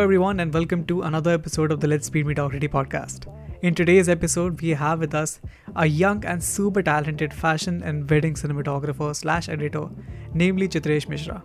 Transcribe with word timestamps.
everyone, 0.00 0.40
and 0.40 0.54
welcome 0.54 0.82
to 0.86 1.02
another 1.02 1.30
episode 1.30 1.70
of 1.70 1.80
the 1.80 1.86
Let's 1.86 2.06
Speed 2.06 2.24
Mediocrity 2.24 2.68
podcast. 2.68 3.26
In 3.60 3.74
today's 3.74 4.08
episode, 4.08 4.58
we 4.62 4.70
have 4.70 4.98
with 4.98 5.14
us 5.14 5.40
a 5.76 5.84
young 5.84 6.24
and 6.24 6.42
super 6.42 6.82
talented 6.82 7.34
fashion 7.34 7.82
and 7.82 8.08
wedding 8.08 8.32
cinematographer 8.32 9.14
slash 9.14 9.50
editor, 9.50 9.90
namely 10.32 10.68
Chitresh 10.68 11.06
Mishra. 11.06 11.42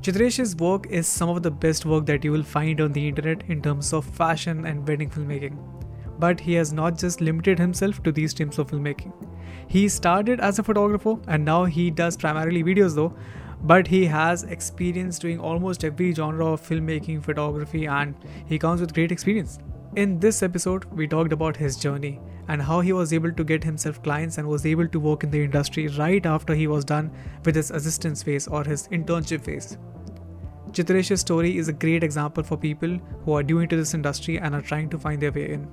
Chitresh's 0.00 0.56
work 0.56 0.86
is 0.86 1.06
some 1.06 1.28
of 1.28 1.42
the 1.42 1.50
best 1.50 1.84
work 1.84 2.06
that 2.06 2.24
you 2.24 2.32
will 2.32 2.42
find 2.42 2.80
on 2.80 2.92
the 2.92 3.06
internet 3.06 3.42
in 3.48 3.60
terms 3.60 3.92
of 3.92 4.06
fashion 4.06 4.64
and 4.64 4.88
wedding 4.88 5.10
filmmaking. 5.10 5.58
But 6.18 6.40
he 6.40 6.54
has 6.54 6.72
not 6.72 6.96
just 6.96 7.20
limited 7.20 7.58
himself 7.58 8.02
to 8.04 8.10
these 8.10 8.30
streams 8.30 8.58
of 8.58 8.70
filmmaking. 8.70 9.12
He 9.68 9.86
started 9.90 10.40
as 10.40 10.58
a 10.58 10.62
photographer 10.62 11.16
and 11.28 11.44
now 11.44 11.66
he 11.66 11.90
does 11.90 12.16
primarily 12.16 12.64
videos 12.64 12.94
though, 12.94 13.14
but 13.62 13.86
he 13.86 14.04
has 14.04 14.42
experience 14.44 15.18
doing 15.18 15.38
almost 15.38 15.84
every 15.84 16.12
genre 16.12 16.52
of 16.52 16.60
filmmaking, 16.60 17.22
photography, 17.22 17.86
and 17.86 18.14
he 18.46 18.58
comes 18.58 18.80
with 18.80 18.94
great 18.94 19.12
experience. 19.12 19.58
In 19.94 20.18
this 20.18 20.42
episode, 20.42 20.84
we 20.86 21.06
talked 21.06 21.32
about 21.32 21.56
his 21.56 21.76
journey 21.76 22.18
and 22.48 22.60
how 22.60 22.80
he 22.80 22.92
was 22.92 23.12
able 23.12 23.32
to 23.32 23.44
get 23.44 23.62
himself 23.62 24.02
clients 24.02 24.38
and 24.38 24.48
was 24.48 24.66
able 24.66 24.88
to 24.88 24.98
work 24.98 25.22
in 25.22 25.30
the 25.30 25.44
industry 25.44 25.86
right 25.88 26.24
after 26.26 26.54
he 26.54 26.66
was 26.66 26.84
done 26.84 27.10
with 27.44 27.54
his 27.54 27.70
assistance 27.70 28.22
phase 28.22 28.48
or 28.48 28.64
his 28.64 28.88
internship 28.88 29.44
phase. 29.44 29.78
Chitresh's 30.72 31.20
story 31.20 31.58
is 31.58 31.68
a 31.68 31.72
great 31.72 32.02
example 32.02 32.42
for 32.42 32.56
people 32.56 32.98
who 33.24 33.34
are 33.34 33.42
new 33.42 33.58
into 33.58 33.76
this 33.76 33.94
industry 33.94 34.38
and 34.38 34.54
are 34.54 34.62
trying 34.62 34.88
to 34.88 34.98
find 34.98 35.20
their 35.20 35.30
way 35.30 35.52
in. 35.52 35.68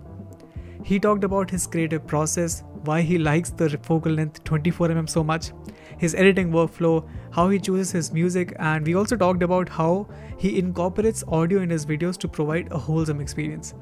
He 0.84 1.00
talked 1.00 1.24
about 1.24 1.50
his 1.50 1.66
creative 1.66 2.06
process, 2.06 2.64
why 2.84 3.02
he 3.02 3.18
likes 3.18 3.50
the 3.50 3.70
focal 3.82 4.12
length 4.12 4.44
24mm 4.44 5.10
so 5.10 5.24
much, 5.24 5.52
his 6.00 6.16
editing 6.16 6.50
workflow, 6.52 7.08
how 7.32 7.50
he 7.50 7.60
chooses 7.60 7.92
his 7.92 8.12
music, 8.12 8.56
and 8.58 8.86
we 8.86 8.96
also 8.96 9.16
talked 9.16 9.44
about 9.44 9.70
how 9.70 10.08
he 10.38 10.58
incorporates 10.58 11.24
audio 11.28 11.62
in 11.62 11.70
his 11.70 11.86
videos 11.86 12.18
to 12.18 12.28
provide 12.28 12.72
a 12.72 12.78
wholesome 12.78 13.22
experience. 13.22 13.74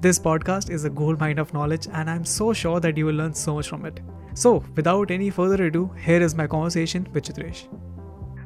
This 0.00 0.18
podcast 0.18 0.70
is 0.70 0.84
a 0.84 0.90
gold 0.90 1.18
mine 1.20 1.38
of 1.38 1.54
knowledge, 1.54 1.88
and 1.92 2.10
I'm 2.10 2.24
so 2.24 2.52
sure 2.52 2.80
that 2.80 2.96
you 2.96 3.06
will 3.06 3.14
learn 3.14 3.32
so 3.34 3.54
much 3.54 3.68
from 3.68 3.86
it. 3.86 4.00
So, 4.34 4.62
without 4.74 5.10
any 5.10 5.30
further 5.30 5.64
ado, 5.64 5.90
here 6.04 6.20
is 6.20 6.34
my 6.34 6.46
conversation 6.46 7.08
with 7.14 7.24
Chitresh. 7.24 7.66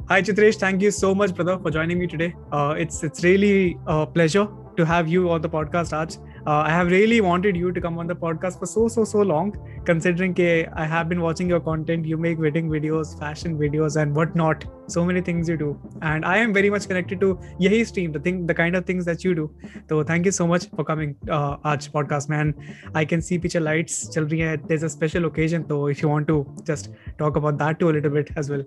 Hi, 0.08 0.22
Chitresh. 0.22 0.56
Thank 0.56 0.82
you 0.82 0.90
so 0.90 1.14
much, 1.14 1.34
brother, 1.34 1.58
for 1.58 1.70
joining 1.70 1.98
me 1.98 2.06
today. 2.06 2.34
Uh, 2.52 2.74
it's 2.78 3.02
it's 3.02 3.24
really 3.24 3.78
a 3.86 4.06
pleasure 4.06 4.46
to 4.76 4.84
have 4.84 5.08
you 5.08 5.30
on 5.30 5.40
the 5.40 5.48
podcast, 5.48 5.92
Raj. 5.92 6.16
Uh, 6.46 6.62
I 6.66 6.70
have 6.70 6.88
really 6.88 7.20
wanted 7.20 7.56
you 7.56 7.70
to 7.72 7.80
come 7.80 7.98
on 7.98 8.06
the 8.06 8.16
podcast 8.16 8.58
for 8.58 8.66
so 8.66 8.88
so 8.88 9.04
so 9.04 9.22
long. 9.22 9.56
Considering 9.84 10.34
I 10.74 10.84
have 10.84 11.08
been 11.08 11.20
watching 11.20 11.48
your 11.48 11.60
content, 11.60 12.06
you 12.06 12.16
make 12.16 12.38
wedding 12.38 12.68
videos, 12.68 13.18
fashion 13.18 13.58
videos, 13.58 14.00
and 14.00 14.14
whatnot. 14.14 14.64
So 14.86 15.04
many 15.04 15.20
things 15.20 15.48
you 15.48 15.56
do, 15.56 15.78
and 16.02 16.24
I 16.24 16.38
am 16.38 16.52
very 16.52 16.70
much 16.70 16.88
connected 16.88 17.20
to 17.20 17.38
yahi 17.58 17.84
stream, 17.84 18.12
the 18.12 18.18
thing, 18.18 18.46
the 18.46 18.54
kind 18.54 18.74
of 18.74 18.86
things 18.86 19.04
that 19.04 19.24
you 19.24 19.34
do. 19.34 19.50
So 19.88 20.02
thank 20.02 20.26
you 20.26 20.32
so 20.32 20.46
much 20.46 20.68
for 20.70 20.84
coming, 20.84 21.16
uh, 21.28 21.56
Aaj 21.58 21.90
podcast, 21.90 22.28
man. 22.28 22.54
I 22.94 23.04
can 23.04 23.22
see 23.22 23.38
picture 23.38 23.60
lights. 23.60 24.08
There's 24.14 24.82
a 24.82 24.88
special 24.88 25.26
occasion, 25.26 25.66
though. 25.68 25.86
If 25.86 26.02
you 26.02 26.08
want 26.08 26.28
to 26.28 26.46
just 26.64 26.90
talk 27.18 27.36
about 27.36 27.58
that 27.58 27.78
too 27.78 27.90
a 27.90 27.94
little 27.98 28.10
bit 28.10 28.30
as 28.36 28.50
well. 28.50 28.64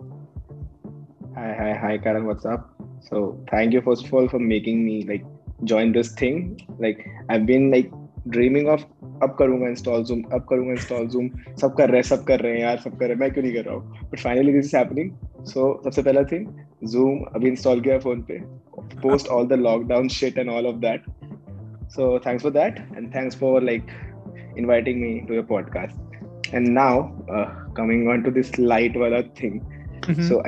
Hi, 1.35 1.53
hi, 1.59 1.73
hi, 1.73 1.97
Karan. 1.97 2.25
What's 2.25 2.45
up? 2.45 2.69
So 3.09 3.43
thank 3.51 3.73
you 3.73 3.81
first 3.81 4.05
of 4.05 4.13
all 4.13 4.29
for 4.29 4.39
making 4.39 4.85
me 4.85 5.03
like 5.03 5.25
join 5.64 5.92
this 5.92 6.12
thing 6.20 6.36
like 6.78 7.00
i've 7.30 7.46
been 7.46 7.70
like 7.76 7.96
dreaming 8.28 8.66
of 8.68 8.80
अब 9.22 9.34
करूंगा 9.38 9.68
install 9.68 10.02
zoom 10.04 10.22
अब 10.32 10.46
करूंगा 10.48 10.72
install 10.72 11.06
zoom 11.08 11.28
सब 11.60 11.74
कर 11.76 11.90
रहे 11.90 12.00
हैं 12.00 12.08
सब 12.08 12.24
कर 12.24 12.40
रहे 12.40 12.52
हैं 12.52 12.60
यार 12.60 12.78
सब 12.78 12.98
कर 12.98 13.04
रहे 13.04 13.14
हैं 13.14 13.20
मैं 13.20 13.30
क्यों 13.32 13.44
नहीं 13.44 13.54
कर 13.54 13.64
रहा 13.64 13.74
हूँ 13.74 14.08
but 14.10 14.20
finally 14.20 14.52
this 14.52 14.66
is 14.66 14.74
happening 14.74 15.10
so 15.52 15.80
सबसे 15.84 16.02
पहला 16.02 16.22
थिंग 16.32 16.46
जूम 16.92 17.22
अभी 17.34 17.48
इंस्टॉल 17.48 17.80
किया 17.80 17.98
फोन 17.98 18.22
पे 18.30 18.38
post 19.02 19.28
all 19.36 19.46
the 19.48 19.52
lockdown 19.52 20.08
shit 20.18 20.38
and 20.38 20.50
all 20.50 20.66
of 20.66 20.74
that 20.84 21.04
so 21.90 22.06
thanks 22.24 22.42
for 22.42 22.50
that 22.50 22.78
and 22.96 23.12
thanks 23.12 23.34
for 23.34 23.60
like 23.60 23.92
inviting 24.56 25.00
me 25.00 25.24
to 25.28 25.34
your 25.34 25.42
podcast 25.42 25.94
and 26.52 26.74
now 26.74 27.12
uh, 27.34 27.46
coming 27.74 28.08
on 28.08 28.22
to 28.22 28.30
this 28.30 28.50
light 28.58 28.98
wala 29.02 29.22
thing 29.38 29.56
mm-hmm. 30.02 30.28
so 30.28 30.42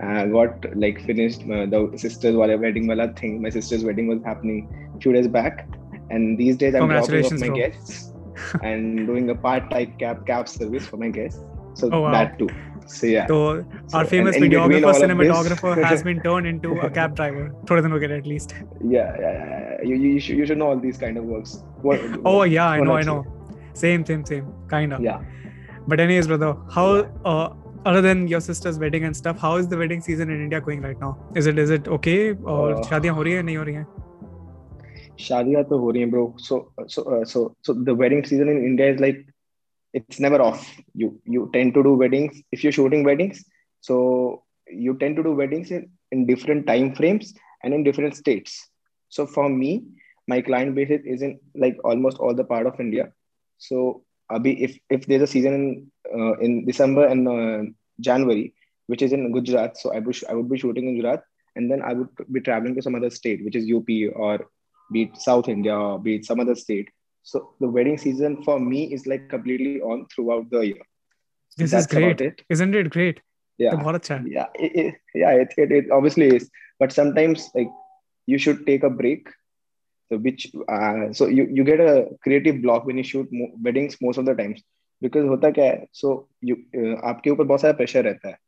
i 0.00 0.22
uh, 0.22 0.26
got 0.26 0.76
like 0.76 1.00
finished 1.02 1.42
uh, 1.42 1.66
the 1.66 1.92
sister's 1.96 2.34
wedding 2.34 2.86
wala 2.86 3.08
thing. 3.12 3.40
My 3.40 3.50
sister's 3.50 3.84
wedding 3.84 4.08
was 4.08 4.22
happening 4.24 4.92
a 4.96 5.00
few 5.00 5.12
days 5.12 5.28
back, 5.28 5.68
and 6.10 6.36
these 6.36 6.56
days 6.56 6.74
I'm 6.74 6.88
dropping 6.88 7.24
off 7.24 7.32
my 7.32 7.46
bro. 7.46 7.56
guests 7.56 8.12
and 8.62 9.06
doing 9.06 9.30
a 9.30 9.34
part-time 9.34 9.94
cab 9.98 10.26
cab 10.26 10.48
service 10.48 10.86
for 10.86 10.96
my 10.96 11.10
guests. 11.10 11.40
So 11.74 11.90
oh, 11.92 12.00
wow. 12.02 12.12
that 12.12 12.38
too. 12.38 12.48
So 12.86 13.06
yeah. 13.06 13.26
So, 13.26 13.64
so 13.86 13.98
our 13.98 14.04
famous 14.04 14.36
videographer, 14.36 14.94
cinematographer 14.94 15.82
has 15.90 16.02
been 16.02 16.20
turned 16.20 16.46
into 16.46 16.72
a 16.80 16.90
cab 16.90 17.14
driver. 17.20 17.52
Ho 17.68 17.76
at 17.76 18.26
least. 18.26 18.54
Yeah, 18.84 19.16
yeah, 19.18 19.78
yeah. 19.80 19.82
You, 19.82 19.94
you, 19.96 20.20
should, 20.20 20.36
you 20.36 20.46
should 20.46 20.58
know 20.58 20.68
all 20.68 20.78
these 20.78 20.98
kind 20.98 21.16
of 21.16 21.24
works. 21.24 21.62
What, 21.82 22.00
oh 22.24 22.42
yeah, 22.42 22.68
I 22.68 22.80
know, 22.80 22.96
I 22.96 23.02
know. 23.02 23.24
Same, 23.74 24.04
same, 24.04 24.24
same. 24.24 24.52
Kind 24.68 24.92
of. 24.92 25.00
Yeah. 25.00 25.22
But 25.86 26.00
anyways, 26.00 26.26
brother, 26.26 26.56
how 26.70 26.96
yeah. 26.96 27.08
uh, 27.24 27.54
other 27.85 28.01
than 28.01 28.27
your 28.27 28.41
sister's 28.41 28.77
wedding 28.79 29.05
and 29.05 29.15
stuff 29.15 29.39
how 29.39 29.55
is 29.55 29.67
the 29.67 29.77
wedding 29.77 30.01
season 30.01 30.29
in 30.29 30.43
india 30.43 30.59
going 30.61 30.81
right 30.81 30.99
now 30.99 31.17
is 31.35 31.47
it 31.47 31.57
is 31.57 31.69
it 31.69 31.87
okay 31.87 32.19
or 32.55 32.75
uh, 32.75 32.81
शादियां 32.89 33.15
हो 33.15 33.23
रही 33.23 33.33
है 33.33 33.43
नहीं 33.49 33.57
हो 33.57 33.63
रही 33.69 33.75
हैं 33.75 33.87
शादियां 35.27 35.63
तो 35.69 35.77
हो 35.83 35.91
रही 35.91 36.01
हैं 36.01 36.11
bro 36.11 36.23
so 36.47 36.57
so 36.95 37.03
uh, 37.13 37.23
so 37.33 37.55
so 37.67 37.73
the 37.89 37.95
wedding 38.01 38.23
season 38.31 38.51
in 38.55 38.59
india 38.71 38.89
is 38.95 38.99
like 39.05 39.21
it's 39.99 40.19
never 40.25 40.41
off 40.47 40.65
you 41.03 41.09
you 41.35 41.49
tend 41.53 41.73
to 41.77 41.83
do 41.87 41.93
weddings 42.03 42.41
if 42.57 42.63
you're 42.63 42.77
shooting 42.79 43.03
weddings 43.09 43.39
so 43.87 43.95
you 44.85 44.93
tend 45.01 45.15
to 45.15 45.23
do 45.23 45.31
weddings 45.41 45.71
in, 45.71 45.89
in 46.11 46.25
different 46.25 46.67
time 46.67 46.93
frames 46.99 47.33
and 47.63 47.73
in 47.73 47.83
different 47.87 48.15
states 48.15 48.69
so 49.09 49.25
for 49.25 49.47
me 49.49 49.71
my 50.27 50.41
client 50.41 50.75
base 50.75 50.91
is 51.13 51.21
in 51.27 51.39
like 51.55 51.77
almost 51.83 52.19
all 52.19 52.35
the 52.41 52.47
part 52.53 52.67
of 52.71 52.79
india 52.85 53.05
so 53.67 54.03
abhi 54.35 54.53
if 54.67 54.73
if 54.97 55.07
there's 55.09 55.25
a 55.27 55.33
season 55.35 55.53
in 55.59 55.65
uh, 56.12 56.34
in 56.38 56.64
December 56.64 57.06
and 57.06 57.28
uh, 57.28 57.70
January, 58.00 58.54
which 58.86 59.02
is 59.02 59.12
in 59.12 59.32
Gujarat. 59.32 59.78
So 59.78 59.94
I 59.94 60.00
would, 60.00 60.16
I 60.28 60.34
would 60.34 60.48
be 60.50 60.58
shooting 60.58 60.88
in 60.88 60.96
Gujarat 60.96 61.22
and 61.56 61.70
then 61.70 61.82
I 61.82 61.92
would 61.92 62.08
be 62.30 62.40
traveling 62.40 62.74
to 62.74 62.82
some 62.82 62.94
other 62.94 63.10
state, 63.10 63.44
which 63.44 63.56
is 63.56 63.70
UP 63.72 63.88
or 64.14 64.46
be 64.92 65.02
it 65.02 65.16
South 65.16 65.48
India 65.48 65.74
or 65.76 65.98
be 65.98 66.16
it 66.16 66.24
some 66.24 66.40
other 66.40 66.54
state. 66.54 66.88
So 67.22 67.54
the 67.60 67.68
wedding 67.68 67.96
season 67.96 68.42
for 68.42 68.60
me 68.60 68.92
is 68.92 69.06
like 69.06 69.28
completely 69.28 69.80
on 69.80 70.06
throughout 70.14 70.50
the 70.50 70.60
year. 70.60 70.82
This 71.56 71.72
is 71.72 71.86
great. 71.86 72.20
Isn't 72.50 72.74
it 72.74 72.90
great? 72.90 73.20
Yeah. 73.56 73.70
Yeah. 74.26 74.46
It, 74.54 74.76
it, 74.76 74.94
yeah. 75.14 75.30
It, 75.30 75.54
it, 75.56 75.72
it 75.72 75.90
obviously 75.90 76.34
is. 76.36 76.50
But 76.78 76.92
sometimes 76.92 77.50
like 77.54 77.68
you 78.26 78.36
should 78.38 78.66
take 78.66 78.82
a 78.82 78.90
break. 78.90 79.28
So 80.10 80.18
which 80.18 80.52
uh, 80.68 81.12
so 81.12 81.28
you, 81.28 81.48
you 81.50 81.64
get 81.64 81.80
a 81.80 82.08
creative 82.22 82.60
block 82.60 82.84
when 82.84 82.98
you 82.98 83.04
shoot 83.04 83.28
mo- 83.32 83.52
weddings 83.62 83.96
most 84.02 84.18
of 84.18 84.26
the 84.26 84.34
times 84.34 84.62
because 85.02 85.26
होता 85.26 85.50
क्या 85.50 85.64
है 85.64 85.86
so 85.92 86.12
you 86.44 86.56
आपके 87.10 87.30
ऊपर 87.30 87.44
बहुत 87.44 87.60
सारा 87.60 87.74
pressure 87.76 88.04
रहता 88.04 88.28
है 88.28 88.38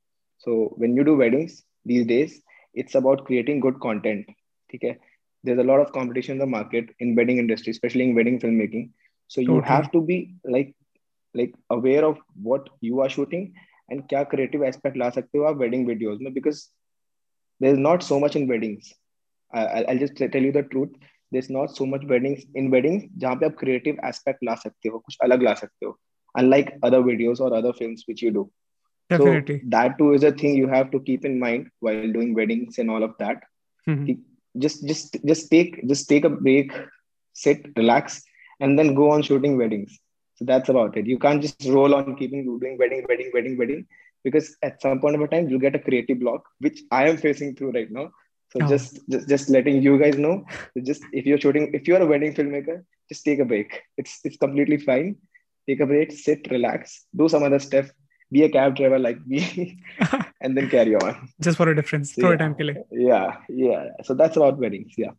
so 0.44 0.76
when 0.80 0.96
you 0.98 1.04
do 1.04 1.16
weddings 1.16 1.62
these 1.86 2.06
days 2.08 2.40
it's 2.80 2.96
about 2.96 3.26
creating 3.26 3.60
good 3.62 3.78
content 3.78 4.32
ठीक 4.70 4.84
है 4.84 4.98
there's 5.44 5.58
a 5.58 5.68
lot 5.70 5.80
of 5.80 5.92
competition 5.92 6.34
in 6.34 6.38
the 6.38 6.52
market 6.52 6.88
in 6.98 7.14
wedding 7.14 7.38
industry 7.38 7.70
especially 7.70 8.04
in 8.08 8.14
wedding 8.14 8.38
filmmaking 8.44 8.90
so 9.30 9.40
you 9.40 9.56
okay. 9.58 9.68
have 9.68 9.90
to 9.92 10.00
be 10.10 10.16
like 10.44 10.74
like 11.34 11.54
aware 11.70 12.04
of 12.04 12.18
what 12.48 12.68
you 12.80 13.00
are 13.00 13.08
shooting 13.16 13.44
and 13.88 14.06
kya 14.12 14.22
creative 14.32 14.64
aspect 14.70 14.96
la 15.02 15.10
sakte 15.16 15.40
ho 15.40 15.44
aap 15.50 15.60
wedding 15.64 15.84
videos 15.90 16.24
mein 16.26 16.36
because 16.38 16.62
there's 17.60 17.82
not 17.88 18.08
so 18.08 18.18
much 18.24 18.38
in 18.40 18.48
weddings 18.52 18.88
I, 19.52 19.84
I'll 19.88 20.02
just 20.04 20.16
tell 20.34 20.48
you 20.48 20.54
the 20.58 20.64
truth 20.72 20.96
there's 21.32 21.50
not 21.58 21.76
so 21.78 21.86
much 21.92 22.08
weddings 22.14 22.42
in 22.62 22.72
weddings 22.74 23.06
जहाँ 23.24 23.36
पे 23.42 23.46
आप 23.46 23.56
creative 23.62 24.02
aspect 24.10 24.44
ला 24.50 24.54
सकते 24.64 24.88
हो 24.88 24.98
कुछ 24.98 25.16
अलग 25.28 25.42
ला 25.42 25.54
सकते 25.62 25.86
हो 25.86 25.98
unlike 26.36 26.78
other 26.82 27.00
videos 27.02 27.40
or 27.40 27.52
other 27.54 27.72
films 27.72 28.04
which 28.06 28.22
you 28.22 28.30
do. 28.30 28.50
Definitely. 29.08 29.60
So 29.60 29.64
that 29.68 29.98
too 29.98 30.12
is 30.12 30.24
a 30.24 30.32
thing 30.32 30.56
you 30.56 30.68
have 30.68 30.90
to 30.90 31.00
keep 31.00 31.24
in 31.24 31.38
mind 31.38 31.70
while 31.80 32.12
doing 32.12 32.34
weddings 32.34 32.78
and 32.78 32.90
all 32.90 33.02
of 33.02 33.14
that. 33.18 33.42
Mm-hmm. 33.88 34.20
Just 34.58 34.86
just 34.86 35.16
just 35.24 35.50
take 35.50 35.86
just 35.86 36.08
take 36.08 36.24
a 36.24 36.30
break, 36.30 36.72
sit, 37.32 37.66
relax, 37.76 38.22
and 38.60 38.78
then 38.78 38.94
go 38.94 39.10
on 39.10 39.22
shooting 39.22 39.56
weddings. 39.56 39.98
So 40.36 40.44
that's 40.44 40.68
about 40.68 40.96
it. 40.96 41.06
You 41.06 41.18
can't 41.18 41.40
just 41.40 41.64
roll 41.66 41.94
on 41.94 42.16
keeping 42.16 42.44
doing 42.44 42.76
wedding, 42.78 43.04
wedding, 43.08 43.30
wedding, 43.32 43.56
wedding, 43.58 43.86
because 44.24 44.56
at 44.62 44.82
some 44.82 45.00
point 45.00 45.14
of 45.14 45.22
a 45.22 45.28
time 45.28 45.48
you'll 45.48 45.60
get 45.60 45.76
a 45.76 45.78
creative 45.78 46.20
block, 46.20 46.44
which 46.58 46.80
I 46.90 47.08
am 47.08 47.16
facing 47.16 47.54
through 47.54 47.72
right 47.72 47.90
now. 47.90 48.10
So 48.52 48.60
oh. 48.62 48.68
just, 48.68 49.00
just 49.10 49.28
just 49.28 49.50
letting 49.50 49.82
you 49.82 49.98
guys 49.98 50.18
know. 50.18 50.44
Just 50.82 51.02
if 51.12 51.26
you're 51.26 51.40
shooting, 51.40 51.70
if 51.74 51.86
you're 51.86 52.02
a 52.02 52.06
wedding 52.06 52.34
filmmaker, 52.34 52.84
just 53.08 53.24
take 53.24 53.38
a 53.38 53.44
break. 53.44 53.82
It's 53.96 54.20
it's 54.24 54.36
completely 54.36 54.78
fine 54.78 55.16
take 55.67 55.79
a 55.79 55.85
break, 55.85 56.11
sit, 56.11 56.47
relax, 56.51 57.05
do 57.15 57.29
some 57.29 57.43
other 57.43 57.59
stuff, 57.59 57.89
be 58.31 58.43
a 58.43 58.49
cab 58.49 58.75
driver 58.75 58.99
like 58.99 59.25
me, 59.27 59.79
and 60.41 60.57
then 60.57 60.69
carry 60.69 60.95
on. 60.95 61.29
Just 61.39 61.57
for 61.57 61.69
a 61.69 61.75
difference. 61.75 62.15
So, 62.15 62.29
yeah, 62.29 62.37
time 62.37 62.55
killing. 62.55 62.83
Yeah, 62.91 63.37
yeah. 63.49 63.85
So 64.03 64.13
that's 64.13 64.37
about 64.37 64.57
weddings. 64.57 64.93
Yeah. 64.97 65.11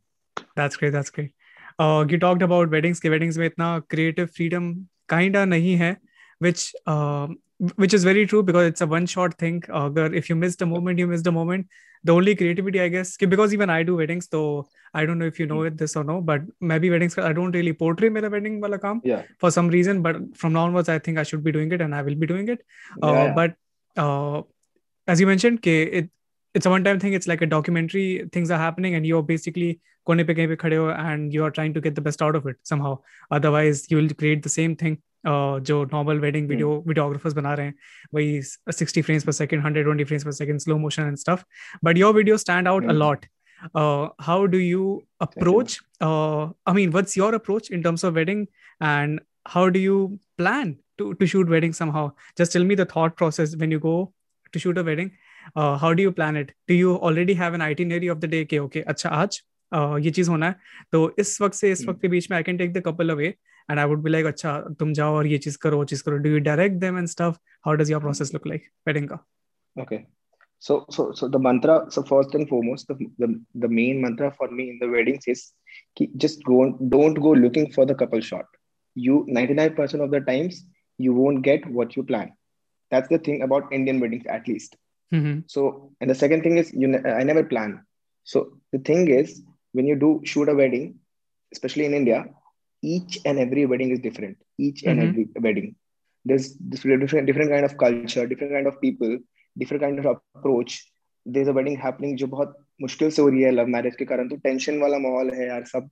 That's 0.57 0.77
great. 0.77 0.93
That's 0.93 1.11
great. 1.11 1.33
Uh, 1.79 2.05
you 2.09 2.19
talked 2.19 2.43
about 2.43 2.71
weddings. 2.71 3.01
के 3.01 3.09
weddings 3.09 3.39
में 3.39 3.47
इतना 3.47 3.83
creative 3.89 4.31
freedom 4.31 4.89
kinda 5.11 5.45
नहीं 5.47 5.77
है. 5.77 5.97
which 6.40 6.74
uh, 6.86 7.28
which 7.76 7.94
is 7.94 8.04
very 8.04 8.26
true 8.26 8.44
because 8.44 8.68
it's 8.68 8.82
a 8.82 8.88
one 8.88 9.06
shot 9.06 9.38
thing. 9.38 9.64
Uh, 9.70 9.90
if 10.22 10.30
you 10.30 10.36
miss 10.36 10.56
the 10.56 10.66
moment 10.66 11.00
you 11.00 11.08
miss 11.08 11.22
the 11.22 11.32
moment. 11.32 11.68
The 12.04 12.14
only 12.14 12.36
creativity 12.36 12.80
i 12.80 12.88
guess 12.88 13.18
because 13.18 13.54
even 13.54 13.72
i 13.72 13.82
do 13.84 13.96
weddings 13.96 14.28
so 14.32 14.70
i 14.94 15.04
don't 15.06 15.18
know 15.18 15.26
if 15.26 15.40
you 15.40 15.48
know 15.48 15.64
it, 15.64 15.78
this 15.78 15.96
or 15.96 16.04
no 16.04 16.22
but 16.22 16.42
maybe 16.62 16.92
weddings 16.92 17.18
i 17.18 17.34
don't 17.34 17.52
really 17.52 17.74
portray 17.74 18.08
my 18.08 18.22
wedding 18.28 18.62
wala 18.62 18.78
kaam 18.84 19.02
yeah. 19.04 19.24
for 19.40 19.50
some 19.50 19.68
reason 19.68 20.04
but 20.04 20.16
from 20.38 20.54
now 20.54 20.66
onwards 20.66 20.90
i 20.90 21.00
think 21.00 21.18
i 21.18 21.24
should 21.24 21.44
be 21.44 21.52
doing 21.52 21.72
it 21.72 21.82
and 21.82 21.96
i 21.96 22.02
will 22.04 22.16
be 22.16 22.28
doing 22.28 22.48
it. 22.48 22.62
Uh, 23.04 23.12
yeah, 23.12 23.24
yeah. 23.24 23.34
but 23.34 23.56
uh, 23.98 24.42
as 25.08 25.20
you 25.20 25.28
mentioned 25.28 25.62
ke 25.62 25.76
it 26.02 26.10
it's 26.54 26.66
a 26.66 26.70
one 26.70 26.84
time 26.84 27.00
thing. 27.00 27.14
It's 27.14 27.28
like 27.28 27.42
a 27.42 27.46
documentary 27.46 28.28
things 28.32 28.50
are 28.50 28.58
happening 28.58 28.96
and 28.96 29.06
you're 29.06 29.24
basically 29.24 29.80
kone 30.08 30.26
pe 30.30 30.34
kahin 30.34 30.50
pe 30.54 30.58
khade 30.64 30.78
ho 30.78 30.88
and 30.90 31.34
you 31.34 31.44
are 31.48 31.52
trying 31.52 31.74
to 31.74 31.82
get 31.88 31.96
the 32.00 32.06
best 32.08 32.24
out 32.28 32.36
of 32.40 32.48
it 32.48 32.58
somehow. 32.64 32.98
Otherwise 33.30 33.86
you 33.92 33.98
will 33.98 34.10
create 34.22 34.42
the 34.48 34.54
same 34.54 34.76
thing 34.76 34.98
जो 35.26 35.84
normal 35.94 36.20
wedding 36.20 36.48
video 36.50 36.76
videographers 36.88 37.34
बना 37.34 37.54
रहे 37.54 37.66
हैं 37.66 37.74
वही 38.14 38.42
60 38.74 39.02
frames 39.02 39.24
per 39.26 39.32
second 39.32 39.64
120 39.64 40.06
frames 40.06 40.26
per 40.26 40.32
second 40.32 40.64
slow 40.66 40.78
motion 40.84 41.10
and 41.12 41.20
stuff 41.20 41.44
but 41.88 41.98
your 41.98 42.14
videos 42.20 42.46
stand 42.46 42.68
out 42.68 42.84
mm. 42.84 42.90
a 42.90 42.98
lot 43.02 43.26
uh, 43.76 44.10
how 44.20 44.46
do 44.48 44.58
you 44.58 45.04
approach 45.20 45.80
uh, 46.02 46.50
i 46.66 46.74
mean 46.74 46.92
what's 46.92 47.18
your 47.18 47.34
approach 47.36 47.70
in 47.70 47.84
terms 47.84 48.04
of 48.04 48.16
wedding 48.16 48.48
and 48.82 49.20
how 49.46 49.70
do 49.70 49.80
you 49.80 50.20
plan 50.38 50.78
to, 50.98 51.14
to 51.16 51.26
shoot 51.26 51.50
wedding 51.50 51.74
somehow 51.74 52.12
just 52.38 52.52
tell 52.52 52.64
me 52.64 52.76
the 52.76 52.86
thought 52.86 53.16
process 53.16 53.56
when 53.56 53.72
you 53.72 53.80
go 53.80 54.14
to 54.54 54.60
shoot 54.60 54.78
a 54.78 54.84
wedding 54.84 55.12
uh, 55.56 55.78
how 55.78 55.94
do 55.94 56.04
you 56.04 56.12
plan 56.12 56.36
it 56.36 56.54
do 56.68 56.74
you 56.74 56.96
already 57.10 57.34
have 57.34 57.54
an 57.54 57.62
itinerary 57.62 58.08
of 58.08 58.22
the 58.22 58.28
day 58.28 58.46
के 58.46 58.60
okay 58.60 58.84
अच्छा 58.88 59.10
आज 59.10 59.42
uh, 59.72 60.00
ये 60.00 60.12
चीज़ 60.12 60.30
होना 60.30 60.46
है 60.46 60.56
तो 60.92 61.16
इस 61.20 61.40
वक्त 61.42 61.56
से 61.56 61.72
इस 61.72 61.86
वक्त 61.88 62.02
के 62.02 62.08
बीच 62.08 62.30
में 62.32 62.38
I 62.38 62.44
can 62.44 62.58
take 62.58 62.74
the 62.74 62.84
couple 62.86 63.10
away 63.10 63.34
and 63.70 63.80
i 63.80 63.86
would 63.86 64.04
be 64.04 64.12
like 64.16 64.28
acha 64.32 64.52
tum 64.80 64.94
jao 65.00 65.10
aur 65.16 65.26
ye 65.32 65.40
cheez 65.46 65.58
karo 65.64 65.80
wo 65.80 65.86
cheez 65.92 66.04
karo. 66.04 66.20
Do 66.26 66.30
you 66.36 66.40
direct 66.52 66.80
them 66.84 66.98
and 67.02 67.10
stuff? 67.16 67.40
How 67.66 67.76
does 67.76 67.90
your 67.94 68.00
process 68.06 68.34
look 68.34 68.46
like? 68.46 68.72
Wedding 68.86 69.08
ka. 69.08 69.20
Okay. 69.84 70.06
So 70.60 70.86
so 70.90 71.12
so 71.18 71.28
the 71.34 71.42
mantra 71.48 71.76
so 71.96 72.04
first 72.12 72.34
and 72.38 72.48
foremost 72.52 72.88
the, 72.88 72.96
the, 73.24 73.28
the 73.64 73.68
main 73.80 74.02
mantra 74.02 74.32
for 74.38 74.50
me 74.50 74.70
in 74.72 74.80
the 74.80 74.90
weddings 74.96 75.28
is 75.28 75.52
just 76.24 76.44
go 76.44 76.72
don't 76.96 77.20
go 77.28 77.34
looking 77.46 77.72
for 77.72 77.86
the 77.86 77.96
couple 77.96 78.22
shot. 78.22 78.46
You 78.96 79.26
99% 79.30 80.04
of 80.04 80.10
the 80.10 80.22
times 80.22 80.64
you 80.98 81.14
won't 81.14 81.44
get 81.44 81.70
what 81.70 81.96
you 81.96 82.04
plan. 82.04 82.32
That's 82.90 83.10
the 83.10 83.20
thing 83.20 83.44
about 83.44 83.72
indian 83.72 84.00
weddings 84.00 84.26
at 84.38 84.48
least. 84.48 84.76
Mm-hmm. 85.14 85.36
so 85.48 85.92
and 86.02 86.10
the 86.12 86.16
second 86.22 86.42
thing 86.44 86.58
is 86.62 86.72
you 86.74 86.88
i 87.20 87.24
never 87.24 87.44
plan. 87.44 87.76
So 88.24 88.40
the 88.74 88.80
thing 88.80 89.08
is 89.20 89.42
when 89.72 89.86
you 89.88 89.96
do 89.96 90.10
shoot 90.32 90.50
a 90.50 90.56
wedding 90.56 90.88
especially 91.54 91.86
in 91.90 91.94
india 91.94 92.26
each 92.84 93.20
and 93.26 93.40
every 93.40 93.66
wedding 93.66 93.92
is 93.92 94.00
different 94.00 94.38
each 94.58 94.84
and 94.84 95.00
mm-hmm. 95.00 95.10
every 95.10 95.26
wedding 95.42 95.76
there's 96.26 96.56
this 96.58 96.82
different 96.82 97.26
different 97.26 97.52
kind 97.52 97.66
of 97.66 97.78
culture 97.78 98.28
different 98.28 98.54
kind 98.54 98.68
of 98.68 98.80
people 98.82 99.18
different 99.56 99.84
kind 99.84 100.00
of 100.00 100.06
approach 100.06 100.92
there's 101.26 101.48
a 101.48 101.54
wedding 101.54 101.78
happening 101.78 102.16
जो 102.18 102.28
बहुत 102.28 102.56
मुश्किल 102.82 103.10
से 103.10 103.22
हो 103.22 103.30
रही 103.30 103.42
है 103.42 103.52
love 103.52 103.68
marriage 103.68 103.96
के 103.96 104.06
कारण 104.06 104.28
तो 104.30 104.36
टेंशन 104.36 104.78
वाला 104.80 104.98
माहौल 105.00 105.32
है 105.34 105.48
यार 105.48 105.64
सब 105.66 105.90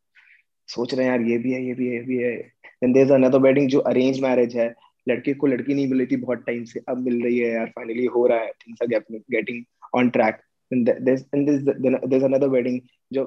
सोच 0.68 0.94
रहे 0.94 1.06
हैं 1.06 1.12
यार 1.12 1.22
ये 1.22 1.38
भी 1.38 1.52
है 1.54 1.66
ये 1.66 1.74
भी 1.74 1.88
है 1.88 1.94
ये 1.94 2.02
भी 2.02 2.18
है 2.18 2.36
then 2.84 2.94
there 2.94 3.06
is 3.06 3.14
another 3.14 3.40
wedding 3.40 3.70
जो 3.70 3.80
अरेंज 3.80 4.20
मैरिज 4.22 4.56
है 4.58 4.74
लड़के 5.10 5.34
को 5.34 5.48
लड़की 5.48 5.74
नहीं 5.74 5.88
मिल 5.88 6.06
थी 6.12 6.16
बहुत 6.16 6.44
टाइम 6.48 6.64
से 6.64 6.82
अब 6.90 6.98
मिल 6.98 7.24
रही 7.24 7.38
है 7.38 7.52
यार 7.54 7.72
फाइनली 7.76 8.06
हो 8.16 8.26
रहा 8.28 8.40
है 8.40 8.52
things 8.62 8.82
are 8.82 9.20
getting 9.32 9.64
on 9.96 10.10
track 10.10 10.42
and 10.76 10.94
there's 11.08 11.26
and 11.34 11.48
there's 11.50 11.64
then 11.88 12.00
there's 12.14 12.30
another 12.30 12.50
wedding 12.56 12.80
जो 13.14 13.26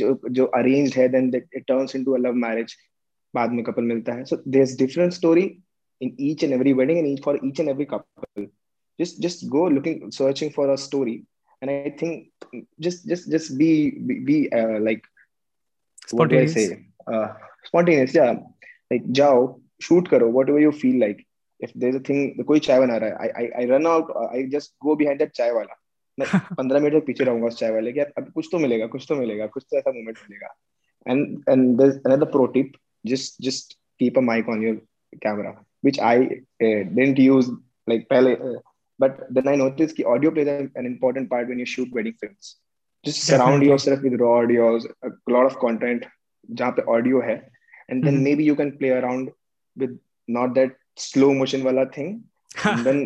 जो 0.00 0.16
जो 0.38 0.50
arranged 0.60 0.98
है 1.02 1.10
then 1.12 1.30
it 1.34 1.66
turns 1.72 1.94
into 2.00 2.16
a 2.16 2.22
love 2.24 2.40
marriage 2.46 2.76
बाद 3.36 3.52
में 3.52 3.64
couple 3.68 3.92
मिलता 3.92 4.12
है 4.14 4.24
so 4.32 4.42
there's 4.56 4.76
different 4.82 5.16
story 5.20 5.46
in 6.00 6.14
each 6.18 6.42
and 6.42 6.58
every 6.58 6.74
wedding 6.80 7.00
and 7.02 7.22
for 7.26 7.36
each 7.48 7.60
and 7.64 7.74
every 7.74 7.86
couple 7.94 8.46
just 9.02 9.20
just 9.26 9.48
go 9.50 9.66
looking 9.76 10.10
searching 10.10 10.50
for 10.56 10.70
a 10.72 10.78
story 10.78 11.16
and 11.60 11.70
I 11.70 11.90
think 11.98 12.30
just 12.80 13.06
just 13.08 13.30
just 13.30 13.58
be 13.58 13.90
be, 13.90 14.18
be 14.20 14.52
uh, 14.52 14.78
like 14.80 15.04
what 16.10 16.30
do 16.30 16.38
I 16.38 16.46
say 16.46 16.86
uh, 17.06 17.28
spontaneous 17.64 18.14
yeah 18.14 18.34
like 18.90 19.06
जाओ 19.20 19.38
shoot 19.80 20.10
करो 20.10 20.32
whatever 20.32 20.60
you 20.60 20.72
feel 20.72 21.00
like 21.06 21.24
if 21.60 21.72
there's 21.74 21.96
a 21.96 22.04
thing 22.10 22.44
कोई 22.50 22.60
चाय 22.68 22.80
बना 22.80 22.96
रहा 23.04 23.10
है 23.10 23.16
I 23.24 23.42
I 23.42 23.62
I 23.62 23.70
run 23.72 23.86
out 23.94 24.12
I 24.28 24.44
just 24.56 24.74
go 24.86 24.96
behind 25.02 25.24
that 25.24 25.34
चाय 25.40 25.50
वाला 25.58 25.80
मैं 26.18 26.26
पंद्रह 26.56 26.80
मिनट 26.80 27.06
पीछे 27.06 27.24
रहूँगा 27.24 27.46
उस 27.46 27.58
चाय 27.58 27.70
वाले 27.72 27.92
कि 27.92 28.00
अब 28.00 28.30
कुछ 28.34 28.48
तो 28.52 28.58
मिलेगा 28.58 28.86
कुछ 28.86 29.06
तो 29.08 29.16
मिलेगा 29.16 29.46
कुछ 29.54 29.64
तो 29.70 29.78
ऐसा 29.78 29.90
मोमेंट 29.90 30.18
मिलेगा। 30.18 30.54
And 31.06 31.42
and 31.48 31.76
there 31.78 31.90
another 32.06 32.26
pro 32.32 32.46
tip 32.54 32.72
just 33.04 33.42
just 33.44 33.72
keep 34.00 34.18
a 34.18 34.20
mic 34.22 34.48
on 34.48 34.62
your 34.64 34.74
camera 35.22 35.50
which 35.84 36.00
I 36.00 36.24
didn't 36.62 37.18
use 37.20 37.50
like 37.88 38.06
पहले 38.10 38.34
बट 39.00 39.20
देन 39.32 39.48
आई 39.48 39.56
नोटिस 39.56 39.92
कि 39.92 40.02
audio 40.14 40.30
plays 40.30 40.48
an 40.48 40.86
important 40.86 41.28
part 41.30 41.46
when 41.46 41.60
you 41.60 41.66
shoot 41.74 41.96
wedding 41.96 42.14
films 42.20 42.56
just 43.04 43.22
surround 43.22 43.64
yourself 43.64 44.02
with 44.02 44.14
raw 44.20 44.28
audios 44.36 44.86
a 45.04 45.08
lot 45.30 45.44
of 45.44 45.56
content 45.62 46.06
जहाँ 46.48 46.70
पे 46.72 46.82
audio 46.92 47.20
है। 47.20 47.34
And 47.90 48.04
then 48.04 48.22
maybe 48.36 48.44
you 48.44 48.54
can 48.54 48.70
play 48.76 48.90
around 48.90 49.30
with 49.76 49.98
not 50.28 50.54
that 50.54 50.76
slow 51.00 51.32
motion 51.34 51.62
वाला 51.62 51.84
thing 51.96 52.08
and 52.66 52.84
then 52.84 53.04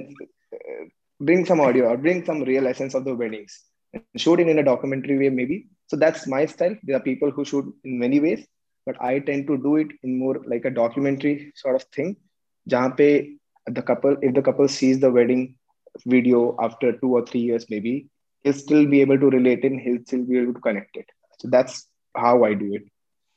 bring 1.20 1.44
some 1.44 1.60
audio 1.60 1.88
or 1.88 1.96
bring 1.96 2.24
some 2.24 2.42
real 2.42 2.66
essence 2.66 2.94
of 2.94 3.04
the 3.04 3.14
weddings 3.14 3.60
and 3.92 4.02
shoot 4.16 4.40
it 4.40 4.48
in 4.48 4.58
a 4.58 4.62
documentary 4.62 5.18
way 5.18 5.28
maybe. 5.28 5.66
So 5.86 5.96
that's 5.96 6.26
my 6.26 6.46
style. 6.46 6.76
There 6.82 6.96
are 6.96 7.00
people 7.00 7.30
who 7.30 7.44
shoot 7.44 7.74
in 7.84 7.98
many 7.98 8.20
ways 8.20 8.46
but 8.88 9.00
i 9.08 9.18
tend 9.28 9.46
to 9.46 9.58
do 9.64 9.76
it 9.76 9.88
in 10.02 10.18
more 10.18 10.36
like 10.52 10.64
a 10.64 10.70
documentary 10.70 11.52
sort 11.62 11.76
of 11.78 11.82
thing 11.96 12.16
jahan 12.72 12.94
the 13.76 13.82
couple 13.82 14.16
if 14.22 14.34
the 14.34 14.44
couple 14.48 14.68
sees 14.76 15.00
the 15.00 15.10
wedding 15.16 15.42
video 16.06 16.56
after 16.66 16.92
two 17.00 17.10
or 17.18 17.24
three 17.30 17.40
years 17.40 17.66
maybe 17.72 17.94
he'll 18.42 18.52
still 18.52 18.86
be 18.86 19.00
able 19.00 19.18
to 19.18 19.30
relate 19.30 19.64
and 19.64 19.80
he'll 19.80 20.02
still 20.04 20.24
be 20.24 20.38
able 20.38 20.54
to 20.54 20.60
connect 20.60 20.96
it. 20.96 21.06
So 21.40 21.48
that's 21.48 21.86
how 22.16 22.44
i 22.44 22.54
do 22.54 22.74
it. 22.74 22.84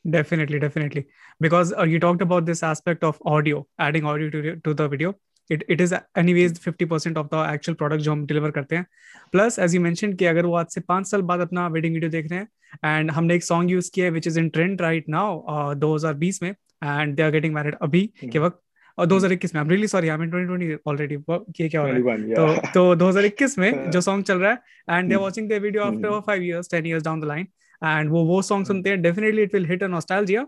Definitely 0.09 0.59
definitely. 0.59 1.07
Because 1.39 1.73
uh, 1.73 1.83
you 1.83 1.99
talked 1.99 2.21
about 2.21 2.45
this 2.45 2.63
aspect 2.63 3.03
of 3.03 3.21
audio 3.25 3.65
adding 3.79 4.05
audio 4.05 4.29
to, 4.29 4.55
to 4.55 4.73
the 4.73 4.87
video 4.87 5.15
it 5.49 5.63
it 5.69 5.81
is 5.81 5.93
anyways 6.17 6.59
fifty 6.59 6.85
percent 6.85 7.17
of 7.17 7.27
the 7.27 7.45
actual 7.53 7.75
product 7.75 8.01
जो 8.01 8.11
हम 8.11 8.25
deliver 8.25 8.51
करते 8.51 8.75
हैं। 8.75 8.85
Plus 9.31 9.59
as 9.59 9.75
you 9.75 9.81
mention 9.81 10.13
कि 10.13 10.25
अगर 10.25 10.45
वो 10.45 10.55
आज 10.55 10.65
से 10.69 10.81
पाँच 10.81 11.07
साल 11.07 11.21
बाद 11.31 11.39
अपना 11.39 11.67
वेडिंग 11.67 11.93
वीडियो 11.93 12.11
देख 12.11 12.31
रहे 12.31 12.39
हैं 12.39 12.97
एंड 12.97 13.11
हमने 13.11 13.35
एक 13.35 13.43
सॉन्ग 13.43 13.71
यूज़ 13.71 13.91
किया 13.93 14.05
है 14.05 14.11
which 14.11 14.27
is 14.27 14.39
in 14.39 14.49
trend 14.49 14.81
right 14.81 15.09
now 15.09 15.73
दो 15.75 15.93
हज़ार 15.95 16.13
बीस 16.15 16.41
में 16.43 16.49
and 16.49 17.15
they 17.15 17.23
are 17.23 17.31
getting 17.31 17.53
married 17.53 17.75
अभी 17.81 18.09
के 18.31 18.39
वक्त। 18.39 18.59
और 18.97 19.05
2021 19.07 19.53
में 19.55 19.63
really 19.63 19.87
sorry 19.87 20.09
I 20.09 20.17
mean 20.17 20.29
2020 20.31 20.77
already 20.87 21.15
ये 21.59 21.67
क्या 21.69 21.81
हो 21.81 21.87
रहा 21.87 22.13
है? 22.13 22.33
तो 22.33 22.71
तो 22.73 22.95
2021 22.95 23.57
में 23.57 23.91
जो 23.91 24.01
सॉन्ग 24.01 24.23
चल 24.25 24.37
रहा 24.37 24.51
है 24.51 24.97
and 24.97 25.09
they 25.09 25.15
are 25.15 25.21
watching 25.21 25.49
the 25.49 25.61
video 25.61 25.83
after 25.83 26.19
5 26.29 26.41
years 26.41 26.69
10 26.73 26.85
years 26.85 27.03
down 27.03 27.21
the 27.21 27.25
line 27.25 27.47
and 27.81 28.09
वो 28.09 28.23
वो 28.25 28.41
सॉन्ग 28.41 28.65
सुनते 28.67 28.89
हैं 28.89 29.01
definitely 29.01 29.43
it 29.43 29.53
will 29.53 29.65
hit 29.65 29.83
a 29.83 29.87
nostalgia 29.87 30.45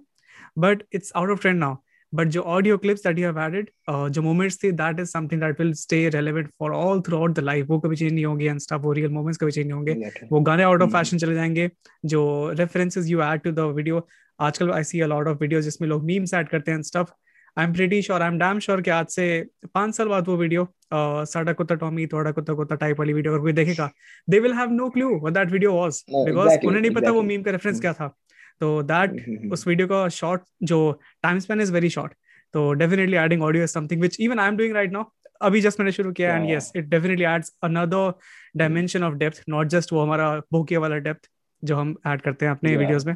but 0.57 0.83
it's 0.93 1.11
out 1.15 1.29
of 1.29 1.41
trend 1.41 1.59
now 1.59 1.75
but 2.13 2.27
जो 2.27 2.41
audio 2.55 2.77
clips 2.77 3.03
that 3.07 3.19
you 3.19 3.25
have 3.25 3.39
added 3.39 3.69
जो 3.89 4.21
moments 4.21 4.63
थे 4.63 4.71
that 4.71 4.99
is 4.99 5.09
something 5.09 5.41
that 5.41 5.59
will 5.59 5.73
stay 5.73 6.07
relevant 6.09 6.49
for 6.59 6.71
all 6.73 7.01
throughout 7.17 7.35
the 7.35 7.39
life 7.39 7.67
वो 7.69 7.79
कभी 7.79 7.95
change 7.95 8.11
नहीं 8.13 8.25
होंगे 8.25 8.49
and 8.49 8.59
stuff 8.59 8.81
वो 8.81 8.91
real 8.93 9.11
moments 9.11 9.37
कभी 9.41 9.51
change 9.51 9.65
नहीं 9.65 9.73
होंगे। 9.73 10.27
वो 10.31 10.39
गाने 10.41 10.63
आउट 10.63 10.81
ऑफ़ 10.81 10.91
फ़ैशन 10.91 11.17
चले 11.17 11.35
जाएँगे। 11.35 11.69
जो 12.05 12.51
references 12.59 13.11
you 13.11 13.21
add 13.21 13.41
to 13.41 13.51
the 13.51 13.73
video 13.75 14.07
आजकल 14.41 14.71
I 14.71 14.83
see 14.83 14.99
a 14.99 15.07
lot 15.07 15.27
of 15.27 15.37
videos 15.41 15.63
जिसमें 15.63 15.89
लोग 15.89 16.03
मीम्स 16.05 16.33
ऐड 16.33 16.49
करते 16.49 16.71
हैं 16.71 16.81
स्टफ़ 16.81 17.11
आई 17.57 17.65
एम 17.65 17.71
ब्रिटिश 17.73 18.09
और 18.11 18.21
आई 18.21 18.27
एम 18.27 18.37
डैम 18.39 18.59
श्योर 18.59 18.81
कि 18.81 18.91
आज 18.91 19.07
से 19.07 19.25
पाँच 19.73 19.95
साल 19.95 20.07
बाद 20.07 20.27
वो 20.27 20.35
वीडियो 20.37 20.63
uh, 20.63 21.25
साडा 21.29 21.53
कुत्ता 21.53 21.75
टॉमी 21.75 22.05
थोड़ा 22.07 22.31
कुत्ता 22.31 22.53
कुत्ता 22.53 22.75
टाइप 22.75 22.99
वाली 22.99 23.13
वीडियो 23.13 23.33
अगर 23.33 23.41
कोई 23.41 23.53
देखेगा 23.53 23.89
they 24.29 24.39
will 24.39 24.53
have 24.53 24.71
no 24.71 24.89
clue 24.89 25.09
that 25.29 25.51
video 25.51 25.73
was 25.73 26.03
because 26.11 26.65
उन्हें 26.67 26.81
नहीं 26.81 26.91
पता 26.91 27.11
वो 27.11 27.21
मीम 27.21 27.41
का 27.41 27.51
रेफरेंस 27.51 27.75
hmm. 27.75 27.83
क्या 27.83 27.93
था। 27.93 28.15
तो 28.59 28.81
दैट 28.91 29.51
उस 29.53 29.67
वीडियो 29.67 29.87
का 29.87 30.07
शॉर्ट 30.19 30.41
जो 30.71 30.79
time 31.23 31.39
span 31.39 31.61
is 31.61 31.73
very 31.73 31.89
short 31.89 32.13
तो 32.53 32.71
definitely 32.83 33.17
adding 33.17 33.43
audio 33.43 33.63
is 33.63 33.71
something 33.71 34.01
which 34.01 34.17
even 34.19 34.39
I 34.39 34.47
am 34.47 34.57
doing 34.57 34.73
right 34.75 34.91
now 34.91 35.03
अभी 35.41 35.61
जस्ट 35.61 35.79
मैंने 35.79 35.91
शुरू 35.91 36.11
किया 36.11 36.35
and 36.35 36.49
yes 36.49 36.71
it 36.75 36.85
definitely 36.89 37.25
adds 37.25 37.53
another 37.63 38.13
dimension 38.57 39.03
of 39.03 39.13
depth 39.23 39.43
not 39.49 39.67
just 39.75 39.93
वो 39.93 40.01
हमारा 40.01 40.31
बोके 40.51 40.77
वाला 40.85 40.97
डेप्थ 41.09 41.29
जो 41.63 41.75
हम 41.75 41.95
ऐड 42.07 42.21
करते 42.21 42.45
हैं 42.45 42.51
अपने 42.51 42.75
वीडियोस 42.77 43.05
में 43.05 43.15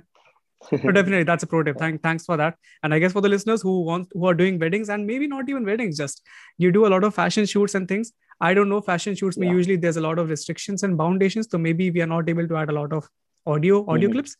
so 0.62 0.92
definitely 0.92 1.24
that's 1.24 1.44
a 1.44 1.48
pro 1.48 1.64
tip 1.64 1.78
Thank, 1.78 2.02
thanks 2.02 2.26
for 2.26 2.38
that 2.38 2.56
and 2.84 2.94
i 2.94 3.00
guess 3.00 3.12
for 3.12 3.22
the 3.22 3.30
listeners 3.30 3.62
who 3.62 3.82
want 3.82 4.08
who 4.14 4.26
are 4.26 4.34
doing 4.34 4.60
weddings 4.60 4.90
and 4.90 5.06
maybe 5.06 5.28
not 5.28 5.50
even 5.50 5.66
weddings 5.66 5.98
just 5.98 6.22
you 6.58 6.72
do 6.72 6.86
a 6.88 6.92
lot 6.94 7.04
of 7.04 7.14
fashion 7.14 7.46
shoots 7.46 7.76
and 7.76 7.88
things 7.88 8.12
i 8.42 8.54
don't 8.54 8.70
know 8.70 8.82
fashion 8.82 9.16
shoots 9.16 9.38
yeah. 9.38 9.52
usually 9.52 9.76
there's 9.76 9.98
a 9.98 10.02
lot 10.02 10.20
of 10.20 10.30
restrictions 10.30 10.84
and 10.84 10.98
foundations 10.98 11.48
so 11.50 11.58
maybe 11.58 11.92
we 11.92 12.02
are 12.02 12.08
not 12.08 12.28
able 12.28 12.48
to 12.48 12.58
add 12.58 12.70
a 12.70 12.78
lot 12.80 12.92
of 12.92 13.08
audio 13.46 13.86
audio 13.88 14.10
mm-hmm. 14.10 14.14
clips 14.14 14.36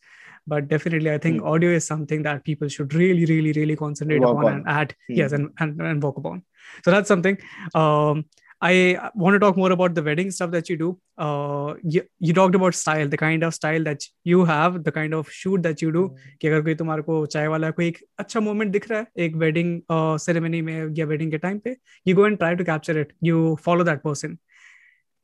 but 0.47 0.67
definitely 0.67 1.11
i 1.11 1.17
think 1.17 1.41
mm. 1.41 1.47
audio 1.47 1.71
is 1.71 1.85
something 1.85 2.23
that 2.23 2.43
people 2.43 2.67
should 2.67 2.93
really 2.93 3.25
really 3.25 3.51
really 3.53 3.75
concentrate 3.75 4.19
work 4.19 4.37
upon 4.37 4.45
on. 4.45 4.53
and 4.53 4.67
add 4.67 4.95
mm. 5.09 5.17
yes 5.17 5.31
and, 5.31 5.49
and 5.59 5.81
and 5.81 6.03
work 6.03 6.17
upon 6.17 6.43
so 6.83 6.91
that's 6.91 7.07
something 7.07 7.37
um 7.75 8.25
I 8.65 9.09
want 9.13 9.33
to 9.35 9.39
talk 9.39 9.57
more 9.57 9.71
about 9.73 9.93
the 9.93 10.01
wedding 10.01 10.31
stuff 10.31 10.51
that 10.51 10.69
you 10.69 10.77
do. 10.77 10.97
Uh, 11.17 11.73
you, 11.83 12.03
you 12.19 12.33
talked 12.33 12.55
about 12.55 12.73
style, 12.73 13.09
the 13.09 13.17
kind 13.17 13.43
of 13.43 13.53
style 13.53 13.83
that 13.83 14.05
you 14.23 14.45
have, 14.45 14.85
the 14.85 14.91
kind 14.91 15.13
of 15.13 15.29
shoot 15.29 15.61
that 15.63 15.81
you 15.81 15.91
do. 15.91 16.03
कि 16.41 16.47
अगर 16.47 16.61
कोई 16.63 16.75
तुम्हारे 16.81 17.01
को 17.03 17.25
चाय 17.33 17.47
वाला 17.53 17.71
कोई 17.79 17.87
एक 17.87 17.97
अच्छा 18.19 18.39
मोमेंट 18.39 18.71
दिख 18.71 18.89
रहा 18.91 18.99
है 18.99 19.25
एक 19.25 19.35
वेडिंग 19.43 19.81
सेरेमनी 20.25 20.61
में 20.61 20.93
या 20.97 21.05
वेडिंग 21.05 21.31
के 21.31 21.37
टाइम 21.37 21.59
पे 21.65 21.75
you 22.07 22.15
go 22.19 22.29
and 22.29 22.39
try 22.43 22.53
to 22.61 22.67
capture 22.71 22.97
it. 23.01 23.11
You 23.29 23.57
follow 23.67 23.87
that 23.91 24.01
person. 24.07 24.37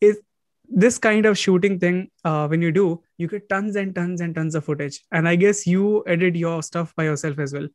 Is 0.02 0.20
this 0.69 0.99
kind 0.99 1.27
of 1.27 1.39
shooting 1.39 1.79
thing 1.79 2.11
uh, 2.25 2.47
when 2.49 2.63
you 2.63 2.73
do 2.73 3.03
you 3.19 3.29
get 3.29 3.49
tons 3.49 3.77
and 3.77 3.95
tons 3.95 4.21
and 4.21 4.35
tons 4.35 4.55
of 4.55 4.65
footage. 4.65 5.01
And 5.13 5.29
i 5.29 5.37
guess 5.37 5.67
you 5.67 6.03
edit 6.07 6.37
your 6.37 6.63
stuff 6.63 6.95
by 6.97 7.05
yourself 7.05 7.39
as 7.39 7.53
well. 7.53 7.69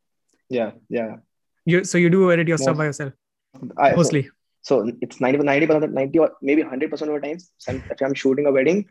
Yeah 0.49 0.71
yeah. 0.89 1.17
You 1.65 1.83
so 1.83 1.97
you 1.97 2.09
do 2.09 2.31
edit 2.31 2.47
your 2.47 2.57
Most, 2.57 2.63
stuff 2.63 2.77
by 2.77 2.85
yourself? 2.85 3.13
I, 3.77 3.95
mostly. 3.95 4.23
So, 4.61 4.85
so 4.85 4.91
it's 5.01 5.21
90 5.21 5.39
90 5.39 5.67
percent 5.67 5.93
90 5.93 6.19
or 6.19 6.31
maybe 6.41 6.63
100 6.63 6.89
percent 6.89 7.11
of 7.11 7.21
the 7.21 7.27
times 7.27 7.51
if 7.67 8.01
i'm 8.01 8.13
shooting 8.13 8.45
a 8.45 8.51
wedding 8.51 8.85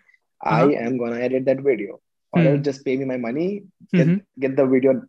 uh-huh. 0.44 0.68
i 0.68 0.72
am 0.72 0.98
gonna 0.98 1.20
edit 1.20 1.44
that 1.46 1.60
video. 1.60 2.00
Or 2.30 2.42
mm-hmm. 2.42 2.62
just 2.62 2.84
pay 2.84 2.94
me 2.96 3.06
my 3.06 3.16
money 3.16 3.64
get, 3.92 4.06
mm-hmm. 4.06 4.18
get 4.38 4.54
the 4.54 4.66
video 4.66 5.02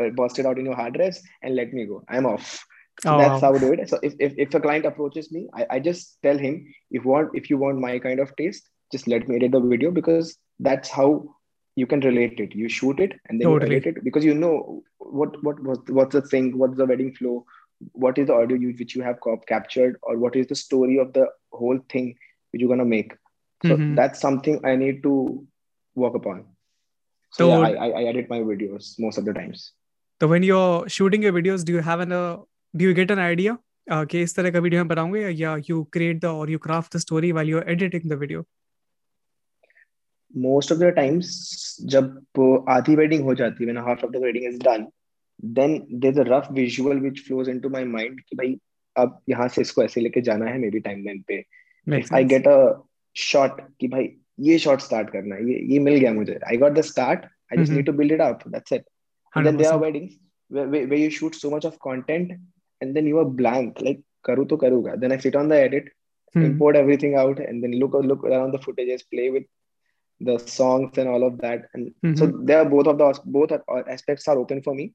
uh, 0.00 0.08
busted 0.10 0.46
out 0.46 0.58
in 0.58 0.64
your 0.64 0.74
hard 0.74 0.94
drives 0.94 1.22
and 1.42 1.54
let 1.54 1.72
me 1.72 1.84
go. 1.84 2.02
I'm 2.08 2.26
off 2.26 2.64
so 3.00 3.14
oh, 3.14 3.18
that's 3.18 3.42
wow. 3.42 3.52
how 3.52 3.54
I 3.54 3.58
do 3.58 3.72
it. 3.72 3.88
So 3.88 3.98
if, 4.02 4.14
if, 4.18 4.34
if 4.38 4.54
a 4.54 4.60
client 4.60 4.86
approaches 4.86 5.32
me, 5.32 5.48
I, 5.54 5.66
I 5.70 5.80
just 5.80 6.18
tell 6.22 6.38
him 6.38 6.66
if 6.90 7.04
want 7.04 7.30
if 7.34 7.50
you 7.50 7.58
want 7.58 7.78
my 7.78 7.98
kind 7.98 8.20
of 8.20 8.34
taste, 8.36 8.68
just 8.92 9.08
let 9.08 9.28
me 9.28 9.36
edit 9.36 9.52
the 9.52 9.60
video 9.60 9.90
because 9.90 10.36
that's 10.60 10.88
how 10.88 11.34
you 11.76 11.86
can 11.86 12.00
relate 12.00 12.38
it. 12.38 12.54
You 12.54 12.68
shoot 12.68 13.00
it 13.00 13.12
and 13.28 13.40
then 13.40 13.48
totally. 13.48 13.72
you 13.72 13.76
edit 13.78 13.96
it 13.96 14.04
because 14.04 14.24
you 14.24 14.34
know 14.34 14.82
what 14.98 15.42
what 15.42 15.60
was 15.62 15.78
what's 15.88 16.12
the 16.12 16.22
thing, 16.22 16.56
what's 16.56 16.76
the 16.76 16.86
wedding 16.86 17.12
flow, 17.14 17.44
what 17.92 18.16
is 18.18 18.28
the 18.28 18.34
audio 18.34 18.56
you, 18.56 18.74
which 18.78 18.94
you 18.94 19.02
have 19.02 19.18
captured, 19.48 19.98
or 20.02 20.16
what 20.16 20.36
is 20.36 20.46
the 20.46 20.54
story 20.54 20.98
of 20.98 21.12
the 21.12 21.26
whole 21.52 21.80
thing 21.90 22.16
which 22.52 22.60
you're 22.60 22.68
gonna 22.68 22.84
make. 22.84 23.12
So 23.64 23.76
mm-hmm. 23.76 23.94
that's 23.96 24.20
something 24.20 24.64
I 24.64 24.76
need 24.76 25.02
to 25.02 25.46
work 25.94 26.14
upon. 26.14 26.44
So, 27.32 27.50
so 27.50 27.66
yeah, 27.66 27.80
I, 27.80 27.88
I 27.88 28.02
edit 28.04 28.30
my 28.30 28.38
videos 28.38 28.94
most 28.98 29.18
of 29.18 29.24
the 29.24 29.32
times. 29.32 29.72
So 30.20 30.28
when 30.28 30.44
you're 30.44 30.88
shooting 30.88 31.22
your 31.22 31.32
videos, 31.32 31.64
do 31.64 31.72
you 31.72 31.80
have 31.80 31.98
an 31.98 32.12
uh, 32.12 32.36
do 32.74 32.84
you 32.84 32.94
get 32.94 33.10
an 33.10 33.18
idea 33.18 33.56
कि 34.04 34.20
इस 34.22 34.36
तरह 34.36 34.50
का 34.50 34.58
video 34.58 34.80
हम 34.80 34.88
बनाऊँगे 34.88 35.28
या 35.28 35.56
you 35.70 35.82
create 35.92 36.20
the 36.20 36.24
और 36.24 36.50
you 36.50 36.58
craft 36.58 36.96
the 36.96 37.00
story 37.00 37.32
while 37.32 37.48
you 37.48 37.58
are 37.58 37.70
editing 37.70 38.10
the 38.10 38.18
video 38.18 38.44
most 40.34 40.72
of 40.72 40.78
the 40.78 40.84
times 40.96 41.76
जब 41.90 42.14
uh, 42.38 42.64
आधी 42.68 42.96
वेडिंग 42.96 43.24
हो 43.24 43.34
जाती 43.34 43.64
है 43.64 43.70
when 43.70 43.84
half 43.88 44.04
of 44.04 44.12
the 44.12 44.22
wedding 44.22 44.46
is 44.46 44.58
done 44.64 44.86
then 45.58 45.78
there 45.92 46.12
is 46.12 46.20
a 46.20 46.24
rough 46.28 46.48
visual 46.52 47.00
which 47.00 47.20
flows 47.26 47.48
into 47.48 47.68
my 47.68 47.84
mind 47.84 48.20
कि 48.20 48.36
भाई 48.36 48.56
अब 48.96 49.20
यहाँ 49.30 49.48
से 49.48 49.60
इसको 49.62 49.82
ऐसे 49.84 50.00
लेके 50.00 50.20
जाना 50.30 50.46
है 50.46 50.58
मे 50.58 50.70
बी 50.70 50.80
टाइमलाइन 50.80 51.22
पे 51.28 51.44
आई 52.14 52.24
गेट 52.24 52.48
अ 52.48 52.58
शॉट 53.16 53.60
कि 53.80 53.88
भाई 53.88 54.08
ये 54.40 54.58
शॉट 54.58 54.80
स्टार्ट 54.80 55.10
करना 55.10 55.34
है 55.34 55.48
ये 55.50 55.58
ये 55.72 55.78
मिल 55.78 55.94
गया 55.94 56.12
मुझे। 56.12 56.38
I 56.48 56.56
got 56.56 56.72
the 56.72 56.80
start 56.90 57.24
I 57.24 57.62
just 57.62 57.72
need 57.72 57.86
to 57.86 57.92
build 57.92 58.12
it 58.12 58.20
up 58.20 58.48
that's 58.48 58.72
it 58.72 58.84
and 59.32 59.46
then 59.46 59.56
there 59.56 59.72
are 59.72 59.78
weddings 59.78 60.18
where, 60.50 60.68
where 60.68 60.94
you 60.94 61.10
shoot 61.10 61.34
so 61.34 61.50
much 61.50 61.64
of 61.64 61.78
content 61.80 62.32
and 62.80 62.96
then 62.96 63.06
you 63.06 63.18
are 63.22 63.30
blank 63.42 63.80
like 63.80 64.00
karu 64.26 64.44
to 64.50 64.56
karuga 64.62 64.98
then 65.00 65.12
i 65.12 65.18
sit 65.24 65.36
on 65.40 65.48
the 65.52 65.58
edit 65.66 65.86
hmm. 66.32 66.44
import 66.48 66.76
everything 66.82 67.14
out 67.22 67.38
and 67.48 67.62
then 67.62 67.74
look 67.82 67.94
look 68.12 68.24
around 68.30 68.52
the 68.52 68.62
footages 68.66 69.04
play 69.14 69.28
with 69.36 69.46
the 70.20 70.38
songs 70.38 70.96
and 70.98 71.08
all 71.08 71.24
of 71.28 71.38
that 71.38 71.68
and 71.74 71.92
mm-hmm. 72.04 72.14
so 72.14 72.26
there 72.48 72.60
are 72.62 72.68
both 72.74 72.86
of 72.86 72.98
the 72.98 73.20
both 73.26 73.52
aspects 73.88 74.28
are 74.28 74.38
open 74.38 74.62
for 74.62 74.74
me 74.74 74.92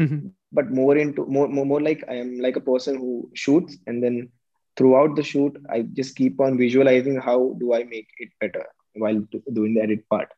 mm-hmm. 0.00 0.28
but 0.52 0.70
more 0.70 0.96
into 0.96 1.24
more, 1.26 1.48
more 1.48 1.66
more 1.66 1.80
like 1.80 2.04
i 2.08 2.14
am 2.14 2.38
like 2.38 2.56
a 2.56 2.66
person 2.72 2.96
who 2.96 3.28
shoots 3.34 3.76
and 3.86 4.02
then 4.02 4.28
throughout 4.76 5.16
the 5.16 5.22
shoot 5.22 5.56
i 5.70 5.82
just 5.82 6.14
keep 6.16 6.40
on 6.40 6.56
visualizing 6.56 7.16
how 7.28 7.54
do 7.58 7.74
i 7.74 7.82
make 7.84 8.08
it 8.18 8.30
better 8.40 8.64
while 8.94 9.20
doing 9.52 9.74
the 9.74 9.82
edit 9.82 10.08
part 10.08 10.28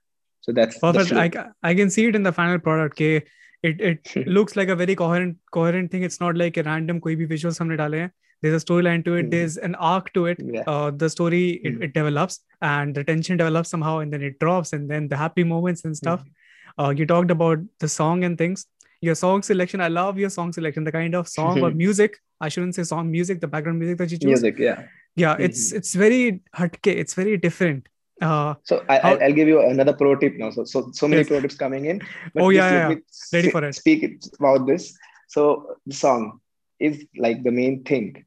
so 0.40 0.52
that's 0.52 0.78
perfect 0.78 1.12
I, 1.12 1.30
I 1.62 1.74
can 1.74 1.90
see 1.90 2.06
it 2.06 2.16
in 2.16 2.22
the 2.22 2.32
final 2.32 2.58
product 2.58 2.94
okay 2.94 3.24
it 3.62 3.80
it 3.80 4.26
looks 4.26 4.56
like 4.56 4.68
a 4.68 4.76
very 4.76 4.94
coherent 4.94 5.36
coherent 5.50 5.90
thing. 5.90 6.02
It's 6.02 6.20
not 6.20 6.36
like 6.36 6.56
a 6.56 6.62
random 6.62 7.00
koi 7.00 7.14
bhi 7.16 7.28
visuals 7.32 7.58
humne 7.62 7.76
dale 7.76 7.98
hain. 7.98 8.10
There's 8.42 8.60
a 8.60 8.64
storyline 8.64 9.04
to 9.04 9.14
it. 9.14 9.26
Mm. 9.26 9.30
there's 9.30 9.56
an 9.56 9.74
arc 9.76 10.12
to 10.14 10.26
it. 10.26 10.40
Yeah. 10.44 10.62
uh, 10.66 10.90
the 10.90 11.08
story 11.08 11.60
mm. 11.64 11.76
it, 11.76 11.84
it, 11.84 11.94
develops 11.94 12.40
and 12.60 12.94
the 12.94 13.04
tension 13.04 13.36
develops 13.36 13.68
somehow 13.68 13.98
and 13.98 14.12
then 14.12 14.22
it 14.22 14.38
drops 14.40 14.72
and 14.72 14.90
then 14.90 15.08
the 15.08 15.16
happy 15.16 15.44
moments 15.44 15.84
and 15.84 15.96
stuff. 15.96 16.24
Mm. 16.24 16.84
uh, 16.84 16.90
you 16.90 17.06
talked 17.06 17.30
about 17.30 17.60
the 17.78 17.88
song 17.88 18.24
and 18.24 18.36
things. 18.36 18.66
Your 19.00 19.14
song 19.20 19.42
selection 19.42 19.80
i 19.80 19.88
love 19.88 20.18
your 20.18 20.30
song 20.30 20.52
selection. 20.52 20.84
The 20.84 20.92
kind 20.92 21.14
of 21.20 21.28
song 21.28 21.62
or 21.62 21.70
music 21.84 22.18
i 22.40 22.48
shouldn't 22.48 22.74
say 22.74 22.84
song 22.90 23.10
music 23.10 23.40
the 23.40 23.48
background 23.54 23.78
music 23.78 23.98
that 23.98 24.12
you 24.12 24.18
choose. 24.18 24.42
Music 24.42 24.58
yeah. 24.58 24.84
Yeah 25.22 25.36
it's 25.46 25.72
it's 25.78 25.94
very 26.02 26.20
hatke 26.58 26.92
it's 27.04 27.14
very 27.14 27.36
different 27.36 27.88
uh, 28.22 28.54
so 28.62 28.84
I, 28.88 29.14
will 29.14 29.32
give 29.32 29.48
you 29.48 29.60
another 29.60 29.92
pro 29.92 30.14
tip 30.16 30.34
now. 30.36 30.50
So 30.50 30.64
so, 30.64 30.90
so 30.92 31.08
many 31.08 31.20
yes. 31.20 31.28
pro 31.28 31.40
tips 31.40 31.56
coming 31.56 31.86
in. 31.86 32.00
oh 32.38 32.50
yeah, 32.50 32.90
yeah. 32.90 32.96
ready 33.32 33.50
for 33.50 33.64
it. 33.64 33.74
Speak 33.74 34.22
about 34.38 34.66
this. 34.66 34.96
So 35.28 35.76
the 35.86 35.94
song 35.94 36.40
is 36.78 37.04
like 37.16 37.42
the 37.42 37.50
main 37.50 37.82
thing. 37.84 38.24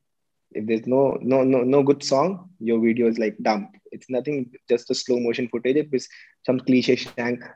If 0.51 0.67
there's 0.67 0.87
no 0.87 1.17
no 1.21 1.43
no 1.43 1.63
no 1.63 1.83
good 1.83 2.03
song, 2.03 2.49
your 2.59 2.79
video 2.79 3.07
is 3.07 3.17
like 3.17 3.37
dumb. 3.41 3.69
It's 3.91 4.09
nothing, 4.09 4.51
just 4.69 4.91
a 4.91 4.95
slow 4.95 5.19
motion 5.19 5.47
footage 5.47 5.87
with 5.91 6.05
some 6.45 6.59
cliche 6.59 6.97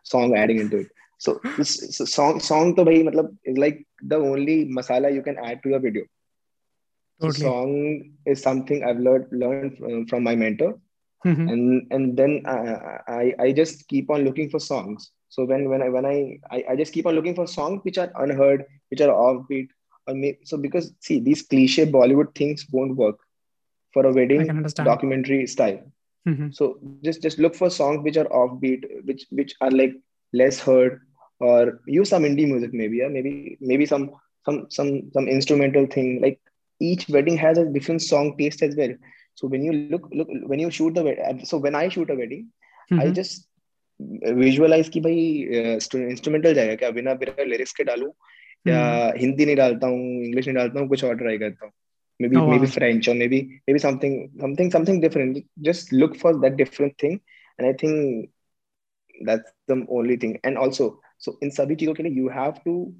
song 0.04 0.36
adding 0.38 0.60
into 0.60 0.78
it. 0.78 0.88
So 1.18 1.40
this 1.58 1.98
so 1.98 2.06
song 2.06 2.40
song 2.40 2.76
to 2.76 2.86
bhai, 2.86 3.04
matlab, 3.04 3.36
is 3.44 3.58
like 3.58 3.86
the 4.02 4.16
only 4.16 4.66
masala 4.66 5.14
you 5.14 5.22
can 5.22 5.38
add 5.38 5.62
to 5.64 5.70
your 5.70 5.80
video. 5.80 6.04
Totally. 7.20 7.40
So 7.40 7.50
song 7.50 8.12
is 8.26 8.42
something 8.42 8.86
I've 8.86 9.00
learned 9.00 9.28
learned 9.32 10.10
from 10.10 10.24
my 10.24 10.36
mentor 10.36 10.80
mm-hmm. 11.26 11.48
and 11.48 11.88
and 11.92 12.18
then 12.18 12.44
I, 12.46 13.00
I 13.08 13.34
I 13.40 13.52
just 13.52 13.88
keep 13.88 14.10
on 14.10 14.24
looking 14.24 14.50
for 14.50 14.60
songs. 14.60 15.12
So 15.30 15.46
when 15.46 15.70
when 15.70 15.82
I 15.82 15.90
when 15.90 16.06
I, 16.06 16.40
I 16.50 16.64
I 16.72 16.76
just 16.76 16.94
keep 16.94 17.06
on 17.06 17.16
looking 17.16 17.36
for 17.36 17.48
songs 17.48 17.82
which 17.84 17.98
are 17.98 18.12
unheard, 18.16 18.66
which 18.90 19.02
are 19.02 19.10
offbeat, 19.10 19.70
or 20.08 20.14
may, 20.16 20.38
so 20.44 20.58
because 20.58 20.94
see 21.00 21.20
these 21.20 21.44
cliche 21.44 21.86
Bollywood 21.86 22.34
things 22.36 22.66
won't 22.72 22.96
work 22.96 23.20
for 23.94 24.06
a 24.06 24.14
wedding 24.14 24.64
documentary 24.76 25.46
style. 25.48 25.80
Mm-hmm. 26.28 26.52
So 26.52 26.80
just 27.04 27.22
just 27.22 27.40
look 27.40 27.56
for 27.56 27.70
songs 27.70 28.04
which 28.04 28.18
are 28.18 28.26
offbeat, 28.26 28.86
which 29.06 29.26
which 29.30 29.56
are 29.62 29.72
like 29.72 29.94
less 30.34 30.60
heard, 30.60 31.02
or 31.40 31.80
use 31.86 32.10
some 32.10 32.24
indie 32.24 32.48
music 32.48 32.74
maybe, 32.74 32.98
yeah, 32.98 33.08
maybe 33.08 33.58
maybe 33.62 33.86
some 33.86 34.12
some 34.46 34.70
some 34.70 35.12
some 35.14 35.28
instrumental 35.28 35.86
thing. 35.86 36.22
Like 36.22 36.40
each 36.80 37.08
wedding 37.10 37.38
has 37.38 37.58
a 37.58 37.66
different 37.66 38.02
song 38.02 38.38
taste 38.38 38.62
as 38.64 38.76
well. 38.76 38.94
so 39.42 39.48
when 39.48 39.64
you 39.66 39.74
look 39.92 40.10
look 40.14 40.32
when 40.48 40.60
you 40.60 40.70
shoot 40.70 40.94
the 40.94 41.04
uh, 41.04 41.44
so 41.52 41.60
when 41.66 41.76
i 41.76 41.90
shoot 41.90 42.10
a 42.10 42.18
wedding 42.22 42.42
mm-hmm. 42.42 43.00
i 43.00 43.14
just 43.14 43.38
uh, 44.28 44.34
visualize 44.34 44.90
की 44.90 45.00
भाई 45.00 45.48
uh, 45.52 45.96
instrumental 45.96 46.54
जाएगा 46.54 46.76
क्या? 46.76 46.90
बिना 46.90 47.14
बिना 47.14 47.44
lyrics 47.44 47.74
के 47.74 47.84
डालू? 47.84 48.16
या 48.68 49.04
mm-hmm. 49.04 49.22
Hindi 49.22 49.46
नहीं 49.46 49.56
डालता 49.56 49.88
हूँ 49.88 50.24
इंग्लिश 50.24 50.48
नहीं 50.48 50.56
डालता 50.56 50.80
हूँ 50.80 50.90
कुछ 50.90 51.04
और 51.04 51.16
ट्राई 51.16 51.38
करता 51.38 51.66
हूँ। 51.66 51.74
May 52.22 52.28
be 52.28 52.36
may 52.36 52.60
be 52.60 52.68
French 52.68 53.10
और 53.10 53.16
maybe 53.28 53.42
maybe 53.74 53.80
something 53.80 54.42
something 54.42 54.72
something 54.72 55.02
different 55.02 55.44
just 55.60 55.94
look 55.94 56.16
for 56.16 56.40
that 56.40 56.54
different 56.54 56.94
thing 57.04 57.14
and 57.60 57.66
I 57.66 57.74
think 57.74 58.30
that's 59.26 59.54
the 59.72 59.88
only 59.90 60.18
thing 60.18 60.36
and 60.46 60.58
also 60.58 61.02
so 61.20 61.40
in 61.44 61.50
सभी 61.50 61.76
चीज़ों 61.76 61.94
के 61.94 62.04
लिए 62.04 62.12
you 62.12 62.30
have 62.30 62.52
to 62.52 62.96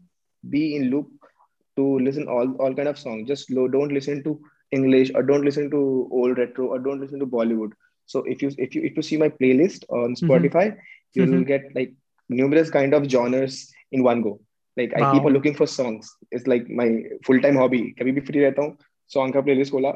be 0.46 0.76
in 0.76 0.84
look 0.84 1.28
to 1.76 2.00
listen 2.00 2.24
all 2.24 2.58
all 2.62 2.74
kind 2.74 2.90
of 2.90 2.96
song 2.96 3.28
just 3.28 3.52
don't 3.52 3.92
listen 3.92 4.22
to 4.22 4.44
English 4.71 5.11
or 5.15 5.23
don't 5.23 5.45
listen 5.45 5.71
to 5.71 6.09
old 6.11 6.39
retro 6.39 6.67
or 6.67 6.79
don't 6.79 7.01
listen 7.01 7.19
to 7.21 7.27
Bollywood. 7.27 7.73
So 8.07 8.23
if 8.25 8.43
you 8.43 8.51
if 8.59 8.75
you 8.75 8.83
if 8.83 8.97
you 8.97 9.03
see 9.03 9.17
my 9.17 9.29
playlist 9.29 9.85
on 9.89 10.15
mm-hmm. 10.15 10.31
Spotify, 10.31 10.67
mm-hmm. 10.69 11.15
you 11.15 11.23
will 11.23 11.33
mm-hmm. 11.33 11.43
get 11.43 11.75
like 11.75 11.93
numerous 12.29 12.71
kind 12.71 12.95
of 12.95 13.09
genres 13.11 13.73
in 13.93 14.03
one 14.03 14.23
go. 14.23 14.41
Like 14.77 14.97
wow. 14.97 15.11
I 15.11 15.13
keep 15.13 15.25
on 15.25 15.33
looking 15.33 15.55
for 15.55 15.67
songs. 15.67 16.13
It's 16.31 16.47
like 16.47 16.69
my 16.69 16.89
full 17.25 17.41
time 17.41 17.57
hobby. 17.57 17.95
कभी 18.01 18.13
भी 18.13 18.27
free 18.27 18.43
रहता 18.45 18.63
हूँ 18.63 18.77
song 19.15 19.33
का 19.33 19.45
playlist 19.45 19.71
खोला 19.71 19.91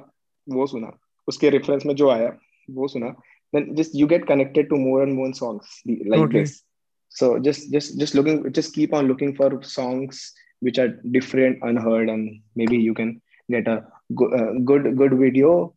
वो 0.56 0.66
सुना 0.66 0.92
उसके 1.28 1.50
reference 1.58 1.86
में 1.86 1.94
जो 1.94 2.10
आया 2.10 2.36
वो 2.70 2.88
सुना 2.88 3.14
then 3.52 3.74
just 3.74 3.94
you 3.94 4.06
get 4.06 4.26
connected 4.26 4.68
to 4.70 4.76
more 4.76 5.02
and 5.02 5.14
more 5.14 5.32
songs 5.32 5.68
like 5.86 6.20
okay. 6.20 6.40
this 6.40 6.62
so 7.08 7.38
just 7.38 7.70
just 7.72 7.98
just 7.98 8.14
looking 8.14 8.42
just 8.52 8.74
keep 8.74 8.92
on 8.98 9.08
looking 9.08 9.34
for 9.34 9.48
songs 9.62 10.32
which 10.60 10.78
are 10.78 10.88
different 11.16 11.58
unheard 11.62 12.10
and 12.14 12.40
maybe 12.54 12.76
you 12.76 12.94
can 12.94 13.20
get 13.50 13.66
a 13.66 13.76
good 14.15 14.33
uh, 14.33 14.53
good, 14.63 14.95
good 14.97 15.13
video. 15.13 15.73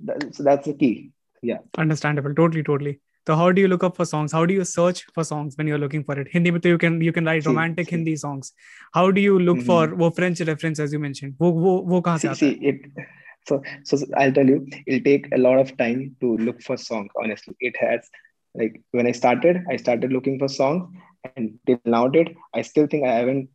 That, 0.00 0.34
so 0.34 0.42
that's 0.42 0.66
the 0.66 0.74
key. 0.74 1.12
Yeah. 1.42 1.58
Understandable. 1.78 2.34
Totally 2.34 2.62
totally. 2.62 3.00
So 3.26 3.36
how 3.36 3.52
do 3.52 3.60
you 3.60 3.68
look 3.68 3.84
up 3.84 3.96
for 3.96 4.04
songs? 4.04 4.32
How 4.32 4.46
do 4.46 4.54
you 4.54 4.64
search 4.64 5.04
for 5.14 5.24
songs 5.24 5.56
when 5.56 5.66
you're 5.66 5.78
looking 5.78 6.02
for 6.04 6.18
it? 6.18 6.28
Hindi 6.32 6.50
but 6.50 6.64
you 6.64 6.78
can 6.78 7.00
you 7.00 7.12
can 7.12 7.24
write 7.24 7.46
romantic 7.46 7.88
see, 7.88 7.96
hindi 7.96 8.16
songs. 8.16 8.52
How 8.92 9.10
do 9.10 9.20
you 9.20 9.38
look 9.38 9.58
mm-hmm. 9.58 9.66
for 9.66 9.94
wo 9.94 10.10
french 10.10 10.40
reference 10.40 10.80
as 10.80 10.92
you 10.92 10.98
mentioned? 10.98 11.34
Wo 11.38 11.50
wo, 11.50 11.80
wo 11.80 12.02
kahan 12.02 12.20
see, 12.20 12.34
see 12.34 12.52
it 12.72 12.80
so 13.48 13.62
so 13.84 13.98
i'll 14.18 14.32
tell 14.32 14.46
you 14.46 14.66
it'll 14.86 15.04
take 15.04 15.28
a 15.34 15.38
lot 15.38 15.58
of 15.58 15.76
time 15.76 16.00
to 16.20 16.36
look 16.38 16.62
for 16.62 16.76
songs 16.76 17.10
honestly. 17.22 17.54
It 17.60 17.76
has 17.80 18.10
like 18.54 18.82
when 18.90 19.06
i 19.06 19.12
started 19.12 19.64
i 19.70 19.76
started 19.76 20.12
looking 20.12 20.38
for 20.38 20.48
songs 20.48 20.96
and 21.36 21.58
till 21.66 21.78
now 21.84 22.08
date 22.08 22.36
i 22.54 22.62
still 22.62 22.86
think 22.86 23.06
i 23.06 23.12
haven't 23.12 23.48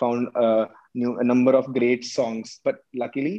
found 0.00 0.28
uh 0.34 0.66
new 1.00 1.12
a 1.22 1.24
number 1.32 1.54
of 1.60 1.72
great 1.78 2.04
songs 2.16 2.60
but 2.66 2.76
luckily 3.02 3.36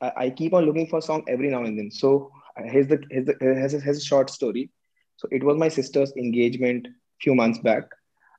I, 0.00 0.12
I 0.16 0.30
keep 0.30 0.54
on 0.54 0.64
looking 0.64 0.86
for 0.86 0.98
a 0.98 1.02
song 1.02 1.24
every 1.28 1.48
now 1.48 1.64
and 1.64 1.78
then. 1.78 1.90
So 1.90 2.30
here's 2.56 2.88
the 2.88 3.02
here's, 3.10 3.26
the, 3.26 3.36
here's, 3.40 3.74
a, 3.74 3.80
here's 3.80 3.98
a 3.98 4.04
short 4.04 4.30
story. 4.30 4.70
So 5.16 5.28
it 5.30 5.42
was 5.44 5.56
my 5.56 5.68
sister's 5.68 6.12
engagement 6.16 6.86
a 6.86 6.90
few 7.20 7.34
months 7.34 7.58
back. 7.58 7.84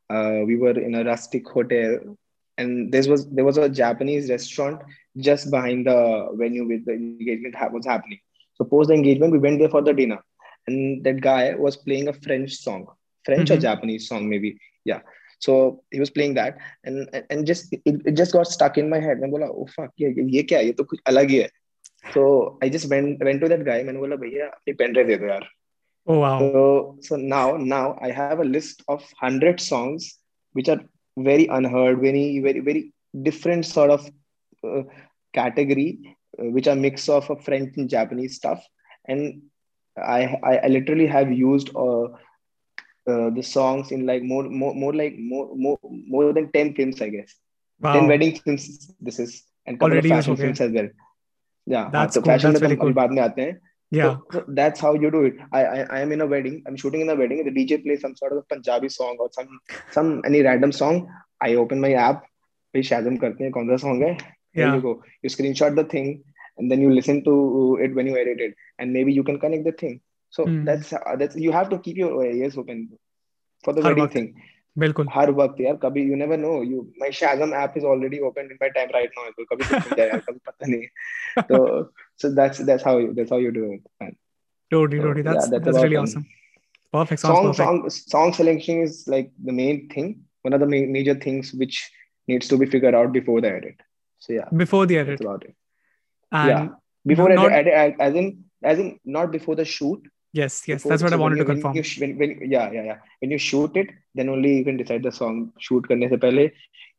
Uh, 0.09 0.41
we 0.45 0.55
were 0.55 0.77
in 0.79 0.95
a 0.95 1.03
rustic 1.03 1.47
hotel, 1.47 2.17
and 2.57 2.91
this 2.91 3.07
was 3.07 3.27
there 3.29 3.45
was 3.45 3.57
a 3.57 3.69
Japanese 3.69 4.29
restaurant 4.29 4.81
just 5.17 5.49
behind 5.49 5.87
the 5.87 6.29
venue 6.33 6.67
with 6.67 6.85
the 6.85 6.93
engagement 6.93 7.55
ha- 7.55 7.69
was 7.71 7.85
happening. 7.85 8.19
So 8.55 8.65
post 8.65 8.89
the 8.89 8.93
engagement, 8.95 9.33
we 9.33 9.39
went 9.39 9.59
there 9.59 9.69
for 9.69 9.81
the 9.81 9.93
dinner, 9.93 10.19
and 10.67 11.03
that 11.03 11.21
guy 11.21 11.55
was 11.55 11.77
playing 11.77 12.07
a 12.07 12.13
French 12.13 12.55
song, 12.55 12.87
French 13.23 13.49
mm-hmm. 13.49 13.57
or 13.57 13.61
Japanese 13.61 14.07
song 14.07 14.29
maybe, 14.29 14.59
yeah 14.83 14.99
So 15.38 15.82
he 15.90 16.00
was 16.00 16.10
playing 16.10 16.34
that, 16.34 16.58
and 16.84 17.08
and 17.30 17.46
just 17.46 17.72
it, 17.72 18.02
it 18.04 18.12
just 18.12 18.32
got 18.32 18.46
stuck 18.46 18.76
in 18.78 18.90
my 18.90 19.00
head. 19.00 19.20
मैं 19.20 19.30
बोला 19.30 19.46
oh 19.48 19.66
fuck 19.76 19.90
ये 20.00 20.14
ये 20.36 20.42
क्या 20.42 20.60
ये 20.60 20.72
तो 20.72 20.84
कुछ 20.84 21.00
अलग 21.12 21.30
ही 21.30 21.36
है. 21.36 21.48
So 22.14 22.58
I 22.62 22.68
just 22.68 22.90
went 22.90 23.24
went 23.28 23.40
to 23.40 23.48
that 23.48 23.64
guy. 23.64 23.82
मैंने 23.84 23.98
बोला 23.98 24.16
भैया 24.16 24.46
अपनी 24.46 24.74
पेन 24.74 24.92
ड्राइव 24.92 25.08
दे 25.08 25.16
दो 25.16 25.26
यार. 25.26 25.48
Oh 26.06 26.18
wow. 26.18 26.38
So 26.38 26.62
so 27.08 27.16
now 27.16 27.56
now 27.56 27.98
I 28.00 28.10
have 28.10 28.40
a 28.40 28.44
list 28.44 28.82
of 28.88 29.04
hundred 29.20 29.60
songs 29.60 30.14
which 30.52 30.68
are 30.68 30.80
very 31.16 31.46
unheard, 31.46 32.00
very 32.00 32.40
very 32.40 32.60
very 32.60 32.92
different 33.22 33.66
sort 33.66 33.90
of 33.90 34.08
uh, 34.64 34.82
category, 35.34 36.16
uh, 36.38 36.50
which 36.56 36.68
are 36.68 36.76
mix 36.76 37.08
of 37.08 37.30
uh, 37.30 37.36
French 37.36 37.76
and 37.76 37.88
Japanese 37.88 38.36
stuff. 38.36 38.64
And 39.06 39.42
I 39.96 40.36
I, 40.42 40.68
literally 40.68 41.06
have 41.06 41.32
used 41.32 41.70
uh, 41.76 42.08
uh, 43.06 43.30
the 43.30 43.42
songs 43.42 43.90
in 43.92 44.06
like 44.06 44.22
more 44.22 44.44
more 44.44 44.74
more 44.74 44.94
like 44.94 45.16
more 45.18 45.54
more 45.54 45.78
more 45.82 46.32
than 46.32 46.50
ten 46.52 46.74
films, 46.74 47.00
I 47.00 47.08
guess. 47.08 47.34
Wow. 47.80 47.94
Ten 47.94 48.08
wedding 48.08 48.36
films. 48.36 48.92
This 49.00 49.18
is 49.18 49.42
and 49.66 49.78
couple 49.78 49.92
Already 49.92 50.10
of 50.10 50.16
fashion 50.16 50.32
okay. 50.34 50.42
films 50.42 50.60
as 50.60 50.72
well. 50.72 50.88
Yeah, 51.66 51.90
that's 51.90 52.16
cool. 52.16 52.24
Fashion 52.24 52.52
that's 52.52 52.62
very 52.62 52.76
cool. 52.76 52.92
बाद 52.92 53.10
में 53.10 53.22
आते 53.22 53.42
हैं. 53.42 53.58
Yeah. 53.92 54.02
So, 54.02 54.26
so, 54.32 54.44
that's 54.48 54.80
how 54.80 54.94
you 54.94 55.10
do 55.10 55.24
it. 55.24 55.38
I, 55.52 55.64
I 55.64 55.78
I 55.98 56.00
am 56.00 56.12
in 56.12 56.20
a 56.20 56.26
wedding. 56.26 56.62
I'm 56.66 56.76
shooting 56.76 57.00
in 57.00 57.10
a 57.10 57.16
wedding. 57.20 57.44
The 57.44 57.54
DJ 57.58 57.82
plays 57.84 58.02
some 58.02 58.16
sort 58.16 58.32
of 58.32 58.38
a 58.38 58.42
Punjabi 58.54 58.88
song 58.88 59.16
or 59.18 59.28
some 59.38 59.48
some 59.90 60.10
any 60.24 60.42
random 60.42 60.72
song. 60.72 61.08
I 61.40 61.54
open 61.64 61.80
my 61.86 61.94
app. 62.08 62.26
पे 62.74 62.82
Shazam 62.86 63.18
करते 63.20 63.44
हैं 63.44 63.52
कौन 63.52 63.68
सा 63.68 63.80
song 63.84 64.02
है. 64.02 64.16
Here 64.52 64.66
yeah. 64.66 64.74
you 64.74 64.80
go. 64.80 65.02
You 65.22 65.30
screenshot 65.30 65.74
the 65.74 65.84
thing 65.84 66.22
and 66.60 66.70
then 66.70 66.80
you 66.80 66.92
listen 66.92 67.24
to 67.24 67.78
it 67.80 67.94
when 67.94 68.06
you 68.06 68.16
edit 68.16 68.40
it, 68.40 68.54
and 68.78 68.92
maybe 68.92 69.12
you 69.12 69.24
can 69.24 69.40
connect 69.40 69.64
the 69.64 69.72
thing. 69.72 70.00
So 70.34 70.46
hmm. 70.46 70.64
that's 70.64 70.94
that's 71.18 71.36
you 71.36 71.52
have 71.52 71.70
to 71.70 71.78
keep 71.78 71.96
your 71.96 72.24
ears 72.24 72.56
open 72.56 72.88
for 73.64 73.72
the 73.72 73.82
wedding 73.82 74.08
thing. 74.08 74.32
बिल्कुल 74.78 75.06
हर 75.12 75.30
वक्त 75.38 75.60
यार 75.60 75.76
कभी 75.82 76.02
you 76.08 76.16
never 76.16 76.38
know 76.38 76.52
you 76.62 76.82
my 77.00 77.12
शैज़म 77.12 77.54
app 77.60 77.74
is 77.76 77.84
already 77.92 78.18
open 78.26 78.50
in 78.50 78.58
my 78.60 78.70
time 78.76 78.88
right 78.94 79.12
now 79.18 79.30
तो 79.30 79.44
कभी 79.44 79.68
कुछ 79.68 79.90
हो 79.90 79.96
जाए 79.96 80.08
यार 80.08 80.18
कभी 80.28 80.38
पता 80.46 80.66
नहीं 80.66 81.42
तो 81.50 81.58
so 82.22 82.28
that's 82.36 82.60
that's 82.68 82.84
how 82.86 82.92
you 83.02 83.12
that's 83.18 83.32
how 83.34 83.38
you 83.42 83.50
do 83.56 83.62
it 83.74 83.82
man. 84.02 84.16
totally 84.74 84.98
totally 85.04 85.22
that's 85.28 85.46
yeah, 85.46 85.52
that's, 85.52 85.64
that's 85.66 85.84
really 85.84 85.98
awesome 86.00 86.24
perfect 86.96 87.22
song 87.22 87.38
perfect. 87.46 87.60
song 87.60 87.78
song 88.14 88.34
selection 88.38 88.82
is 88.88 88.98
like 89.14 89.30
the 89.50 89.54
main 89.60 89.80
thing 89.94 90.10
one 90.48 90.56
of 90.58 90.62
the 90.64 90.68
ma- 90.74 90.90
major 90.96 91.14
things 91.24 91.52
which 91.62 91.78
needs 92.32 92.50
to 92.52 92.58
be 92.62 92.68
figured 92.74 92.98
out 93.00 93.14
before 93.16 93.38
the 93.46 93.52
edit 93.60 93.86
so 94.26 94.36
yeah 94.38 94.52
before 94.64 94.82
the 94.92 94.98
edit 95.02 95.14
that's 95.14 95.26
about 95.28 95.48
it 95.48 95.54
and 96.42 96.54
yeah 96.54 96.68
before 97.12 97.28
not, 97.32 97.58
edit, 97.60 97.72
edit 97.82 98.06
as 98.08 98.20
in 98.22 98.30
as 98.74 98.84
in 98.84 98.92
not 99.18 99.32
before 99.38 99.58
the 99.62 99.68
shoot 99.76 100.12
yes 100.39 100.55
yes 100.69 100.83
that's 100.83 101.03
what 101.05 101.13
i 101.15 101.19
wanted 101.23 101.41
to 101.41 101.45
confirm. 101.49 101.75
you, 101.75 101.83
when, 101.99 102.17
when, 102.19 102.31
yeah 102.53 102.71
yeah 102.71 102.83
yeah. 102.89 102.97
When 103.19 103.31
you 103.31 103.37
shoot 103.37 103.75
it 103.81 103.89
then 104.15 104.29
only 104.29 104.57
you 104.57 104.65
can 104.69 104.77
decide 104.81 105.03
the 105.03 105.11
song 105.19 105.35
shoot 105.65 105.87
karne 105.91 106.07
se 106.13 106.17
pehle 106.25 106.43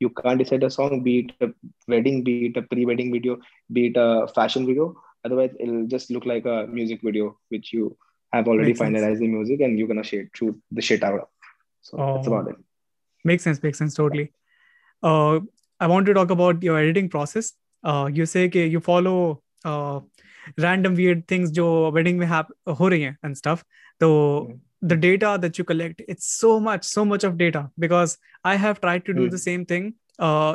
you 0.05 0.11
can't 0.21 0.41
decide 0.43 0.65
a 0.69 0.71
song 0.77 1.03
be 1.09 1.15
it 1.21 1.47
a 1.47 1.49
wedding 1.95 2.23
be 2.29 2.35
it 2.47 2.57
a 2.61 2.63
pre-wedding 2.71 3.13
video 3.17 3.37
be 3.73 3.87
it 3.89 3.97
a 3.97 4.09
fashion 4.39 4.67
video. 4.71 4.87
Otherwise 5.27 5.55
it'll 5.61 5.87
just 5.93 6.11
look 6.15 6.27
like 6.31 6.45
a 6.55 6.57
music 6.79 7.01
video 7.09 7.37
which 7.55 7.73
you 7.77 7.85
have 8.33 8.49
already 8.53 8.73
makes 8.73 8.81
finalized 8.81 9.19
sense. 9.19 9.25
the 9.25 9.31
music 9.37 9.61
and 9.67 9.79
you're 9.79 9.89
gonna 9.93 10.05
shoot 10.05 10.55
the 10.79 10.85
shit 10.89 11.03
out 11.09 11.29
so 11.83 11.99
oh, 11.99 12.15
that's 12.15 12.29
about 12.33 12.47
oh. 12.47 12.51
it. 12.51 12.57
Makes 13.25 13.45
sense 13.49 13.63
makes 13.63 13.79
sense 13.85 13.95
totally. 14.03 14.27
Uh, 15.03 15.41
i 15.81 15.87
want 15.93 16.07
to 16.11 16.15
talk 16.19 16.31
about 16.39 16.63
your 16.69 16.79
editing 16.79 17.09
process. 17.17 17.53
Uh, 17.85 18.09
you 18.21 18.27
say 18.35 18.45
you 18.77 18.81
follow 18.81 19.43
uh, 19.65 20.01
random 20.61 20.95
weird 20.95 21.23
things 21.31 21.51
जो 21.51 21.91
wedding 21.91 22.19
में 22.19 22.27
हो 22.81 22.89
रही 22.89 23.03
हैं 23.03 23.17
and 23.25 23.35
stuff 23.35 23.63
तो 24.01 24.11
the 24.85 24.93
data 24.93 25.37
that 25.37 25.59
you 25.59 25.65
collect 25.65 26.03
it's 26.09 26.29
so 26.41 26.59
much 26.61 26.85
so 26.85 27.05
much 27.05 27.25
of 27.25 27.35
data 27.35 27.69
because 27.81 28.17
I 28.47 28.57
have 28.57 28.75
tried 28.81 29.03
to 29.03 29.13
do 29.13 29.29
the 29.29 29.37
same 29.37 29.65
thing 29.65 29.93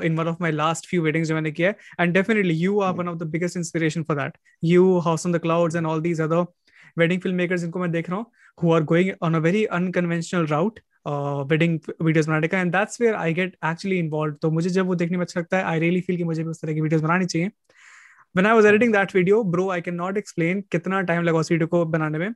in 0.06 0.16
one 0.18 0.28
of 0.28 0.38
my 0.42 0.52
last 0.52 0.90
few 0.90 1.02
weddings 1.02 1.30
जो 1.30 1.36
मैंने 1.36 1.52
किया 1.52 1.74
and 2.00 2.14
definitely 2.14 2.54
you 2.54 2.80
are 2.80 2.94
one 2.94 3.08
of 3.08 3.18
the 3.18 3.24
biggest 3.24 3.58
inspiration 3.58 4.04
for 4.04 4.18
that 4.18 4.38
you 4.64 4.98
house 5.00 5.26
on 5.26 5.32
the 5.32 5.40
clouds 5.40 5.76
and 5.76 5.88
all 5.88 6.02
these 6.02 6.22
other 6.22 6.46
wedding 6.98 7.22
film 7.22 7.38
maker 7.38 7.58
जिनको 7.58 7.80
मैं 7.80 7.92
देख 7.92 8.10
रहा 8.10 8.18
हूँ 8.18 8.26
who 8.64 8.74
are 8.74 8.84
going 8.84 9.12
on 9.22 9.34
a 9.34 9.40
very 9.40 9.66
unconventional 9.66 10.46
route 10.46 10.80
wedding 11.52 11.80
videos 12.02 12.28
बनाने 12.28 12.48
का 12.48 12.60
and 12.60 12.72
that's 12.72 13.02
where 13.02 13.16
I 13.16 13.34
get 13.34 13.56
actually 13.66 13.98
involve 14.00 14.34
तो 14.34 14.52
मुझे 14.52 14.70
जब 14.70 14.86
वो 14.86 14.96
देखने 14.96 15.18
में 15.18 15.26
अच्छा 15.26 15.40
लगता 15.40 15.58
है 15.58 15.64
आई 15.64 15.80
रियली 15.80 16.02
फील 16.02 16.18
कि 16.18 16.24
मुझे 16.24 16.44
भी 16.44 16.50
उस 16.50 16.62
तरह 16.62 16.74
की 16.74 16.82
वीडियोस 16.82 17.02
बनानी 17.02 17.26
चाहिए। 17.26 17.50
When 18.36 18.46
I 18.46 18.54
was 18.54 18.66
editing 18.66 18.92
that 18.92 19.12
video, 19.12 19.44
bro, 19.44 19.70
I 19.70 19.82
cannot 19.82 20.18
explain 20.18 20.62
कितना 20.72 21.06
time 21.08 21.24
लगा 21.24 21.40
उस 21.40 21.52
वीडियो 21.52 21.68
को 21.68 21.86
बनाने 21.86 22.18
में। 22.18 22.34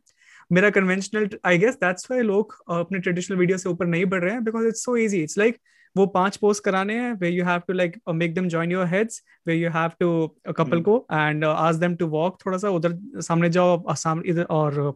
मेरा 0.52 0.70
conventional 0.70 1.30
I 1.46 1.58
guess 1.58 1.76
that's 1.84 2.10
why 2.12 2.22
लोग 2.22 2.56
अपने 2.72 3.00
ट्रेडिशनल 3.00 3.38
वीडियो 3.38 3.58
से 3.58 3.70
ऊपर 3.70 3.86
नहीं 3.86 4.06
बढ़ 4.06 4.24
रहे 4.24 4.34
हैं 4.34 4.44
because 4.44 4.68
it's 4.68 4.84
so 4.86 4.96
easy 4.98 5.22
it's 5.24 5.38
like 5.38 5.58
वो 5.96 6.06
पाँच 6.16 6.38
पोस्ट 6.38 6.64
कराने 6.64 6.94
हैं 6.94 7.14
way 7.20 7.30
you 7.30 7.46
have 7.46 7.62
to 7.68 7.74
like 7.74 7.98
make 8.14 8.34
them 8.36 8.48
join 8.48 8.72
your 8.72 8.86
heads 8.88 9.22
way 9.48 9.56
you 9.56 9.70
have 9.76 9.92
to 10.00 10.10
couple 10.58 10.82
को 10.82 10.98
and 11.14 11.46
ask 11.46 11.76
them 11.80 11.96
to 11.96 12.08
walk 12.08 12.38
थोड़ा 12.46 12.58
सा 12.58 12.70
उधर 12.70 12.98
सामने 13.22 13.50
जाओ 13.50 13.94
सामने 13.96 14.30
इधर 14.32 14.44
और 14.60 14.94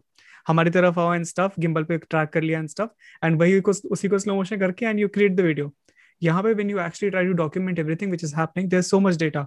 हमारी 0.48 0.70
तरफ़ 0.70 1.00
आओ 1.00 1.14
एंड 1.14 1.24
स्टफ़ 1.24 1.60
गिम्बल 1.60 1.84
पे 1.84 1.98
ट्रैक 1.98 2.30
कर 2.30 2.42
लिया 2.42 2.58
एंड 2.58 2.68
स्टफ़ 2.68 3.24
एंड 3.24 3.40
वही 3.40 3.60
को 3.60 3.72
उसी 3.90 4.08
को 4.08 4.18
स्लो 4.18 4.34
मोशन 4.34 4.58
करके 4.58 4.86
and 4.86 5.00
you 5.00 5.08
create 5.08 5.36
the 5.36 5.40
video 5.48 5.72
यहाँ 6.22 6.42
पे 6.42 6.52
when 6.54 6.70
you 6.70 6.80
actually 6.80 7.10
try 7.10 7.26
to 7.26 7.32
document 7.42 7.78
everything 7.78 8.10
which 8.10 8.24
is 8.24 8.36
happening 8.36 8.68
there 8.70 8.82
so 8.82 9.00
much 9.00 9.16
data 9.18 9.46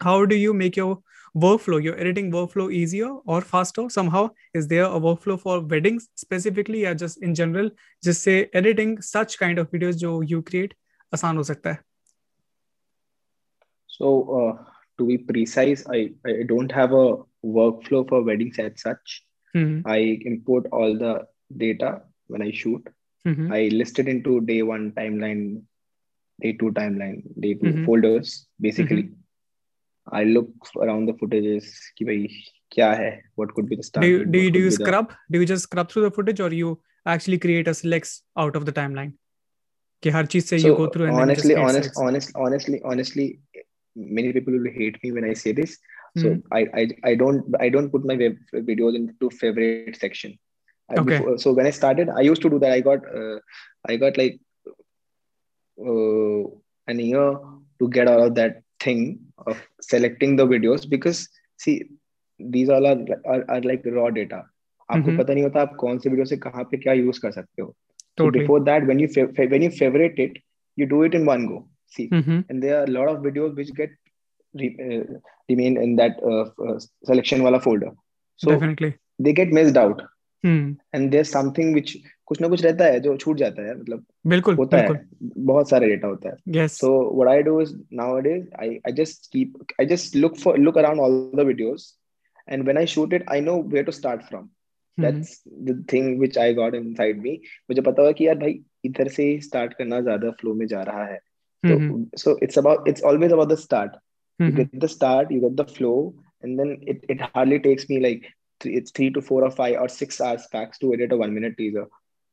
how 0.00 0.24
do 0.24 0.36
you 0.36 0.54
make 0.54 0.76
your 0.76 1.02
workflow 1.36 1.82
your 1.82 1.96
editing 1.98 2.30
workflow 2.32 2.72
easier 2.72 3.08
or 3.26 3.40
faster? 3.40 3.88
Somehow 3.88 4.30
is 4.54 4.66
there 4.68 4.84
a 4.84 5.00
workflow 5.00 5.40
for 5.40 5.60
weddings 5.60 6.08
specifically 6.16 6.86
or 6.86 6.94
just 6.94 7.22
in 7.22 7.34
general? 7.34 7.70
Just 8.02 8.22
say 8.22 8.50
editing 8.52 9.00
such 9.00 9.38
kind 9.38 9.58
of 9.58 9.70
videos 9.70 9.98
jo 9.98 10.20
you 10.20 10.42
create 10.42 10.74
asan 11.16 11.40
ho 11.40 11.42
sakta 11.50 11.72
hai 11.74 11.80
so 13.94 14.10
uh, 14.38 14.52
to 14.98 15.06
be 15.10 15.16
precise 15.30 15.82
i 15.96 16.00
i 16.32 16.36
don't 16.52 16.72
have 16.80 16.92
a 17.00 17.06
workflow 17.58 18.06
for 18.08 18.22
weddings 18.22 18.58
as 18.58 18.80
such. 18.86 19.24
Mm-hmm. 19.56 19.78
i 19.92 19.98
import 20.30 20.66
all 20.78 20.92
the 20.96 21.12
data 21.62 22.02
when 22.28 22.42
i 22.42 22.50
shoot. 22.58 22.84
Mm-hmm. 23.28 23.52
i 23.52 23.62
list 23.78 23.98
it 23.98 24.08
into 24.12 24.40
day 24.50 24.62
1 24.62 24.92
timeline 24.98 25.40
day 26.44 26.52
2 26.60 26.70
timeline 26.76 27.18
day 27.44 27.54
2 27.54 27.66
mm-hmm. 27.66 27.84
folders 27.86 28.46
basically. 28.66 29.02
Mm-hmm. 29.02 29.19
I 30.11 30.23
look 30.23 30.49
around 30.77 31.09
the 31.09 31.13
footages 31.19 31.65
कि 31.97 32.05
भाई 32.05 32.27
क्या 32.71 32.91
है 32.93 33.11
what 33.41 33.53
could 33.57 33.69
be 33.69 33.75
the 33.75 33.83
start 33.83 34.05
do 34.05 34.09
you, 34.09 34.25
do 34.25 34.39
you, 34.39 34.51
do 34.51 34.59
you 34.59 34.71
scrub 34.71 35.09
the... 35.09 35.15
do 35.33 35.39
you 35.39 35.47
just 35.51 35.67
scrub 35.69 35.89
through 35.91 36.03
the 36.07 36.11
footage 36.17 36.39
or 36.39 36.51
you 36.53 36.79
actually 37.13 37.39
create 37.45 37.67
a 37.67 37.73
selects 37.73 38.21
out 38.43 38.55
of 38.55 38.65
the 38.69 38.75
timeline 38.79 39.13
कि 40.03 40.09
हर 40.09 40.25
चीज 40.25 40.43
से 40.45 40.59
so, 40.59 40.67
you 40.67 40.75
go 40.77 40.87
through 40.93 41.07
and 41.09 41.19
honestly 41.23 41.55
honest 41.65 41.99
honest 42.05 42.31
honestly 42.45 42.79
honestly 42.93 43.27
many 44.17 44.33
people 44.33 44.57
will 44.57 44.71
hate 44.79 44.97
me 45.03 45.11
when 45.17 45.27
I 45.29 45.33
say 45.41 45.53
this 45.59 45.77
so 46.17 46.25
mm. 46.27 46.41
I, 46.57 46.61
I 46.81 47.11
I 47.11 47.15
don't 47.21 47.55
I 47.59 47.69
don't 47.75 47.89
put 47.93 48.05
my 48.11 48.17
videos 48.71 48.97
into 48.99 49.29
favorite 49.29 49.95
section 50.01 50.37
okay. 50.91 51.17
Before, 51.17 51.37
so 51.37 51.53
when 51.53 51.69
I 51.71 51.71
started 51.79 52.09
I 52.09 52.21
used 52.27 52.41
to 52.43 52.51
do 52.55 52.59
that 52.65 52.75
I 52.77 52.81
got 52.89 53.07
uh, 53.21 53.39
I 53.93 53.97
got 54.03 54.17
like 54.17 54.39
uh, 55.79 56.43
an 56.93 56.99
year 56.99 57.29
to 57.79 57.89
get 57.97 58.07
out 58.07 58.21
of 58.27 58.35
that 58.35 58.61
thing 58.84 59.18
of 59.46 59.60
selecting 59.80 60.36
the 60.36 60.46
videos 60.46 60.88
because 60.88 61.28
see 61.56 61.76
these 62.38 62.68
all 62.68 62.86
are 62.86 62.98
are, 63.26 63.44
are 63.48 63.60
like 63.60 63.84
raw 63.98 64.08
data 64.10 64.42
आपको 64.92 65.06
mm-hmm. 65.06 65.18
पता 65.22 65.34
नहीं 65.34 65.42
होता 65.44 65.60
आप 65.62 65.74
कौन 65.80 65.98
से 65.98 66.10
video 66.10 66.24
से 66.26 66.36
कहाँ 66.44 66.62
पे 66.70 66.76
क्या 66.84 66.92
यूज़ 66.92 67.20
कर 67.22 67.32
सकते 67.32 67.62
हो 67.62 67.74
totally. 68.16 68.26
so 68.26 68.30
before 68.38 68.60
that 68.68 68.86
when 68.90 69.02
you 69.02 69.08
fa- 69.16 69.48
when 69.52 69.62
you 69.66 69.70
favorite 69.80 70.18
it 70.24 70.38
you 70.76 70.86
do 70.92 71.02
it 71.08 71.14
in 71.18 71.26
one 71.32 71.46
go 71.50 71.58
see 71.96 72.08
mm-hmm. 72.08 72.40
and 72.48 72.62
there 72.62 72.78
are 72.78 72.86
a 72.88 72.94
lot 72.96 73.10
of 73.12 73.20
videos 73.26 73.54
which 73.60 73.70
get 73.80 73.90
re- 74.62 74.76
uh, 74.86 75.04
remain 75.48 75.76
in 75.76 75.96
that 75.96 76.18
uh, 76.32 76.46
uh, 76.66 76.78
selection 77.10 77.46
wala 77.46 77.60
folder 77.66 77.92
so 78.36 78.50
definitely 78.54 78.92
they 79.18 79.32
get 79.40 79.56
missed 79.58 79.76
out 79.76 80.02
hmm. 80.42 80.72
and 80.92 81.12
there's 81.12 81.30
something 81.38 81.72
which 81.78 81.96
कुछ 82.30 82.40
ना 82.40 82.48
कुछ 82.48 82.62
रहता 82.64 82.84
है 82.84 82.98
जो 83.00 83.16
छूट 83.16 83.36
जाता 83.36 83.62
है 83.62 83.74
मतलब 83.78 84.04
बिल्कुल 84.32 84.54
होता 84.56 84.76
बिल्कुल. 84.76 85.30
बहुत 85.44 85.68
सारे 85.70 85.86
डेटा 85.88 86.08
होता 86.08 86.28
है। 86.28 86.66
So 86.68 86.90
what 87.14 87.28
I 87.28 87.42
do 87.42 87.60
is 87.60 87.72
now 88.00 88.18
I 88.18 88.78
I 88.86 88.92
just 88.98 89.36
I 89.80 89.86
just 89.86 90.16
look 90.16 90.36
for 90.38 90.58
look 90.58 90.78
around 90.78 91.00
all 91.00 91.16
the 91.36 91.46
videos 91.46 91.86
and 92.48 92.64
when 92.68 92.84
shoot 92.94 93.14
it 93.14 93.24
know 93.42 93.60
where 93.72 93.84
to 93.84 93.92
start 93.92 94.22
from 94.28 94.48
that's 94.98 95.42
the 95.48 95.84
thing 95.92 96.18
which 96.18 96.38
I 96.38 96.54
got 96.54 96.74
inside 96.74 97.22
me 97.22 97.32
मुझे 97.70 97.82
पता 97.82 98.02
हुआ 98.02 98.12
कि 98.12 98.26
यार 98.26 98.38
भाई 98.38 98.58
इधर 98.84 99.08
से 99.18 99.30
start 99.50 99.74
करना 99.78 100.00
ज़्यादा 100.00 100.30
फ्लो 100.40 100.54
में 100.54 100.66
जा 100.66 100.82
रहा 100.82 101.04
है। 101.04 101.18
तो 101.64 102.04
so 102.18 102.38
it's 102.42 102.58
about 102.58 102.88
it's 102.88 103.02
always 103.12 103.32
about 103.32 103.52
the 103.52 103.58
start 103.68 103.96
you 104.40 104.52
get 104.56 104.76
the 104.84 104.86
start 104.98 105.32
you 105.32 105.40
get 105.40 105.60
the 105.62 105.70
flow 105.76 105.94
and 106.44 106.56
then 106.58 106.76
it 106.88 107.10
it 107.10 107.22
hardly 107.22 107.58
takes 107.70 107.86
me 107.90 108.00
like 108.00 108.34
it's 108.78 108.92
three 108.96 109.06
to 109.12 109.20
four 109.26 109.36
or 109.44 109.48
five 109.58 109.74
or 109.82 109.84
six 109.92 110.18
hours 110.24 110.42
packs 110.54 110.80
to 110.80 110.88
edit 110.94 111.12
a 111.14 111.18
one 111.20 111.30
minute 111.34 111.54
teaser. 111.60 111.84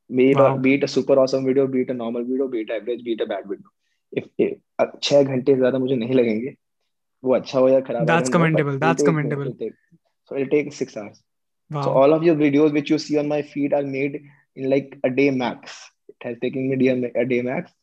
made 0.10 0.38
wow. 0.38 0.54
or 0.54 0.60
be 0.60 0.74
it 0.76 0.84
a 0.84 0.88
super 0.88 1.20
awesome 1.20 1.46
video 1.46 1.67
be 1.67 1.82
it 1.82 1.89
a 1.89 1.93
normal 1.93 2.24
video 2.24 2.48
be 2.48 2.62
it 2.62 2.70
average 2.70 3.04
be 3.04 3.13
it 3.13 3.22
a 3.22 3.26
bad 3.26 3.46
video 3.48 3.70
if 4.13 4.56
छह 5.04 5.24
घंटे 5.24 5.54
से 5.54 5.58
ज़्यादा 5.58 5.80
मुझे 5.80 5.96
नहीं 5.96 6.13
लगेंगे 6.13 6.54
वो 7.24 7.34
अच्छा 7.36 7.60
हो 7.60 7.70
या 7.70 7.80
खराब 7.88 8.08
that's 8.08 8.34
commendable 8.36 8.78
that's 8.84 9.08
commendable 9.10 9.54
so 10.30 10.36
it'll 10.36 10.52
take 10.52 10.72
six 10.74 10.98
hours 10.98 11.24
wow. 11.72 11.82
so 11.82 11.93
all 12.02 12.13
of 12.13 12.24
your 12.24 12.36
videos 12.36 12.78
which 12.78 12.91
you 12.93 13.00
see 13.06 13.17
on 13.24 13.28
my 13.34 13.41
feed 13.54 13.74
are 13.74 13.88
made 13.96 14.20
in 14.56 14.70
like 14.76 14.98
a 15.10 15.10
day 15.10 15.30
max 15.41 15.80
it 16.10 16.28
has 16.30 16.38
taken 16.46 16.70
me 16.70 16.89
a 17.26 17.26
day 17.34 17.41
max 17.50 17.74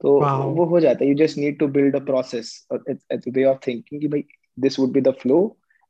तो 0.00 0.12
wow. 0.20 0.40
वो 0.56 0.64
हो 0.70 0.80
जाता 0.80 1.04
है 1.04 1.08
you 1.08 1.14
just 1.16 1.38
need 1.38 1.58
to 1.58 1.66
build 1.74 1.96
a 1.96 1.98
process 2.06 2.48
way 2.72 3.44
of 3.44 3.58
thinking 3.66 4.00
कि 4.00 4.08
भाई 4.08 4.24
this 4.58 4.78
would 4.78 4.92
be 4.92 5.00
the 5.00 5.10
flow 5.20 5.36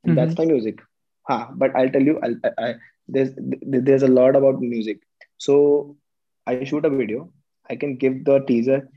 that's 0.05 0.39
my 0.39 0.47
music 0.47 0.81
हाँ 1.27 1.57
but 1.59 1.77
I 1.77 1.89
tell 1.97 2.09
you 2.09 2.19
there 3.09 3.95
is 3.95 4.05
a 4.05 4.09
lot 4.09 4.37
about 4.37 4.61
music 4.61 5.01
So 5.38 5.96
I 6.48 6.58
shoot 6.63 6.86
a 6.86 6.89
video. 6.89 7.30
I 7.70 7.76
can 7.76 7.96
give 7.96 8.24
the 8.26 8.39
teaser 8.39 8.88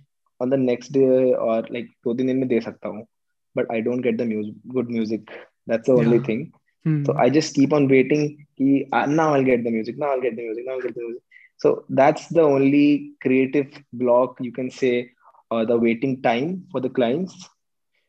on 0.40 0.50
the 0.50 0.56
next 0.56 0.88
day 0.92 1.32
or 1.34 1.62
like 1.70 1.88
दो 2.04 2.14
तीन 2.14 2.26
दिन 2.26 2.36
में 2.38 2.48
दे 2.48 2.60
सकता 2.60 2.88
हूँ. 2.88 3.06
But 3.54 3.66
I 3.70 3.80
don't 3.80 4.00
get 4.00 4.16
the 4.18 4.24
music, 4.24 4.54
good 4.74 4.90
music. 4.90 5.28
That's 5.66 5.86
the 5.88 5.94
only 5.94 6.18
Yeah. 6.18 6.26
thing. 6.28 6.50
Hmm. 6.84 7.04
So 7.06 7.14
I 7.24 7.28
just 7.30 7.54
keep 7.54 7.72
on 7.72 7.88
waiting. 7.88 8.24
Ki, 8.58 8.86
uh, 8.92 9.06
now 9.06 9.34
I'll 9.34 9.44
get 9.50 9.62
the 9.64 9.70
music. 9.70 9.98
Now 9.98 10.12
I'll 10.12 10.20
get 10.20 10.36
the 10.36 10.42
music. 10.42 10.64
Now 10.66 10.74
I'll 10.74 10.82
get 10.86 10.94
the 10.94 11.02
music. 11.06 11.22
So 11.64 11.84
that's 12.00 12.28
the 12.28 12.42
only 12.42 13.12
creative 13.22 13.68
block 13.92 14.36
you 14.40 14.52
can 14.52 14.70
say, 14.70 15.10
or 15.50 15.64
the 15.66 15.76
waiting 15.78 16.20
time 16.22 16.64
for 16.72 16.80
the 16.80 16.88
clients, 16.88 17.48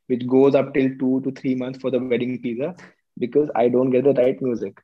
which 0.08 0.28
goes 0.28 0.56
up 0.56 0.74
till 0.74 0.90
two 1.00 1.22
to 1.26 1.32
three 1.32 1.56
months 1.56 1.80
for 1.80 1.92
the 1.92 2.00
wedding 2.00 2.36
teaser, 2.42 2.74
because 3.18 3.50
I 3.56 3.68
don't 3.70 3.92
get 3.92 4.04
the 4.06 4.14
right 4.14 4.42
music, 4.42 4.80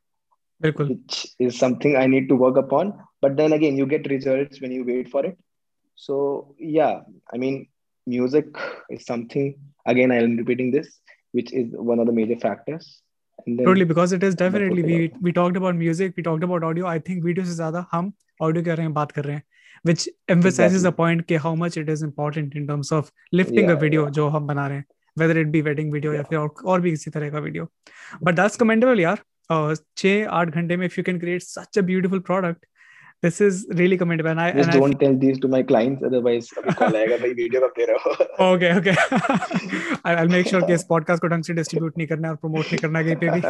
बिल्कुल 0.61 0.87
which 0.91 1.19
is 1.47 1.57
something 1.63 1.95
I 2.03 2.05
need 2.13 2.29
to 2.31 2.35
work 2.45 2.57
upon. 2.63 2.93
But 3.25 3.35
then 3.41 3.53
again, 3.59 3.77
you 3.81 3.85
get 3.93 4.09
results 4.11 4.61
when 4.63 4.71
you 4.77 4.85
wait 4.89 5.09
for 5.13 5.25
it. 5.29 5.37
So 5.95 6.17
yeah, 6.77 7.01
I 7.33 7.37
mean, 7.43 7.57
music 8.07 8.59
is 8.97 9.05
something. 9.05 9.49
Again, 9.93 10.11
I 10.11 10.19
am 10.25 10.35
repeating 10.41 10.71
this, 10.75 10.89
which 11.39 11.53
is 11.61 11.73
one 11.91 11.99
of 12.03 12.07
the 12.11 12.15
major 12.19 12.37
factors. 12.45 12.87
And 13.45 13.57
then 13.57 13.65
totally 13.65 13.85
because 13.85 14.13
it 14.13 14.23
is 14.27 14.35
That 14.35 14.53
would 14.53 14.59
definitely 14.59 14.83
be 14.83 14.95
we 15.01 15.27
we 15.27 15.33
talked 15.39 15.57
about 15.57 15.75
music 15.81 16.17
we 16.19 16.23
talked 16.23 16.45
about 16.47 16.63
audio 16.69 16.87
i 16.93 16.97
think 17.09 17.21
video 17.27 17.43
से 17.49 17.55
ज्यादा 17.59 17.85
हम 17.91 18.11
audio 18.47 18.63
के 18.63 18.69
बारे 18.69 18.83
में 18.87 18.93
बात 18.93 19.11
कर 19.17 19.25
रहे 19.25 19.35
हैं 19.35 19.43
which 19.89 20.03
emphasizes 20.35 20.63
Exactly. 20.63 20.85
the 20.85 20.91
point 20.97 21.25
कि 21.27 21.37
how 21.45 21.53
much 21.61 21.77
it 21.81 21.91
is 21.93 22.03
important 22.07 22.57
in 22.61 22.65
terms 22.71 22.91
of 22.97 23.11
lifting 23.41 23.69
a 23.69 23.75
Yeah, 23.75 23.79
video 23.83 24.03
yeah. 24.05 24.11
जो 24.17 24.27
हम 24.35 24.47
बना 24.47 24.67
रहे 24.67 24.77
हैं 24.77 24.85
whether 25.21 25.37
it 25.43 25.51
be 25.55 25.61
wedding 25.69 25.93
video 25.95 26.13
या 26.13 26.21
Yeah. 26.21 26.29
फिर 26.29 26.39
और, 26.39 26.49
और 26.73 26.81
भी 26.81 26.91
किसी 26.91 27.11
तरह 27.17 27.29
का 27.35 27.43
video 27.47 27.67
but 28.27 28.39
that's 28.41 28.59
commendable 28.63 28.99
यार 28.99 29.17
uh, 29.17 29.23
छः 29.50 30.28
आठ 30.28 30.50
घंटे 30.50 30.76
में 30.76 30.86
if 30.88 30.96
you 30.98 31.04
can 31.04 31.18
create 31.20 31.42
such 31.42 31.76
a 31.76 31.82
beautiful 31.82 32.20
product 32.20 32.64
this 33.22 33.40
is 33.40 33.66
really 33.76 33.96
commendable 33.96 34.30
and 34.30 34.40
I 34.40 34.52
Just 34.52 34.68
and 34.68 34.76
I 34.76 34.80
don't 34.80 34.98
tell 35.00 35.14
these 35.20 35.38
to 35.42 35.48
my 35.48 35.62
clients, 35.62 36.02
otherwise 36.04 36.48
call 36.78 36.96
आएगा 36.96 37.16
भाई 37.16 37.32
वीडियो 37.34 37.60
कब 37.60 37.72
दे 37.78 37.84
रहे 37.90 37.96
हो 38.04 38.54
okay 38.54 38.72
okay 38.78 38.94
I'll 40.04 40.32
make 40.34 40.50
sure 40.52 40.62
कि 40.66 40.74
इस 40.74 40.84
podcast 40.90 41.20
को 41.20 41.28
ढंग 41.34 41.44
से 41.44 41.54
distribute 41.54 41.96
नहीं 41.98 42.06
करना 42.06 42.28
है 42.28 42.34
और 42.34 42.40
promote 42.44 42.72
नहीं 42.72 42.78
करना 42.82 43.02
कहीं 43.02 43.16
पे 43.22 43.30
भी 43.30 43.40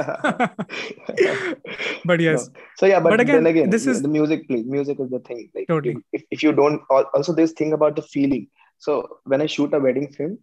but 2.10 2.20
yes 2.20 2.46
No. 2.48 2.62
So 2.76 2.86
yeah, 2.86 3.00
but, 3.00 3.10
But 3.10 3.20
again, 3.20 3.42
then 3.42 3.50
again, 3.54 3.70
this 3.70 3.86
is- 3.86 4.02
the 4.02 4.12
music. 4.14 4.46
Please, 4.48 4.64
music 4.76 5.00
is 5.06 5.10
the 5.10 5.20
thing. 5.28 5.42
Like 5.54 5.66
Totally. 5.68 5.96
if, 6.12 6.22
if 6.30 6.42
you 6.42 6.52
don't, 6.52 6.82
also 7.18 7.32
this 7.32 7.52
thing 7.52 7.72
about 7.72 7.96
the 7.96 8.02
feeling. 8.02 8.48
So 8.78 8.96
when 9.24 9.40
I 9.40 9.46
shoot 9.46 9.74
a 9.74 9.80
wedding 9.88 10.08
film, 10.12 10.38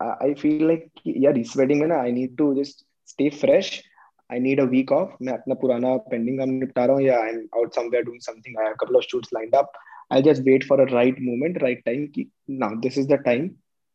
uh, 0.00 0.14
I 0.20 0.34
feel 0.34 0.66
like 0.66 0.88
yeah, 1.04 1.32
this 1.32 1.54
wedding 1.56 1.86
ना 1.88 2.00
I 2.08 2.10
need 2.10 2.36
to 2.38 2.54
just 2.62 2.84
stay 3.04 3.30
fresh. 3.30 3.82
I 4.29 4.39
need 4.39 4.59
a 4.59 4.65
week 4.65 4.91
off. 4.91 5.09
मैं 5.21 5.33
अपना 5.33 5.55
पुराना 5.63 5.89
pending 6.11 6.37
काम 6.39 6.49
निपटा 6.59 6.85
रहा 6.85 6.95
हूँ 6.95 7.03
या 7.03 7.17
I'm 7.29 7.41
out 7.59 7.75
somewhere 7.79 8.03
doing 8.03 8.21
something. 8.27 8.55
I 8.61 8.63
have 8.67 8.75
a 8.75 8.79
couple 8.83 8.95
of 8.95 9.03
shoots 9.03 9.33
lined 9.37 9.53
up. 9.61 9.75
I'll 10.11 10.25
just 10.29 10.43
wait 10.43 10.63
for 10.63 10.79
a 10.81 10.87
right 10.93 11.19
moment, 11.27 11.61
right 11.61 11.83
time. 11.85 12.07
कि 12.15 12.27
now 12.63 12.71
this 12.87 12.97
is 12.97 13.07
the 13.07 13.17
time. 13.27 13.51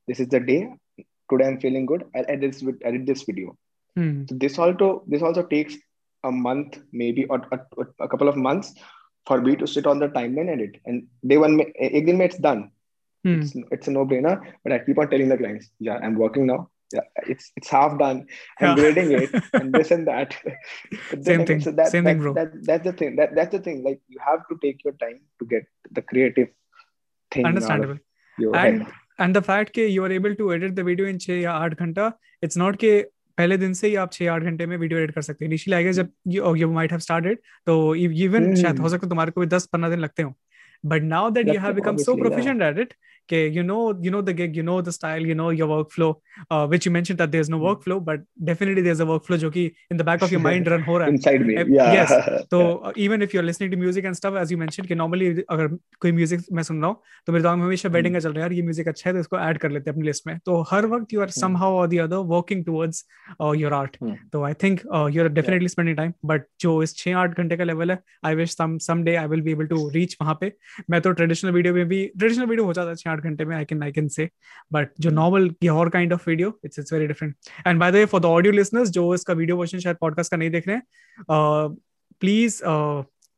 This 0.09 0.21
is 0.21 0.29
the 0.29 0.41
day. 0.41 0.61
Today 1.31 1.47
I'm 1.47 1.59
feeling 1.61 1.87
good. 1.87 2.05
I'll 2.15 2.25
edit 2.29 2.53
this, 2.53 2.63
vid- 2.63 2.83
edit 2.85 3.07
this 3.07 3.25
video. 3.25 3.57
Hmm. 3.97 4.25
So 4.29 4.37
this 4.47 4.59
also 4.59 5.03
this 5.07 5.23
also 5.23 5.43
takes 5.43 5.77
a 6.25 6.31
month 6.33 6.79
maybe 6.93 7.25
or 7.27 7.43
a, 7.53 7.59
a 8.01 8.09
couple 8.09 8.29
of 8.29 8.37
months 8.37 8.75
for 9.27 9.41
me 9.41 9.57
to 9.57 9.67
sit 9.67 9.87
on 9.87 9.99
the 9.99 10.09
timeline 10.09 10.51
and 10.53 10.61
edit 10.61 10.77
and 10.87 11.03
day 11.27 11.37
one 11.37 11.57
में 11.57 11.65
एक 11.67 12.07
दिन 12.07 12.17
में 12.17 12.25
it's 12.27 12.39
done 12.39 12.63
Hmm. 13.25 13.41
it's, 13.41 13.53
it's 13.73 13.89
a 13.89 13.91
no 13.91 14.05
brainer 14.07 14.33
but 14.65 14.73
I 14.73 14.79
keep 14.79 14.99
on 14.99 15.09
telling 15.11 15.29
the 15.29 15.37
clients 15.37 15.71
yeah 15.81 15.99
I'm 16.03 16.15
working 16.17 16.47
now 16.47 16.57
yeah 16.57 16.65
It's 17.34 17.52
it's 17.60 17.70
half 17.76 17.94
done 18.00 18.20
I'm 18.26 18.66
Yeah. 18.68 18.76
grading 18.80 19.12
it 19.20 19.32
and 19.60 19.74
this 19.78 19.92
and 19.92 20.08
that 20.12 20.36
Same 20.42 21.42
again, 21.42 21.46
thing. 21.50 21.62
so 21.62 21.72
that, 21.80 21.88
Same 21.94 22.04
that, 22.04 22.10
thing, 22.10 22.20
bro. 22.26 22.34
that, 22.40 22.52
that's 22.70 22.84
the 22.90 22.94
thing 23.02 23.16
that, 23.22 23.36
that's 23.40 23.56
the 23.58 23.62
thing 23.70 23.84
like 23.88 24.00
you 24.18 24.20
have 24.28 24.44
to 24.52 24.58
take 24.66 24.84
your 24.90 24.94
time 25.06 25.18
to 25.40 25.48
get 25.56 25.66
the 26.00 26.04
creative 26.14 26.50
thing 27.32 27.46
Understandable. 27.46 27.98
And 28.64 28.84
head 28.84 28.94
and 29.20 29.36
the 29.36 29.42
fact 29.50 29.74
कि 29.74 29.88
you 29.96 30.04
are 30.06 30.12
able 30.20 30.36
to 30.44 30.52
edit 30.54 30.76
the 30.76 30.84
video 30.92 31.10
in 31.14 31.20
छः 31.26 31.42
या 31.42 31.52
आठ 31.66 31.80
घंटा 31.80 32.12
it's 32.48 32.58
not 32.64 32.78
कि 32.84 32.94
पहले 33.38 33.58
दिन 33.58 33.74
से 33.74 33.88
ही 33.88 33.96
आप 34.06 34.12
छः 34.14 34.30
आठ 34.32 34.44
घंटे 34.50 34.66
में 34.66 34.76
वीडियो 34.78 35.00
एडिट 35.00 35.14
कर 35.16 35.22
सकते 35.22 35.46
हैं 35.46 35.50
इनिशियली 35.50 35.76
आई 35.78 35.84
गेस 35.84 35.96
जब 35.96 36.10
you 36.34 36.56
you 36.62 36.68
might 36.78 36.92
have 36.96 37.04
started 37.06 37.38
तो 37.68 37.76
इवन 37.96 38.46
Hmm. 38.46 38.62
शायद 38.62 38.80
हो 38.80 38.90
सकता 38.90 39.06
है 39.06 39.10
तुम्हारे 39.10 39.32
को 39.32 39.42
भी 39.42 39.48
दस 39.54 39.66
पंद्रह 39.74 39.90
दिन 39.90 40.00
लगते 40.00 40.24
हो 40.24 40.34
but 40.84 41.04
now 41.04 41.30
that 41.30 41.48
you 41.48 41.60
have 41.60 41.76
become 41.76 41.98
so 41.98 42.16
proficient 42.18 42.60
yeah. 42.60 42.68
at 42.68 42.80
it 42.80 42.94
okay 43.26 43.48
you 43.48 43.64
know 43.64 43.98
you 44.02 44.12
know 44.12 44.22
the 44.22 44.34
gig 44.34 44.56
you 44.56 44.64
know 44.64 44.82
the 44.82 44.92
style 44.92 45.26
you 45.26 45.36
know 45.36 45.50
your 45.50 45.68
workflow 45.68 46.16
uh, 46.52 46.68
which 46.68 46.86
you 46.86 46.92
mentioned 46.92 47.18
that 47.18 47.32
there's 47.32 47.50
no 47.50 47.60
workflow 47.60 48.04
but 48.04 48.22
definitely 48.44 48.82
there's 48.82 49.00
a 49.00 49.06
workflow 49.06 49.40
jo 49.44 49.52
in 49.92 49.98
the 49.98 50.04
back 50.04 50.22
of 50.22 50.32
your 50.32 50.42
mind 50.42 50.68
run 50.74 50.84
ho 50.88 50.98
raha 51.04 51.14
inside 51.16 51.46
me 51.50 51.56
yeah 51.78 51.94
yes 51.98 52.14
so 52.54 52.60
yeah. 52.62 53.04
even 53.06 53.22
if 53.22 53.34
you're 53.34 53.48
listening 53.50 53.72
to 53.76 53.78
music 53.84 54.10
and 54.10 54.20
stuff 54.22 54.40
as 54.44 54.52
you 54.56 54.58
mentioned 54.64 54.90
ki 54.92 55.00
normally 55.04 55.30
agar 55.56 55.68
koi 56.06 56.12
music 56.20 56.48
मैं 56.60 56.64
सुन 56.64 56.82
रहा 56.82 56.90
हूँ 56.90 56.98
तो 57.28 57.34
मेरे 57.34 57.44
दिमाग 57.44 57.58
में 57.58 57.66
हमेशा 57.66 57.90
batting 57.96 58.18
चल 58.18 58.34
रहा 58.34 58.46
है 58.46 58.50
यार 58.50 58.58
ye 58.60 58.66
music 58.70 58.92
acha 58.94 59.08
hai 59.08 59.14
to 59.18 59.24
isko 59.26 59.40
add 59.46 59.62
kar 59.66 59.72
lete 59.76 59.90
apni 59.94 60.10
list 60.10 60.28
mein 60.30 60.42
to 60.50 60.58
har 60.72 60.82
waqt 60.96 61.16
you 61.18 61.24
are 61.28 61.30
somehow 61.38 61.72
or 61.84 61.88
the 61.94 62.02
other 62.08 62.22
working 62.34 62.66
towards 62.70 63.02
uh, 63.44 63.54
your 63.62 63.74
art 63.80 63.98
so 64.36 64.44
I 64.52 64.54
think 64.66 64.86
uh, 64.98 65.06
you're 65.18 65.30
definitely 65.40 65.72
yeah. 65.72 65.76
spending 65.78 66.00
time 66.02 66.14
but 66.34 66.50
jo 66.66 66.76
is 66.88 66.96
6 66.98 67.18
8 67.24 67.40
ghante 67.40 67.58
ka 67.64 67.70
level 67.72 67.96
hai 67.96 68.00
I 68.32 68.36
wish 68.42 68.58
some 68.62 68.78
someday 68.90 69.18
I 69.24 69.26
will 69.36 69.46
be 69.50 69.58
able 69.58 69.72
to 69.76 69.82
reach 69.98 70.18
वहाँ 70.22 70.38
पे 70.44 70.52
मैं 70.90 71.02
तो 71.02 71.12
traditional 71.12 71.52
video 71.52 71.74
में 71.74 71.88
भी 71.88 72.06
traditional 72.18 72.46
video 72.46 72.66
हो 72.66 72.74
जाता 72.74 72.90
है 72.90 72.96
छह 72.96 73.30
घंटे 73.30 73.46
में 73.46 73.56
I 73.56 73.66
can 73.66 73.84
I 73.84 73.92
can 73.92 74.08
say 74.08 74.30
but 74.74 74.90
जो 75.00 75.10
नॉर्मल 75.12 75.50
की 75.52 75.68
और 75.70 75.90
kind 75.90 76.14
of 76.14 76.30
video 76.30 76.60
it's 76.66 76.80
it's 76.80 76.94
very 76.94 77.08
different 77.08 77.36
and 77.68 77.80
by 77.80 77.92
the 77.92 77.96
way 77.96 78.06
for 78.06 78.22
the 78.22 78.26
audio 78.26 78.54
listeners 78.54 78.90
जो 78.90 79.14
इसका 79.16 79.34
वीडियो 79.34 79.58
वर्जन 79.58 79.80
शायद 79.80 79.98
पॉडकास्ट 80.02 80.32
का 80.32 80.38
नहीं 80.38 80.50
देख 80.50 80.68
रहे 80.68 80.78
प्लीज़ 82.22 82.62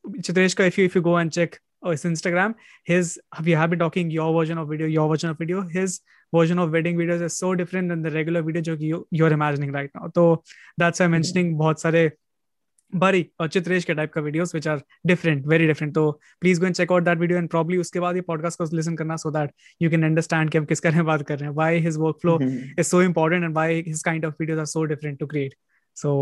चित्रेश 0.06 0.54
का 0.54 0.65
if 0.65 0.80
you 0.80 0.86
if 0.86 0.98
you 0.98 1.02
go 1.04 1.19
and 1.19 1.32
check 1.32 1.56
Instagram 1.88 2.54
his 2.89 3.19
you 3.48 3.58
have 3.58 3.69
be 3.69 3.76
talking 3.76 4.13
your 4.13 4.34
version 4.36 4.58
of 4.58 4.69
video 4.69 4.88
your 4.89 5.10
version 5.10 5.30
of 5.30 5.38
video 5.39 5.62
his 5.69 6.00
version 6.34 6.60
of 6.60 6.69
wedding 6.69 6.98
video 6.98 7.15
is 7.15 7.34
so 7.34 7.52
different 7.54 7.89
than 7.89 8.02
the 8.04 8.13
regular 8.13 8.41
video 8.41 8.63
जो 8.63 8.78
कि 8.78 8.91
you 9.13 9.26
are 9.26 9.34
imagining 9.34 9.74
right 9.76 9.91
now 9.95 10.10
तो 10.10 10.43
that's 10.80 11.02
I 11.02 11.08
mentioning 11.08 11.58
बहुत 11.58 11.82
सारे 11.82 12.10
बारी 12.93 13.26
और 13.39 13.48
चित्रेश 13.48 13.86
के 13.86 13.93
type 13.93 14.12
का 14.13 14.21
videos 14.21 14.54
which 14.56 14.67
are 14.67 14.82
different 15.08 15.45
very 15.48 15.67
different 15.67 15.93
तो 15.95 16.12
please 16.41 16.60
go 16.60 16.65
and 16.65 16.76
check 16.76 16.91
out 16.91 17.04
that 17.04 17.19
video 17.19 17.39
and 17.39 17.50
probably 17.50 17.78
उसके 17.78 18.00
बाद 18.00 18.15
ये 18.15 18.21
पॉडकास्ट 18.28 18.60
को 18.60 18.65
लिसन 18.76 18.95
करना 18.95 19.15
so 19.17 19.32
that 19.32 19.52
you 19.82 19.89
can 19.89 20.04
understand 20.06 20.50
कि 20.50 20.58
हम 20.58 20.65
किस 20.65 20.80
करें 20.80 21.04
बात 21.06 21.21
कर 21.28 21.38
रहे 21.39 21.50
हैं. 21.50 21.56
Why 21.56 21.80
his 21.80 21.98
workflow 22.21 22.38
is 22.41 22.88
so 22.88 23.02
important 23.02 23.43
and 23.43 23.54
why 23.54 23.84
his 23.88 24.04
kind 24.04 24.26
of 24.26 24.36
videos 24.39 24.60
are 24.60 24.65
so 24.65 24.84
different 24.86 25.19
to 25.19 25.28
create 25.28 25.56
so 25.98 26.13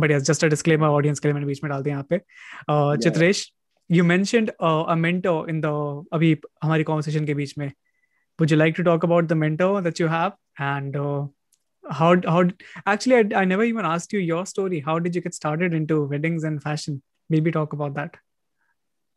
but 0.00 0.10
yes 0.10 0.22
just 0.22 0.44
a 0.44 0.48
disclaimer 0.48 0.86
audience 0.88 1.20
के 1.20 1.28
लिए 1.28 1.34
मैंने 1.34 1.46
बीच 1.46 1.62
में 1.64 1.70
डाल 1.70 1.82
दिया 1.82 1.94
यहाँ 1.94 2.06
पे. 2.10 2.18
Chitresh 3.04 3.50
you 3.90 4.04
mentioned 4.04 4.50
a 4.50 4.94
mentor 4.96 5.50
in 5.50 5.60
the 5.60 5.66
अभी 6.12 6.36
हमारी 6.62 6.84
कन्वर्सेशन 6.84 7.26
के 7.26 7.34
बीच 7.34 7.54
में. 7.58 7.70
Would 8.38 8.50
you 8.52 8.58
like 8.58 8.74
to 8.76 8.82
talk 8.82 9.04
about 9.04 9.24
the 9.24 9.32
mentor 9.44 9.80
that 9.82 10.00
you 10.00 10.08
have 10.08 10.32
and 10.60 10.96
how 11.90 12.16
how 12.24 12.44
actually 12.86 13.16
I, 13.16 13.40
I 13.42 13.44
never 13.44 13.64
even 13.64 13.84
asked 13.84 14.12
you 14.12 14.20
your 14.20 14.46
story. 14.46 14.80
How 14.80 14.98
did 14.98 15.14
you 15.14 15.20
get 15.20 15.34
started 15.34 15.74
into 15.74 16.04
weddings 16.04 16.44
and 16.44 16.62
fashion? 16.62 17.02
Maybe 17.28 17.50
talk 17.50 17.72
about 17.72 17.94
that. 17.94 18.16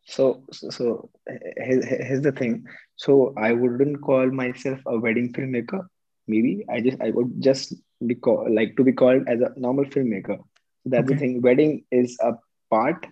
So, 0.06 0.44
so, 0.52 0.70
so 0.70 1.10
here- 1.28 1.84
here- 1.84 2.04
here's 2.04 2.20
the 2.22 2.32
thing. 2.32 2.64
So 2.96 3.34
I 3.36 3.52
wouldn't 3.52 4.00
call 4.02 4.30
myself 4.30 4.80
a 4.86 4.98
wedding 4.98 5.32
filmmaker. 5.32 5.86
Maybe 6.28 6.64
I 6.68 6.80
just 6.80 7.00
I 7.00 7.10
would 7.10 7.40
just 7.40 7.74
be 8.06 8.14
call, 8.14 8.46
like 8.54 8.76
to 8.76 8.84
be 8.84 8.92
called 8.92 9.28
as 9.28 9.40
a 9.40 9.52
normal 9.56 9.84
filmmaker. 9.84 10.38
That's 10.84 11.04
Okay. 11.04 11.14
the 11.14 11.20
thing. 11.20 11.40
Wedding 11.42 11.84
is 11.90 12.16
a 12.20 12.34
part 12.70 13.06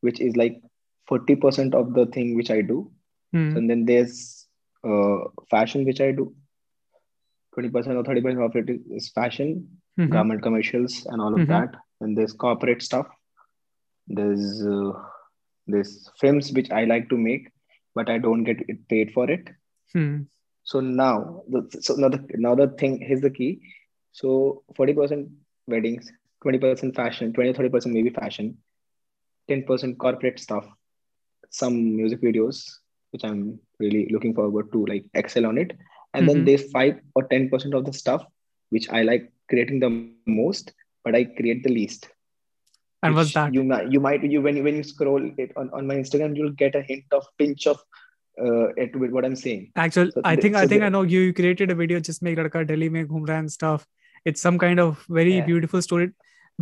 which 0.00 0.20
is 0.20 0.36
like 0.36 0.60
forty 1.06 1.36
percent 1.36 1.74
of 1.74 1.92
the 1.94 2.06
thing 2.06 2.34
which 2.34 2.50
I 2.50 2.60
do, 2.62 2.90
Hmm. 3.32 3.56
and 3.56 3.70
then 3.70 3.84
there's 3.86 4.46
uh, 4.84 5.18
fashion 5.50 5.84
which 5.84 6.00
I 6.00 6.12
do. 6.12 6.34
Twenty 7.54 7.68
percent 7.70 7.96
or 7.96 8.04
thirty 8.04 8.20
percent 8.20 8.42
of 8.42 8.56
it 8.56 8.68
is, 8.90 9.10
fashion, 9.10 9.68
Mhm. 9.98 10.10
garment 10.10 10.42
commercials, 10.42 11.06
and 11.06 11.20
all 11.20 11.34
of 11.34 11.40
Mhm. 11.40 11.48
that. 11.48 11.74
And 12.00 12.16
there's 12.16 12.32
corporate 12.32 12.82
stuff. 12.82 13.06
There's 14.08 14.66
uh, 14.66 14.92
there's 15.66 16.10
films 16.20 16.52
which 16.52 16.70
I 16.70 16.84
like 16.84 17.08
to 17.10 17.16
make, 17.16 17.50
but 17.94 18.08
I 18.08 18.18
don't 18.18 18.44
get 18.44 18.60
it 18.68 18.88
paid 18.88 19.12
for 19.12 19.30
it. 19.30 19.48
Hmm. 19.92 20.22
So 20.64 20.80
now, 20.80 21.42
the, 21.48 21.60
so 21.80 21.94
now 21.94 22.08
the 22.08 22.24
now 22.34 22.54
the 22.54 22.68
thing 22.68 22.98
here's 23.00 23.20
the 23.20 23.30
key. 23.30 23.60
So 24.12 24.62
40% 24.76 25.28
weddings, 25.66 26.10
20% 26.44 26.94
fashion, 26.94 27.32
20 27.32 27.52
30% 27.52 27.92
maybe 27.94 28.10
fashion, 28.10 28.58
10% 29.48 29.98
corporate 29.98 30.38
stuff, 30.38 30.66
some 31.50 31.96
music 31.96 32.20
videos, 32.20 32.58
which 33.10 33.24
I'm 33.24 33.58
really 33.78 34.08
looking 34.10 34.34
forward 34.34 34.72
to 34.72 34.84
like 34.86 35.04
excel 35.14 35.46
on 35.46 35.58
it. 35.58 35.72
And 36.14 36.24
Mhm. 36.24 36.32
then 36.32 36.44
there's 36.44 36.70
five 36.70 37.00
or 37.14 37.22
10% 37.24 37.74
of 37.74 37.84
the 37.84 37.92
stuff 37.92 38.24
which 38.70 38.88
I 38.90 39.02
like 39.02 39.30
creating 39.48 39.80
the 39.80 39.90
most, 40.26 40.72
but 41.04 41.14
I 41.14 41.24
create 41.24 41.62
the 41.62 41.70
least. 41.72 42.08
And 43.02 43.14
what's 43.16 43.32
that? 43.34 43.52
You 43.54 43.64
might 43.64 43.90
you 43.92 44.00
might 44.00 44.22
you 44.22 44.40
when 44.42 44.56
you 44.56 44.62
when 44.62 44.76
you 44.76 44.82
scroll 44.82 45.24
it 45.36 45.52
on, 45.56 45.70
on 45.72 45.86
my 45.86 45.96
Instagram, 45.96 46.36
you'll 46.36 46.52
get 46.52 46.74
a 46.74 46.82
hint 46.82 47.04
of 47.12 47.24
pinch 47.38 47.66
of 47.66 47.80
uh 48.40 48.68
at 48.84 48.94
with 48.96 49.10
what 49.10 49.24
I'm 49.24 49.34
saying. 49.36 49.64
actually 49.76 50.12
So 50.12 50.22
I 50.24 50.36
think 50.36 50.54
I 50.56 50.62
so 50.62 50.68
think 50.68 50.82
I 50.82 50.90
know 50.96 51.02
you 51.14 51.20
you 51.28 51.32
created 51.40 51.70
a 51.70 51.74
video 51.80 51.98
just 52.10 52.22
make 52.28 52.38
ladka 52.42 52.62
Delhi 52.68 52.88
mein 52.98 53.08
ghum 53.14 53.26
raha 53.32 53.40
and 53.44 53.52
stuff. 53.56 53.86
It's 54.24 54.40
some 54.48 54.58
kind 54.64 54.80
of 54.84 55.04
very 55.20 55.34
Yeah. 55.38 55.46
beautiful 55.50 55.82
story, 55.88 56.10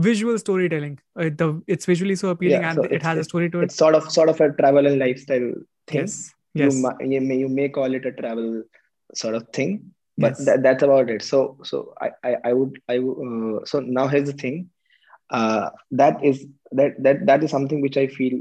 visual 0.08 0.38
storytelling. 0.44 0.98
Uh, 1.24 1.28
the 1.42 1.48
it's 1.76 1.90
visually 1.92 2.16
so 2.24 2.30
appealing 2.34 2.62
Yeah, 2.62 2.70
and 2.70 2.82
so 2.82 2.88
it 2.98 3.02
has 3.10 3.18
a 3.24 3.24
story 3.30 3.50
to 3.56 3.60
it. 3.60 3.68
It's 3.70 3.80
sort 3.84 3.94
of 4.00 4.10
sort 4.18 4.30
of 4.34 4.40
a 4.40 4.50
travel 4.62 4.86
and 4.92 4.98
lifestyle 5.04 5.48
thing. 5.86 6.00
Yes, 6.00 6.34
yes, 6.64 6.82
mi- 6.86 7.14
you 7.14 7.20
may 7.30 7.38
you 7.44 7.50
may 7.60 7.68
call 7.80 8.00
it 8.00 8.06
a 8.12 8.16
travel 8.22 8.48
sort 9.14 9.34
of 9.34 9.48
thing, 9.48 9.92
but 10.16 10.34
yes. 10.38 10.44
that, 10.46 10.62
that's 10.62 10.82
about 10.82 11.10
it. 11.10 11.22
So 11.22 11.58
so 11.64 11.94
I 12.00 12.10
I, 12.22 12.36
I 12.44 12.52
would 12.52 12.80
I 12.88 12.98
uh, 12.98 13.64
so 13.64 13.80
now 13.80 14.08
here's 14.08 14.30
the 14.30 14.36
thing. 14.36 14.70
Uh, 15.30 15.70
that 15.92 16.24
is 16.24 16.46
that 16.72 17.02
that 17.02 17.26
that 17.26 17.44
is 17.44 17.50
something 17.50 17.80
which 17.80 17.96
I 17.96 18.06
feel 18.06 18.40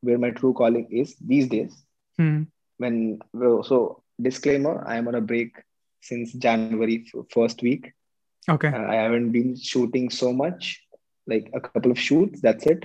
where 0.00 0.18
my 0.18 0.30
true 0.30 0.52
calling 0.52 0.88
is 0.90 1.14
these 1.20 1.48
days. 1.48 1.74
Hmm. 2.16 2.44
When 2.78 3.20
so 3.32 4.02
disclaimer, 4.20 4.82
I 4.86 4.96
am 4.96 5.08
on 5.08 5.14
a 5.14 5.20
break 5.20 5.56
since 6.00 6.32
January 6.32 7.06
f- 7.06 7.26
first 7.30 7.62
week. 7.62 7.92
Okay. 8.48 8.68
Uh, 8.68 8.86
I 8.86 8.96
haven't 8.96 9.30
been 9.30 9.56
shooting 9.56 10.10
so 10.10 10.32
much, 10.32 10.82
like 11.26 11.50
a 11.54 11.60
couple 11.60 11.90
of 11.92 11.98
shoots. 11.98 12.40
That's 12.40 12.66
it. 12.66 12.84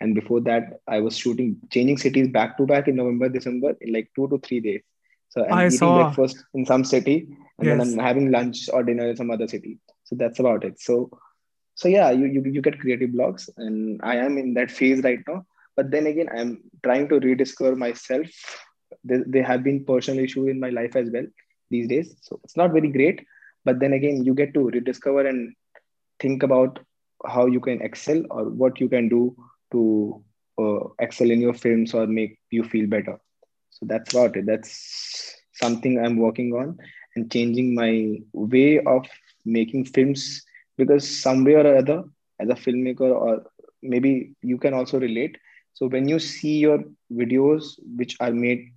And 0.00 0.14
before 0.14 0.40
that, 0.42 0.80
I 0.86 1.00
was 1.00 1.16
shooting, 1.16 1.56
changing 1.70 1.98
cities 1.98 2.28
back 2.28 2.56
to 2.56 2.66
back 2.66 2.88
in 2.88 2.96
November, 2.96 3.28
December, 3.28 3.76
in 3.80 3.92
like 3.92 4.10
two 4.14 4.28
to 4.28 4.38
three 4.38 4.60
days. 4.60 4.82
So 5.30 5.44
I'm 5.44 5.52
I 5.58 5.66
eating 5.66 5.78
saw. 5.78 5.94
breakfast 5.94 6.44
in 6.54 6.66
some 6.66 6.84
city, 6.84 7.28
and 7.58 7.70
then 7.70 7.80
I'm 7.80 7.98
having 7.98 8.30
lunch 8.30 8.68
or 8.72 8.82
dinner 8.82 9.08
in 9.10 9.16
some 9.16 9.30
other 9.30 9.48
city. 9.48 9.78
So 10.04 10.16
that's 10.16 10.40
about 10.40 10.64
it. 10.64 10.80
So, 10.80 11.10
so 11.74 11.88
yeah, 11.88 12.10
you 12.10 12.26
you, 12.26 12.42
you 12.44 12.62
get 12.62 12.80
creative 12.80 13.12
blocks, 13.12 13.48
and 13.56 14.00
I 14.02 14.16
am 14.16 14.38
in 14.38 14.54
that 14.54 14.70
phase 14.70 15.02
right 15.02 15.20
now. 15.28 15.46
But 15.76 15.90
then 15.90 16.06
again, 16.06 16.28
I'm 16.36 16.62
trying 16.84 17.08
to 17.08 17.20
rediscover 17.20 17.76
myself. 17.76 18.26
There, 19.04 19.24
there 19.26 19.44
have 19.44 19.62
been 19.64 19.84
personal 19.84 20.24
issues 20.24 20.48
in 20.48 20.60
my 20.60 20.70
life 20.70 20.96
as 20.96 21.10
well 21.10 21.26
these 21.70 21.88
days, 21.88 22.14
so 22.22 22.40
it's 22.44 22.56
not 22.56 22.72
very 22.72 22.88
great. 22.88 23.24
But 23.64 23.78
then 23.80 23.92
again, 23.92 24.24
you 24.24 24.34
get 24.34 24.54
to 24.54 24.68
rediscover 24.68 25.26
and 25.26 25.54
think 26.18 26.42
about 26.42 26.78
how 27.26 27.46
you 27.46 27.60
can 27.60 27.80
excel 27.82 28.22
or 28.30 28.44
what 28.48 28.80
you 28.80 28.88
can 28.88 29.08
do 29.08 29.36
to 29.72 30.24
uh, 30.58 30.88
excel 30.98 31.30
in 31.30 31.40
your 31.40 31.54
films 31.54 31.94
or 31.94 32.06
make 32.06 32.38
you 32.50 32.64
feel 32.64 32.86
better 32.86 33.18
so 33.80 33.86
that's 33.86 34.14
about 34.14 34.36
it. 34.36 34.46
That's 34.46 35.40
something 35.62 35.98
i'm 36.02 36.16
working 36.16 36.52
on 36.60 36.78
and 37.16 37.30
changing 37.30 37.74
my 37.74 38.18
way 38.32 38.80
of 38.80 39.06
making 39.44 39.84
films 39.84 40.42
because 40.76 41.04
somewhere 41.22 41.66
or 41.66 41.76
other 41.76 42.04
as 42.38 42.48
a 42.48 42.54
filmmaker 42.54 43.10
or 43.24 43.44
maybe 43.82 44.32
you 44.42 44.58
can 44.58 44.74
also 44.74 44.98
relate. 44.98 45.36
So 45.74 45.86
when 45.86 46.08
you 46.08 46.18
see 46.18 46.58
your 46.58 46.78
videos 47.12 47.78
which 47.96 48.16
are 48.20 48.30
made 48.30 48.72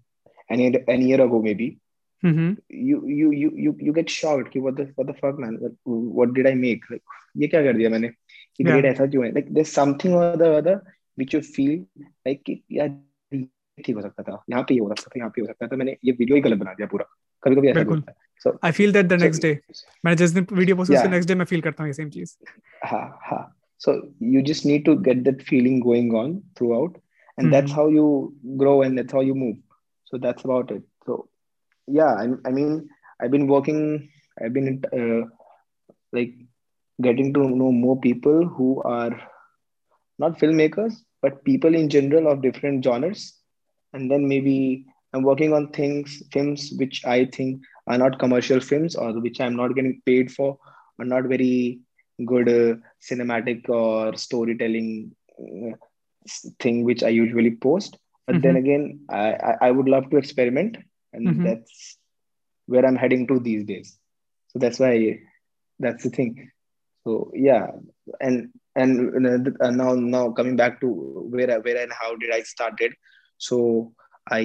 an, 0.49 0.59
an 0.87 1.01
year 1.07 1.21
ago 1.21 1.41
maybe 1.41 1.79
mm-hmm. 2.23 2.53
you, 2.69 3.07
you 3.07 3.31
you 3.31 3.51
you 3.55 3.75
you 3.79 3.93
get 3.93 4.09
shocked 4.09 4.51
ki, 4.51 4.59
what 4.59 4.75
the 4.77 4.91
what 4.95 5.07
the 5.07 5.13
fuck 5.13 5.37
man? 5.37 5.57
What, 5.59 5.73
what 5.85 6.33
did 6.33 6.47
i 6.47 6.53
make? 6.53 6.83
Like 6.89 7.03
what 7.35 7.49
did 7.51 7.55
I 7.55 7.73
diya 7.73 8.15
yeah. 8.59 9.31
like 9.35 9.53
there's 9.53 9.71
something 9.71 10.13
or 10.13 10.37
the 10.37 10.53
other 10.57 10.83
which 11.15 11.33
you 11.33 11.41
feel 11.41 11.85
like 12.25 12.47
yeah 12.69 12.89
ठीक 13.85 13.95
हो 13.95 14.01
सकता 14.01 14.23
था 14.23 14.43
यहाँ 14.49 14.63
पे 14.69 14.73
ये 14.73 14.79
हो 14.79 14.89
सकता 14.89 15.09
था 15.15 15.19
यहाँ 15.19 15.29
पे 15.35 15.41
हो 15.41 15.47
सकता 15.47 15.67
था 15.67 15.75
मैंने 15.75 15.95
ये 16.05 16.11
वीडियो 16.19 16.35
ही 16.35 16.41
गलत 16.41 16.57
बना 16.59 16.73
दिया 16.73 16.87
पूरा 16.87 17.05
कभी 17.43 17.55
कभी 17.55 17.69
ऐसा 17.69 17.81
होता 17.89 18.11
है 18.11 18.21
I 18.67 18.71
feel 18.77 18.91
that 18.95 19.09
the 19.09 19.17
so- 19.19 19.25
next 19.25 19.43
day. 19.45 19.53
मैंने 20.05 20.15
जिस 20.21 20.31
दिन 20.31 20.47
वीडियो 20.51 20.75
पोस्ट 20.77 20.91
उसके 20.93 21.09
नेक्स्ट 21.09 21.29
डे 21.29 21.35
मैं 21.41 21.45
फील 21.51 21.61
करता 21.67 21.83
हूँ 21.83 21.89
ये 21.89 21.93
सेम 21.93 22.09
चीज़ 22.15 22.35
ha 22.91 23.01
ha 23.31 23.37
so 23.85 23.93
you 24.33 24.41
just 24.47 24.65
need 24.69 24.83
to 24.87 24.93
get 25.05 25.21
that 25.27 25.41
feeling 25.49 25.79
going 25.85 26.09
on 26.21 26.33
throughout 26.57 26.93
and 26.93 27.45
mm-hmm. 27.45 27.53
that's 27.55 27.71
Mhm. 27.71 27.77
how 27.79 27.85
you 27.95 28.05
grow 28.63 28.75
and 28.87 28.99
that's 28.99 29.15
how 29.17 29.23
you 29.29 29.35
move 29.43 29.57
so 30.11 30.19
that's 30.25 30.45
about 30.49 30.71
it 30.75 30.83
so 31.07 31.17
yeah 31.87 32.21
i, 32.23 32.25
I 32.49 32.53
mean 32.57 32.69
i've 33.19 33.33
been 33.35 33.47
working 33.53 33.79
i've 34.41 34.53
been 34.57 34.69
uh, 34.99 35.21
like 36.17 36.33
getting 36.99 37.33
to 37.37 37.47
know 37.61 37.71
more 37.79 37.97
people 38.07 38.45
who 38.57 38.69
are 38.97 39.13
not 40.19 40.39
filmmakers 40.43 40.99
but 41.21 41.43
people 41.51 41.79
in 41.81 41.89
general 41.97 42.31
of 42.33 42.41
different 42.47 42.83
genres 42.89 43.25
and 43.93 44.11
then 44.11 44.27
maybe 44.27 44.85
i'm 45.13 45.23
working 45.23 45.53
on 45.53 45.67
things 45.77 46.21
films 46.33 46.71
which 46.77 47.03
i 47.05 47.25
think 47.25 47.61
are 47.87 47.97
not 47.97 48.19
commercial 48.19 48.59
films 48.59 48.95
or 48.95 49.11
which 49.21 49.39
i'm 49.41 49.55
not 49.55 49.75
getting 49.75 50.01
paid 50.05 50.31
for 50.31 50.57
or 50.99 51.05
not 51.05 51.23
very 51.25 51.79
good 52.25 52.47
uh, 52.49 52.75
cinematic 53.09 53.67
or 53.69 54.15
storytelling 54.15 55.11
uh, 55.39 55.75
thing 56.59 56.83
which 56.83 57.03
i 57.03 57.09
usually 57.09 57.51
post. 57.51 57.97
But 58.27 58.41
then 58.41 58.55
again 58.55 58.99
I, 59.09 59.55
I 59.61 59.71
would 59.71 59.87
love 59.87 60.09
to 60.11 60.17
experiment 60.17 60.77
and 61.13 61.41
Mhm. 61.41 61.43
that's 61.43 61.97
where 62.65 62.85
i'm 62.85 62.95
heading 62.95 63.27
to 63.27 63.39
these 63.39 63.65
days. 63.65 63.97
So 64.49 64.59
that's 64.59 64.79
why 64.79 65.19
that's 65.79 66.03
the 66.03 66.09
thing. 66.09 66.49
So 67.05 67.31
yeah. 67.33 67.67
And 68.21 68.49
and 68.75 69.27
uh, 69.61 69.69
now 69.71 69.93
now 69.93 70.31
coming 70.31 70.55
back 70.55 70.79
to 70.81 70.87
where 71.31 71.59
where 71.61 71.81
and 71.83 71.91
how 72.01 72.15
did 72.15 72.31
i 72.33 72.41
started 72.41 72.93
so 73.45 73.57
i 74.37 74.41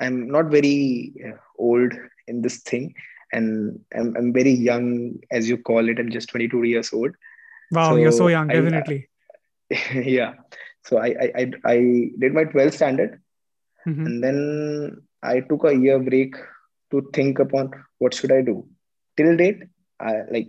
i'm 0.00 0.16
not 0.36 0.46
very 0.56 1.12
uh, 1.28 1.36
old 1.68 1.92
in 2.28 2.42
this 2.42 2.58
thing 2.70 2.92
and 3.32 3.78
I'm, 3.96 4.14
I'm 4.16 4.32
very 4.32 4.52
young 4.52 5.14
as 5.30 5.48
you 5.48 5.56
call 5.58 5.88
it 5.88 5.98
i'm 5.98 6.10
just 6.10 6.28
22 6.30 6.62
years 6.64 6.92
old. 6.92 7.12
Wow, 7.70 7.90
So, 7.90 7.96
you're 7.96 8.12
so 8.12 8.28
young, 8.28 8.48
I- 8.50 8.54
definitely. 8.54 9.08
yeah. 10.16 10.32
So 10.84 10.98
I, 10.98 11.08
I 11.24 11.28
i 11.40 11.44
i 11.72 11.76
did 12.22 12.34
my 12.38 12.44
12th 12.52 12.74
standard 12.80 13.12
Mhm. 13.86 14.06
and 14.06 14.22
then 14.24 14.38
i 15.22 15.40
took 15.48 15.64
a 15.64 15.74
year 15.84 15.98
break 16.08 16.34
to 16.92 17.02
think 17.16 17.38
upon 17.44 17.70
what 17.98 18.14
should 18.14 18.32
i 18.32 18.40
do. 18.50 18.56
Till 19.16 19.36
date 19.42 19.60
i 20.00 20.12
like 20.36 20.48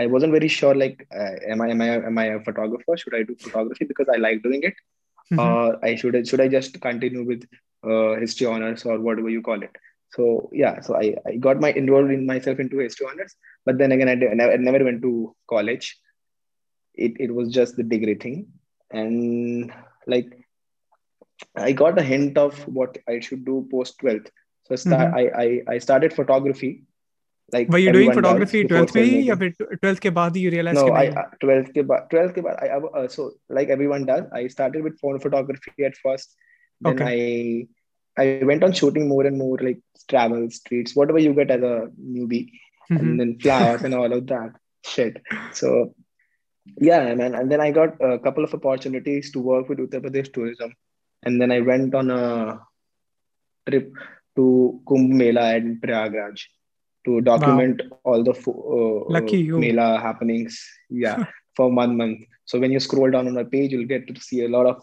i 0.00 0.06
wasn't 0.14 0.32
very 0.38 0.48
sure 0.58 0.74
like 0.74 1.06
uh, 1.20 1.32
am 1.52 1.60
i 1.66 1.68
am 1.74 1.80
i 1.86 1.88
am 2.10 2.18
i 2.18 2.26
a 2.36 2.40
photographer? 2.48 2.96
Should 2.96 3.14
i 3.20 3.22
do 3.22 3.36
photography? 3.46 3.84
Because 3.92 4.08
i 4.14 4.18
like 4.26 4.42
doing 4.42 4.62
it 4.70 4.74
Mhm. 5.32 5.38
or 5.44 5.84
i 5.84 5.94
should 5.94 6.16
should 6.28 6.40
i 6.40 6.48
just 6.48 6.80
continue 6.80 7.24
with 7.24 7.44
uh, 7.90 8.14
history 8.24 8.46
honors 8.46 8.84
or 8.84 9.00
whatever 9.00 9.30
you 9.30 9.42
call 9.42 9.62
it? 9.62 9.70
So 10.16 10.50
yeah 10.52 10.80
so 10.80 10.96
i, 10.96 11.14
I 11.26 11.36
got 11.36 11.60
my 11.60 11.72
enrolled 11.72 12.10
in 12.10 12.26
myself 12.26 12.60
into 12.60 12.78
history 12.78 13.06
honors 13.10 13.34
but 13.66 13.78
then 13.78 13.92
again 13.92 14.08
i, 14.08 14.14
did, 14.14 14.30
I, 14.30 14.56
never, 14.56 14.84
went 14.84 15.02
to 15.02 15.34
college. 15.48 15.98
It, 16.94 17.12
it 17.18 17.34
was 17.34 17.50
just 17.52 17.76
the 17.76 17.82
degree 17.82 18.14
thing. 18.14 18.46
And 18.90 19.72
like 20.06 20.26
i 21.56 21.72
got 21.72 21.98
a 21.98 22.02
hint 22.02 22.38
of 22.38 22.58
what 22.68 22.98
i 23.08 23.18
should 23.20 23.44
do 23.44 23.66
post 23.70 23.98
12th 24.00 24.30
so 24.64 24.76
start, 24.76 25.10
Mhm. 25.10 25.16
I, 25.20 25.42
I 25.44 25.74
i 25.74 25.78
started 25.78 26.12
photography 26.12 26.84
like 27.55 27.69
Were 27.73 27.79
you 27.81 27.91
doing 27.95 28.09
everyone 28.09 28.15
does 28.15 28.21
photography 28.21 28.61
before 28.63 28.85
12th 28.85 28.95
में 28.95 29.03
ही 29.03 29.29
या 29.29 29.35
filmmaking. 29.35 29.67
फिर 29.69 29.77
12th 29.83 29.99
के 30.05 30.09
बाद 30.19 30.35
ही 30.37 30.43
you 30.45 30.51
realized 30.55 30.79
no 30.79 30.85
कि 30.85 30.91
i 30.91 31.05
नहीं 31.07 31.23
uh, 31.23 31.25
12th 31.43 31.69
ke 31.77 31.83
baad 31.91 32.07
12th 32.13 32.33
ke 32.37 32.43
baad 32.47 32.63
i 32.65 32.69
uh, 33.01 33.07
so 33.15 33.25
like 33.59 33.73
everyone 33.75 34.05
does 34.09 34.25
i 34.39 34.43
started 34.55 34.87
with 34.87 34.97
phone 35.03 35.19
photography 35.25 35.85
at 35.89 35.99
first 36.05 36.35
then 36.87 36.93
Okay. 36.93 37.11
i 38.17 38.23
i 38.23 38.43
went 38.51 38.65
on 38.69 38.75
shooting 38.81 39.05
more 39.13 39.23
and 39.29 39.39
more 39.43 39.55
like 39.67 39.79
travel 40.13 40.43
streets 40.57 40.97
whatever 41.01 41.21
you 41.27 41.31
get 41.39 41.53
as 41.57 41.63
a 41.71 41.75
newbie 42.17 42.41
Mhm. 42.89 42.99
and 42.99 43.21
then 43.21 43.31
flowers 43.45 43.81
and 43.87 43.99
all 44.01 44.13
of 44.17 44.25
that 44.33 44.51
shit 44.91 45.15
so 45.61 45.71
yeah 46.89 47.07
man 47.21 47.33
and 47.39 47.51
then 47.53 47.61
i 47.65 47.71
got 47.79 47.97
a 48.09 48.13
couple 48.27 48.45
of 48.47 48.53
opportunities 48.59 49.31
to 49.37 49.41
work 49.49 49.71
with 49.71 49.81
uttar 49.85 50.01
pradesh 50.05 50.29
tourism 50.37 50.71
and 51.23 51.41
then 51.43 51.51
i 51.57 51.59
went 51.71 51.97
on 52.01 52.11
a 52.19 52.23
trip 53.69 53.87
to 54.39 54.45
kumbh 54.91 55.11
mela 55.23 55.45
in 55.59 55.67
prayagraj 55.83 56.45
to 57.04 57.20
document 57.20 57.80
all 58.04 58.22
the 58.22 58.34
fo- 58.34 58.62
uh, 58.78 59.12
Lucky 59.12 59.38
you. 59.38 59.58
mela 59.58 60.00
happenings 60.00 60.60
yeah 60.90 61.24
for 61.56 61.70
one 61.70 61.96
month 61.96 62.20
so 62.44 62.58
when 62.60 62.72
you 62.72 62.80
scroll 62.80 63.10
down 63.10 63.26
on 63.28 63.36
a 63.38 63.44
page 63.44 63.72
you'll 63.72 63.86
get 63.94 64.06
to 64.14 64.20
see 64.20 64.44
a 64.44 64.48
lot 64.48 64.66
of 64.66 64.82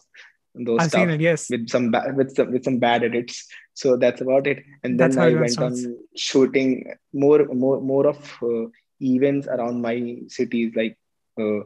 those 0.56 0.80
I've 0.82 0.90
stuff 0.90 1.02
seen 1.02 1.10
it, 1.12 1.22
yes. 1.22 1.50
with 1.50 1.70
some 1.70 1.92
ba- 1.92 2.12
with 2.18 2.36
some 2.36 2.52
with 2.52 2.64
some 2.64 2.80
bad 2.80 3.04
edits. 3.04 3.48
So 3.76 3.96
that's 3.96 4.20
about 4.20 4.48
it. 4.48 4.64
And 4.84 5.00
then 5.00 5.18
I 5.18 5.34
went 5.36 5.58
on 5.60 5.74
shooting 6.18 6.92
more 7.14 7.46
more 7.54 7.80
more 7.80 8.08
of 8.08 8.18
uh, 8.42 8.66
events 9.00 9.48
around 9.48 9.82
my 9.82 10.18
cities, 10.28 10.74
like 10.76 10.98
uh, 11.40 11.60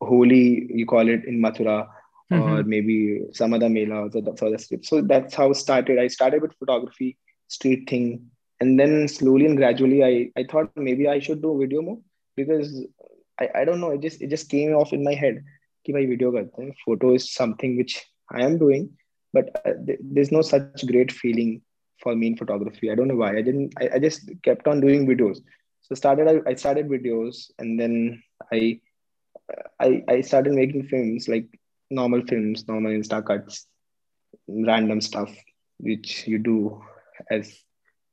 Holi, 0.00 0.66
you 0.72 0.86
call 0.86 1.08
it 1.08 1.24
in 1.24 1.40
Mathura, 1.42 1.88
or 2.30 2.38
Mhm. 2.38 2.66
maybe 2.66 2.96
some 3.32 3.52
other 3.54 3.68
mela 3.68 4.04
or 4.04 4.08
the 4.08 4.34
further 4.38 4.56
strip. 4.58 4.84
So 4.86 5.02
that's 5.02 5.34
how 5.34 5.52
started. 5.52 5.98
I 5.98 6.06
started 6.06 6.40
with 6.40 6.54
photography, 6.58 7.18
street 7.48 7.90
thing, 7.90 8.30
and 8.59 8.79
then 8.79 9.07
slowly 9.07 9.45
and 9.45 9.57
gradually, 9.57 10.03
I 10.03 10.31
I 10.37 10.45
thought 10.49 10.71
maybe 10.75 11.07
I 11.07 11.19
should 11.19 11.41
do 11.41 11.57
video 11.59 11.81
more 11.81 11.99
because 12.35 12.85
I, 13.39 13.49
I 13.55 13.65
don't 13.65 13.81
know 13.81 13.91
it 13.91 14.01
just 14.01 14.21
it 14.21 14.29
just 14.29 14.49
came 14.49 14.73
off 14.73 14.93
in 14.93 15.03
my 15.03 15.13
head 15.13 15.43
कि 15.85 15.93
भाई 15.93 16.07
video 16.07 16.31
करते 16.31 16.63
हैं 16.63 16.73
photo 16.85 17.13
is 17.13 17.29
something 17.33 17.75
which 17.77 17.95
I 18.31 18.43
am 18.43 18.57
doing 18.57 18.89
but 19.33 19.49
uh, 19.65 19.73
th- 19.87 19.99
there's 20.01 20.31
no 20.31 20.41
such 20.41 20.85
great 20.91 21.11
feeling 21.11 21.61
for 22.03 22.15
me 22.15 22.27
in 22.27 22.37
photography 22.37 22.91
I 22.91 22.95
don't 22.95 23.07
know 23.07 23.19
why 23.23 23.31
I 23.37 23.41
didn't 23.41 23.73
I, 23.81 23.89
I 23.95 23.99
just 23.99 24.31
kept 24.43 24.67
on 24.67 24.81
doing 24.85 25.05
videos 25.07 25.41
so 25.81 25.95
started 25.95 26.27
I, 26.27 26.51
I 26.51 26.55
started 26.55 26.87
videos 26.87 27.51
and 27.59 27.79
then 27.79 28.23
I 28.51 28.79
I 29.79 30.03
I 30.15 30.21
started 30.21 30.53
making 30.53 30.87
films 30.93 31.27
like 31.27 31.47
normal 31.89 32.25
films 32.31 32.67
normal 32.67 32.97
insta 32.99 33.25
cuts 33.31 33.67
random 34.47 35.01
stuff 35.01 35.35
which 35.89 36.27
you 36.27 36.37
do 36.37 36.57
as 37.29 37.53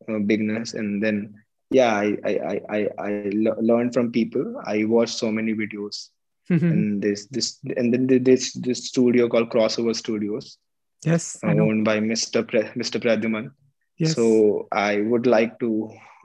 uh, 0.10 0.20
beginners. 0.20 0.74
And 0.74 1.02
then 1.04 1.34
yeah 1.72 1.94
i 1.96 2.18
i 2.30 2.34
i 2.54 2.62
i, 2.78 2.80
I 3.08 3.12
le- 3.24 3.50
learned 3.62 3.82
from 3.84 4.12
people. 4.12 4.42
I 4.66 4.86
watched 4.86 5.18
so 5.18 5.32
many 5.32 5.54
videos. 5.54 6.10
Mhm. 6.50 6.72
and 6.74 7.02
this 7.04 7.22
this 7.36 7.48
and 7.82 7.94
then 7.94 8.08
this 8.28 8.54
this 8.66 8.80
studio 8.88 9.28
called 9.34 9.50
crossover 9.54 9.94
studios 10.00 10.58
yes 11.06 11.44
i 11.44 11.54
know. 11.54 11.68
owned 11.68 11.84
by 11.86 11.96
mr 12.00 12.42
Pre- 12.48 12.70
mr 12.82 13.00
Pradhuman. 13.06 13.50
yes. 13.98 14.16
So 14.16 14.68
i 14.72 15.02
would 15.02 15.26
like 15.26 15.60
to 15.60 15.70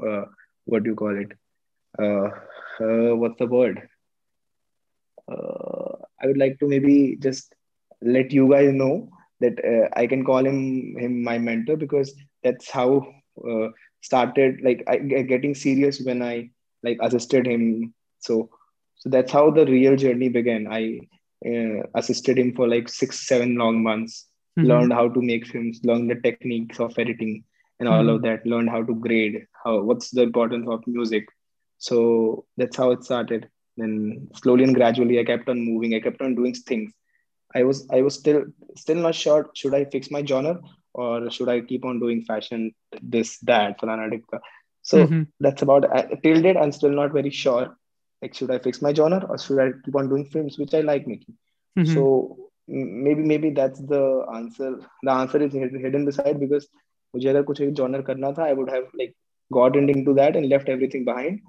uh, 0.08 0.24
what 0.66 0.84
do 0.84 0.90
you 0.90 0.96
call 0.96 1.16
it? 1.24 1.32
Uh, 1.98 2.28
uh 2.86 3.14
what's 3.22 3.38
the 3.38 3.46
word? 3.46 3.80
Uh, 5.32 5.92
i 6.22 6.26
would 6.26 6.38
like 6.38 6.58
to 6.60 6.66
maybe 6.68 7.16
just 7.20 7.54
let 8.02 8.32
you 8.32 8.48
guys 8.50 8.72
know 8.72 9.08
that 9.40 9.56
uh, 9.72 9.86
i 10.00 10.06
can 10.06 10.24
call 10.24 10.44
him 10.50 10.58
him 11.02 11.22
my 11.22 11.38
mentor 11.38 11.76
because 11.76 12.14
that's 12.42 12.70
how 12.70 12.88
uh, 13.50 13.68
started 14.00 14.60
like 14.62 14.82
I, 14.88 14.96
getting 14.98 15.54
serious 15.54 16.00
when 16.00 16.22
i 16.22 16.50
like 16.82 16.98
assisted 17.02 17.46
him. 17.46 17.92
So 18.20 18.50
so 18.96 19.08
that's 19.10 19.32
how 19.32 19.50
the 19.50 19.64
real 19.66 19.96
journey 19.96 20.28
began. 20.28 20.66
I 20.70 21.00
uh, 21.46 21.82
assisted 21.94 22.38
him 22.38 22.54
for 22.54 22.68
like 22.68 22.88
six 22.88 23.26
seven 23.26 23.56
long 23.56 23.82
months. 23.82 24.26
Mhm. 24.58 24.66
learned 24.68 24.92
how 24.92 25.08
to 25.14 25.20
make 25.22 25.46
films 25.46 25.80
learned 25.88 26.10
the 26.10 26.16
techniques 26.26 26.80
of 26.80 26.98
editing 26.98 27.44
and 27.78 27.88
all 27.88 28.08
of 28.08 28.22
that. 28.22 28.44
Learned 28.46 28.70
how 28.70 28.82
to 28.82 28.94
grade 28.94 29.36
how 29.64 29.80
what's 29.82 30.10
the 30.10 30.22
importance 30.22 30.66
of 30.68 30.86
music. 30.86 31.24
So 31.78 32.44
that's 32.56 32.76
how 32.76 32.90
it 32.92 33.04
started. 33.04 33.48
Then 33.76 34.28
slowly 34.34 34.64
and 34.64 34.74
gradually 34.74 35.18
i 35.20 35.24
kept 35.24 35.48
on 35.48 35.60
moving. 35.70 35.94
I 35.94 36.00
kept 36.00 36.20
on 36.22 36.34
doing 36.34 36.54
things. 36.54 36.92
I 37.54 37.62
was 37.64 37.86
i 37.92 38.00
was 38.02 38.14
still 38.14 38.44
still 38.76 39.00
not 39.06 39.14
sure 39.14 39.48
should 39.54 39.74
i 39.74 39.84
fix 39.84 40.10
my 40.10 40.24
genre 40.24 40.60
or 40.93 41.29
should 41.31 41.49
i 41.49 41.59
keep 41.61 41.85
on 41.85 41.99
doing 41.99 42.21
fashion 42.29 42.71
this 43.01 43.37
that 43.51 43.79
falana 43.79 44.09
dhimka. 44.13 44.39
so 44.81 44.97
Mhm. 44.97 45.27
that's 45.39 45.61
about 45.61 45.85
uh, 45.97 46.03
till 46.23 46.41
date 46.41 46.57
i'm 46.57 46.71
still 46.71 46.95
not 47.01 47.11
very 47.19 47.29
sure 47.29 47.65
like 48.21 48.33
should 48.33 48.51
i 48.51 48.59
fix 48.59 48.81
my 48.81 48.93
genre 48.93 49.21
or 49.29 49.37
should 49.37 49.59
i 49.65 49.69
keep 49.85 49.95
on 49.95 50.09
doing 50.09 50.25
films 50.35 50.57
which 50.59 50.73
i 50.73 50.81
like 50.81 51.07
making 51.07 51.35
Mhm. 51.75 51.85
so 51.93 52.03
m- 52.69 53.03
maybe 53.03 53.23
maybe 53.33 53.49
that's 53.59 53.79
the 53.93 54.03
answer 54.35 54.71
the 55.03 55.11
answer 55.11 55.41
is 55.47 55.53
hid- 55.53 55.79
hidden 55.85 56.05
beside 56.11 56.39
because 56.39 56.67
मुझे 57.15 57.27
अगर 57.29 57.43
कुछ 57.49 57.59
एक 57.61 57.73
genre 57.79 58.01
करना 58.07 58.31
था 58.37 58.45
I 58.49 58.53
would 58.59 58.69
have 58.75 58.85
like 59.01 59.13
got 59.57 59.75
into 59.81 60.13
that 60.19 60.35
and 60.39 60.49
left 60.53 60.69
everything 60.75 61.05
behind 61.09 61.39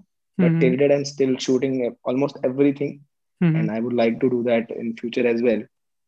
but 0.44 0.53
Mhm. 0.53 0.61
till 0.61 0.77
date 0.83 0.92
I'm 0.96 1.05
still 1.12 1.37
shooting 1.46 1.77
almost 2.12 2.38
everything 2.51 2.92
Mhm. 3.40 3.55
and 3.61 3.70
I 3.77 3.81
would 3.87 3.96
like 4.03 4.20
to 4.25 4.31
do 4.37 4.42
that 4.51 4.70
in 4.85 4.94
future 5.03 5.27
as 5.35 5.42
well 5.49 5.62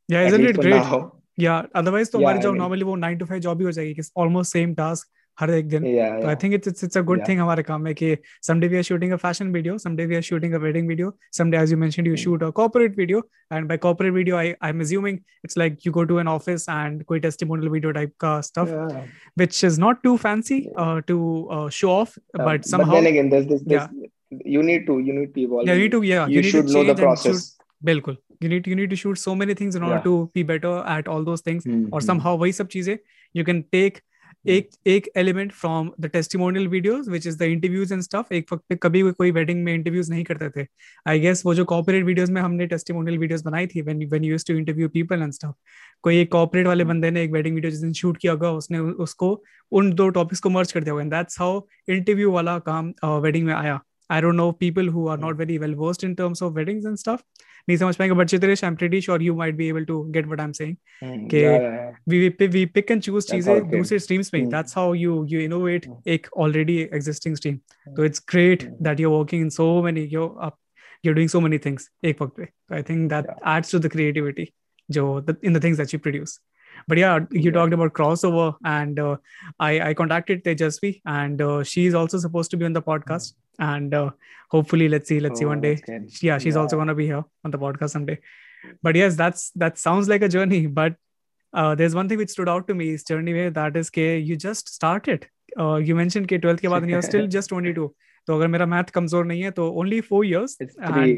yeah 0.09 0.23
at 0.23 0.33
isn't 0.33 0.37
least 0.37 0.55
it 0.55 0.57
for 0.57 0.65
great 0.67 0.75
now 0.75 1.13
yeah 1.43 1.63
otherwise 1.81 2.11
तो 2.13 2.19
Yeah, 2.19 2.27
हमारी 2.27 2.39
I 2.39 2.43
job 2.43 2.53
mean- 2.53 2.61
normally 2.63 2.85
वो 2.85 2.97
9 3.07 3.19
to 3.21 3.27
5 3.33 3.39
job 3.47 3.59
ही 3.59 3.65
हो 3.65 3.73
जाएगी 3.73 3.95
कि 3.95 4.03
almost 4.25 4.57
same 4.59 4.75
task 4.83 5.15
हर 5.41 5.51
एक 5.55 5.69
दिन 5.69 5.83
yeah 5.83 6.09
तो 6.21 6.27
आई 6.29 6.35
yeah 6.35 6.43
think 6.43 6.55
it's 6.55 6.69
it's 6.69 6.85
it's 6.85 6.97
a 6.99 7.01
good 7.09 7.19
Yeah. 7.19 7.29
Thing 7.29 7.41
हमारे 7.41 7.63
काम 7.63 7.83
में 7.83 7.95
कि 8.01 8.07
someday 8.49 8.69
we 8.73 8.79
are 8.79 8.87
shooting 8.89 9.13
a 9.17 9.19
fashion 9.25 9.53
video 9.57 9.75
someday 9.85 10.07
we 10.13 10.17
are 10.21 10.23
shooting 10.29 10.57
a 10.59 10.61
wedding 10.65 10.89
video 10.93 11.11
someday 11.39 11.61
as 11.67 11.75
you 11.75 11.79
mentioned 11.83 12.09
you 12.11 12.15
Hmm. 12.17 12.23
shoot 12.25 12.45
a 12.47 12.49
corporate 12.61 12.97
video 13.03 13.21
and 13.59 13.69
by 13.73 13.77
corporate 13.85 14.17
video 14.17 14.41
I 14.41 14.47
I'm 14.71 14.83
assuming 14.87 15.21
it's 15.49 15.59
like 15.63 15.87
you 15.89 15.93
go 15.99 16.05
to 16.13 16.19
an 16.25 16.31
office 16.35 16.67
and 16.79 17.05
कोई 17.13 17.23
testimonial 17.29 17.73
video 17.77 17.93
type 17.99 18.15
का 18.27 18.33
stuff 18.49 18.73
yeah. 18.79 18.99
which 19.45 19.61
is 19.71 19.79
not 19.85 20.03
too 20.09 20.17
fancy 20.27 20.59
uh, 20.87 20.97
to 21.13 21.21
uh, 21.59 21.69
show 21.81 21.93
off 22.01 22.19
Uh, 22.19 22.49
but 22.51 22.69
somehow 22.73 22.99
then 22.99 23.11
again 23.13 23.31
there's 23.37 23.47
this, 23.53 23.63
this 23.75 23.87
you 24.57 24.67
need 24.73 24.89
to 24.91 24.99
you 25.11 25.15
need 25.21 25.31
to 25.39 25.45
evolve 25.47 25.71
yeah 25.73 25.79
you 25.83 25.87
and 25.87 25.89
need 25.89 25.97
to 25.99 26.03
yeah 26.11 26.27
you, 26.37 26.43
need 26.43 26.51
should 26.57 26.67
to 26.73 26.79
know 26.79 26.85
the 26.91 26.97
change 26.97 26.99
and 26.99 27.07
process 27.07 27.47
shoot 27.47 27.55
बिल्कुल 27.84 28.18
you 28.44 28.50
need 28.78 28.90
to 28.92 28.98
shoot 29.02 29.20
so 29.20 29.36
many 29.42 29.60
things 29.60 29.76
in 29.76 29.84
order 29.84 30.00
Yeah. 30.00 30.08
to 30.08 30.16
be 30.38 30.48
better 30.48 30.74
at 30.96 31.12
all 31.12 31.30
those 31.30 31.46
things 31.50 31.68
Hmm, 31.68 31.86
और 31.94 32.02
hmm. 32.02 32.10
somehow 32.10 32.38
वही 32.40 32.52
सब 32.54 32.68
चीज़ें 32.78 32.98
you 33.38 33.52
can 33.52 33.64
take 33.76 34.02
एक 34.46 34.70
एक 34.88 35.08
element 35.18 35.52
from 35.52 35.90
the 36.02 36.06
testimonial 36.14 36.68
videos 36.68 37.08
which 37.10 37.28
is 37.28 37.38
the 37.40 37.42
interviews 37.42 37.94
and 37.94 38.02
stuff 38.04 38.34
एक 38.34 38.52
वक्त 38.54 38.64
पे 38.70 38.76
कभी 38.84 39.02
कोई 39.12 39.32
वेडिंग 39.32 39.64
में 39.64 39.74
इंटरव्यूज़ 39.74 40.10
नहीं 40.12 40.24
करते 40.24 40.50
थे। 40.56 40.66
आई 41.08 41.20
गेस 41.20 41.42
वो 41.46 41.54
जो 41.56 41.66
कॉर्पोरेट 41.66 42.04
वीडियोस 42.06 42.30
में 42.30 42.42
हमने 42.42 42.68
टेस्टिमोनियल 42.68 43.18
वीडियोस 43.20 43.44
बनाई 43.44 43.68
थी 43.68 43.82
when 43.82 44.04
when 44.10 44.24
you 44.24 44.32
used 44.32 44.48
to 44.48 44.58
interview 44.58 44.90
people 44.90 45.22
and 45.22 45.32
stuff 45.34 45.54
कोई 46.04 46.18
एक 46.22 46.32
कॉर्पोरेट 46.32 46.68
वाले 46.68 46.84
बंदे 46.84 47.12
ने 47.12 47.24
एक 47.24 47.32
वेडिंग 47.32 47.56
वीडियो 47.56 47.72
जिस 47.72 47.82
दिन 47.82 47.94
शूट 48.02 48.18
किया 48.18 48.34
होगा 48.34 48.52
उसने 48.52 48.80
उसको 48.80 49.32
उन 49.72 49.94
दो 49.94 50.10
टॉपिक्स 50.20 50.40
को 50.40 50.50
मर्ज 50.50 50.72
कर 50.72 50.84
दिया 50.84 50.94
होगा। 50.94 51.04
एंड 51.04 51.12
दैट्स 51.14 51.40
हाउ 51.40 51.62
इंटरव्यू 51.90 52.32
वाला 52.32 52.58
काम 52.68 52.94
वेडिंग 53.24 53.46
में 53.48 53.54
आया। 53.54 53.80
आई 54.11 54.21
don't 54.21 54.35
know 54.35 54.51
people 54.61 54.89
who 54.89 55.07
are 55.09 55.19
not 55.19 55.37
very 55.39 55.59
well 55.59 55.75
versed 55.85 56.05
in 56.05 56.15
terms 56.15 56.43
of 56.43 56.53
weddings 56.57 56.87
and 56.87 56.97
stuff 56.97 57.23
नहीं 57.69 57.77
समझ 57.79 57.97
पाएंगे 57.97 58.15
but 58.17 58.29
Chitresh 58.29 58.63
I 58.65 58.69
am 58.71 58.77
pretty 58.77 59.01
sure 59.01 59.23
you 59.23 59.35
might 59.37 59.55
be 59.55 59.67
able 59.69 59.85
to 59.85 60.03
get 60.13 60.27
what 60.27 60.41
I 60.41 60.47
am 60.47 60.53
saying 60.59 60.77
Hmm, 61.05 61.19
के 61.31 61.41
yeah, 61.41 61.57
yeah, 61.63 61.75
yeah. 61.81 61.97
we 62.13 62.19
we, 62.39 62.47
we 62.55 62.61
pick 62.77 62.89
and 62.95 63.05
choose 63.07 63.27
That's 63.27 63.33
how 63.33 63.37
चीजें 63.37 63.53
it 63.57 63.67
came. 63.67 63.77
दूसरे 63.77 63.99
streams 64.05 64.31
में 64.35 64.41
Hmm. 64.41 64.49
that's 64.55 64.77
how 64.79 64.87
you 65.01 65.17
you 65.33 65.43
innovate 65.49 65.89
Hmm. 65.91 65.99
एक 66.15 66.27
already 66.45 66.77
existing 66.99 67.37
stream 67.41 67.59
Hmm. 67.89 67.99
so 67.99 68.07
it's 68.11 68.25
great 68.35 68.65
Hmm. 68.69 68.79
that 68.89 69.03
you're 69.05 69.13
working 69.17 69.45
in 69.49 69.53
so 69.59 69.67
many 69.89 70.05
you're 70.15 70.31
up 70.49 70.57
you're 71.07 71.17
doing 71.19 71.31
so 71.35 71.43
many 71.47 71.61
things 71.67 71.87
एक 72.13 72.23
वक्त 72.23 72.37
पे 72.41 72.47
so 72.47 72.79
I 72.79 72.83
think 72.91 73.11
that 73.15 73.29
Yeah. 73.33 73.45
adds 73.57 73.75
to 73.75 73.81
the 73.87 73.91
creativity 73.97 74.47
जो 74.99 75.05
the, 75.29 75.37
in 75.51 75.59
the 75.59 75.63
things 75.67 75.83
that 75.83 75.95
you 75.97 76.01
produce 76.07 76.35
but 76.93 77.03
yeah 77.03 77.13
you 77.19 77.43
Yeah. 77.45 77.55
talked 77.59 77.77
about 77.79 77.95
crossover 78.01 78.47
and 78.73 79.03
uh, 79.05 79.13
I 79.69 79.71
I 79.89 79.93
contacted 80.01 80.43
Tejasvi 80.49 80.93
and 81.19 81.45
uh, 81.51 81.59
she's 81.75 81.99
also 82.03 82.23
supposed 82.27 82.55
to 82.57 82.61
be 82.63 82.69
on 82.71 82.79
the 82.81 82.85
podcast 82.91 83.37
and 83.59 83.95
uh, 84.01 84.11
hopefully 84.57 84.89
let's 84.95 85.09
see 85.13 85.21
let's 85.27 85.39
see 85.43 85.47
Oh, 85.47 85.53
one 85.55 85.61
day 85.67 85.75
that's 85.75 85.91
good. 85.91 86.23
yeah 86.29 86.39
she's 86.45 86.57
also 86.63 86.77
Yeah. 86.77 86.83
gonna 86.83 86.95
be 87.01 87.07
here 87.13 87.25
on 87.45 87.51
the 87.57 87.61
podcast 87.65 87.91
someday 87.99 88.19
but 88.89 88.97
yes 89.01 89.17
that's 89.23 89.51
that 89.65 89.79
sounds 89.87 90.09
like 90.15 90.23
a 90.29 90.29
journey 90.37 90.61
but 90.81 90.95
uh, 91.53 91.75
there's 91.81 91.95
one 91.95 92.09
thing 92.13 92.19
which 92.19 92.31
stood 92.37 92.49
out 92.55 92.67
to 92.69 92.75
me 92.83 92.91
is 92.99 93.05
journey 93.11 93.35
में 93.39 93.53
that 93.59 93.77
is 93.83 93.91
के 93.99 94.07
you 94.31 94.37
just 94.47 94.73
started 94.77 95.27
uh, 95.65 95.77
you 95.91 95.95
mentioned 96.03 96.29
के 96.35 96.39
12th 96.47 96.61
के 96.67 96.69
बाद 96.77 96.83
and 96.89 96.95
you're 96.95 97.07
still 97.11 97.29
just 97.39 97.55
22 97.57 97.89
तो 98.27 98.35
अगर 98.37 98.49
मेरा 98.55 98.65
math 98.71 98.91
कमजोर 98.95 99.25
नहीं 99.27 99.43
है 99.43 99.51
तो 99.59 99.67
only 99.83 99.99
four 100.09 100.23
years 100.31 100.57
It's 100.65 100.75
and 100.87 100.95
three, 100.95 101.13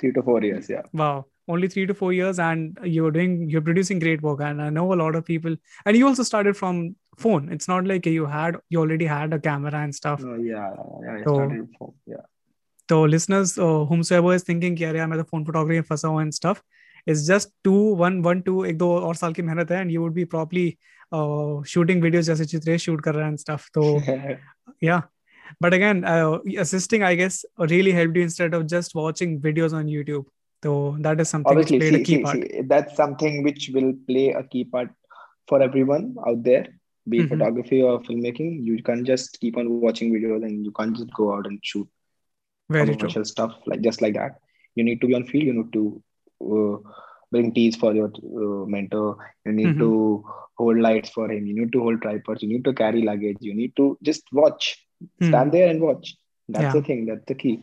three 0.00 0.12
to 0.16 0.22
four 0.30 0.38
years. 0.46 0.70
Yeah. 0.76 0.86
wow 1.02 1.16
only 1.54 1.68
three 1.74 1.84
to 1.90 1.94
four 1.98 2.08
years 2.14 2.38
and 2.46 2.80
you're 2.94 3.12
doing 3.18 3.36
you're 3.52 3.64
producing 3.68 4.00
great 4.06 4.24
work 4.28 4.40
and 4.48 4.64
i 4.64 4.66
know 4.78 4.86
a 4.94 4.98
lot 5.02 5.18
of 5.20 5.24
people 5.28 5.54
and 5.86 5.98
you 5.98 6.08
also 6.08 6.26
started 6.30 6.58
from 6.62 6.80
phone 7.22 7.48
it's 7.54 7.68
not 7.68 7.86
like 7.90 8.06
you 8.06 8.26
had 8.32 8.56
you 8.74 8.80
already 8.80 9.06
had 9.12 9.32
a 9.36 9.38
camera 9.46 9.78
and 9.84 9.94
stuff 10.00 10.20
No, 10.26 10.34
yeah, 10.48 10.66
yeah. 11.04 11.14
I 11.14 11.22
So- 11.24 11.34
started 11.38 11.68
from, 11.78 11.94
yeah. 12.16 12.26
तो 12.90 12.98
listeners 13.12 13.50
uh, 13.58 13.84
whomsoever 13.88 14.34
is 14.34 14.44
thinking 14.44 14.76
कि 14.76 14.84
अरे 14.84 14.98
यार 14.98 15.06
मैं 15.08 15.18
तो 15.18 15.24
phone 15.30 15.44
photography 15.44 15.74
में 15.74 15.82
फंसा 15.88 16.08
हूँ 16.08 16.20
and 16.22 16.34
stuff 16.36 16.62
is 17.14 17.24
just 17.30 17.50
two 17.68 17.80
one 18.02 18.22
one 18.28 18.42
two 18.46 18.64
एक 18.66 18.78
दो 18.78 18.88
और 19.08 19.14
साल 19.22 19.32
की 19.38 19.42
मेहनत 19.42 19.70
है 19.70 19.82
and 19.84 19.92
you 19.96 20.04
would 20.04 20.14
be 20.20 20.24
properly 20.36 20.64
uh, 21.18 21.62
shooting 21.74 22.00
videos 22.06 22.30
जैसे 22.30 22.44
चित्रेश 22.52 22.88
shoot 22.88 23.02
कर 23.04 23.14
रहा 23.14 23.26
है 23.26 23.32
and 23.32 23.40
stuff 23.44 23.68
तो 23.78 23.84
yeah 24.88 25.02
but 25.64 25.74
again 25.80 26.02
uh, 26.14 26.38
assisting 26.64 27.04
I 27.10 27.14
guess 27.20 27.38
really 27.74 27.92
helped 27.98 28.16
you 28.20 28.24
instead 28.30 28.56
of 28.60 28.66
just 28.74 28.94
watching 29.02 29.38
videos 29.46 29.76
on 29.82 29.92
YouTube 29.98 30.26
so 30.66 30.72
that 31.06 31.20
is 31.22 31.28
something 31.34 31.58
Obviously, 31.58 31.78
which 31.78 31.90
played 31.90 31.94
see, 31.94 32.02
a 32.02 32.06
key 32.06 32.16
see, 32.16 32.22
part 32.22 32.36
see, 32.36 32.62
that's 32.72 32.96
something 32.96 33.42
which 33.44 33.70
will 33.76 33.92
play 34.08 34.26
a 34.32 34.42
key 34.54 34.64
part 34.64 34.90
for 35.48 35.62
everyone 35.62 36.14
out 36.26 36.42
there, 36.42 36.66
be 37.08 37.20
it 37.20 37.28
Mhm. 37.28 37.28
photography 37.30 37.82
or 37.82 38.00
filmmaking. 38.02 38.64
You 38.64 38.82
can't 38.82 39.06
just 39.06 39.40
keep 39.40 39.56
on 39.56 39.68
watching 39.70 40.00
videos 40.02 40.32
and 40.34 40.52
you 40.54 40.60
can't 40.62 40.84
just 40.86 41.00
go 41.04 41.20
out 41.24 41.36
and 41.36 41.48
shoot 41.54 41.78
very 42.68 42.86
true 42.86 42.96
commercial 42.96 43.24
stuff 43.24 43.52
like 43.66 43.80
just 43.80 44.00
like 44.00 44.14
that. 44.14 44.38
You 44.74 44.84
need 44.84 45.00
to 45.00 45.06
be 45.06 45.14
on 45.14 45.24
field. 45.24 45.44
You 45.44 45.54
need 45.54 45.72
to 45.72 46.02
uh, 46.56 46.76
bring 47.30 47.52
teas 47.52 47.76
for 47.76 47.92
your 47.94 48.10
uh, 48.42 48.66
mentor. 48.74 49.16
You 49.46 49.52
need 49.52 49.74
Mhm. 49.74 49.78
to 49.78 50.24
hold 50.56 50.78
lights 50.78 51.10
for 51.10 51.30
him. 51.30 51.46
You 51.46 51.54
need 51.60 51.72
to 51.72 51.80
hold 51.80 52.02
tripods. 52.02 52.42
You 52.42 52.48
need 52.48 52.64
to 52.64 52.72
carry 52.82 53.02
luggage. 53.02 53.38
You 53.40 53.54
need 53.54 53.74
to 53.76 53.98
just 54.02 54.32
watch. 54.32 54.68
Hmm. 55.20 55.28
Stand 55.28 55.52
there 55.52 55.68
and 55.68 55.80
watch. 55.80 56.14
That's 56.48 56.64
Yeah. 56.68 56.72
the 56.72 56.82
thing. 56.82 57.06
That's 57.06 57.24
the 57.26 57.34
key. 57.34 57.56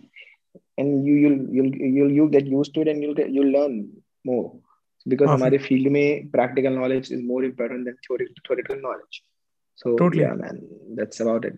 And 0.78 1.06
you 1.08 1.16
you'll 1.24 1.42
you'll 1.58 1.76
you'll 1.98 2.12
you 2.20 2.30
get 2.30 2.48
used 2.48 2.74
to 2.76 2.82
it 2.82 2.88
and 2.94 3.04
you'll 3.04 3.20
get 3.22 3.30
you'll 3.38 3.54
learn 3.60 3.78
more. 4.24 4.46
Because 5.08 5.30
Perfect. 5.30 5.40
हमारे 5.40 5.58
field 5.68 5.88
में 5.96 6.32
practical 6.32 6.76
knowledge 6.80 7.12
is 7.18 7.22
more 7.32 7.44
important 7.44 7.86
than 7.86 7.98
theoretical 8.08 8.44
theoretical 8.48 8.82
knowledge. 8.86 9.22
So 9.80 9.96
Totally. 9.98 10.24
yeah, 10.24 10.34
man, 10.34 10.62
that's 10.96 11.20
about 11.20 11.46
it. 11.46 11.58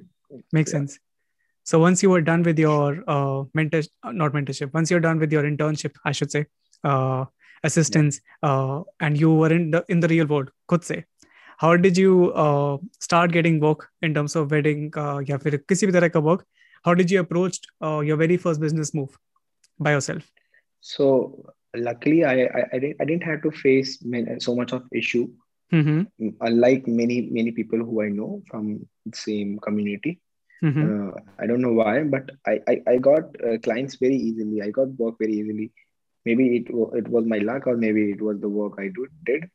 makes 0.52 0.72
Yeah. 0.74 0.80
sense 0.80 1.00
so 1.64 1.80
once 1.80 2.02
you 2.04 2.10
were 2.10 2.22
done 2.22 2.44
with 2.48 2.60
your 2.60 3.04
uh, 3.14 3.44
mentor 3.60 3.82
uh, 4.04 4.12
not 4.12 4.34
mentorship 4.38 4.74
once 4.74 4.92
you're 4.92 5.04
done 5.06 5.20
with 5.24 5.32
your 5.36 5.44
internship 5.50 6.00
i 6.10 6.12
should 6.18 6.32
say 6.36 6.42
uh, 6.92 7.26
assistance 7.70 8.20
uh, 8.50 8.82
and 9.08 9.22
you 9.24 9.32
were 9.42 9.52
in 9.58 9.72
the 9.76 9.82
in 9.96 10.04
the 10.06 10.10
real 10.14 10.28
world 10.34 10.52
खुद 10.74 10.82
से 10.90 11.04
how 11.64 11.72
did 11.86 11.98
you 12.04 12.32
uh, 12.44 12.78
start 13.08 13.32
getting 13.38 13.60
work 13.68 13.88
in 14.08 14.14
terms 14.20 14.36
of 14.42 14.52
wedding 14.58 14.84
uh, 15.04 15.20
या 15.30 15.38
फिर 15.46 15.58
किसी 15.72 15.88
भी 15.88 15.94
तरह 16.00 16.14
का 16.16 16.24
work 16.30 16.46
how 16.88 16.94
did 17.02 17.16
you 17.16 17.24
approach 17.26 17.60
uh, 17.88 18.00
your 18.12 18.20
very 18.26 18.38
first 18.46 18.66
business 18.68 18.94
move 19.02 19.18
by 19.88 19.96
yourself 19.98 20.30
so 20.94 21.10
luckily 21.90 22.24
I, 22.24 22.36
I 22.44 22.64
i 22.74 22.80
didn't 22.80 23.02
i 23.02 23.06
didn't 23.12 23.28
have 23.32 23.42
to 23.50 23.52
face 23.66 23.98
so 24.50 24.56
much 24.62 24.74
of 24.80 24.84
issue 25.04 25.28
mm-hmm. 25.73 26.29
unlike 26.41 26.87
many 26.87 27.17
many 27.39 27.51
people 27.51 27.79
who 27.79 28.03
i 28.03 28.09
know 28.09 28.43
from 28.51 28.81
the 29.07 29.17
same 29.17 29.59
community 29.59 30.21
mm-hmm. 30.63 30.85
uh, 30.85 31.13
i 31.39 31.47
don't 31.47 31.63
know 31.63 31.73
why 31.73 32.03
but 32.03 32.31
i 32.47 32.59
i, 32.69 32.81
I 32.93 32.97
got 32.99 33.25
uh, 33.47 33.59
clients 33.63 33.97
very 33.97 34.17
easily 34.17 34.63
i 34.63 34.71
got 34.71 34.89
work 35.05 35.17
very 35.19 35.35
easily 35.41 35.73
maybe 36.25 36.57
it, 36.57 36.67
it 37.01 37.09
was 37.09 37.25
my 37.25 37.39
luck 37.39 37.67
or 37.67 37.77
maybe 37.77 38.11
it 38.11 38.23
was 38.23 38.41
the 38.41 38.49
work 38.49 38.75
i 38.79 38.89
do, 38.89 39.07
did 39.25 39.51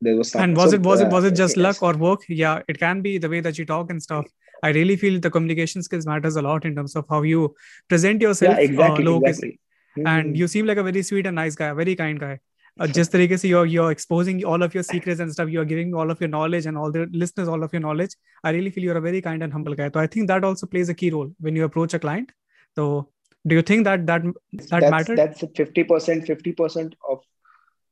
there 0.00 0.16
was 0.16 0.30
some, 0.30 0.42
and 0.42 0.56
was 0.56 0.70
so, 0.70 0.76
it 0.76 0.82
was 0.82 1.00
uh, 1.00 1.06
it 1.06 1.12
was 1.12 1.24
it 1.24 1.34
just 1.36 1.56
yes. 1.56 1.64
luck 1.64 1.82
or 1.82 1.96
work 1.96 2.22
yeah 2.28 2.62
it 2.68 2.78
can 2.78 3.02
be 3.02 3.18
the 3.18 3.28
way 3.28 3.40
that 3.40 3.58
you 3.58 3.66
talk 3.66 3.90
and 3.90 4.02
stuff 4.02 4.26
i 4.62 4.70
really 4.70 4.96
feel 4.96 5.20
the 5.20 5.30
communication 5.30 5.82
skills 5.82 6.06
matters 6.06 6.36
a 6.36 6.42
lot 6.42 6.64
in 6.64 6.74
terms 6.74 6.96
of 6.96 7.04
how 7.08 7.22
you 7.22 7.54
present 7.88 8.22
yourself 8.22 8.56
yeah, 8.56 8.64
exactly, 8.64 9.06
uh, 9.06 9.16
exactly 9.18 9.60
mm-hmm. 9.96 10.06
and 10.06 10.36
you 10.36 10.48
seem 10.48 10.66
like 10.66 10.78
a 10.78 10.82
very 10.82 11.02
sweet 11.02 11.26
and 11.26 11.36
nice 11.36 11.54
guy, 11.54 11.68
a 11.68 11.74
very 11.74 11.96
kind 11.96 12.18
guy. 12.18 12.38
Uh, 12.80 12.86
just 12.86 13.12
the 13.12 13.18
legacy 13.18 13.48
you're 13.48 13.66
you're 13.66 13.90
exposing 13.90 14.42
all 14.42 14.62
of 14.62 14.74
your 14.74 14.82
secrets 14.82 15.20
and 15.20 15.30
stuff 15.30 15.50
you're 15.50 15.66
giving 15.66 15.94
all 15.94 16.10
of 16.10 16.18
your 16.18 16.30
knowledge 16.30 16.64
and 16.64 16.78
all 16.78 16.90
the 16.90 17.06
listeners 17.12 17.46
all 17.46 17.62
of 17.62 17.74
your 17.74 17.80
knowledge. 17.80 18.14
I 18.42 18.52
really 18.52 18.70
feel 18.70 18.84
you're 18.84 18.96
a 18.96 19.02
very 19.02 19.20
kind 19.20 19.42
and 19.42 19.52
humble 19.52 19.74
guy. 19.74 19.90
So 19.92 20.00
i 20.00 20.06
think 20.06 20.28
that 20.28 20.44
also 20.44 20.66
plays 20.66 20.88
a 20.88 20.94
key 20.94 21.10
role 21.10 21.30
when 21.40 21.54
you 21.54 21.64
approach 21.64 21.92
a 21.92 21.98
client. 21.98 22.32
So 22.74 23.10
do 23.46 23.54
you 23.54 23.60
think 23.60 23.84
that 23.84 24.06
that 24.06 24.22
that 24.70 24.80
that's, 24.80 25.08
that's 25.08 25.42
50% 25.42 26.26
50% 26.26 26.94
of 27.06 27.20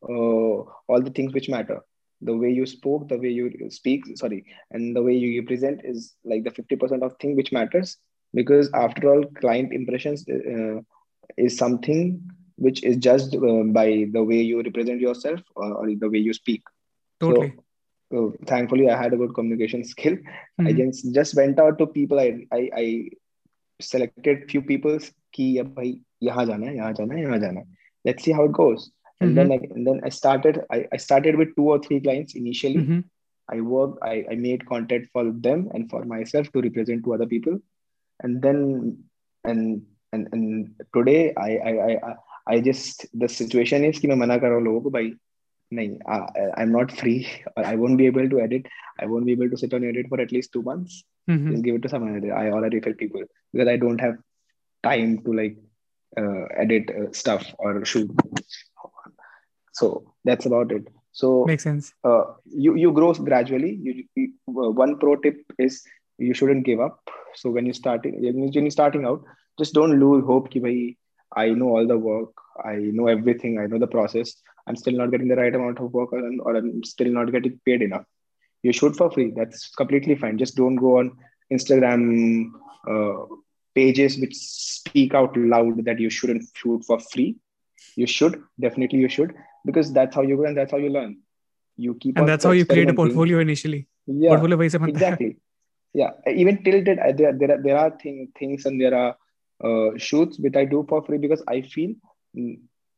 uh, 0.08 0.72
all 0.88 1.02
the 1.02 1.10
things 1.10 1.34
which 1.34 1.50
matter. 1.50 1.80
The 2.22 2.34
way 2.34 2.50
you 2.50 2.64
spoke 2.64 3.08
the 3.08 3.18
way 3.18 3.28
you 3.28 3.52
speak 3.68 4.06
sorry 4.16 4.46
and 4.70 4.96
the 4.96 5.02
way 5.02 5.12
you 5.12 5.42
present 5.42 5.82
is 5.84 6.14
like 6.24 6.44
the 6.44 6.50
50% 6.50 7.02
of 7.02 7.14
thing 7.20 7.36
which 7.36 7.52
matters. 7.52 7.98
Because 8.32 8.70
after 8.72 9.12
all 9.12 9.24
client 9.42 9.74
impressions 9.74 10.26
uh, 10.30 10.80
is 11.36 11.58
something 11.58 12.22
which 12.58 12.82
is 12.82 12.96
judged 12.96 13.34
uh, 13.36 13.62
by 13.78 14.06
the 14.12 14.22
way 14.22 14.40
you 14.40 14.60
represent 14.62 15.00
yourself 15.00 15.40
or, 15.54 15.72
or 15.74 15.86
the 15.86 16.10
way 16.10 16.18
you 16.18 16.32
speak. 16.32 16.62
Totally. 17.20 17.54
So, 18.10 18.34
uh, 18.34 18.44
thankfully, 18.46 18.90
I 18.90 19.00
had 19.00 19.12
a 19.12 19.16
good 19.16 19.34
communication 19.34 19.84
skill. 19.94 20.14
Mm-hmm. 20.14 20.66
I 20.66 20.72
just, 20.72 21.14
just 21.14 21.36
went 21.36 21.60
out 21.60 21.78
to 21.78 21.86
people. 21.86 22.18
I, 22.18 22.46
I, 22.52 22.70
I 22.74 23.10
selected 23.80 24.50
few 24.50 24.62
people 24.62 24.98
hai. 27.56 27.64
Let's 28.04 28.24
see 28.24 28.32
how 28.32 28.44
it 28.44 28.52
goes. 28.52 28.90
And 29.20 29.36
mm-hmm. 29.36 29.48
then 29.48 29.52
I, 29.52 29.74
and 29.74 29.86
then 29.86 30.00
I 30.04 30.08
started 30.08 30.60
I, 30.70 30.86
I 30.92 30.96
started 30.96 31.36
with 31.36 31.54
two 31.56 31.68
or 31.68 31.78
three 31.80 32.00
clients 32.00 32.34
initially. 32.34 32.76
Mm-hmm. 32.76 33.00
I 33.50 33.60
worked, 33.60 33.98
I, 34.02 34.24
I 34.30 34.34
made 34.34 34.66
content 34.66 35.08
for 35.12 35.32
them 35.32 35.70
and 35.72 35.88
for 35.88 36.04
myself 36.04 36.52
to 36.52 36.60
represent 36.60 37.04
to 37.04 37.14
other 37.14 37.26
people. 37.26 37.58
And 38.20 38.42
then 38.42 39.04
and 39.44 39.82
and 40.12 40.28
and 40.32 40.74
today 40.94 41.32
I 41.36 41.50
I 41.56 41.70
I 41.70 41.92
I 42.10 42.14
just 42.61 43.05
the 43.13 43.27
situation 43.27 43.85
is 43.89 43.99
कि 43.99 44.07
मैं 44.07 44.15
मना 44.15 44.37
कर 44.37 44.47
रहा 44.47 44.55
हूँ 44.55 44.63
लोगों 44.63 44.81
को 44.81 44.89
भाई 44.97 45.13
नहीं 45.73 45.97
I, 46.15 46.19
I'm 46.61 46.71
not 46.71 46.91
free 46.91 47.27
or 47.57 47.65
I 47.65 47.75
won't 47.75 47.97
be 47.97 48.07
able 48.07 48.29
to 48.29 48.41
edit 48.45 48.67
I 48.99 49.05
won't 49.05 49.25
be 49.25 49.33
able 49.33 49.49
to 49.49 49.57
sit 49.57 49.73
on 49.73 49.83
edit 49.91 50.09
for 50.09 50.21
at 50.21 50.31
least 50.31 50.53
two 50.53 50.63
months 50.69 51.03
mm-hmm. 51.29 51.51
just 51.51 51.63
give 51.63 51.75
it 51.75 51.83
to 51.83 51.89
someone 51.89 52.15
else 52.15 52.33
I 52.41 52.49
already 52.51 52.81
tell 52.81 52.93
people 52.93 53.23
because 53.53 53.71
I 53.75 53.77
don't 53.77 54.01
have 54.07 54.17
time 54.83 55.19
to 55.23 55.33
like 55.41 55.57
uh, 56.17 56.45
edit 56.65 56.91
uh, 56.91 57.11
stuff 57.11 57.45
or 57.57 57.85
shoot 57.85 58.11
so 59.71 60.13
that's 60.23 60.45
about 60.45 60.71
it 60.71 60.87
so 61.11 61.45
makes 61.45 61.63
sense 61.63 61.93
uh, 62.03 62.23
you 62.45 62.75
you 62.75 62.91
grow 62.91 63.13
gradually 63.13 63.73
you, 63.81 64.03
you 64.15 64.27
uh, 64.49 64.71
one 64.83 64.97
pro 64.99 65.15
tip 65.15 65.39
is 65.57 65.83
you 66.17 66.33
shouldn't 66.33 66.65
give 66.65 66.79
up 66.79 66.99
so 67.35 67.49
when 67.49 67.65
you 67.65 67.73
starting 67.73 68.21
when 68.21 68.51
you're 68.51 68.69
starting 68.79 69.05
out 69.05 69.23
just 69.59 69.73
don't 69.73 69.99
lose 69.99 70.23
hope 70.25 70.49
ki 70.49 70.59
bhai, 70.59 70.97
I 71.44 71.48
know 71.50 71.70
all 71.76 71.86
the 71.86 71.98
work, 72.10 72.34
I 72.64 72.76
know 72.98 73.06
everything, 73.06 73.58
I 73.58 73.66
know 73.66 73.78
the 73.78 73.92
process. 73.96 74.34
I'm 74.66 74.76
still 74.76 74.96
not 75.00 75.10
getting 75.12 75.28
the 75.28 75.36
right 75.36 75.54
amount 75.54 75.78
of 75.78 75.92
work 75.92 76.12
or, 76.12 76.22
or 76.42 76.56
I'm 76.56 76.84
still 76.84 77.10
not 77.18 77.32
getting 77.32 77.58
paid 77.64 77.82
enough. 77.82 78.04
You 78.62 78.72
shoot 78.72 78.96
for 78.96 79.10
free. 79.10 79.32
That's 79.34 79.68
completely 79.80 80.16
fine. 80.16 80.36
Just 80.36 80.56
don't 80.56 80.76
go 80.76 80.98
on 80.98 81.12
Instagram 81.52 82.50
uh, 82.92 83.24
pages 83.74 84.18
which 84.18 84.34
speak 84.34 85.14
out 85.14 85.36
loud 85.36 85.84
that 85.84 86.00
you 86.00 86.10
shouldn't 86.10 86.44
shoot 86.54 86.84
for 86.84 86.98
free. 86.98 87.36
You 87.94 88.06
should 88.06 88.42
definitely 88.60 88.98
you 88.98 89.08
should 89.08 89.34
because 89.64 89.92
that's 89.92 90.14
how 90.14 90.22
you 90.22 90.36
go 90.36 90.44
and 90.44 90.56
that's 90.56 90.72
how 90.72 90.78
you 90.78 90.90
learn. 90.98 91.18
You 91.76 91.94
keep 91.94 92.18
and 92.18 92.28
that's 92.28 92.44
how 92.44 92.50
you 92.50 92.66
create 92.66 92.90
a 92.90 92.94
portfolio 92.94 93.38
initially. 93.38 93.86
Yeah, 94.06 94.30
portfolio 94.30 94.60
exactly. 94.94 95.36
Yeah, 95.94 96.10
even 96.42 96.62
till 96.64 96.82
that 96.84 97.16
there 97.16 97.32
there 97.32 97.52
are, 97.54 97.62
there 97.62 97.78
are 97.78 97.90
thing, 98.02 98.28
things 98.38 98.66
and 98.66 98.80
there 98.80 98.94
are 98.94 99.16
uh, 99.63 99.97
shoots 99.97 100.39
which 100.39 100.55
I 100.55 100.65
do 100.65 100.85
for 100.89 101.03
free 101.03 101.17
because 101.17 101.43
I 101.47 101.61
feel 101.61 101.95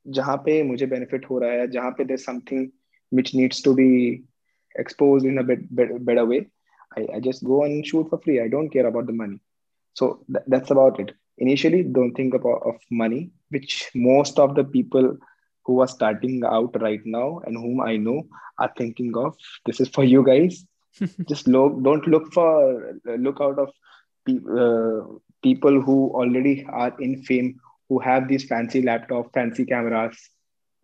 जहाँ 0.08 0.38
पे 0.46 0.62
मुझे 0.64 0.88
benefit 0.88 1.26
हो 1.30 1.40
रहा 1.40 1.52
है 1.52 1.68
जहाँ 1.72 1.92
पे 1.98 2.06
there's 2.08 2.26
something 2.26 2.66
which 3.14 3.34
needs 3.36 3.62
to 3.62 3.74
be 3.74 4.24
exposed 4.80 5.26
in 5.26 5.38
a 5.38 5.44
bit, 5.44 5.64
bit 5.76 6.06
better 6.06 6.26
way 6.26 6.46
I, 6.98 7.08
I 7.16 7.20
just 7.20 7.44
go 7.44 7.64
and 7.64 7.86
shoot 7.86 8.10
for 8.10 8.20
free 8.20 8.42
I 8.42 8.48
don't 8.48 8.70
care 8.70 8.88
about 8.88 9.08
the 9.08 9.14
money 9.14 9.40
so 9.94 10.20
th- 10.28 10.46
that's 10.48 10.72
about 10.72 11.00
it 11.00 11.12
initially 11.38 11.84
don't 11.84 12.14
think 12.14 12.34
about 12.34 12.62
of 12.66 12.76
money 12.92 13.32
which 13.50 13.90
most 13.96 14.40
of 14.40 14.56
the 14.56 14.64
people 14.64 15.18
who 15.66 15.80
are 15.82 15.88
starting 15.88 16.44
out 16.46 16.80
right 16.82 17.02
now 17.06 17.42
and 17.46 17.58
whom 17.58 17.82
I 17.82 17.98
know 17.98 18.28
are 18.60 18.72
thinking 18.78 19.14
of 19.18 19.36
this 19.66 19.80
is 19.80 19.90
for 19.90 20.04
you 20.04 20.24
guys 20.24 20.66
just 21.30 21.48
look 21.48 21.82
don't 21.84 22.08
look 22.08 22.32
for 22.34 23.00
look 23.18 23.42
out 23.42 23.60
of 23.60 23.70
uh, 24.30 25.02
people 25.43 25.81
who 25.81 26.11
already 26.15 26.67
are 26.69 26.95
in 27.01 27.23
fame 27.23 27.59
who 27.89 27.99
have 27.99 28.29
these 28.29 28.45
fancy 28.45 28.83
laptop 28.83 29.33
fancy 29.35 29.65
cameras 29.65 30.31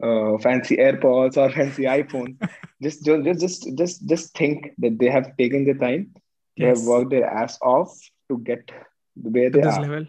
uh, 0.02 0.36
fancy 0.38 0.76
airpods 0.76 1.36
or 1.36 1.50
fancy 1.58 1.84
iphone 1.84 2.36
just, 2.82 3.04
just 3.04 3.40
just 3.40 3.78
just 3.78 4.08
just 4.08 4.36
think 4.36 4.70
that 4.78 4.98
they 4.98 5.10
have 5.16 5.36
taken 5.36 5.64
the 5.64 5.74
time 5.74 6.10
yes. 6.10 6.16
they 6.56 6.66
have 6.66 6.82
worked 6.86 7.10
their 7.10 7.26
ass 7.26 7.58
off 7.62 7.96
to 8.28 8.38
get 8.38 8.70
where 9.14 9.50
they 9.50 9.62
are 9.62 9.80
level. 9.80 10.06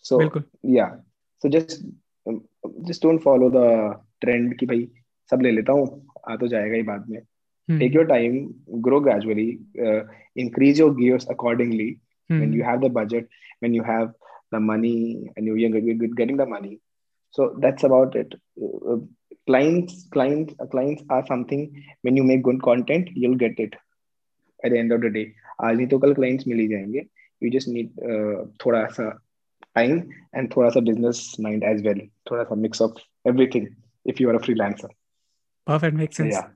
so 0.00 0.18
Bilkul. 0.18 0.44
yeah 0.62 0.96
so 1.38 1.48
just 1.48 1.84
um, 2.26 2.42
just 2.86 3.02
don't 3.02 3.20
follow 3.28 3.50
the 3.50 3.68
trend 4.24 4.58
ki 4.58 4.66
bhai 4.66 4.80
sab 5.30 5.42
le 5.46 5.52
leta 5.58 5.78
hu 5.80 5.84
aa 6.26 6.36
to 6.42 6.50
jayega 6.54 6.78
hi 6.80 6.86
baad 6.90 7.06
mein 7.12 7.24
hmm. 7.68 7.78
take 7.82 7.98
your 7.98 8.08
time 8.14 8.36
grow 8.86 9.00
gradually 9.08 9.48
uh, 9.86 10.02
increase 10.44 10.82
your 10.82 10.92
gears 11.00 11.28
accordingly 11.36 11.90
mm. 12.31 12.39
when 12.39 12.53
you 12.53 12.63
have 12.63 12.81
the 12.81 12.89
budget 12.89 13.27
when 13.59 13.73
you 13.73 13.83
have 13.83 14.13
the 14.51 14.59
money 14.59 15.29
and 15.35 15.45
you're 15.45 16.15
getting 16.21 16.37
the 16.37 16.45
money 16.45 16.79
so 17.31 17.55
that's 17.59 17.83
about 17.83 18.15
it 18.15 18.33
uh, 18.61 18.97
clients 19.45 20.07
clients 20.11 20.53
uh, 20.59 20.65
clients 20.65 21.03
are 21.09 21.25
something 21.27 21.61
when 22.01 22.15
you 22.15 22.23
make 22.23 22.43
good 22.43 22.61
content 22.61 23.09
you'll 23.13 23.41
get 23.45 23.59
it 23.59 23.75
at 24.63 24.71
the 24.71 24.79
end 24.83 24.91
of 24.91 25.01
the 25.01 25.13
day 25.19 25.27
आज 25.65 25.75
नहीं 25.77 25.87
तो 25.91 25.97
कल 25.99 26.13
clients 26.17 26.47
मिल 26.47 26.59
ही 26.59 26.67
जाएंगे 26.67 27.01
you 27.43 27.49
just 27.55 27.69
need 27.75 28.03
uh, 28.09 28.45
थोड़ा 28.63 28.85
सा 28.97 29.07
time 29.77 29.97
and 30.33 30.51
थोड़ा 30.55 30.69
सा 30.75 30.83
business 30.89 31.21
mind 31.45 31.65
as 31.71 31.81
well 31.87 32.01
थोड़ा 32.31 32.43
सा 32.49 32.57
mix 32.65 32.83
of 32.87 32.99
everything 33.31 33.67
if 34.13 34.21
you 34.21 34.29
are 34.31 34.35
a 34.39 34.43
freelancer 34.47 34.89
perfect 35.71 35.97
makes 36.01 36.21
sense 36.21 36.35
yeah 36.35 36.47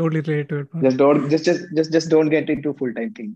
totally 0.00 0.22
related 0.28 0.48
to 0.52 0.60
it 0.62 0.86
just 0.86 1.00
don't 1.02 1.28
just 1.34 1.50
just 1.50 1.70
just 1.80 1.94
just 1.98 2.10
don't 2.14 2.34
get 2.36 2.50
into 2.56 2.74
full 2.80 2.94
time 2.98 3.12
thing 3.20 3.30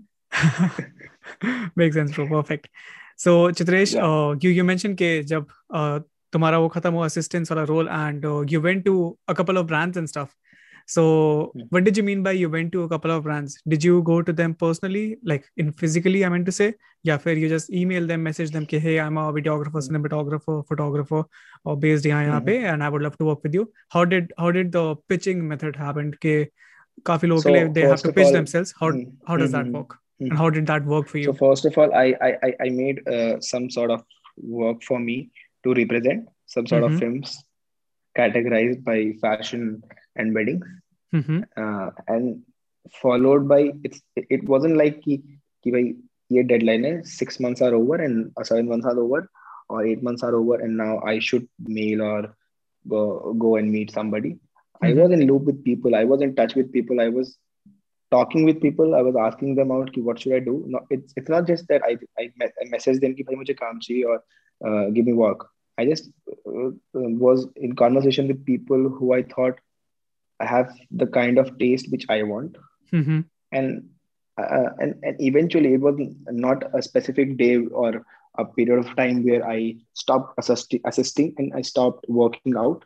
Makes 1.75 1.95
sense, 1.95 2.11
bro. 2.15 2.27
Perfect. 2.27 2.69
So, 3.15 3.49
Chitresh, 3.49 3.93
yeah. 3.95 4.05
uh, 4.05 4.35
you 4.41 4.49
you 4.49 4.63
mentioned 4.63 4.97
कि 4.97 5.23
जब 5.33 5.47
uh, 5.73 5.99
तुम्हारा 6.33 6.57
वो 6.59 6.67
खत्म 6.69 6.93
हुआ 6.93 7.07
assistance 7.07 7.51
वाला 7.51 7.67
role 7.67 7.89
and 7.89 8.25
uh, 8.25 8.41
you 8.41 8.61
went 8.61 8.85
to 8.85 9.17
a 9.27 9.35
couple 9.35 9.57
of 9.57 9.67
brands 9.67 9.97
and 9.97 10.09
stuff. 10.09 10.35
So, 10.89 11.51
yeah. 11.53 11.65
what 11.69 11.83
did 11.83 11.97
you 11.97 12.03
mean 12.03 12.23
by 12.23 12.31
you 12.31 12.49
went 12.49 12.71
to 12.73 12.83
a 12.83 12.89
couple 12.89 13.11
of 13.11 13.23
brands? 13.23 13.57
Did 13.67 13.83
you 13.83 14.01
go 14.03 14.21
to 14.21 14.31
them 14.31 14.53
personally, 14.53 15.17
like 15.23 15.49
in 15.57 15.71
physically? 15.71 16.23
I 16.23 16.29
meant 16.29 16.45
to 16.45 16.51
say, 16.51 16.75
yeah, 17.03 17.17
फिर 17.17 17.39
you 17.39 17.49
just 17.49 17.73
email 17.81 18.07
them, 18.07 18.23
message 18.23 18.51
them 18.51 18.65
कि 18.65 18.81
hey, 18.81 18.99
I'm 18.99 19.17
a 19.17 19.33
videographer, 19.33 19.83
cinematographer, 19.89 20.65
photographer, 20.67 21.23
or 21.65 21.77
based 21.77 22.05
यहाँ 22.05 22.23
यहाँ 22.25 22.45
पे, 22.45 22.57
and 22.73 22.83
I 22.83 22.89
would 22.89 23.01
love 23.01 23.17
to 23.17 23.25
work 23.25 23.43
with 23.43 23.53
you. 23.53 23.69
How 23.89 24.05
did 24.05 24.33
how 24.39 24.51
did 24.51 24.71
the 24.71 24.95
pitching 25.09 25.45
method 25.47 25.75
happen? 25.75 26.11
कि 26.25 26.47
काफ़ी 27.05 27.27
लोगों 27.27 27.41
के 27.41 27.49
लिए 27.57 27.73
they 27.73 27.88
have 27.89 28.03
to 28.03 28.13
pitch 28.13 28.27
all, 28.27 28.33
themselves. 28.33 28.73
How 28.79 28.91
how 29.27 29.38
does 29.43 29.51
that 29.51 29.67
work? 29.79 29.97
And 30.20 30.38
how 30.38 30.49
did 30.49 30.68
that 30.68 30.86
work 30.86 31.07
for 31.07 31.18
you? 31.18 31.26
So 31.26 31.34
first 31.34 31.65
of 31.65 31.78
all, 31.78 31.93
I 31.93 32.15
I 32.22 32.53
I 32.65 32.70
made 32.70 33.07
uh, 33.07 33.39
some 33.39 33.70
sort 33.70 33.91
of 33.91 34.03
work 34.38 34.84
for 34.84 34.99
me 34.99 35.32
to 35.63 35.74
represent 35.74 36.28
some 36.45 36.68
sort 36.68 36.84
mm-hmm. 36.84 36.93
of 36.93 36.99
films 36.99 37.43
categorized 38.18 38.84
by 38.84 39.13
fashion 39.22 39.84
and 40.15 40.34
weddings, 40.34 40.65
mm-hmm. 41.13 41.41
uh, 41.55 41.91
and 42.07 42.41
followed 43.01 43.47
by 43.47 43.72
it's 43.84 44.01
it 44.15 44.43
wasn't 44.43 44.78
like 44.78 45.01
ki, 45.01 45.22
ki 45.63 45.72
bhai, 45.72 45.95
ये 46.32 46.43
deadline 46.47 46.84
है 46.86 47.05
six 47.05 47.39
months 47.39 47.61
are 47.61 47.74
over 47.76 47.95
and 47.95 48.32
uh, 48.38 48.43
seven 48.43 48.68
months 48.68 48.86
are 48.86 48.99
over 48.99 49.30
or 49.70 49.86
eight 49.86 50.03
months 50.03 50.24
are 50.24 50.36
over 50.36 50.55
and 50.55 50.76
now 50.78 50.99
I 50.99 51.20
should 51.20 51.47
mail 51.59 52.01
or 52.01 52.36
go 52.88 53.34
go 53.45 53.55
and 53.57 53.72
meet 53.72 53.91
somebody. 53.91 54.32
Mm-hmm. 54.32 54.86
I 54.86 54.93
was 55.01 55.11
in 55.11 55.28
loop 55.28 55.43
with 55.43 55.63
people. 55.63 55.95
I 55.95 56.03
was 56.03 56.22
in 56.22 56.36
touch 56.36 56.55
with 56.55 56.74
people. 56.74 56.99
I 57.01 57.09
was 57.09 57.38
talking 58.12 58.45
with 58.45 58.62
people 58.62 58.95
i 58.95 59.01
was 59.01 59.16
asking 59.16 59.55
them 59.55 59.72
out 59.72 59.91
ki, 59.93 60.01
what 60.01 60.20
should 60.20 60.34
i 60.34 60.39
do 60.39 60.64
no 60.68 60.80
it's 60.89 61.14
it's 61.18 61.30
not 61.30 61.47
just 61.47 61.68
that 61.68 61.84
i 61.84 61.97
i, 62.20 62.30
I 62.62 62.66
message 62.70 62.99
them 62.99 63.16
ki 63.16 63.24
bhai 63.30 63.36
mujhe 63.43 63.55
kaam 63.62 63.86
chahiye 63.88 64.05
or 64.14 64.18
uh, 64.68 64.89
give 64.89 65.05
me 65.05 65.14
work 65.14 65.47
I 65.78 65.86
just 65.86 66.10
uh, 66.30 66.72
was 66.93 67.47
in 67.55 67.76
conversation 67.76 68.28
with 68.28 68.45
people 68.45 68.89
who 68.89 69.14
I 69.14 69.24
thought 69.24 69.60
i 70.39 70.45
have 70.45 70.72
the 70.91 71.08
kind 71.08 71.39
of 71.39 71.58
taste 71.58 71.91
which 71.91 72.05
I 72.10 72.24
want, 72.24 72.58
mm-hmm. 72.93 73.22
and 73.51 73.89
uh, 74.38 74.70
and 74.80 74.95
and 75.03 75.22
eventually 75.30 75.74
it 75.74 75.82
was 75.82 75.95
not 76.30 76.64
a 76.80 76.82
specific 76.82 77.38
day 77.38 77.58
or 77.58 78.05
a 78.38 78.45
period 78.45 78.78
of 78.78 78.95
time 78.95 79.24
where 79.24 79.47
I 79.49 79.78
stopped 79.93 80.36
assisting, 80.38 80.82
assisting 80.86 81.34
and 81.39 81.53
I 81.55 81.64
stopped 81.64 82.05
working 82.08 82.55
out. 82.55 82.86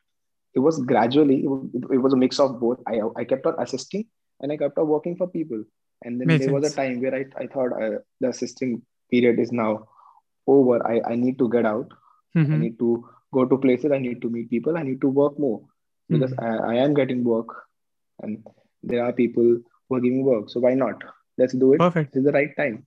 It 0.54 0.60
was 0.60 0.80
gradually, 0.80 1.44
it, 1.44 2.02
was 2.06 2.14
a 2.14 2.18
mix 2.18 2.40
of 2.40 2.60
both. 2.62 2.80
I, 2.88 3.02
I 3.18 3.26
kept 3.26 3.46
on 3.46 3.56
assisting 3.60 4.06
and 4.42 4.52
I 4.52 4.58
kept 4.58 4.78
on 4.78 4.88
working 4.88 5.16
for 5.16 5.28
people. 5.28 5.64
And 6.04 6.20
then 6.20 6.28
Makes 6.28 6.46
there 6.46 6.50
sense. 6.50 6.64
was 6.64 6.74
a 6.74 6.76
time 6.76 7.02
where 7.02 7.16
I, 7.16 7.26
I 7.38 7.48
thought 7.48 7.74
uh, 7.74 8.00
the 8.20 8.30
assisting 8.30 8.82
period 9.10 9.40
is 9.40 9.52
now 9.52 9.88
over. 10.48 10.86
I, 10.86 11.02
I 11.12 11.16
need 11.16 11.38
to 11.40 11.50
get 11.50 11.66
out. 11.66 11.92
Mm-hmm. 12.36 12.54
I 12.54 12.58
need 12.58 12.80
to 12.80 13.08
go 13.34 13.46
to 13.46 13.58
places. 13.58 13.92
I 13.92 14.00
need 14.00 14.22
to 14.22 14.30
meet 14.30 14.50
people. 14.50 14.78
I 14.78 14.84
need 14.84 15.02
to 15.02 15.10
work 15.10 15.38
more 15.38 15.62
because 16.10 16.32
mm-hmm. 16.32 16.66
I, 16.66 16.74
I 16.74 16.76
am 16.84 16.94
getting 16.94 17.24
work 17.24 17.48
and 18.22 18.44
there 18.84 19.06
are 19.06 19.14
people 19.14 19.60
who 19.88 19.96
are 19.96 20.00
giving 20.00 20.24
work. 20.24 20.50
So 20.50 20.60
why 20.60 20.74
not? 20.74 21.04
Let's 21.38 21.54
do 21.54 21.74
it. 21.74 21.80
Perfect. 21.80 22.14
This 22.14 22.22
is 22.22 22.26
the 22.26 22.32
right 22.32 22.56
time. 22.58 22.86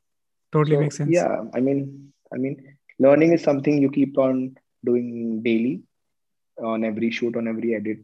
Totally 0.52 0.76
so, 0.76 0.80
makes 0.80 0.96
sense. 0.96 1.10
Yeah. 1.10 1.44
I 1.54 1.60
mean, 1.60 2.12
I 2.32 2.36
mean, 2.36 2.76
learning 2.98 3.32
is 3.32 3.42
something 3.42 3.80
you 3.80 3.90
keep 3.90 4.18
on 4.18 4.56
doing 4.84 5.42
daily 5.42 5.82
on 6.62 6.84
every 6.84 7.10
shoot, 7.10 7.36
on 7.36 7.48
every 7.48 7.74
edit 7.74 7.98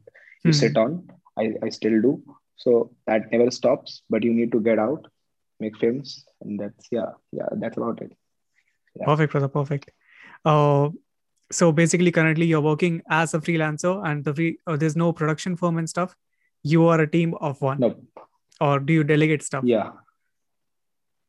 you 0.45 0.51
mm-hmm. 0.51 0.53
sit 0.53 0.77
on. 0.77 1.09
I, 1.37 1.55
I 1.63 1.69
still 1.71 2.01
do. 2.01 2.23
So 2.61 2.93
that 3.07 3.31
never 3.33 3.51
stops, 3.51 4.03
but 4.11 4.23
you 4.23 4.33
need 4.33 4.53
to 4.53 4.61
get 4.61 4.79
out, 4.79 5.07
make 5.59 5.77
films. 5.79 6.25
And 6.43 6.61
that's, 6.61 6.89
yeah, 6.91 7.13
yeah, 7.33 7.49
that's 7.53 7.77
about 7.77 8.01
it. 8.03 8.13
Yeah. 8.95 9.07
Perfect, 9.07 9.33
brother. 9.33 9.49
Perfect. 9.49 9.91
Uh, 10.45 10.91
so 11.51 11.73
basically, 11.73 12.13
currently 12.13 12.47
you're 12.47 12.61
working 12.61 13.03
as 13.11 13.35
a 13.35 13.41
freelancer 13.41 13.95
and 14.07 14.25
the 14.25 14.35
free, 14.35 14.59
uh, 14.67 14.77
there's 14.77 14.97
no 14.97 15.13
production 15.13 15.57
firm 15.57 15.79
and 15.79 15.89
stuff. 15.89 16.15
You 16.63 16.87
are 16.87 17.01
a 17.01 17.11
team 17.11 17.35
of 17.41 17.61
one. 17.61 17.81
No. 17.81 17.97
Or 18.61 18.79
do 18.79 18.93
you 18.93 19.05
delegate 19.05 19.43
stuff? 19.43 19.65
Yeah. 19.65 19.93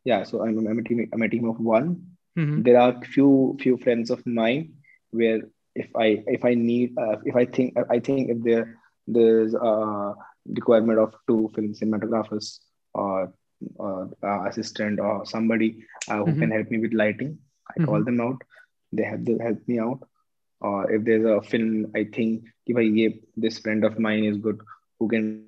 Yeah. 0.03 0.23
So 0.23 0.45
I'm, 0.45 0.67
I'm 0.67 0.79
a 0.79 0.83
team, 0.83 1.09
I'm 1.13 1.21
a 1.21 1.29
team 1.29 1.49
of 1.49 1.59
one 1.59 2.11
Mm-hmm. 2.37 2.61
There 2.63 2.79
are 2.79 3.01
few 3.03 3.57
few 3.59 3.77
friends 3.77 4.09
of 4.09 4.25
mine 4.25 4.73
where 5.11 5.41
if 5.75 5.89
I 5.95 6.23
if 6.27 6.45
I 6.45 6.53
need 6.53 6.97
uh, 6.97 7.17
if 7.25 7.35
I 7.35 7.45
think 7.45 7.75
I 7.89 7.99
think 7.99 8.29
if 8.29 8.41
there 8.43 8.79
there's 9.07 9.53
a 9.53 10.13
requirement 10.46 10.98
of 10.98 11.14
two 11.26 11.50
film 11.54 11.74
cinematographers 11.74 12.58
or, 12.94 13.32
or 13.76 14.10
uh, 14.22 14.44
assistant 14.48 15.00
or 15.00 15.24
somebody 15.26 15.84
uh, 16.08 16.18
who 16.18 16.26
mm-hmm. 16.26 16.40
can 16.40 16.50
help 16.50 16.70
me 16.70 16.78
with 16.78 16.92
lighting, 16.92 17.38
I 17.68 17.72
mm-hmm. 17.72 17.84
call 17.90 18.04
them 18.04 18.20
out. 18.20 18.42
They 18.92 19.02
have 19.04 19.24
to 19.24 19.38
help 19.38 19.58
me 19.66 19.78
out. 19.78 20.00
Or 20.60 20.90
if 20.90 21.04
there's 21.04 21.24
a 21.24 21.42
film, 21.42 21.92
I 21.94 22.04
think 22.04 22.44
if 22.66 22.76
I 22.76 23.18
this 23.36 23.58
friend 23.58 23.84
of 23.84 23.98
mine 23.98 24.24
is 24.24 24.38
good 24.38 24.60
who 24.98 25.08
can 25.08 25.44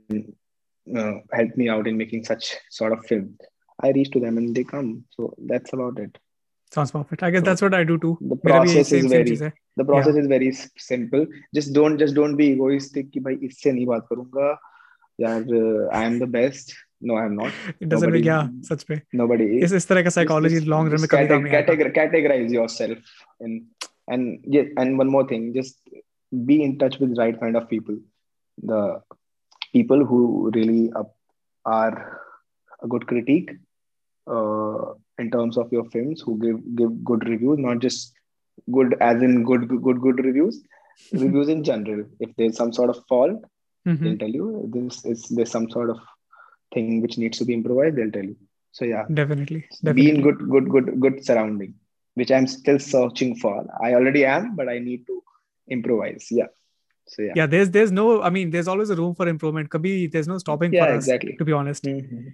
uh, 0.94 1.14
help 1.32 1.56
me 1.56 1.68
out 1.68 1.86
in 1.86 1.96
making 1.96 2.24
such 2.24 2.56
sort 2.70 2.92
of 2.92 3.04
film. 3.06 3.38
I 3.80 3.90
reach 3.90 4.10
to 4.10 4.20
them 4.20 4.38
and 4.38 4.54
they 4.54 4.64
come. 4.64 5.04
So 5.10 5.34
that's 5.38 5.72
about 5.72 5.98
it. 5.98 6.18
Sounds 6.70 6.90
perfect. 6.90 7.22
I 7.22 7.30
guess 7.30 7.40
so 7.40 7.44
that's 7.46 7.62
what 7.62 7.74
I 7.74 7.84
do 7.84 7.98
too. 7.98 8.18
The 8.20 8.36
process 8.36 8.92
is 8.92 9.06
very 9.06 9.36
the 9.76 9.84
process 9.84 10.14
yeah. 10.14 10.22
is 10.22 10.26
very 10.26 10.52
simple. 10.52 11.26
Just 11.54 11.72
don't 11.72 11.98
just 11.98 12.14
don't 12.14 12.36
be 12.36 12.48
egoistic 12.54 13.10
कि 13.12 13.20
भाई 13.20 13.38
इससे 13.48 13.72
नहीं 13.72 13.86
बात 13.86 14.06
करूँगा 14.12 14.58
यार 15.20 15.90
I 15.92 16.04
am 16.04 16.18
the 16.18 16.26
best. 16.26 16.74
No, 17.00 17.14
I 17.14 17.24
am 17.26 17.36
not. 17.36 17.52
It 17.80 17.88
doesn't 17.88 18.12
make 18.12 18.24
yeah 18.24 18.48
सच 18.68 18.82
पे. 18.84 19.00
Nobody 19.14 19.48
is. 19.56 19.64
इस 19.64 19.72
इस 19.72 19.88
तरह 19.88 20.02
का 20.02 20.10
psychology 20.10 20.60
long 20.74 20.88
run 20.92 21.00
में 21.00 21.08
कभी 21.08 21.28
काम 21.28 21.42
नहीं 21.42 21.52
categorize, 21.52 21.94
categorize 21.98 22.52
yourself 22.52 22.98
and 23.40 23.62
and 24.14 24.54
yeah 24.56 24.82
and 24.82 24.98
one 25.02 25.12
more 25.16 25.26
thing 25.32 25.52
just 25.58 25.78
be 26.50 26.62
in 26.62 26.78
touch 26.78 26.98
with 26.98 27.16
right 27.18 27.40
kind 27.40 27.60
of 27.60 27.68
people 27.68 27.98
the 28.72 28.82
people 29.72 30.04
who 30.04 30.50
really 30.54 30.90
are 31.64 32.20
a 32.82 32.86
good 32.86 33.06
critique 33.06 33.50
uh, 34.26 34.94
in 35.18 35.30
terms 35.30 35.56
of 35.56 35.72
your 35.72 35.84
films 35.90 36.20
who 36.20 36.38
give 36.38 36.76
give 36.76 37.04
good 37.04 37.28
reviews, 37.28 37.58
not 37.58 37.78
just 37.80 38.14
good 38.70 38.96
as 39.00 39.22
in 39.22 39.44
good 39.44 39.68
good 39.68 40.00
good 40.00 40.24
reviews, 40.24 40.62
reviews 41.12 41.48
in 41.48 41.64
general. 41.64 42.04
If 42.20 42.34
there's 42.36 42.56
some 42.56 42.72
sort 42.72 42.90
of 42.90 43.04
fault, 43.06 43.44
Mm-hmm. 43.87 44.03
They'll 44.03 44.17
tell 44.17 44.29
you 44.29 44.69
this 44.73 45.05
is 45.05 45.23
there's 45.29 45.51
some 45.51 45.69
sort 45.69 45.89
of 45.89 45.99
thing 46.73 47.01
which 47.01 47.17
needs 47.17 47.37
to 47.39 47.45
be 47.45 47.53
improvised. 47.53 47.97
They'll 47.97 48.11
tell 48.11 48.23
you. 48.23 48.37
So 48.71 48.85
yeah, 48.85 49.05
definitely, 49.13 49.65
definitely. 49.83 49.93
being 49.93 50.21
good, 50.21 50.49
good, 50.49 50.69
good, 50.69 50.99
good 50.99 51.25
surrounding, 51.25 51.75
which 52.15 52.31
I'm 52.31 52.47
still 52.47 52.79
searching 52.79 53.35
for. 53.35 53.65
I 53.83 53.93
already 53.93 54.25
am, 54.25 54.55
but 54.55 54.67
I 54.67 54.79
need 54.79 55.05
to 55.07 55.21
improvise. 55.69 56.27
Yeah. 56.31 56.47
So 57.07 57.21
yeah. 57.21 57.33
Yeah, 57.35 57.45
there's 57.45 57.69
there's 57.69 57.91
no. 57.91 58.21
I 58.21 58.29
mean, 58.29 58.49
there's 58.49 58.67
always 58.67 58.89
a 58.89 58.95
room 58.95 59.13
for 59.15 59.27
improvement. 59.27 59.69
Kabhi, 59.69 60.11
there's 60.11 60.27
no 60.27 60.37
stopping 60.37 60.73
yeah, 60.73 60.85
for 60.85 60.91
us. 60.93 61.03
Exactly. 61.03 61.35
To 61.37 61.45
be 61.45 61.51
honest. 61.51 61.83
Mm-hmm. 61.83 62.29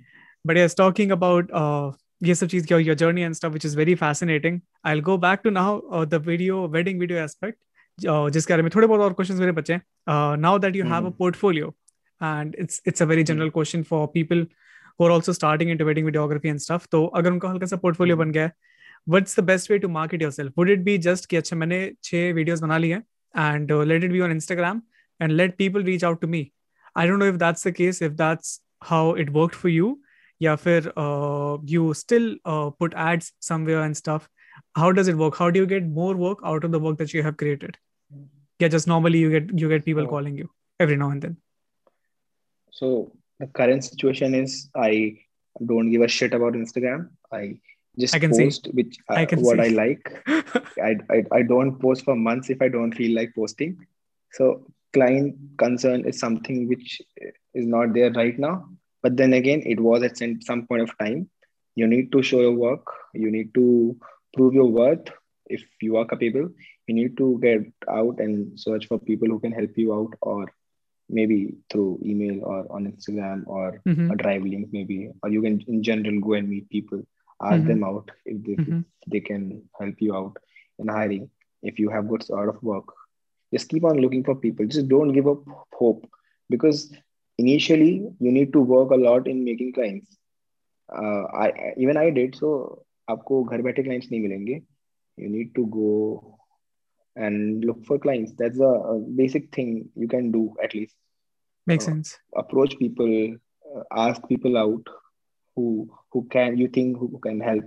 But 0.46 0.56
yes, 0.56 0.74
talking 0.74 1.12
about 1.12 1.52
uh, 1.52 1.92
yes, 2.22 2.42
your 2.54 2.80
your 2.80 2.96
journey 2.96 3.24
and 3.24 3.36
stuff, 3.36 3.52
which 3.52 3.66
is 3.66 3.74
very 3.74 3.96
fascinating. 3.96 4.62
I'll 4.84 5.02
go 5.02 5.18
back 5.18 5.44
to 5.44 5.52
now 5.52 5.82
uh, 5.92 6.06
the 6.06 6.20
video 6.20 6.68
wedding 6.68 7.00
video 7.00 7.22
aspect 7.22 7.58
जिसके 8.02 8.54
बारे 8.54 8.64
में 8.64 8.72
थोड़े 8.76 8.88
बहुत 8.88 9.02
और 9.02 9.14
question 9.14 9.36
मेरे 9.36 9.52
बच्चे 9.54 9.80
now 10.40 10.60
that 10.60 10.76
you 10.76 10.86
have 10.86 11.08
a 11.08 11.10
portfolio 11.18 11.74
and 12.22 12.56
it's 12.60 12.82
it's 12.88 13.02
a 13.02 13.06
very 13.06 13.24
general 13.24 13.50
question 13.50 13.84
for 13.84 14.08
people 14.14 14.46
who 15.00 15.06
are 15.06 15.12
also 15.12 15.34
starting 15.34 15.70
and 15.70 15.80
debating 15.80 16.06
videography 16.06 16.50
and 16.50 16.60
stuff 16.60 16.88
तो 16.92 17.06
अगर 17.14 17.32
उनका 17.32 17.50
हल्का 17.50 17.68
सा 17.68 17.78
पोर्टफोलियो 17.78 18.16
हम्म। 18.16 18.26
बन 18.26 18.32
गया 18.32 18.44
है 18.44 18.54
what's 19.08 19.40
the 19.40 19.44
best 19.44 19.72
way 19.72 19.78
to 19.80 19.88
market 19.90 20.22
yourself 20.32 20.54
would 20.58 20.70
it 20.70 20.80
be 20.84 20.98
just 21.00 21.26
कि 21.26 21.38
अच्छा 21.38 21.56
मैंने 21.56 21.80
छह 22.04 22.32
वीडियोज़ 22.34 22.62
बना 22.62 22.78
लिए 22.78 22.96
and 23.36 23.72
let 23.84 24.04
it 24.04 24.12
be 24.12 24.20
on 24.22 24.32
Instagram 24.32 24.82
and 25.20 25.32
let 25.32 25.56
people 25.58 25.84
reach 25.84 26.04
out 26.04 26.22
to 26.22 26.28
me 26.28 26.50
I 26.96 27.08
don't 27.08 27.20
know 27.20 27.26
if 27.26 27.36
that's 27.38 27.68
the 27.68 27.72
case 27.74 28.02
if 28.04 28.14
that's 28.16 28.60
how 28.84 29.16
it 29.18 29.30
work 29.32 29.54
for 29.54 29.72
you 29.72 29.98
या 30.42 30.56
फिर 30.58 30.92
you 31.70 31.94
still 31.96 32.36
put 32.48 32.94
ads 33.00 33.34
somewhere 33.42 33.84
and 33.84 33.96
stuff 33.96 34.28
how 34.78 34.92
does 34.92 35.10
it 35.10 35.16
work 35.16 35.36
how 35.40 35.50
do 35.50 35.60
you 35.60 35.68
get 35.68 35.84
more 35.94 36.16
work 36.18 36.44
out 36.44 36.66
of 36.66 36.72
the 36.72 36.82
work 36.84 36.98
that 36.98 37.16
you 37.16 37.24
have 37.24 37.34
created 37.40 37.78
yeah 38.60 38.68
just 38.68 38.88
normally 38.88 39.20
you 39.20 39.30
get 39.30 39.60
you 39.60 39.70
get 39.70 39.86
people 39.86 40.04
oh. 40.04 40.08
calling 40.08 40.38
you 40.38 40.50
every 40.80 40.98
now 40.98 41.10
and 41.10 41.22
then 41.22 41.38
so 42.72 43.12
the 43.40 43.48
current 43.48 43.84
situation 43.84 44.36
is 44.36 44.70
i 44.76 45.18
don't 45.66 45.92
give 45.92 46.02
a 46.02 46.08
shit 46.08 46.34
about 46.34 46.54
instagram 46.54 47.10
i 47.32 47.60
just 47.98 48.16
I 48.16 48.20
post 48.20 48.66
see. 48.66 48.72
which 48.72 48.98
uh, 49.10 49.16
I 49.16 49.28
what 49.36 49.58
see. 49.58 49.64
I 49.64 49.68
like. 49.70 50.24
I, 50.82 50.96
I 51.10 51.24
I 51.38 51.42
don't 51.42 51.80
post 51.82 52.06
for 52.06 52.16
months 52.16 52.50
if 52.50 52.62
I 52.62 52.70
don't 52.70 52.94
feel 52.94 53.14
like 53.14 53.34
posting. 53.36 53.86
So 54.32 54.68
client 54.94 55.36
concern 55.58 56.06
is 56.06 56.20
something 56.20 56.68
which 56.68 57.02
is 57.54 57.66
not 57.66 57.94
there 57.94 58.12
right 58.12 58.38
now 58.40 58.68
but 59.02 59.16
then 59.16 59.34
again 59.34 59.62
it 59.66 59.80
was 59.80 60.04
at 60.04 60.18
some 60.18 60.66
point 60.68 60.82
of 60.82 60.98
time 60.98 61.30
you 61.76 61.88
need 61.88 62.12
to 62.12 62.22
show 62.22 62.42
your 62.42 62.54
work 62.54 62.86
you 63.14 63.32
need 63.32 63.54
to 63.54 63.96
prove 64.36 64.54
your 64.54 64.66
worth 64.66 65.12
if 65.49 65.63
you 65.81 65.97
are 65.97 66.07
capable 66.07 66.49
you 66.87 66.95
need 66.95 67.17
to 67.17 67.39
get 67.41 67.63
out 67.89 68.19
and 68.19 68.59
search 68.59 68.87
for 68.87 68.99
people 68.99 69.29
who 69.29 69.39
can 69.41 69.53
help 69.53 69.77
you 69.77 69.95
out 69.95 70.15
or 70.23 70.47
maybe 71.09 71.55
through 71.71 72.01
email 72.05 72.43
or 72.45 72.67
on 72.71 72.91
instagram 72.91 73.43
or 73.47 73.81
mm-hmm. 73.87 74.11
a 74.11 74.17
drive 74.17 74.43
link 74.43 74.69
maybe 74.73 75.11
or 75.23 75.29
you 75.29 75.43
can 75.43 75.61
in 75.69 75.83
general 75.83 76.21
go 76.21 76.33
and 76.35 76.49
meet 76.49 76.69
people 76.71 77.03
ask 77.43 77.57
mm-hmm. 77.57 77.69
them 77.69 77.85
out 77.85 78.11
if 78.25 78.43
they, 78.43 78.55
mm-hmm. 78.55 78.79
if 78.79 79.13
they 79.13 79.21
can 79.21 79.63
help 79.79 79.95
you 80.01 80.15
out 80.17 80.37
in 80.79 80.89
hiring 80.89 81.31
if 81.63 81.79
you 81.79 81.91
have 81.91 82.09
good 82.09 82.23
sort 82.23 82.49
of 82.49 82.63
work 82.63 82.87
just 83.53 83.69
keep 83.69 83.85
on 83.85 83.99
looking 83.99 84.25
for 84.25 84.35
people 84.35 84.67
just 84.67 84.89
don't 84.89 85.13
give 85.13 85.29
up 85.29 85.43
hope 85.73 86.07
because 86.49 86.93
initially 87.39 88.07
you 88.19 88.33
need 88.33 88.53
to 88.53 88.61
work 88.61 88.91
a 88.91 88.97
lot 88.97 89.29
in 89.29 89.45
making 89.45 89.73
clients 89.73 90.17
uh, 90.93 91.25
I 91.33 91.75
even 91.77 91.97
I 91.97 92.11
did 92.11 92.35
so 92.37 92.81
आपको 93.11 93.43
घर 93.45 93.63
बैठे 93.63 93.83
clients 93.87 94.11
नहीं 94.11 94.21
मिलेंगे 94.21 94.61
you 95.20 95.30
need 95.30 95.54
to 95.56 95.66
go 95.68 96.38
and 97.16 97.64
look 97.66 97.86
for 97.86 97.98
clients 98.00 98.34
that's 98.38 98.60
a, 98.60 98.74
a 98.94 99.00
basic 99.22 99.54
thing 99.54 99.90
you 99.96 100.08
can 100.08 100.32
do 100.32 100.44
at 100.64 100.74
least 100.74 100.96
makes 101.68 101.86
uh, 101.86 101.92
sense 101.92 102.18
approach 102.36 102.78
people 102.78 103.14
uh, 103.76 103.84
ask 104.06 104.28
people 104.28 104.58
out 104.58 104.86
who 105.56 105.68
who 106.12 106.24
can 106.36 106.58
you 106.58 106.68
think 106.68 106.98
who 106.98 107.20
can 107.20 107.40
help 107.40 107.66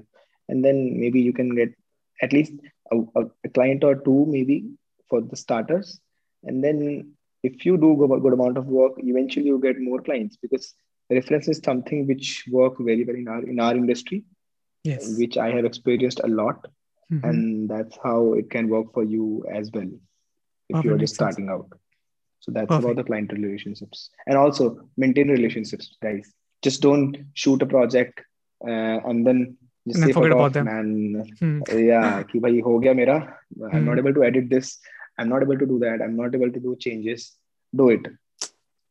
and 0.48 0.64
then 0.64 0.98
maybe 0.98 1.20
you 1.20 1.32
can 1.32 1.54
get 1.54 1.74
at 2.22 2.32
least 2.32 2.52
a, 2.92 2.96
a, 3.20 3.22
a 3.44 3.48
client 3.48 3.84
or 3.84 3.96
two 3.96 4.24
maybe 4.28 4.64
for 5.08 5.20
the 5.20 5.36
starters 5.36 6.00
and 6.44 6.62
then 6.64 7.12
if 7.42 7.66
you 7.66 7.76
do 7.76 7.92
a 8.04 8.20
good 8.20 8.32
amount 8.32 8.56
of 8.56 8.66
work, 8.66 8.92
eventually 8.98 9.46
you 9.46 9.58
get 9.58 9.80
more 9.80 10.00
clients 10.00 10.36
because 10.36 10.74
reference 11.10 11.48
is 11.48 11.60
something 11.64 12.06
which 12.06 12.44
work 12.50 12.74
very 12.78 13.04
well 13.04 13.16
in 13.16 13.28
our 13.28 13.42
in 13.42 13.60
our 13.60 13.74
industry. 13.74 14.24
Yes. 14.84 15.16
Which 15.18 15.36
I 15.36 15.50
have 15.50 15.64
experienced 15.64 16.20
a 16.24 16.28
lot. 16.28 16.66
Mm-hmm. 17.10 17.28
And 17.28 17.68
that's 17.68 17.96
how 18.02 18.34
it 18.34 18.50
can 18.50 18.68
work 18.68 18.92
for 18.92 19.04
you 19.04 19.44
as 19.52 19.70
well 19.72 19.90
if 20.68 20.84
you're 20.84 20.98
just 20.98 21.14
starting 21.14 21.48
out. 21.48 21.68
So 22.40 22.52
that's 22.52 22.68
Perfect. 22.68 22.84
about 22.84 22.96
the 22.96 23.04
client 23.04 23.32
relationships. 23.32 24.10
And 24.26 24.36
also 24.36 24.88
maintain 24.96 25.28
relationships, 25.28 25.96
guys. 26.02 26.32
Just 26.62 26.80
don't 26.80 27.16
shoot 27.34 27.62
a 27.62 27.66
project 27.66 28.20
uh, 28.66 28.98
and 29.08 29.26
then 29.26 29.56
just 29.86 29.98
and 29.98 30.06
say 30.06 30.12
forget 30.12 30.32
about 30.32 30.52
them. 30.52 30.66
man. 30.66 31.26
Hmm. 31.38 31.60
Yeah, 31.76 32.22
ki 32.22 32.38
bhai 32.38 32.60
ho 32.60 32.78
gaya 32.78 32.94
mera. 32.94 33.36
I'm 33.72 33.84
not 33.84 33.94
hmm. 33.94 33.98
able 33.98 34.14
to 34.14 34.24
edit 34.24 34.48
this 34.48 34.78
I'm 35.18 35.28
not 35.28 35.42
able 35.42 35.58
to 35.58 35.66
do 35.66 35.78
that. 35.80 36.00
I'm 36.02 36.16
not 36.16 36.34
able 36.34 36.50
to 36.50 36.60
do 36.60 36.76
changes. 36.76 37.32
Do 37.74 37.90
it. 37.90 38.06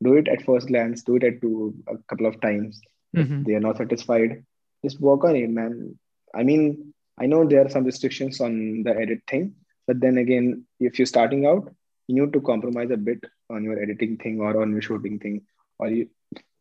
Do 0.04 0.16
it 0.16 0.28
at 0.28 0.44
first 0.44 0.68
glance. 0.68 1.04
Do 1.04 1.16
it 1.16 1.24
at 1.24 1.42
two 1.42 1.76
a 1.88 1.98
couple 2.10 2.26
of 2.26 2.40
times. 2.42 2.82
Mhm. 3.16 3.46
They 3.46 3.56
are 3.56 3.66
not 3.68 3.78
satisfied. 3.78 4.44
Just 4.84 5.00
work 5.00 5.24
on 5.24 5.36
it, 5.36 5.50
man. 5.50 6.00
I 6.34 6.44
mean, 6.44 6.94
I 7.22 7.28
know 7.28 7.48
there 7.48 7.66
are 7.66 7.70
some 7.70 7.84
restrictions 7.84 8.42
on 8.42 8.84
the 8.84 8.94
edit 9.04 9.22
thing, 9.30 9.54
but 9.88 10.00
then 10.00 10.18
again, 10.18 10.66
if 10.80 10.98
you're 10.98 11.14
starting 11.16 11.46
out, 11.46 11.72
you 12.08 12.16
need 12.20 12.34
to 12.34 12.42
compromise 12.42 12.92
a 12.92 12.98
bit 12.98 13.24
on 13.50 13.64
your 13.64 13.82
editing 13.82 14.18
thing 14.18 14.40
or 14.40 14.62
on 14.62 14.72
your 14.72 14.82
shooting 14.82 15.20
thing 15.20 15.44
or 15.78 15.88
you, 15.88 16.10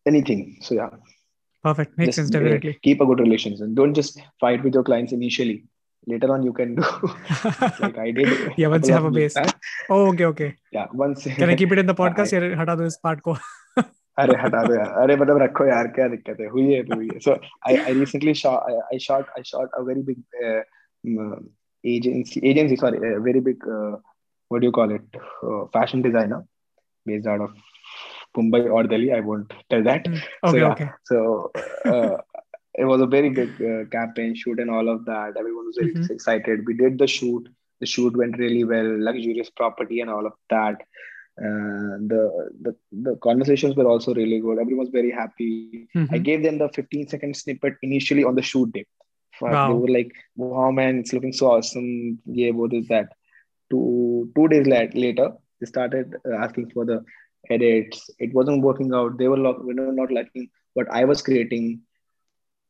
anything. 0.07 0.59
So 0.61 0.75
yeah. 0.75 0.91
Perfect. 1.63 1.97
Makes 1.97 2.09
just 2.09 2.17
sense. 2.17 2.31
Definitely. 2.31 2.79
Keep 2.83 3.01
a 3.01 3.07
good 3.07 3.21
relations 3.21 3.61
and 3.61 3.75
don't 3.75 3.95
just 3.95 4.21
fight 4.39 4.63
with 4.63 4.75
your 4.75 4.83
clients 4.83 5.13
initially. 5.13 5.65
Later 6.07 6.33
on, 6.35 6.43
you 6.43 6.53
can 6.53 6.77
do 6.77 6.83
like 7.81 7.99
I 7.99 8.11
did. 8.11 8.55
yeah, 8.57 8.69
once 8.69 8.89
you 8.89 8.95
have 8.95 9.05
a 9.05 9.11
base. 9.11 9.37
Oh, 9.91 10.09
okay, 10.13 10.25
okay. 10.25 10.57
Yeah, 10.73 10.87
once. 10.93 11.25
Can 11.25 11.51
I 11.51 11.55
keep 11.55 11.73
it 11.73 11.79
in 11.79 11.87
the 11.87 11.95
podcast? 12.03 12.33
I, 12.33 12.55
yeah, 12.57 12.77
do 12.77 12.85
this 12.85 12.97
part 12.97 13.23
go? 13.23 13.39
अरे 14.24 14.36
हटा 14.41 14.64
दो 14.68 14.74
यार 14.76 14.91
अरे 15.04 15.16
मतलब 15.22 15.38
रखो 15.41 15.66
यार 15.68 15.88
क्या 15.96 16.08
दिक्कत 16.16 16.39
है 16.41 16.48
हुई 16.56 16.74
है 16.74 16.82
तो 16.89 16.96
हुई 16.96 17.10
है 17.14 17.20
so 17.28 17.34
I, 17.70 17.74
I 17.89 17.93
recently 18.02 18.34
shot 18.41 18.64
I, 18.72 18.76
I 18.96 18.98
shot 19.06 19.32
I 19.39 19.41
shot 19.52 19.78
a 19.80 19.84
very 19.89 20.04
big 20.10 20.20
uh, 20.48 20.62
um, 21.24 21.50
agency 21.96 22.41
agency 22.52 22.78
sorry 22.84 23.02
a 23.14 23.20
very 23.30 23.41
big 23.50 23.66
uh, 23.78 23.96
what 24.50 24.62
do 24.62 24.68
you 24.70 24.76
call 24.80 24.93
it 25.00 25.20
uh, 25.50 25.62
fashion 25.78 26.02
designer 26.08 26.39
based 27.12 27.28
out 27.34 27.41
of 27.48 27.52
Mumbai 28.38 28.62
or 28.78 28.84
Delhi 28.93 29.12
I 29.18 29.20
won't 29.32 29.54
tell 29.70 29.84
that 29.89 30.08
Mm. 30.12 30.22
so 30.22 30.54
Okay, 30.54 30.60
yeah 30.64 30.72
okay. 30.72 30.89
so 31.12 31.20
uh, 31.93 32.16
it 32.84 32.86
was 32.93 33.02
a 33.02 33.10
very 33.18 33.30
big 33.41 33.62
uh, 33.72 33.84
campaign 33.98 34.34
shoot 34.43 34.60
and 34.60 34.70
all 34.78 34.89
of 34.96 35.04
that 35.12 35.38
everyone 35.43 35.68
was 35.72 35.78
very 35.82 35.93
Mhm. 35.93 36.10
excited 36.16 36.66
we 36.72 36.74
did 36.82 36.98
the 37.04 37.08
shoot 37.18 37.43
the 37.84 37.89
shoot 37.96 38.18
went 38.24 38.38
really 38.46 38.64
well 38.74 38.89
luxurious 39.10 39.52
property 39.62 40.00
and 40.06 40.10
all 40.16 40.26
of 40.32 40.36
that 40.56 40.82
uh, 41.49 41.95
the, 42.12 42.22
the 42.62 42.74
the 43.07 43.16
conversations 43.22 43.76
were 43.76 43.86
also 43.86 44.14
really 44.14 44.41
good. 44.41 44.59
Everyone 44.61 44.84
was 44.86 44.91
very 45.01 45.11
happy. 45.12 45.88
I 46.12 46.18
Mhm. 46.18 46.24
gave 46.28 46.43
them 46.43 46.59
the 46.59 46.68
15 46.68 47.09
second 47.09 47.36
snippet 47.36 47.74
initially 47.82 48.24
on 48.24 48.34
the 48.34 48.43
shoot 48.43 48.72
day. 48.72 48.84
Wow. 49.41 49.66
they 49.66 49.74
were 49.82 49.88
like 49.99 50.12
wow 50.36 50.70
man 50.70 50.99
it's 51.01 51.12
looking 51.12 51.32
so 51.32 51.51
awesome. 51.53 52.18
Yeah 52.26 52.51
what 52.51 52.72
is 52.72 52.88
that? 52.88 53.09
Two 53.70 54.30
two 54.36 54.49
days 54.49 54.66
lat- 54.66 54.95
later 54.95 55.30
they 55.61 55.66
started 55.66 56.14
uh, 56.28 56.36
asking 56.45 56.70
for 56.74 56.84
the 56.86 57.05
edits. 57.51 58.11
It 58.18 58.34
wasn't 58.34 58.62
working 58.62 58.93
out. 58.95 59.18
They 59.18 59.28
were, 59.28 59.38
lo- 59.38 59.62
we 59.64 59.74
were 59.74 59.86
not 59.93 60.05
liking 60.05 60.41
what 60.74 60.82
i 60.84 61.05
was 61.05 61.14
creating. 61.22 61.80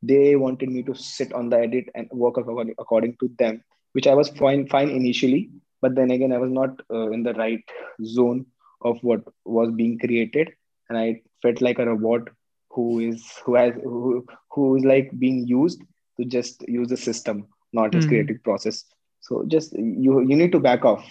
They 0.03 0.37
wanted 0.37 0.69
me 0.71 0.83
to 0.83 0.95
sit 0.95 1.33
on 1.33 1.49
the 1.51 1.59
edit 1.59 1.87
and 1.95 2.09
work 2.11 2.37
according, 2.37 2.75
according 2.79 3.17
to 3.21 3.29
them 3.39 3.63
which 3.93 4.07
i 4.07 4.15
was 4.15 4.29
fine 4.31 4.67
fine 4.67 4.91
initially 4.91 5.51
but 5.81 5.95
then 5.95 6.11
again 6.11 6.33
i 6.33 6.39
was 6.39 6.51
not 6.51 6.71
uh, 6.95 7.09
in 7.17 7.23
the 7.23 7.33
right 7.35 7.65
zone 8.05 8.45
of 8.83 8.99
what 9.03 9.23
was 9.45 9.71
being 9.73 9.99
created. 9.99 10.53
And 10.89 10.99
i 10.99 11.23
felt 11.43 11.61
like 11.61 11.79
a 11.79 11.87
robot 11.87 12.29
who 12.71 13.01
is 13.01 13.25
who 13.45 13.55
has 13.55 13.75
who, 13.83 14.27
who 14.51 14.77
is 14.77 14.85
like 14.85 15.11
being 15.19 15.47
used 15.47 15.83
to 16.19 16.25
just 16.25 16.69
use 16.69 16.89
the 16.89 16.97
system 16.97 17.47
not 17.73 17.95
his 17.95 18.05
hmm. 18.05 18.11
creative 18.11 18.43
process. 18.43 18.85
So 19.21 19.45
just 19.47 19.73
you 19.75 20.21
you 20.21 20.37
need 20.37 20.53
to 20.53 20.61
back 20.61 20.85
off 20.85 21.05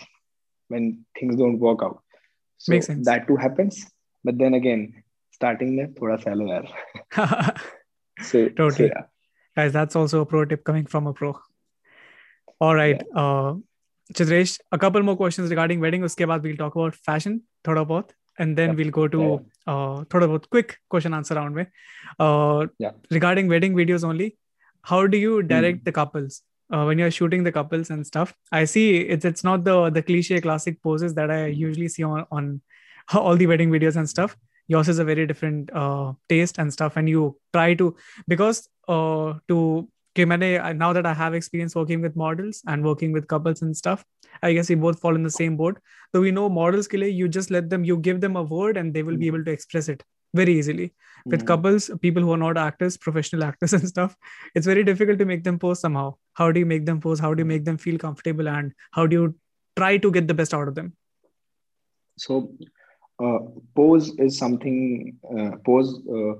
when 0.67 1.05
things 1.19 1.35
don't 1.35 1.59
work 1.59 1.81
out. 1.83 2.01
So 2.57 2.73
Makes 2.73 2.87
sense. 2.87 3.05
that 3.05 3.27
too 3.27 3.35
happens. 3.35 3.85
But 4.23 4.37
then 4.37 4.53
again 4.53 5.03
starting 5.31 5.75
there, 5.77 5.87
thoda 5.87 6.21
salon 6.21 6.67
so 8.21 8.49
totally. 8.49 8.71
so, 8.71 8.83
yeah. 8.83 9.03
guys 9.55 9.71
that's 9.71 9.95
also 9.95 10.21
a 10.21 10.25
pro 10.25 10.43
tip 10.45 10.63
coming 10.63 10.85
from 10.85 11.07
a 11.07 11.13
pro. 11.13 11.39
All 12.59 12.75
right 12.75 13.01
yeah. 13.01 13.21
uh, 13.21 13.55
Chitresh, 14.15 14.59
a 14.71 14.77
couple 14.77 15.03
more 15.03 15.15
questions 15.15 15.49
regarding 15.49 15.79
wedding. 15.79 16.03
Uske 16.03 16.25
baad 16.31 16.43
we'll 16.43 16.57
talk 16.57 16.75
about 16.75 16.95
fashion, 17.09 17.41
thoda 17.63 17.85
bahut, 17.91 18.09
and 18.39 18.57
then 18.57 18.69
Yeah. 18.69 18.75
we'll 18.81 18.93
go 18.99 19.07
to 19.15 19.21
Yeah. 19.23 19.73
uh, 19.73 20.03
thoda 20.13 20.29
bahut 20.31 20.49
quick 20.55 20.77
question 20.95 21.13
answer 21.19 21.35
round. 21.39 21.55
Mein. 21.55 21.67
Uh, 22.27 22.67
Yeah. 22.85 22.93
Regarding 23.17 23.47
wedding 23.55 23.75
videos 23.81 24.03
only, 24.11 24.29
how 24.93 25.01
do 25.15 25.17
you 25.25 25.35
Hmm. 25.41 25.47
direct 25.53 25.83
the 25.89 25.91
couples 25.99 26.41
uh, 26.73 26.83
when 26.89 26.97
you're 27.03 27.11
shooting 27.19 27.43
the 27.49 27.51
couples 27.59 27.91
and 27.95 28.07
stuff? 28.11 28.33
I 28.51 28.63
see 28.73 28.87
it's 29.17 29.25
it's 29.31 29.43
not 29.49 29.63
the 29.69 29.77
the 29.99 30.03
cliche 30.11 30.41
classic 30.47 30.81
poses 30.89 31.13
that 31.21 31.35
I 31.37 31.41
usually 31.67 31.89
see 31.97 32.03
on 32.11 32.25
on 32.39 32.49
all 33.23 33.35
the 33.43 33.47
wedding 33.53 33.71
videos 33.77 33.95
and 34.03 34.09
stuff. 34.15 34.35
Yours 34.73 34.89
is 34.95 34.99
a 34.99 35.05
very 35.11 35.23
different 35.29 35.71
uh, 35.83 36.13
taste 36.33 36.59
and 36.63 36.73
stuff, 36.79 36.97
and 37.01 37.09
you 37.15 37.23
try 37.59 37.69
to 37.83 37.93
because 38.33 38.59
uh, 38.97 39.33
to 39.53 39.61
okay, 40.15 40.25
Mene, 40.25 40.77
now 40.77 40.93
that 40.93 41.05
I 41.05 41.13
have 41.13 41.33
experience 41.33 41.75
working 41.75 42.01
with 42.01 42.15
models 42.15 42.61
and 42.67 42.83
working 42.83 43.11
with 43.11 43.27
couples 43.27 43.61
and 43.61 43.75
stuff, 43.75 44.03
I 44.41 44.53
guess 44.53 44.69
we 44.69 44.75
both 44.75 44.99
fall 44.99 45.15
in 45.15 45.23
the 45.23 45.29
same 45.29 45.57
boat. 45.57 45.79
So 46.13 46.21
we 46.21 46.31
know 46.31 46.49
models, 46.49 46.87
ke 46.87 46.93
you 46.93 47.27
just 47.27 47.51
let 47.51 47.69
them, 47.69 47.83
you 47.83 47.97
give 47.97 48.21
them 48.21 48.35
a 48.35 48.43
word 48.43 48.77
and 48.77 48.93
they 48.93 49.03
will 49.03 49.17
be 49.17 49.25
mm. 49.25 49.33
able 49.33 49.43
to 49.45 49.51
express 49.51 49.89
it 49.89 50.03
very 50.33 50.57
easily. 50.57 50.93
With 51.25 51.43
mm. 51.43 51.47
couples, 51.47 51.91
people 52.01 52.23
who 52.23 52.31
are 52.31 52.37
not 52.37 52.57
actors, 52.57 52.97
professional 52.97 53.43
actors 53.43 53.73
and 53.79 53.87
stuff, 53.87 54.15
it's 54.55 54.65
very 54.65 54.83
difficult 54.83 55.19
to 55.19 55.25
make 55.25 55.43
them 55.43 55.59
pose 55.59 55.79
somehow. 55.79 56.15
How 56.33 56.51
do 56.51 56.59
you 56.59 56.65
make 56.65 56.85
them 56.85 56.99
pose? 56.99 57.19
How 57.19 57.33
do 57.33 57.41
you 57.41 57.45
make 57.45 57.65
them 57.65 57.77
feel 57.77 57.97
comfortable? 57.97 58.47
And 58.47 58.73
how 58.91 59.05
do 59.05 59.15
you 59.15 59.35
try 59.77 59.97
to 59.97 60.11
get 60.11 60.27
the 60.27 60.33
best 60.33 60.53
out 60.53 60.67
of 60.67 60.75
them? 60.75 60.93
So, 62.17 62.53
uh, 63.23 63.39
pose 63.75 64.09
is 64.17 64.37
something, 64.37 65.17
uh, 65.37 65.51
pose 65.65 66.01
uh, 66.09 66.33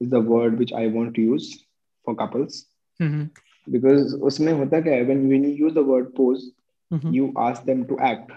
is 0.00 0.10
the 0.10 0.20
word 0.20 0.58
which 0.58 0.72
I 0.72 0.86
want 0.86 1.14
to 1.14 1.20
use 1.20 1.64
for 2.04 2.14
couples 2.14 2.66
Mhm. 3.01 3.29
because 3.71 4.13
उसमें 4.29 4.51
होता 4.53 4.79
क्या 4.81 4.93
है 4.93 5.05
when 5.07 5.27
when 5.29 5.43
you 5.47 5.53
use 5.67 5.73
the 5.73 5.83
word 5.91 6.13
pose, 6.15 6.51
Mhm. 6.91 7.19
you 7.19 7.31
ask 7.47 7.63
them 7.65 7.85
to 7.91 7.99
act, 7.99 8.31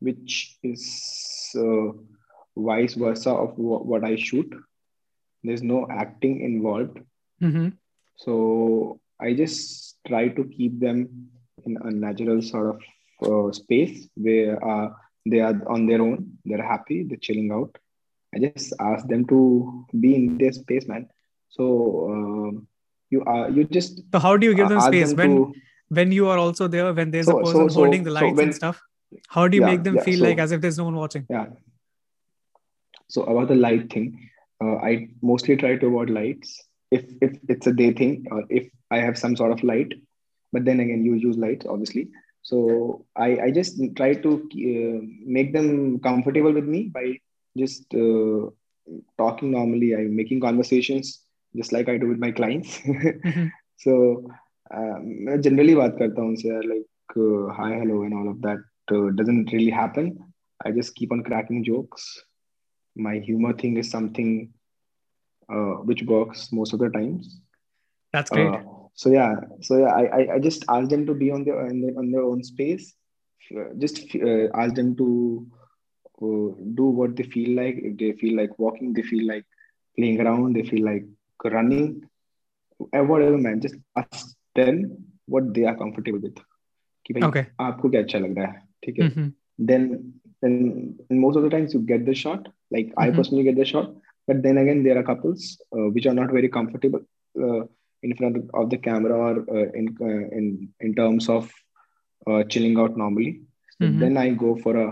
which 0.00 0.56
is 0.62 0.84
uh, 1.56 1.92
vice 2.56 2.94
versa 2.94 3.30
of 3.30 3.50
wh- 3.56 3.84
what 3.86 4.04
I 4.04 4.16
shoot. 4.16 4.52
There's 5.44 5.62
no 5.62 5.86
acting 5.90 6.40
involved, 6.40 6.98
Mhm. 7.40 7.72
so 8.16 8.98
I 9.20 9.34
just 9.34 9.98
try 10.08 10.28
to 10.28 10.44
keep 10.44 10.78
them 10.80 11.08
in 11.64 11.76
a 11.82 11.90
natural 11.90 12.42
sort 12.42 12.76
of 12.76 12.80
uh, 13.28 13.52
space 13.52 14.08
where 14.16 14.56
uh, 14.64 14.88
they 15.26 15.40
are 15.40 15.60
on 15.68 15.86
their 15.86 16.02
own, 16.02 16.38
they're 16.44 16.62
happy, 16.66 17.02
they're 17.04 17.18
chilling 17.28 17.50
out. 17.52 17.76
I 18.34 18.38
just 18.40 18.66
ask 18.80 19.06
them 19.08 19.24
to 19.26 19.84
be 19.98 20.14
in 20.14 20.26
their 20.30 20.52
space, 20.52 20.86
man. 20.86 21.06
So 21.48 21.64
um 22.10 22.66
you 23.11 23.23
are 23.33 23.49
you 23.57 23.63
just 23.77 24.01
So 24.15 24.19
how 24.25 24.37
do 24.37 24.47
you 24.47 24.55
give 24.59 24.69
them 24.69 24.79
ask 24.83 24.87
space 24.93 25.13
when 25.21 25.35
to- 25.37 25.53
when 25.99 26.11
you 26.17 26.27
are 26.33 26.37
also 26.45 26.67
there? 26.75 26.93
When 26.99 27.11
there's 27.11 27.27
a 27.27 27.31
So- 27.31 27.37
so- 27.39 27.51
person 27.51 27.69
so- 27.69 27.79
holding 27.83 28.03
the 28.09 28.11
so 28.11 28.19
lights 28.19 28.37
when- 28.37 28.47
and 28.47 28.55
stuff, 28.61 28.81
how 29.37 29.47
do 29.47 29.57
you 29.59 29.63
Yeah, 29.63 29.71
make 29.71 29.83
them 29.89 29.95
yeah, 29.99 30.05
feel 30.09 30.19
so- 30.19 30.25
like 30.29 30.39
as 30.45 30.51
if 30.57 30.61
there's 30.65 30.77
no 30.81 30.85
one 30.89 30.95
watching? 31.03 31.25
yeah. 31.29 31.47
So 33.15 33.23
about 33.23 33.49
the 33.49 33.55
light 33.55 33.91
thing, 33.93 34.05
uh, 34.63 34.75
I 34.89 34.91
mostly 35.21 35.57
try 35.63 35.75
to 35.77 35.87
avoid 35.87 36.09
lights 36.19 36.53
if 36.99 37.03
if 37.27 37.33
it's 37.55 37.67
a 37.71 37.73
day 37.81 37.91
thing 38.01 38.13
or 38.31 38.43
if 38.61 38.69
I 38.89 38.99
have 39.05 39.17
some 39.23 39.35
sort 39.41 39.51
of 39.57 39.63
light. 39.71 39.93
But 40.53 40.65
then 40.65 40.79
again, 40.85 41.03
you 41.09 41.15
use 41.15 41.37
lights 41.37 41.65
obviously. 41.73 42.05
So 42.51 42.61
I 43.25 43.29
I 43.47 43.51
just 43.57 43.81
try 43.99 44.13
to 44.25 44.31
uh, 44.69 44.95
make 45.37 45.51
them 45.57 45.67
comfortable 46.07 46.53
with 46.59 46.65
me 46.75 46.81
by 46.99 47.05
just 47.63 47.93
uh, 48.05 48.49
talking 49.21 49.51
normally. 49.57 49.89
I'm 49.99 50.15
making 50.21 50.39
conversations 50.47 51.11
just 51.56 51.72
like 51.72 51.88
I 51.88 51.96
do 51.98 52.08
with 52.08 52.18
my 52.18 52.30
clients. 52.32 52.80
Mhm. 53.24 53.50
so 53.84 53.92
uh, 54.74 54.98
मैं 55.26 55.40
generally 55.46 55.74
बात 55.76 55.96
करता 55.98 56.22
हूँ 56.22 56.30
उनसे 56.30 56.60
like 56.72 57.16
uh, 57.24 57.52
hi 57.58 57.70
hello 57.80 58.02
and 58.04 58.14
all 58.20 58.28
of 58.34 58.40
that 58.46 58.64
uh, 58.96 59.10
doesn't 59.20 59.52
really 59.52 59.70
happen. 59.70 60.12
I 60.66 60.72
just 60.80 60.94
keep 60.96 61.12
on 61.12 61.22
cracking 61.22 61.64
jokes. 61.64 62.06
My 62.96 63.18
humor 63.18 63.52
thing 63.52 63.76
is 63.76 63.90
something 63.90 64.32
uh, 65.52 65.74
which 65.90 66.02
works 66.02 66.52
most 66.52 66.72
of 66.72 66.80
the 66.80 66.88
times. 66.90 67.40
That's 68.12 68.30
great. 68.30 68.54
Uh, 68.54 68.60
so 68.94 69.10
yeah, 69.10 69.34
so 69.60 69.78
yeah, 69.78 69.92
I, 69.94 70.04
I, 70.18 70.34
I 70.34 70.38
just 70.38 70.64
ask 70.68 70.88
them 70.88 71.06
to 71.06 71.14
be 71.14 71.30
on 71.30 71.44
their 71.44 71.58
on 71.60 71.80
their, 71.80 71.98
on 71.98 72.10
their 72.10 72.22
own 72.22 72.42
space. 72.42 72.94
Uh, 73.56 73.68
Just 73.78 74.14
uh, 74.16 74.48
ask 74.54 74.74
them 74.74 74.96
to 74.96 75.46
uh, 76.22 76.48
do 76.74 76.84
what 76.84 77.16
they 77.16 77.24
feel 77.24 77.56
like. 77.56 77.76
If 77.78 77.98
they 77.98 78.12
feel 78.12 78.36
like 78.36 78.58
walking, 78.58 78.92
they 78.92 79.02
feel 79.02 79.26
like 79.26 79.44
playing 79.96 80.20
around, 80.20 80.56
they 80.56 80.62
feel 80.62 80.84
like 80.84 81.04
running, 81.44 82.02
uh, 82.96 83.04
whatever, 83.04 83.38
man. 83.38 83.60
Just 83.60 83.76
ask 83.96 84.36
them 84.54 84.88
what 85.26 85.54
they 85.54 85.64
are 85.64 85.76
comfortable 85.76 86.20
with. 86.26 86.38
कि 87.06 87.14
भाई 87.14 87.26
Okay. 87.26 87.46
आपको 87.60 87.88
क्या 87.90 88.00
अच्छा 88.02 88.18
लग 88.18 88.36
रहा 88.38 88.46
है 88.52 88.60
ठीक 88.84 88.98
है 88.98 89.06
Mhm. 89.06 89.32
then 89.70 89.84
then 90.44 91.14
most 91.22 91.36
of 91.38 91.44
the 91.44 91.50
times 91.54 91.74
you 91.74 91.80
get 91.90 92.04
the 92.08 92.14
shot 92.22 92.48
like 92.76 92.88
i 93.04 93.06
Mhm. 93.08 93.16
personally 93.18 93.44
get 93.48 93.56
the 93.60 93.66
shot 93.70 93.86
but 94.30 94.42
then 94.46 94.58
again 94.62 94.82
there 94.86 94.96
are 95.00 95.04
couples 95.10 95.44
uh, 95.76 95.86
which 95.96 96.06
are 96.10 96.14
not 96.18 96.32
very 96.36 96.48
comfortable 96.56 97.02
uh, 97.44 97.62
in 98.08 98.14
front 98.20 98.36
of 98.62 98.70
the 98.72 98.78
camera 98.88 99.16
or 99.28 99.34
uh, 99.56 99.66
in 99.80 99.86
uh, 100.08 100.24
in 100.40 100.46
in 100.88 100.94
terms 101.00 101.28
of 101.36 101.48
uh, 102.28 102.42
chilling 102.54 102.76
out 102.84 102.96
normally 103.04 103.32
so 103.76 103.86
Mhm. 103.86 104.00
then 104.04 104.16
i 104.24 104.28
go 104.44 104.50
for 104.64 104.74
a 104.84 104.88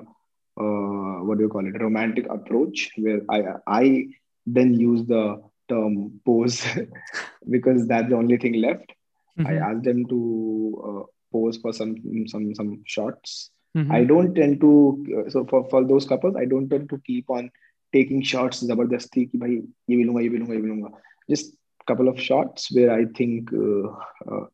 uh, 0.62 1.16
what 1.26 1.39
do 1.39 1.45
you 1.47 1.53
call 1.57 1.66
it 1.72 1.80
romantic 1.87 2.26
approach 2.39 2.87
where 3.07 3.20
i 3.39 3.41
i 3.82 3.85
then 4.59 4.74
use 4.89 5.03
the 5.14 5.24
term 5.68 6.20
pose 6.24 6.62
because 7.51 7.87
that's 7.89 8.09
the 8.11 8.16
only 8.16 8.37
thing 8.37 8.55
left 8.66 8.93
I 9.45 9.55
Mhm. 9.55 9.62
asked 9.68 9.85
them 9.85 10.05
to 10.07 10.18
uh, 10.89 11.03
pose 11.32 11.57
for 11.59 11.72
some 11.72 11.95
some 12.32 12.55
some 12.55 12.70
shots 12.85 13.51
Mhm. 13.76 13.91
I 13.91 14.05
don't 14.05 14.35
tend 14.35 14.61
to 14.61 14.72
uh, 15.18 15.28
so 15.30 15.45
for 15.51 15.64
for 15.70 15.85
those 15.85 16.07
couples 16.07 16.37
I 16.37 16.45
don't 16.47 16.68
tend 16.68 16.89
to 16.91 16.99
keep 17.07 17.30
on 17.39 17.51
taking 17.93 18.22
shots 18.32 18.62
जबरदस्ती 18.70 19.24
कि 19.32 19.39
भाई 19.39 19.55
ये 19.91 19.97
भी 19.97 20.05
लूंगा 20.05 20.20
ये 20.20 20.28
भी 20.28 20.39
लूंगा 20.39 20.55
ये 20.55 20.61
भी 20.61 20.68
लूंगा 20.68 20.91
just 21.32 21.55
couple 21.91 22.09
of 22.09 22.18
shots 22.26 22.70
where 22.76 22.91
I 22.93 23.05
think 23.18 23.51
uh, 23.53 23.89
uh, 24.30 24.45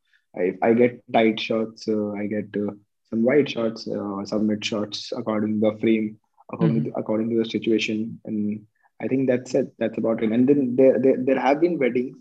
I 0.42 0.46
I 0.68 0.72
get 0.80 0.96
tight 1.16 1.40
shots 1.48 1.88
uh, 1.94 2.10
I 2.22 2.26
get 2.32 2.56
uh, 2.62 2.72
some 3.10 3.22
wide 3.28 3.50
shots 3.54 3.86
uh, 3.98 4.24
some 4.32 4.46
mid 4.50 4.64
shots 4.70 5.04
according 5.20 5.54
to 5.54 5.60
the 5.66 5.72
frame 5.84 6.08
according 6.52 6.84
to, 6.84 6.92
according 7.02 7.30
to 7.30 7.36
the 7.42 7.48
situation 7.54 8.02
and 8.24 8.60
I 9.01 9.07
think 9.07 9.27
that's 9.27 9.53
it. 9.53 9.73
That's 9.77 9.97
about 9.97 10.23
it. 10.23 10.31
And 10.31 10.47
then 10.47 10.75
there 10.75 10.99
there, 10.99 11.17
there 11.17 11.39
have 11.39 11.61
been 11.61 11.77
weddings 11.77 12.17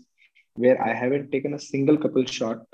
where 0.55 0.81
I 0.81 0.93
haven't 0.93 1.31
taken 1.31 1.53
a 1.53 1.59
single 1.59 1.97
couple 1.97 2.25
shot. 2.25 2.65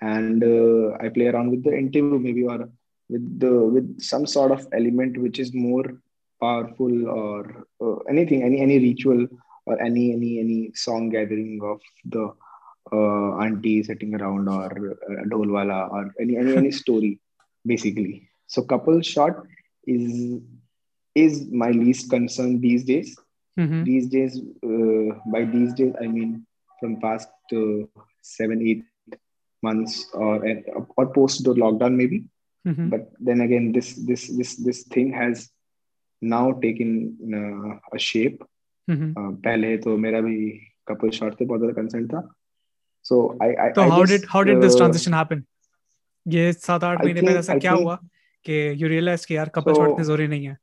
And 0.00 0.44
uh, 0.44 0.96
I 1.00 1.08
play 1.08 1.26
around 1.26 1.50
with 1.50 1.64
the 1.64 1.76
interview 1.76 2.18
maybe 2.18 2.44
or 2.44 2.68
with 3.08 3.40
the 3.40 3.52
with 3.74 4.00
some 4.00 4.26
sort 4.26 4.52
of 4.52 4.66
element 4.72 5.16
which 5.18 5.38
is 5.38 5.54
more 5.54 5.84
powerful 6.40 7.08
or 7.08 7.66
uh, 7.80 7.96
anything 8.10 8.42
any 8.42 8.60
any 8.60 8.78
ritual 8.78 9.26
or 9.64 9.80
any 9.80 10.12
any 10.12 10.38
any 10.38 10.72
song 10.74 11.08
gathering 11.08 11.60
of 11.62 11.80
the 12.04 12.30
uh, 12.92 13.30
auntie 13.42 13.82
sitting 13.82 14.14
around 14.14 14.48
or 14.48 14.66
uh, 14.66 15.24
dolwala 15.30 15.90
or 15.90 16.14
any 16.20 16.36
any 16.36 16.56
any 16.56 16.70
story 16.82 17.18
basically. 17.64 18.28
So 18.48 18.62
couple 18.62 19.00
shot 19.00 19.42
is 19.86 20.40
is 21.14 21.46
my 21.50 21.70
least 21.70 22.10
concern 22.10 22.60
these 22.60 22.84
days 22.84 23.16
Mhm. 23.62 23.84
these 23.88 24.06
days 24.14 24.34
uh, 24.70 25.08
by 25.34 25.40
these 25.52 25.70
days 25.80 25.92
i 26.04 26.06
mean 26.14 26.32
from 26.80 26.96
past 27.04 27.30
uh, 27.60 27.84
seven 28.30 28.62
eight 28.70 28.82
months 29.62 29.94
or 30.24 30.34
or 30.96 31.04
post 31.18 31.44
the 31.46 31.54
lockdown 31.62 31.94
maybe 32.00 32.18
Mhm. 32.70 32.88
but 32.94 33.06
then 33.28 33.40
again 33.46 33.70
this 33.76 33.88
this 34.10 34.24
this 34.40 34.50
this 34.66 34.82
thing 34.96 35.12
has 35.20 35.44
now 36.22 36.44
taken 36.64 36.90
uh, 37.38 37.72
a 37.98 38.02
shape 38.08 38.42
Mhm. 38.94 39.08
uh, 39.20 39.30
पहले 39.46 39.76
तो 39.86 39.96
मेरा 40.06 40.20
भी 40.26 40.36
couple 40.90 41.14
shot 41.20 41.38
थे 41.40 41.44
बहुत 41.52 41.60
ज़्यादा 41.60 41.76
consent 41.80 42.12
था 42.14 42.22
so 43.10 43.22
I 43.46 43.50
I 43.66 43.70
तो 43.78 43.88
did 44.12 44.28
how 44.34 44.42
did 44.50 44.62
this 44.66 44.76
uh, 44.76 44.80
transition 44.82 45.16
happen? 45.20 45.42
ये 46.36 46.52
सात 46.52 46.84
आठ 46.84 47.04
महीने 47.04 47.20
पहले 47.22 47.38
ऐसा 47.38 47.58
क्या 47.64 47.72
हुआ 47.80 47.94
कि 48.48 48.54
you 48.82 48.88
realized 48.94 49.26
कि 49.32 49.36
यार 49.36 49.50
So- 49.56 49.62
shot 49.74 49.90
इतने 49.90 50.04
ज़रूरी 50.04 50.28
नहीं 50.28 50.46
है 50.46 50.56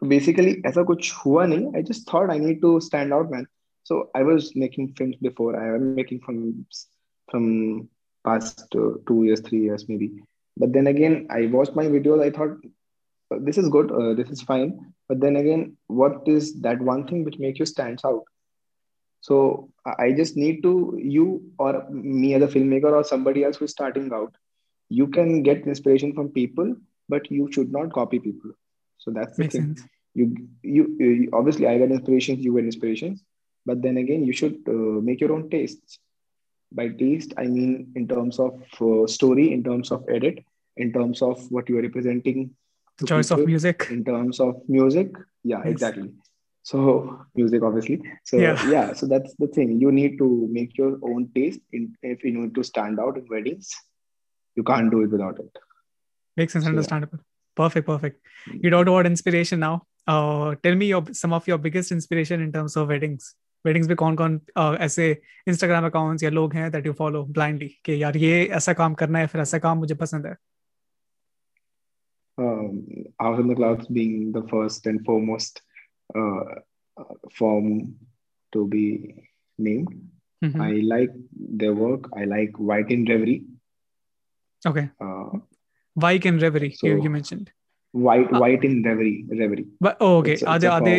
So 0.00 0.08
basically 0.08 0.62
ऐसा 0.66 0.82
कुछ 0.90 1.12
हुआ 1.24 1.46
नहीं 1.46 1.76
I 1.76 1.82
just 1.82 2.08
thought 2.10 2.30
I 2.30 2.38
need 2.38 2.60
to 2.62 2.80
stand 2.80 3.12
out 3.12 3.30
man 3.30 3.46
so 3.84 4.10
I 4.14 4.22
was 4.22 4.54
making 4.56 4.94
films 4.98 5.16
before 5.26 5.50
I 5.60 5.66
am 5.76 5.94
making 5.94 6.20
films 6.26 6.86
from 7.30 7.88
past 8.24 8.74
uh, 8.74 8.92
two 9.06 9.24
years 9.24 9.40
three 9.40 9.62
years 9.62 9.88
maybe 9.88 10.10
but 10.56 10.72
then 10.72 10.86
again 10.86 11.26
I 11.30 11.46
watched 11.46 11.76
my 11.80 11.86
videos 11.86 12.22
I 12.22 12.30
thought 12.30 12.56
uh, 13.30 13.38
this 13.40 13.58
is 13.58 13.68
good 13.68 13.92
uh, 13.92 14.14
this 14.14 14.30
is 14.30 14.42
fine 14.42 14.72
but 15.08 15.20
then 15.20 15.36
again 15.36 15.76
what 15.86 16.26
is 16.26 16.54
that 16.66 16.80
one 16.80 17.06
thing 17.06 17.24
which 17.24 17.38
makes 17.38 17.58
you 17.58 17.66
stands 17.66 18.04
out 18.04 18.24
so 19.28 19.40
I 19.86 19.96
I 20.06 20.12
just 20.20 20.36
need 20.44 20.62
to 20.68 20.72
you 21.16 21.26
or 21.66 21.72
me 21.90 22.34
as 22.38 22.46
a 22.46 22.52
filmmaker 22.54 22.92
or 23.00 23.04
somebody 23.12 23.44
else 23.48 23.60
who 23.60 23.68
is 23.70 23.76
starting 23.76 24.08
out 24.20 24.40
you 25.00 25.06
can 25.18 25.36
get 25.50 25.70
inspiration 25.74 26.14
from 26.18 26.34
people 26.40 26.74
but 27.14 27.30
you 27.38 27.50
should 27.56 27.72
not 27.78 27.92
copy 28.00 28.18
people 28.26 28.52
so 28.97 29.11
that's 29.11 29.35
the 29.37 29.43
makes 29.43 29.55
thing. 29.55 29.75
sense. 29.75 29.83
You, 30.13 30.25
you 30.63 30.83
you 30.99 31.29
obviously 31.33 31.67
i 31.67 31.77
get 31.77 31.91
inspirations 31.91 32.39
you 32.45 32.55
get 32.55 32.65
inspirations 32.65 33.23
but 33.65 33.81
then 33.81 33.97
again 33.97 34.23
you 34.23 34.33
should 34.33 34.57
uh, 34.67 34.99
make 35.09 35.19
your 35.21 35.33
own 35.33 35.49
tastes. 35.49 35.99
By 36.71 36.89
taste 36.89 37.33
i 37.37 37.45
mean 37.55 37.91
in 37.95 38.07
terms 38.07 38.39
of 38.45 38.53
uh, 38.81 39.07
story 39.07 39.51
in 39.55 39.63
terms 39.63 39.91
of 39.91 40.05
edit 40.09 40.39
in 40.77 40.91
terms 40.91 41.21
of 41.21 41.39
what 41.51 41.69
you 41.69 41.77
are 41.77 41.81
representing 41.81 42.39
choice 43.05 43.31
of 43.31 43.45
music. 43.45 43.87
in 43.91 44.03
terms 44.03 44.39
of 44.39 44.55
music. 44.67 45.09
Yeah 45.43 45.61
Yes. 45.63 45.71
exactly. 45.73 46.09
So 46.63 46.79
music 47.35 47.61
obviously. 47.61 48.01
So 48.23 48.37
Yeah. 48.37 48.69
yeah. 48.69 48.93
so 48.93 49.05
that's 49.05 49.35
the 49.35 49.47
thing. 49.47 49.79
You 49.79 49.91
need 49.91 50.17
to 50.17 50.47
make 50.57 50.77
your 50.77 50.93
own 51.09 51.29
taste 51.35 51.59
in, 51.71 51.95
if 52.01 52.23
you 52.23 52.31
need 52.37 52.55
to 52.55 52.63
stand 52.63 52.99
out 52.99 53.17
in 53.17 53.25
weddings 53.29 53.69
you 54.55 54.63
can't 54.63 54.89
do 54.89 55.01
it 55.01 55.11
without 55.11 55.37
it. 55.39 55.51
Makes 56.37 56.53
sense. 56.53 56.65
So, 56.65 56.71
yeah 56.71 57.07
understandable 57.54 57.82
perfect 57.82 57.86
perfect 57.86 58.20
you 58.64 58.70
talked 58.70 58.88
about 58.88 59.06
inspiration 59.06 59.58
now 59.58 59.82
uh 60.06 60.54
tell 60.62 60.74
me 60.74 60.86
your 60.86 61.04
some 61.12 61.32
of 61.32 61.48
your 61.48 61.58
biggest 61.58 61.92
inspiration 61.92 62.40
in 62.40 62.52
terms 62.52 62.76
of 62.76 62.88
weddings 62.88 63.34
weddings 63.64 63.88
में 63.88 63.96
कौन 63.96 64.16
कौन 64.16 64.40
uh, 64.58 64.80
ऐसे 64.80 65.22
Instagram 65.48 65.86
accounts 65.86 66.22
या 66.22 66.30
लोग 66.30 66.54
हैं 66.54 66.70
that 66.70 66.86
you 66.86 66.92
follow 66.92 67.24
blindly 67.24 67.68
कि 67.84 68.02
यार 68.02 68.16
ये 68.16 68.44
ऐसा 68.46 68.72
काम 68.72 68.94
करना 68.94 69.18
है 69.18 69.26
फिर 69.26 69.40
ऐसा 69.40 69.58
काम 69.58 69.78
मुझे 69.78 69.94
पसंद 69.94 70.26
है 70.26 70.36
um, 72.38 72.86
House 73.20 73.40
in 73.40 73.48
the 73.48 73.54
Clouds 73.54 73.86
being 73.86 74.32
the 74.32 74.42
first 74.48 74.86
and 74.86 75.04
foremost 75.04 75.62
uh, 76.16 76.40
uh, 76.96 77.14
form 77.38 77.94
to 78.52 78.66
be 78.66 79.14
named. 79.58 80.10
Mhm. 80.44 80.60
I 80.60 80.72
like 80.96 81.10
their 81.34 81.74
work. 81.74 82.08
I 82.16 82.24
like 82.24 82.50
White 82.56 82.90
in 82.90 83.04
Reverie. 83.04 83.44
okay 84.68 84.90
Uh, 85.00 85.38
Vike 85.95 86.25
and 86.25 86.41
Reverie 86.41 86.69
you, 86.69 86.75
So- 86.81 86.87
you 87.05 87.09
mentioned 87.09 87.51
White 88.05 88.31
Uh, 88.33 88.39
White 88.39 88.63
in 88.65 88.83
Reverie. 88.83 89.25
Reverie. 89.41 89.67
but 89.79 89.97
oh, 90.01 90.17
okay 90.17 90.33
It's, 90.33 90.43
are 90.43 90.55
it's 90.57 90.63
they 90.63 90.67
are 90.75 90.81
they 90.81 90.97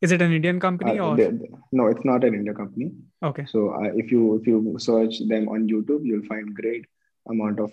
is 0.00 0.12
it 0.12 0.22
an 0.22 0.32
Indian 0.32 0.58
company 0.64 0.98
Uh, 0.98 1.06
or 1.06 1.16
they- 1.16 1.50
no, 1.72 1.86
it's 1.92 2.04
not 2.10 2.24
an 2.24 2.34
India 2.40 2.54
company. 2.60 2.92
okay 3.30 3.44
So 3.52 3.70
uh, 3.78 3.90
if 4.02 4.10
you 4.12 4.22
if 4.40 4.46
you 4.50 4.58
search 4.78 5.18
them 5.32 5.48
on 5.54 5.66
YouTube, 5.72 6.04
you'll 6.10 6.28
find 6.32 6.54
great 6.60 6.84
amount 7.32 7.58
of 7.64 7.72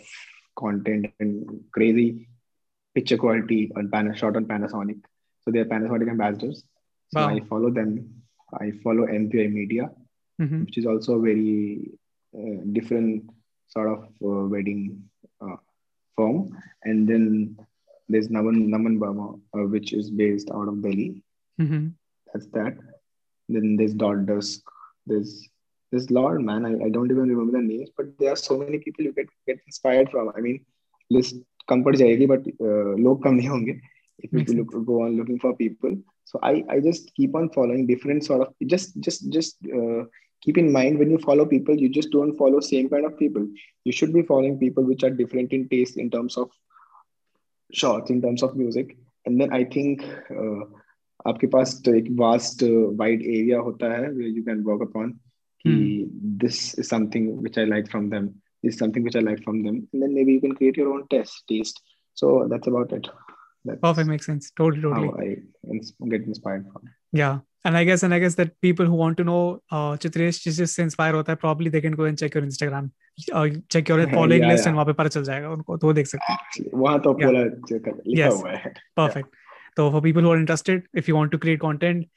content 0.64 1.06
and 1.20 1.62
crazy 1.78 2.08
picture 2.96 3.18
quality 3.24 3.60
on 3.78 3.90
Pan- 3.94 4.14
shot 4.22 4.36
on 4.40 4.46
Panasonic. 4.52 5.00
So 5.44 5.52
they 5.52 5.60
are 5.64 5.70
Panasonic 5.74 6.10
ambassadors. 6.16 6.60
So 7.14 7.20
Wow. 7.22 7.30
I 7.36 7.40
follow 7.52 7.70
them. 7.80 7.90
I 8.66 8.72
follow 8.84 9.06
MPI 9.22 9.48
Media, 9.60 9.86
Mhm. 10.42 10.60
which 10.66 10.78
is 10.82 10.86
also 10.92 11.16
a 11.20 11.24
very 11.30 11.92
uh, 12.40 12.60
different 12.78 13.30
sort 13.74 13.88
of 13.94 14.00
uh, 14.30 14.44
wedding 14.54 14.82
firm. 16.17 16.57
And 16.83 17.09
then 17.09 17.57
there's 18.09 18.29
Naman 18.29 18.69
Naman 18.69 18.99
Burma, 18.99 19.35
uh, 19.55 19.67
which 19.67 19.93
is 19.93 20.11
based 20.11 20.51
out 20.51 20.69
of 20.69 20.83
Delhi. 20.83 21.23
Mhm. 21.61 21.93
That's 22.33 22.47
that. 22.59 22.77
Then 23.49 23.77
there's 23.77 23.95
Dot 23.95 24.27
Dusk. 24.27 24.63
There's 25.07 25.49
there's 25.91 26.11
lot, 26.11 26.41
man. 26.41 26.65
I, 26.65 26.87
I 26.87 26.89
don't 26.89 27.11
even 27.11 27.29
remember 27.29 27.53
the 27.59 27.63
names, 27.63 27.91
but 27.97 28.17
there 28.19 28.33
are 28.33 28.37
so 28.37 28.59
many 28.59 28.79
people 28.79 29.05
you 29.05 29.13
get 29.13 29.29
get 29.47 29.61
inspired 29.67 30.11
from. 30.11 30.33
I 30.37 30.41
mean, 30.41 30.61
list 31.11 31.41
कम 31.69 31.83
पड़ 31.85 31.95
जाएगी, 31.97 32.27
but 32.29 32.47
uh, 32.47 32.95
लोग 33.07 33.23
कम 33.25 33.35
नहीं 33.35 33.49
होंगे. 33.49 33.81
If 34.23 34.33
Makes 34.33 34.53
you 34.53 34.59
look, 34.59 34.87
go 34.87 35.03
on 35.03 35.17
looking 35.17 35.39
for 35.39 35.57
people, 35.57 35.97
so 36.25 36.39
I 36.43 36.65
I 36.69 36.81
just 36.87 37.15
keep 37.15 37.35
on 37.35 37.49
following 37.51 37.87
different 37.87 38.25
sort 38.25 38.43
of 38.47 38.55
just 38.73 38.99
just 39.01 39.31
just 39.37 39.57
uh, 39.67 40.05
keep 40.43 40.59
in 40.59 40.73
mind 40.73 40.99
when 40.99 41.11
you 41.11 41.19
follow 41.19 41.47
people, 41.47 41.77
you 41.77 41.89
just 41.89 42.11
don't 42.11 42.37
follow 42.37 42.61
same 42.61 42.89
kind 42.89 43.05
of 43.05 43.19
people. 43.19 43.47
You 43.85 43.93
should 43.93 44.13
be 44.13 44.23
following 44.23 44.59
people 44.59 44.85
which 44.85 45.05
are 45.05 45.11
different 45.11 45.53
in 45.53 45.69
taste 45.69 45.97
in 45.97 46.11
terms 46.11 46.37
of 46.37 46.51
shots, 47.73 48.11
in 48.11 48.21
terms 48.23 48.43
of 48.43 48.57
music, 48.57 48.97
and 49.27 49.41
then 49.41 49.53
I 49.53 49.65
think. 49.65 50.03
Uh, 50.31 50.65
आपके 51.27 51.47
पास 51.53 51.81
तो 51.85 51.95
एक 51.95 52.07
vast 52.19 52.63
wide 52.99 53.23
area 53.23 53.59
होता 53.61 53.93
है 53.95 54.07
where 54.13 54.29
you 54.37 54.43
can 54.45 54.63
work 54.69 54.85
upon 54.85 55.11
कि 55.65 55.73
this 56.43 56.61
is 56.83 56.89
something 56.89 57.27
which 57.47 57.59
I 57.59 57.65
like 57.65 57.91
from 57.95 58.07
them 58.15 58.29
this 58.63 58.75
is 58.75 58.79
something 58.79 59.05
which 59.09 59.19
I 59.21 59.23
like 59.27 59.43
from 59.49 59.59
them 59.67 59.81
and 59.93 60.03
then 60.03 60.15
maybe 60.15 60.37
you 60.37 60.41
can 60.45 60.55
create 60.61 60.81
your 60.83 60.89
own 60.93 61.03
test 61.15 61.43
taste 61.53 61.83
so 62.23 62.31
that's 62.53 62.71
about 62.73 62.95
it 62.99 63.11
that's 63.65 63.81
perfect 63.83 64.09
makes 64.13 64.31
sense 64.31 64.51
totally 64.63 64.83
totally 64.87 65.09
how 65.09 65.27
I 65.27 65.29
ins- 65.77 65.93
get 66.15 66.23
inspired 66.23 66.67
from 66.73 66.89
Yeah. 67.13 67.41
And 67.69 67.77
I 67.79 67.81
guess 67.87 68.03
and 68.07 68.15
I 68.17 68.19
guess 68.21 68.37
that 68.37 68.53
people 68.65 68.87
who 68.91 68.99
want 68.99 69.17
to 69.21 69.25
know 69.29 69.41
uh 69.79 69.97
Chitresh 70.03 70.39
जिससे 70.45 70.83
inspire 70.83 71.15
होता 71.15 71.33
है 71.33 71.39
probably 71.41 71.73
they 71.75 71.83
can 71.87 71.97
go 72.01 72.07
and 72.11 72.21
check 72.23 72.37
your 72.39 72.43
Instagram 72.47 72.87
uh, 73.41 73.43
check 73.75 73.91
your 73.93 73.99
following 74.15 74.45
Yeah, 74.45 74.53
list 74.53 74.65
yeah. 74.65 74.71
and 74.71 74.77
वहाँ 74.79 74.85
पे 74.87 74.93
पता 75.01 75.09
चल 75.17 75.25
जाएगा 75.25 75.51
उनको 75.57 75.77
तो 75.77 75.87
वो 75.87 75.93
देख 75.99 76.07
सकते 76.13 76.33
हैं 76.33 76.71
वहां 76.75 76.99
तो 77.07 77.15
Yeah. 77.21 77.27
पूरा 77.27 77.43
लिखा 77.43 78.23
Yes. 78.23 78.41
हुआ 78.41 78.53
है 78.65 78.73
perfect 79.01 79.37
so 79.81 79.91
for 79.97 80.01
people 80.09 80.27
who 80.29 80.33
are 80.37 80.41
interested 80.45 80.89
if 81.03 81.11
you 81.13 81.17
want 81.21 81.35
to 81.37 81.43
create 81.47 81.61
content 81.67 82.09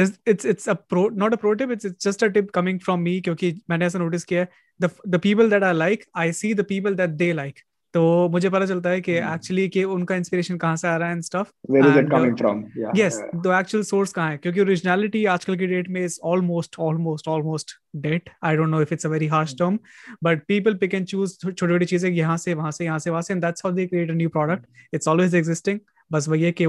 this 0.00 0.12
it's 0.34 0.44
it's 0.52 0.70
a 0.74 0.76
pro 0.92 1.02
not 1.24 1.34
a 1.38 1.40
pro 1.44 1.54
tip 1.62 1.70
it's, 1.76 1.84
it's 1.90 2.04
just 2.10 2.22
a 2.26 2.30
tip 2.38 2.52
coming 2.60 2.78
from 2.88 3.02
me 3.08 3.20
क्योंकि 3.28 3.52
मैंने 3.70 3.86
ऐसा 3.86 3.98
notice 4.04 4.24
किया 4.32 4.40
है 4.40 4.48
the 4.84 4.90
the 5.16 5.20
people 5.26 5.52
that 5.56 5.66
I 5.72 5.72
like 5.80 6.06
I 6.26 6.30
see 6.42 6.52
the 6.62 6.68
people 6.72 6.98
that 7.02 7.18
they 7.24 7.32
like 7.42 7.64
तो 7.93 8.29
मुझे 8.29 8.49
पता 8.49 8.65
चलता 8.65 8.89
है 8.89 9.01
कि 9.01 9.11
एक्चुअली 9.13 9.67
कि 9.69 9.83
उनका 9.85 10.15
इंस्पिरेशन 10.15 10.57
कहाँ 10.57 10.75
से 10.75 10.87
आ 10.87 10.95
रहा 10.97 11.07
है 11.07 11.13
and 11.13 11.23
stuff 11.23 11.49
where 11.71 11.87
is 11.87 11.97
it 11.99 12.09
coming 12.11 12.37
from 12.37 12.63
yes 12.95 13.19
the 13.35 13.55
actual 13.59 13.83
source 13.83 14.13
कहाँ 14.13 14.29
है? 14.31 14.37
क्योंकि 14.37 14.61
ओरिजिनलिटी 14.61 15.25
आजकल 15.25 15.57
की 15.57 15.67
डेट 15.67 15.89
में 15.89 16.03
is 16.05 16.19
almost 16.23 16.79
almost 16.79 17.27
almost 17.27 17.75
dead 18.03 18.29
I 18.43 18.55
don't 18.55 18.69
know 18.69 18.81
if 18.81 18.93
it's 18.93 19.05
a 19.05 19.09
very 19.09 19.27
harsh 19.27 19.55
term 19.59 19.79
but 20.23 20.43
people 20.47 20.73
pick 20.75 20.93
and 20.93 21.05
choose 21.05 21.37
छोटी 21.41 21.55
छोटी 21.57 21.85
चीज़ें 21.85 22.09
यहाँ 22.11 22.37
से 22.37 22.53
वहाँ 22.53 22.71
से 22.71 22.85
यहाँ 22.85 22.99
से 22.99 23.09
वहाँ 23.09 23.21
से 23.21 23.33
and 23.33 23.43
that's 23.43 23.65
how 23.65 23.73
they 23.73 23.85
create 23.87 24.11
a 24.11 24.13
new 24.13 24.29
product 24.29 24.65
it's 24.93 25.07
always 25.07 25.35
existing 25.35 25.79
बस 26.11 26.27
वही 26.29 26.43
है 26.43 26.51
कि 26.51 26.65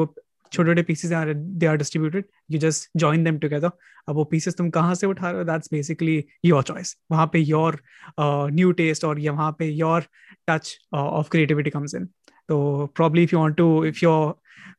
छोटे 0.53 0.71
छोटे 0.71 0.83
pieces 0.83 1.13
uh 1.13 1.25
they 1.33 1.67
are 1.67 1.77
distributed 1.77 2.25
you 2.51 2.59
just 2.59 2.89
join 2.97 3.25
them 3.25 3.39
together 3.39 3.71
अब 4.09 4.15
वो 4.17 4.25
पीसेस 4.31 4.55
तुम 4.57 4.71
कहाँ 4.71 4.95
से 4.95 5.07
उठा 5.07 5.31
रहे 5.31 5.39
हो? 5.39 5.45
दैट्स 5.45 5.69
बेसिकली 5.73 6.25
योर 6.45 6.63
चॉइस 6.63 6.97
वहाँ 7.11 7.27
पे 7.33 7.39
योर 7.39 7.81
न्यू 8.21 8.73
टेस्ट 8.81 9.05
और 9.05 9.21
वहाँ 9.21 9.51
पे 9.59 9.67
your 9.67 10.05
touch 10.49 10.79
of 10.95 11.29
creativity 11.31 11.71
comes 11.71 11.95
in 11.95 12.07
तो 12.49 12.87
probably 12.97 13.23
if 13.23 13.35
you 13.35 13.39
want 13.41 13.57
to 13.57 13.85
if 13.85 13.99
you're 14.03 14.33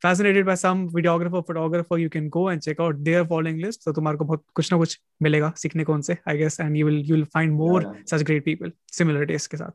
fascinated 0.03 0.45
by 0.45 0.55
some 0.55 0.85
videographer 0.95 1.41
photographer 1.47 1.99
you 1.99 2.09
can 2.09 2.27
go 2.29 2.49
and 2.51 2.61
check 2.61 2.81
out 2.81 2.95
their 3.07 3.25
following 3.27 3.59
list 3.61 3.85
तो 3.85 3.93
तुम्हारे 3.93 4.17
को 4.17 4.25
बहुत 4.25 4.43
कुछ 4.55 4.71
ना 4.71 4.77
कुछ 4.77 4.99
मिलेगा 5.23 5.51
सीखने 5.57 5.83
को 5.83 5.93
उनसे 5.93 6.17
I 6.29 6.37
guess 6.37 6.59
and 6.59 6.77
you 6.77 6.85
will 6.85 7.01
you 7.05 7.15
will 7.15 7.25
find 7.33 7.53
more 7.53 7.91
such 8.11 8.23
great 8.23 8.45
people 8.45 8.71
similar 8.91 9.25
taste 9.25 9.51
के 9.51 9.57
साथ. 9.57 9.71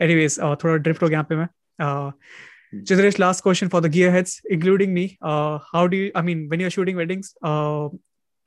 एनी 0.00 0.14
वेज 0.14 0.38
uh, 0.40 0.56
थोड़ा 0.64 0.74
ड्रिफ्ट 0.76 1.02
हो 1.02 1.08
गया 1.08 1.16
यहाँ 1.16 1.26
पे 1.28 1.36
मैं. 1.36 1.48
Uh, 1.82 2.12
Chitresh, 2.73 3.17
last 3.17 3.41
question 3.41 3.67
for 3.69 3.81
the 3.81 3.89
gearheads, 3.89 4.41
including 4.49 4.93
me. 4.93 5.17
Uh, 5.21 5.59
how 5.71 5.87
do 5.87 5.97
you, 5.97 6.11
I 6.13 6.21
mean, 6.21 6.47
when 6.49 6.59
you're 6.59 6.69
shooting 6.69 6.95
weddings, 6.95 7.33
uh, 7.41 7.89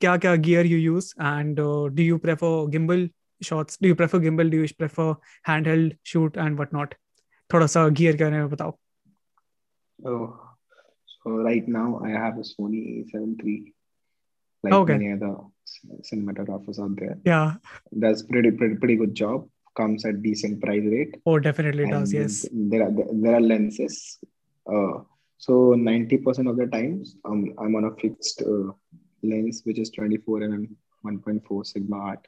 kya 0.01 0.17
kya 0.19 0.41
gear 0.41 0.63
you 0.63 0.77
use 0.77 1.13
and 1.17 1.59
uh, 1.59 1.89
do 1.89 2.03
you 2.03 2.17
prefer 2.17 2.67
gimbal 2.67 3.09
shots? 3.41 3.77
Do 3.77 3.89
you 3.89 3.95
prefer 3.95 4.19
gimbal? 4.19 4.49
Do 4.49 4.57
you 4.57 4.73
prefer 4.73 5.15
handheld 5.47 5.97
shoot 6.03 6.37
and 6.37 6.57
whatnot? 6.57 6.95
थोड़ा 7.53 7.65
सा 7.67 7.87
gear 7.99 8.15
के 8.17 8.23
बारे 8.23 8.37
में 8.37 8.49
बताओ. 8.49 8.77
Oh, 10.05 10.39
so 11.13 11.31
right 11.47 11.67
now 11.67 12.01
I 12.03 12.09
have 12.09 12.37
a 12.37 12.45
Sony 12.49 12.81
A7 12.99 13.35
III, 13.43 13.73
like 14.63 14.73
okay. 14.73 14.97
many 14.97 15.11
other 15.13 15.35
cinematographers 16.09 16.79
out 16.79 16.95
there. 16.97 17.17
Yeah, 17.25 17.55
does 18.05 18.23
pretty 18.23 18.51
pretty 18.51 18.75
pretty 18.75 18.95
good 18.95 19.13
job 19.13 19.47
comes 19.76 20.04
at 20.04 20.22
decent 20.22 20.60
price 20.62 20.84
rate. 20.84 21.16
Oh, 21.26 21.38
definitely 21.38 21.84
and 21.84 21.92
does. 21.92 22.12
Yes. 22.12 22.46
There 22.52 22.82
are 22.82 22.92
there 23.12 23.34
are 23.36 23.40
lenses. 23.40 24.18
Uh, 24.70 25.00
so 25.38 25.74
ninety 25.74 26.18
percent 26.18 26.48
of 26.48 26.56
the 26.56 26.66
times, 26.66 27.16
um, 27.24 27.54
I'm 27.58 27.76
on 27.76 27.84
a 27.84 27.94
fixed 27.96 28.42
uh, 28.42 28.72
lens, 29.22 29.62
which 29.64 29.78
is 29.78 29.90
twenty 29.90 30.18
four 30.18 30.40
mm 30.40 30.68
one 31.02 31.18
point 31.20 31.46
four 31.46 31.64
sigma 31.64 31.96
art, 31.96 32.26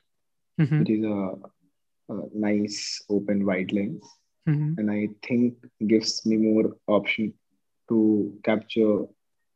mm-hmm. 0.61 0.78
which 0.78 0.91
is 0.91 1.05
a, 1.05 2.14
a, 2.14 2.22
nice 2.32 3.03
open 3.11 3.45
wide 3.45 3.72
lens, 3.72 4.05
mm-hmm. 4.49 4.74
and 4.78 4.88
I 4.91 5.09
think 5.26 5.55
gives 5.88 6.24
me 6.24 6.36
more 6.36 6.76
option 6.86 7.34
to 7.88 8.32
capture 8.45 9.07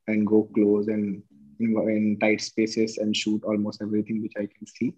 and 0.08 0.26
go 0.26 0.50
close 0.52 0.88
and 0.88 1.22
in, 1.60 1.76
in 1.88 2.18
tight 2.20 2.40
spaces 2.40 2.98
and 2.98 3.16
shoot 3.16 3.42
almost 3.44 3.80
everything 3.80 4.20
which 4.22 4.34
I 4.36 4.46
can 4.46 4.66
see. 4.66 4.94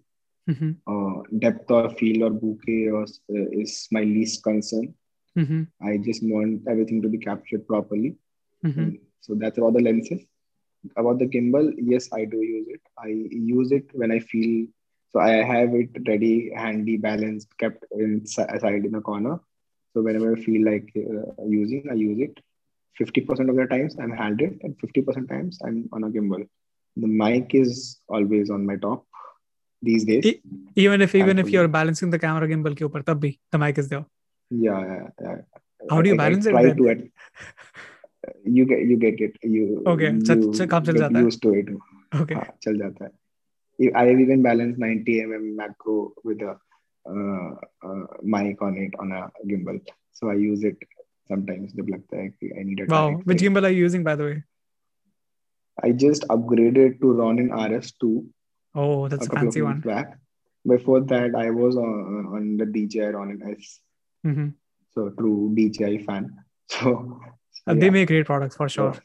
Mm-hmm. 0.49 0.71
Uh, 0.87 1.23
depth 1.39 1.69
or 1.69 1.89
feel 1.89 2.23
or 2.23 2.31
bokeh 2.31 2.91
or, 2.93 3.03
uh, 3.03 3.47
is 3.51 3.87
my 3.91 4.01
least 4.01 4.43
concern. 4.43 4.93
Mm-hmm. 5.37 5.63
I 5.85 5.97
just 5.97 6.23
want 6.23 6.61
everything 6.67 7.01
to 7.01 7.09
be 7.09 7.17
captured 7.17 7.67
properly. 7.67 8.15
Mm-hmm. 8.65 8.95
So 9.21 9.35
that's 9.35 9.57
about 9.57 9.73
the 9.73 9.81
lenses. 9.81 10.21
About 10.95 11.19
the 11.19 11.25
gimbal, 11.25 11.73
yes, 11.77 12.09
I 12.13 12.25
do 12.25 12.37
use 12.37 12.67
it. 12.69 12.81
I 12.97 13.07
use 13.07 13.71
it 13.71 13.89
when 13.93 14.11
I 14.11 14.19
feel 14.19 14.67
so. 15.11 15.19
I 15.19 15.43
have 15.43 15.73
it 15.73 15.89
ready, 16.07 16.51
handy, 16.55 16.95
balanced, 16.97 17.49
kept 17.57 17.83
inside 17.91 18.85
in 18.85 18.95
a 18.95 19.01
corner. 19.01 19.39
So 19.93 20.01
whenever 20.01 20.33
I 20.33 20.39
feel 20.39 20.63
like 20.63 20.89
uh, 20.95 21.43
using, 21.45 21.87
I 21.91 21.95
use 21.95 22.19
it. 22.19 22.39
Fifty 22.95 23.21
percent 23.21 23.49
of 23.49 23.57
the 23.57 23.65
times 23.65 23.95
I'm 23.99 24.11
handed, 24.11 24.59
and 24.63 24.79
fifty 24.79 25.01
percent 25.01 25.27
times 25.29 25.59
I'm 25.65 25.89
on 25.91 26.05
a 26.05 26.09
gimbal. 26.09 26.47
The 26.95 27.07
mic 27.07 27.53
is 27.53 27.99
always 28.07 28.49
on 28.49 28.65
my 28.65 28.77
top 28.77 29.05
these 29.81 30.05
days. 30.05 30.25
E- 30.25 30.41
even 30.75 31.01
if 31.01 31.15
even 31.15 31.39
if 31.39 31.49
you're 31.49 31.67
balancing 31.67 32.09
the 32.09 32.19
camera 32.19 32.47
gimbal 32.47 32.75
ke 32.75 32.89
upar, 32.89 33.05
tab 33.05 33.21
bhi 33.21 33.37
the 33.51 33.57
mic 33.57 33.77
is 33.77 33.89
there. 33.89 34.05
Yeah, 34.49 34.81
yeah, 34.85 35.07
yeah. 35.21 35.37
How 35.89 36.01
do 36.01 36.09
you 36.09 36.15
I, 36.15 36.17
balance 36.17 36.47
I, 36.47 36.51
I 36.51 36.63
it? 36.63 36.77
Try 36.77 36.93
to 36.95 37.09
you 38.45 38.65
get 38.65 38.79
you 38.81 38.97
get 38.97 39.21
it. 39.21 39.37
You 39.43 39.83
okay. 39.93 40.11
You 40.11 40.53
ch- 40.53 40.67
काम 40.73 40.83
चल 40.85 40.97
जाता 40.97 41.19
है. 41.19 41.25
Used 41.25 41.41
to 41.41 41.53
it. 41.53 41.69
Okay. 42.21 42.35
हाँ, 42.35 42.47
चल 42.63 42.77
जाता 42.77 43.05
है. 43.05 43.11
I 43.95 44.05
have 44.07 44.19
even 44.19 44.41
balanced 44.41 44.79
90 44.79 45.21
mm 45.23 45.55
macro 45.55 46.13
with 46.23 46.41
a 46.41 46.57
uh, 47.05 47.49
uh, 47.87 48.05
mic 48.23 48.61
on 48.61 48.77
it 48.77 48.95
on 48.99 49.11
a 49.11 49.29
gimbal. 49.45 49.79
So 50.13 50.29
I 50.29 50.33
use 50.33 50.63
it 50.63 50.77
sometimes. 51.27 51.73
जब 51.73 51.89
लगता 51.89 52.21
है 52.21 52.29
कि 52.29 52.51
I 52.59 52.63
need 52.63 52.79
a. 52.79 52.91
Wow. 52.93 53.21
Which 53.23 53.41
gimbal 53.41 53.65
are 53.65 53.69
you 53.69 53.83
using 53.83 54.03
by 54.03 54.15
the 54.15 54.23
way? 54.23 54.43
I 55.83 55.91
just 55.91 56.27
upgraded 56.29 56.99
to 57.01 57.11
Ronin 57.11 57.49
RS2 57.49 58.25
Oh, 58.77 59.07
that's 59.07 59.27
a, 59.27 59.31
a 59.31 59.33
fancy 59.33 59.61
one. 59.61 59.79
Back. 59.81 60.19
Before 60.65 61.01
that, 61.01 61.33
I 61.35 61.49
was 61.49 61.75
on, 61.75 62.27
on 62.35 62.57
the 62.57 62.65
DJI 62.65 63.07
Ronin 63.17 63.41
S. 63.57 63.79
Mm-hmm. 64.25 64.49
So 64.93 65.09
true 65.09 65.53
DJI 65.55 65.99
fan. 66.05 66.35
So, 66.69 67.21
so 67.65 67.75
they 67.75 67.89
make 67.89 68.09
great 68.09 68.25
products 68.25 68.57
for 68.57 68.67
sure. 68.67 68.93
So, 68.93 68.99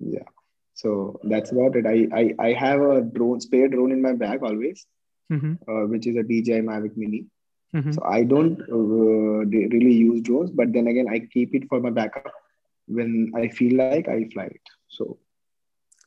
yeah. 0.00 0.28
So 0.74 1.18
that's 1.22 1.50
about 1.50 1.76
it. 1.76 1.86
I, 1.86 2.06
I 2.20 2.48
I 2.48 2.52
have 2.52 2.82
a 2.82 3.00
drone, 3.00 3.40
spare 3.40 3.68
drone 3.68 3.90
in 3.90 4.02
my 4.02 4.12
bag 4.12 4.42
always, 4.42 4.86
mm-hmm. 5.32 5.54
uh, 5.66 5.86
which 5.86 6.06
is 6.06 6.16
a 6.16 6.22
DJI 6.22 6.60
Mavic 6.60 6.94
Mini. 6.94 7.24
Mm-hmm. 7.74 7.92
So 7.92 8.02
I 8.04 8.24
don't 8.24 8.60
uh, 8.70 9.46
really 9.46 9.94
use 9.94 10.20
drones, 10.20 10.50
but 10.50 10.74
then 10.74 10.88
again, 10.88 11.06
I 11.10 11.20
keep 11.20 11.54
it 11.54 11.66
for 11.70 11.80
my 11.80 11.88
backup. 11.88 12.30
When 12.86 13.32
I 13.34 13.48
feel 13.48 13.78
like 13.78 14.08
I 14.08 14.28
fly 14.34 14.44
it. 14.44 14.66
So 14.88 15.16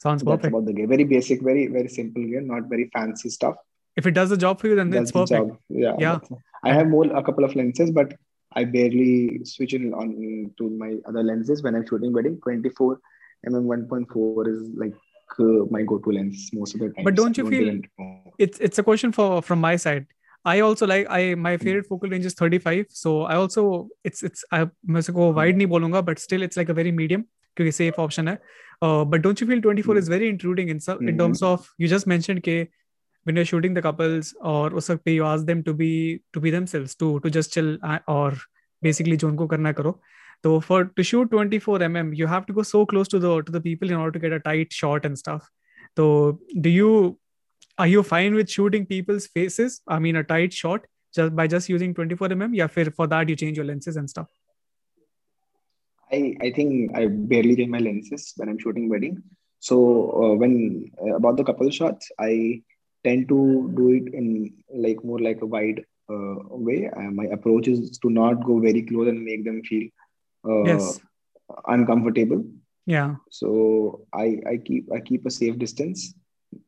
Sounds 0.00 0.22
That's 0.22 0.36
perfect. 0.36 0.52
about 0.52 0.66
the 0.66 0.72
game. 0.72 0.88
Very 0.88 1.04
basic, 1.04 1.42
very 1.42 1.66
very 1.68 1.88
simple 1.88 2.22
game, 2.22 2.48
not 2.48 2.64
very 2.68 2.90
fancy 2.92 3.28
stuff. 3.28 3.56
If 3.96 4.06
it 4.06 4.12
does 4.12 4.30
the 4.30 4.36
job 4.36 4.60
for 4.60 4.68
you, 4.68 4.74
then 4.74 4.92
it's 4.92 5.12
perfect. 5.12 5.50
Yeah. 5.68 5.94
Yeah. 5.98 6.18
I 6.64 6.72
have 6.72 6.88
more 6.88 7.04
a 7.04 7.22
couple 7.22 7.44
of 7.44 7.54
lenses, 7.54 7.90
but 7.90 8.14
I 8.54 8.64
barely 8.64 9.44
switch 9.44 9.74
in 9.74 9.92
on 9.94 10.50
to 10.58 10.70
my 10.70 10.96
other 11.06 11.22
lenses 11.22 11.62
when 11.62 11.74
I'm 11.74 11.86
shooting 11.86 12.12
wedding. 12.12 12.40
24 12.42 13.00
mm 13.48 13.86
1.4 13.88 14.48
is 14.48 14.70
like 14.76 14.94
uh, 15.38 15.66
my 15.70 15.82
go-to 15.82 16.10
lens 16.12 16.50
most 16.52 16.74
of 16.74 16.80
the 16.80 16.90
time. 16.90 17.04
But 17.04 17.14
don't 17.14 17.36
you 17.36 17.44
don't 17.44 17.52
feel 17.52 17.80
it's 18.38 18.58
it's 18.58 18.78
a 18.78 18.82
question 18.82 19.12
for 19.12 19.42
from 19.42 19.60
my 19.60 19.76
side. 19.76 20.06
I 20.44 20.60
also 20.60 20.86
like 20.86 21.06
I 21.08 21.34
my 21.34 21.56
hmm. 21.56 21.64
favorite 21.64 21.86
focal 21.86 22.10
range 22.10 22.24
is 22.24 22.34
35. 22.34 22.86
So 22.88 23.22
I 23.22 23.36
also 23.36 23.88
it's 24.04 24.22
it's 24.22 24.44
I 24.50 24.64
मैं 24.86 25.02
को 25.02 25.34
wide 25.34 25.56
नहीं 25.56 25.66
बोलूँगा, 25.66 26.04
but 26.04 26.18
still 26.18 26.42
it's 26.42 26.56
like 26.56 26.68
a 26.68 26.74
very 26.74 26.92
medium 26.92 27.24
क्योंकि 27.56 27.72
safe 27.72 27.98
option 27.98 28.28
है. 28.28 28.38
uh, 28.81 29.03
but 29.03 29.21
don't 29.21 29.41
you 29.41 29.47
feel 29.47 29.61
24 29.61 29.95
mm. 29.95 29.97
is 29.97 30.07
very 30.07 30.29
intruding 30.29 30.69
in, 30.69 30.77
mm-hmm. 30.77 31.07
in 31.07 31.17
terms 31.17 31.41
of 31.41 31.67
you 31.77 31.87
just 31.87 32.05
mentioned 32.05 32.43
ke 32.43 32.69
when 33.23 33.35
you're 33.35 33.45
shooting 33.45 33.73
the 33.73 33.81
couples 33.81 34.33
or 34.41 34.75
us 34.77 34.89
you 35.05 35.25
ask 35.25 35.45
them 35.45 35.63
to 35.63 35.73
be 35.73 36.21
to 36.33 36.39
be 36.39 36.51
themselves 36.51 36.95
to 36.95 37.19
to 37.21 37.29
just 37.29 37.53
chill 37.53 37.77
uh, 37.83 37.99
or 38.07 38.33
basically 38.81 39.17
unko 39.17 39.49
karna 39.49 39.73
karo. 39.73 39.99
So 40.43 40.59
for 40.61 40.85
to 40.85 41.03
shoot 41.03 41.31
24 41.31 41.79
mm 41.79 42.15
you 42.15 42.27
have 42.27 42.45
to 42.45 42.53
go 42.53 42.61
so 42.61 42.85
close 42.85 43.07
to 43.09 43.19
the 43.19 43.41
to 43.41 43.51
the 43.51 43.61
people 43.61 43.89
in 43.89 43.95
order 43.95 44.11
to 44.11 44.19
get 44.19 44.31
a 44.31 44.39
tight 44.39 44.71
shot 44.71 45.05
and 45.05 45.17
stuff. 45.17 45.49
So 45.97 46.39
do 46.61 46.69
you 46.69 47.19
are 47.79 47.87
you 47.87 48.03
fine 48.03 48.35
with 48.35 48.49
shooting 48.49 48.85
people's 48.85 49.27
faces? 49.27 49.81
I 49.87 49.99
mean 49.99 50.15
a 50.15 50.23
tight 50.23 50.53
shot 50.53 50.85
just 51.15 51.35
by 51.35 51.47
just 51.47 51.69
using 51.69 51.93
24 51.93 52.29
mm 52.29 52.55
yeah 52.55 52.67
for 52.67 53.07
that 53.07 53.29
you 53.29 53.35
change 53.35 53.57
your 53.57 53.65
lenses 53.65 53.97
and 53.97 54.09
stuff 54.09 54.27
I, 56.11 56.35
I 56.41 56.51
think 56.51 56.95
I 56.95 57.07
barely 57.07 57.55
change 57.55 57.69
my 57.69 57.79
lenses 57.79 58.33
when 58.37 58.49
I'm 58.49 58.59
shooting 58.59 58.89
wedding. 58.89 59.21
So 59.59 59.77
uh, 60.23 60.35
when 60.35 60.91
uh, 61.01 61.15
about 61.15 61.37
the 61.37 61.43
couple 61.43 61.69
shots, 61.69 62.09
I 62.19 62.61
tend 63.03 63.27
to 63.29 63.71
do 63.75 63.89
it 63.91 64.13
in 64.13 64.53
like 64.73 65.03
more 65.03 65.19
like 65.19 65.41
a 65.41 65.45
wide 65.45 65.83
uh, 66.09 66.35
way. 66.49 66.89
Uh, 66.95 67.11
my 67.11 67.25
approach 67.25 67.67
is 67.67 67.97
to 67.99 68.09
not 68.09 68.45
go 68.45 68.59
very 68.59 68.81
close 68.83 69.07
and 69.07 69.23
make 69.23 69.43
them 69.43 69.61
feel 69.63 69.89
uh, 70.47 70.63
yes. 70.63 70.99
uncomfortable. 71.67 72.43
Yeah. 72.85 73.15
So 73.29 74.05
I 74.13 74.37
I 74.47 74.57
keep 74.57 74.91
I 74.93 74.99
keep 75.01 75.25
a 75.25 75.31
safe 75.31 75.57
distance, 75.59 76.13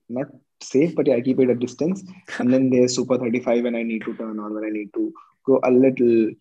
not 0.10 0.28
safe, 0.62 0.96
but 0.96 1.08
yeah, 1.08 1.16
I 1.16 1.22
keep 1.22 1.40
it 1.40 1.50
a 1.50 1.56
distance. 1.56 2.04
and 2.40 2.52
then 2.52 2.70
there's 2.70 2.96
super 2.96 3.18
35 3.18 3.64
when 3.64 3.76
I 3.76 3.84
need 3.84 4.04
to 4.06 4.16
turn 4.16 4.40
on 4.40 4.54
when 4.54 4.66
I 4.66 4.70
need 4.70 4.94
to 4.96 5.14
go 5.46 5.60
a 5.64 5.72
little 5.72 6.32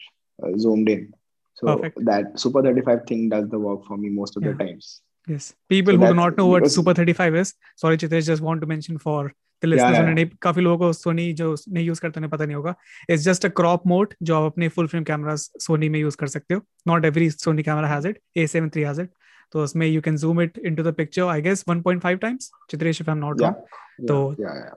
uh, 0.42 0.56
zoomed 0.58 0.88
in. 0.88 1.12
So 1.58 1.66
Perfect. 1.66 2.04
that 2.04 2.38
Super 2.38 2.62
35 2.62 3.04
thing 3.06 3.28
does 3.28 3.48
the 3.48 3.58
work 3.58 3.84
for 3.84 3.96
me 3.96 4.10
most 4.10 4.36
of 4.36 4.44
yeah. 4.44 4.52
the 4.52 4.64
times. 4.64 5.02
Yes. 5.28 5.54
People 5.68 5.94
so 5.94 6.00
who 6.00 6.06
do 6.06 6.14
not 6.14 6.36
know 6.38 6.46
what 6.46 6.70
Super 6.70 6.94
35 6.94 7.34
is, 7.36 7.54
sorry 7.76 7.98
Chitesh, 7.98 8.26
just 8.26 8.42
want 8.42 8.60
to 8.60 8.66
mention 8.66 8.98
for 8.98 9.32
the 9.62 9.68
listeners 9.68 9.98
yeah, 9.98 10.14
yeah. 10.16 10.24
काफ़ी 10.42 10.62
लोगों 10.62 10.78
को 10.78 10.92
सोनी 10.92 11.32
जो 11.40 11.54
नहीं 11.68 11.84
use 11.84 12.00
करते 12.00 12.20
उन्हें 12.20 12.30
पता 12.30 12.44
नहीं 12.44 12.56
होगा 12.56 12.74
it's 13.10 13.22
just 13.22 13.46
a 13.46 13.48
crop 13.60 13.86
mode 13.86 14.14
जो 14.22 14.36
आप 14.36 14.52
अपने 14.52 14.68
फुल 14.76 14.86
फ्रेम 14.88 15.04
कैमरास 15.04 15.50
सोनी 15.60 15.88
में 15.88 15.98
यूज़ 16.00 16.16
कर 16.16 16.26
सकते 16.34 16.54
हो 16.54 16.60
not 16.88 17.04
every 17.04 17.30
Sony 17.30 17.62
camera 17.62 17.88
has 17.88 18.06
it 18.08 18.20
A7 18.38 18.76
III 18.76 18.84
has 18.86 19.00
it 19.00 19.10
तो 19.52 19.62
उसमें 19.64 19.86
you 19.86 20.02
can 20.02 20.16
zoom 20.16 20.40
it 20.42 20.58
into 20.58 20.82
the 20.82 20.94
picture 20.94 21.22
I 21.34 21.42
guess 21.42 21.64
1.5 21.68 22.18
times 22.22 22.50
Chitresh 22.70 23.00
if 23.00 23.10
I 23.10 23.16
am 23.16 23.24
not 23.24 23.40
wrong 23.42 24.06
तो 24.08 24.20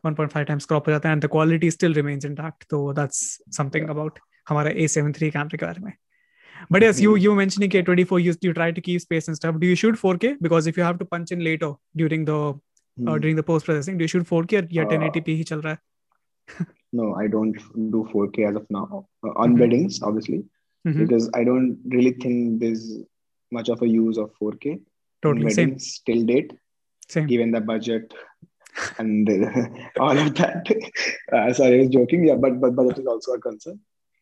1.5 0.10 0.46
टाइम्स 0.48 0.66
क्रॉप 0.66 0.88
हो 0.88 0.92
जाता 0.92 1.10
है 1.10 1.16
and 1.16 1.24
the 1.26 1.30
quality 1.32 1.72
still 1.72 1.94
remains 1.94 2.26
intact 2.26 2.64
तो 2.70 2.82
that's 3.02 3.22
something 3.58 3.90
about 3.90 4.20
हमारे 4.50 4.74
A7 4.86 5.22
III 5.22 5.32
कैमरे 5.34 5.58
के 5.58 5.66
बारे 5.66 5.82
में 5.86 5.94
but 6.71 6.83
yes, 6.83 7.01
you 7.01 7.17
you 7.17 7.35
mentioning 7.35 7.71
K24, 7.71 8.23
you 8.23 8.35
you 8.41 8.53
try 8.53 8.71
to 8.71 8.81
keep 8.81 9.01
space 9.01 9.29
and 9.29 9.37
stuff. 9.37 9.59
Do 9.59 9.67
you 9.67 9.75
shoot 9.75 9.95
4K? 9.95 10.37
Because 10.41 10.67
if 10.67 10.77
you 10.77 10.83
have 10.83 10.99
to 10.99 11.05
punch 11.05 11.33
in 11.33 11.45
later 11.45 11.73
during 11.95 12.25
the 12.25 12.39
uh, 12.39 12.53
hmm. 12.97 13.19
during 13.19 13.37
the 13.37 13.43
post 13.43 13.67
processing, 13.67 13.99
do 13.99 14.05
you 14.05 14.09
shoot 14.09 14.27
4K 14.27 14.63
or 14.63 14.67
yeah 14.71 14.85
1080p 14.85 15.37
ही 15.37 15.45
चल 15.45 15.61
रहा 15.61 15.73
है? 15.73 15.79
no, 16.93 17.15
I 17.15 17.27
don't 17.27 17.59
do 17.91 18.09
4K 18.13 18.49
as 18.49 18.57
of 18.57 18.67
now. 18.71 19.09
Uh, 19.25 19.29
on 19.29 19.51
mm-hmm. 19.51 19.61
weddings, 19.61 20.03
obviously, 20.03 20.45
mm-hmm. 20.87 21.05
because 21.05 21.31
I 21.35 21.45
don't 21.45 21.79
really 21.87 22.13
think 22.13 22.61
there's 22.61 22.87
much 23.51 23.69
of 23.69 23.83
a 23.83 23.89
use 23.89 24.17
of 24.19 24.31
4K. 24.43 24.81
Totally, 25.23 25.47
in 25.47 25.51
same. 25.51 25.69
weddings 25.71 26.03
till 26.07 26.25
date, 26.25 26.53
Same. 27.09 27.27
given 27.27 27.51
the 27.51 27.61
budget 27.61 28.15
and 28.99 29.29
uh, 29.29 30.01
all 30.01 30.17
of 30.19 30.35
that. 30.37 30.67
Uh, 31.33 31.53
sorry, 31.53 31.77
I 31.77 31.79
was 31.83 31.89
joking. 31.89 32.27
Yeah, 32.27 32.37
but 32.37 32.61
but 32.61 32.75
budget 32.77 32.99
is 32.99 33.07
also 33.07 33.33
a 33.33 33.41
concern. 33.41 33.81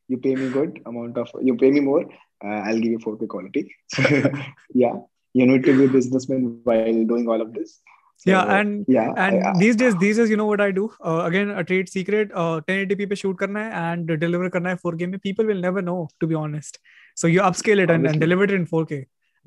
You 0.08 0.18
pay 0.18 0.34
me 0.36 0.50
good 0.50 0.80
amount 0.86 1.16
of, 1.18 1.28
you 1.42 1.56
pay 1.56 1.70
me 1.70 1.80
more, 1.80 2.02
uh, 2.44 2.60
I'll 2.68 2.78
give 2.78 2.92
you 2.92 2.98
4K 2.98 3.26
quality. 3.26 3.74
So, 3.88 4.02
yeah, 4.74 4.96
you 5.32 5.46
need 5.46 5.64
to 5.64 5.76
be 5.78 5.84
a 5.84 5.88
businessman 5.88 6.60
while 6.64 7.04
doing 7.12 7.28
all 7.28 7.40
of 7.40 7.52
this. 7.54 7.80
So, 8.16 8.30
yeah, 8.30 8.58
and 8.58 8.84
yeah, 8.86 9.08
and 9.16 9.42
I- 9.44 9.48
I- 9.50 9.58
these 9.58 9.76
days 9.76 9.96
these 10.02 10.18
days 10.18 10.30
you 10.32 10.36
know 10.40 10.46
what 10.46 10.60
i 10.60 10.70
do 10.70 10.84
uh, 11.04 11.22
again 11.28 11.48
a 11.62 11.64
trade 11.70 11.88
secret 11.94 12.30
uh, 12.42 12.60
1080p 12.68 13.08
पे 13.12 13.16
shoot 13.22 13.36
करना 13.40 13.64
है 13.64 13.72
and 13.86 14.12
deliver 14.20 14.50
करना 14.56 14.70
है 14.74 14.76
4k 14.84 15.08
में 15.14 15.18
people 15.24 15.48
will 15.52 15.60
never 15.64 15.82
know 15.88 15.96
to 16.24 16.28
be 16.32 16.36
honest 16.42 16.78
so 17.22 17.30
you 17.32 17.40
upscale 17.48 17.82
it 17.86 17.90
and, 17.90 17.90
and 17.90 18.06
Obviously. 18.06 18.20
deliver 18.26 18.44
it 18.50 18.54
in 18.58 18.66
4k 18.74 19.00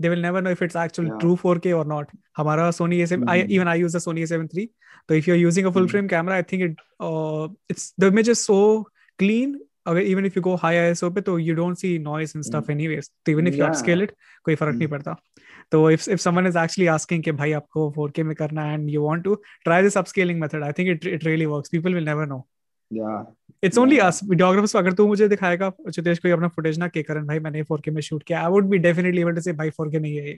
they 0.05 0.11
will 0.15 0.21
never 0.25 0.41
know 0.47 0.53
if 0.57 0.61
it's 0.67 0.79
actual 0.83 1.07
Yeah. 1.11 1.17
true 1.23 1.37
4k 1.45 1.73
or 1.77 1.85
not 1.93 2.11
हमारा 2.41 2.67
Sony 2.79 2.99
A7 3.05 3.23
I 3.35 3.37
Mhm. 3.43 3.55
even 3.59 3.71
I 3.75 3.77
use 3.85 3.95
the 3.99 4.03
Sony 4.07 4.27
A7 4.27 4.51
III 4.57 4.67
so 5.09 5.19
if 5.21 5.31
you're 5.31 5.41
using 5.45 5.71
a 5.71 5.73
full 5.77 5.87
Mhm. 5.87 5.95
frame 5.95 6.11
camera 6.15 6.41
I 6.41 6.47
think 6.51 6.67
it 6.67 6.83
uh, 7.09 7.47
it's 7.75 7.87
the 8.05 8.11
image 8.15 8.33
is 8.35 8.43
so 8.51 8.59
clean 9.23 9.55
अगर 9.86 10.00
even 10.00 10.26
if 10.26 10.34
you 10.36 10.42
go 10.42 10.54
high 10.62 10.76
I 10.76 10.84
ISO 10.84 11.10
पे 11.10 11.20
तो 11.20 11.38
you 11.38 11.54
don't 11.54 11.76
see 11.78 11.98
noise 11.98 12.32
and 12.36 12.44
stuff 12.44 12.70
anyways 12.88 13.10
तो 13.26 13.32
even 13.32 13.46
if 13.46 13.56
you 13.56 13.64
upscale 13.66 14.02
it 14.02 14.12
कोई 14.44 14.54
फ़र्क 14.54 14.74
नहीं 14.76 14.88
पड़ता। 14.88 15.16
तो 15.72 15.90
if 15.90 16.08
if 16.10 16.20
someone 16.20 16.46
is 16.46 16.58
actually 16.58 16.86
asking 16.88 17.22
कि 17.22 17.32
भाई 17.32 17.52
आपको 17.52 17.92
4K 17.98 18.24
में 18.24 18.34
करना 18.36 18.64
है 18.64 18.74
and 18.74 18.88
you 18.90 19.02
want 19.02 19.24
to 19.24 19.34
try 19.64 19.82
this 19.82 19.96
upscaling 19.98 20.40
method 20.40 20.64
I 20.64 20.72
think 20.78 20.88
it 20.90 21.06
it 21.06 21.24
really 21.24 21.46
works 21.46 21.70
people 21.70 21.94
will 21.94 22.04
never 22.04 22.26
know 22.26 22.44
it's 23.64 23.78
only 23.78 23.98
us 24.00 24.20
videographers 24.24 24.76
अगर 24.76 24.92
तू 24.92 25.06
मुझे 25.08 25.28
दिखाएगा 25.28 25.72
चितेश 25.88 26.18
कोई 26.18 26.30
अपना 26.30 26.48
फुटेज 26.56 26.78
ना 26.78 26.88
के 26.88 27.02
करण 27.02 27.26
भाई 27.26 27.38
मैंने 27.40 27.62
4K 27.64 27.92
में 27.94 28.00
शूट 28.02 28.22
किया। 28.22 28.40
I 28.40 28.50
would 28.52 28.68
be 28.68 28.78
definitely 28.78 29.20
able 29.20 29.34
to 29.34 29.40
say 29.40 29.52
भाई 29.52 29.70
4K 29.70 30.00
नहीं 30.00 30.16
है 30.16 30.34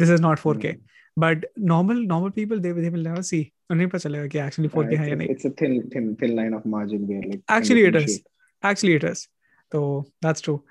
this 0.00 0.10
is 0.10 0.22
not 0.22 0.38
4K 0.38 0.74
but 1.16 1.46
normal 1.68 2.04
normal 2.06 2.30
people 2.30 2.58
they 2.60 2.72
they 2.72 2.88
will 2.88 3.02
never 3.02 3.22
see 3.22 3.40
उन्हें 3.70 3.88
पता 3.88 3.98
चलेगा 3.98 4.26
कि 4.26 4.38
एक्चुअली 4.38 4.68
4K 4.76 4.98
है 4.98 5.08
या 5.08 5.14
नहीं। 5.14 5.28
It's 5.28 5.46
a 5.46 5.50
thin 5.62 5.80
thin 5.94 6.14
thin 6.22 6.34
line 6.36 6.54
of 6.54 6.68
margin 6.68 7.04
where 7.06 7.24
like 7.24 7.42
actually 7.58 7.82
it 7.86 7.96
is 7.96 8.18
Actually, 8.62 8.94
it 8.94 9.04
is. 9.04 9.28
So 9.72 10.06
that's 10.20 10.40
true. 10.40 10.62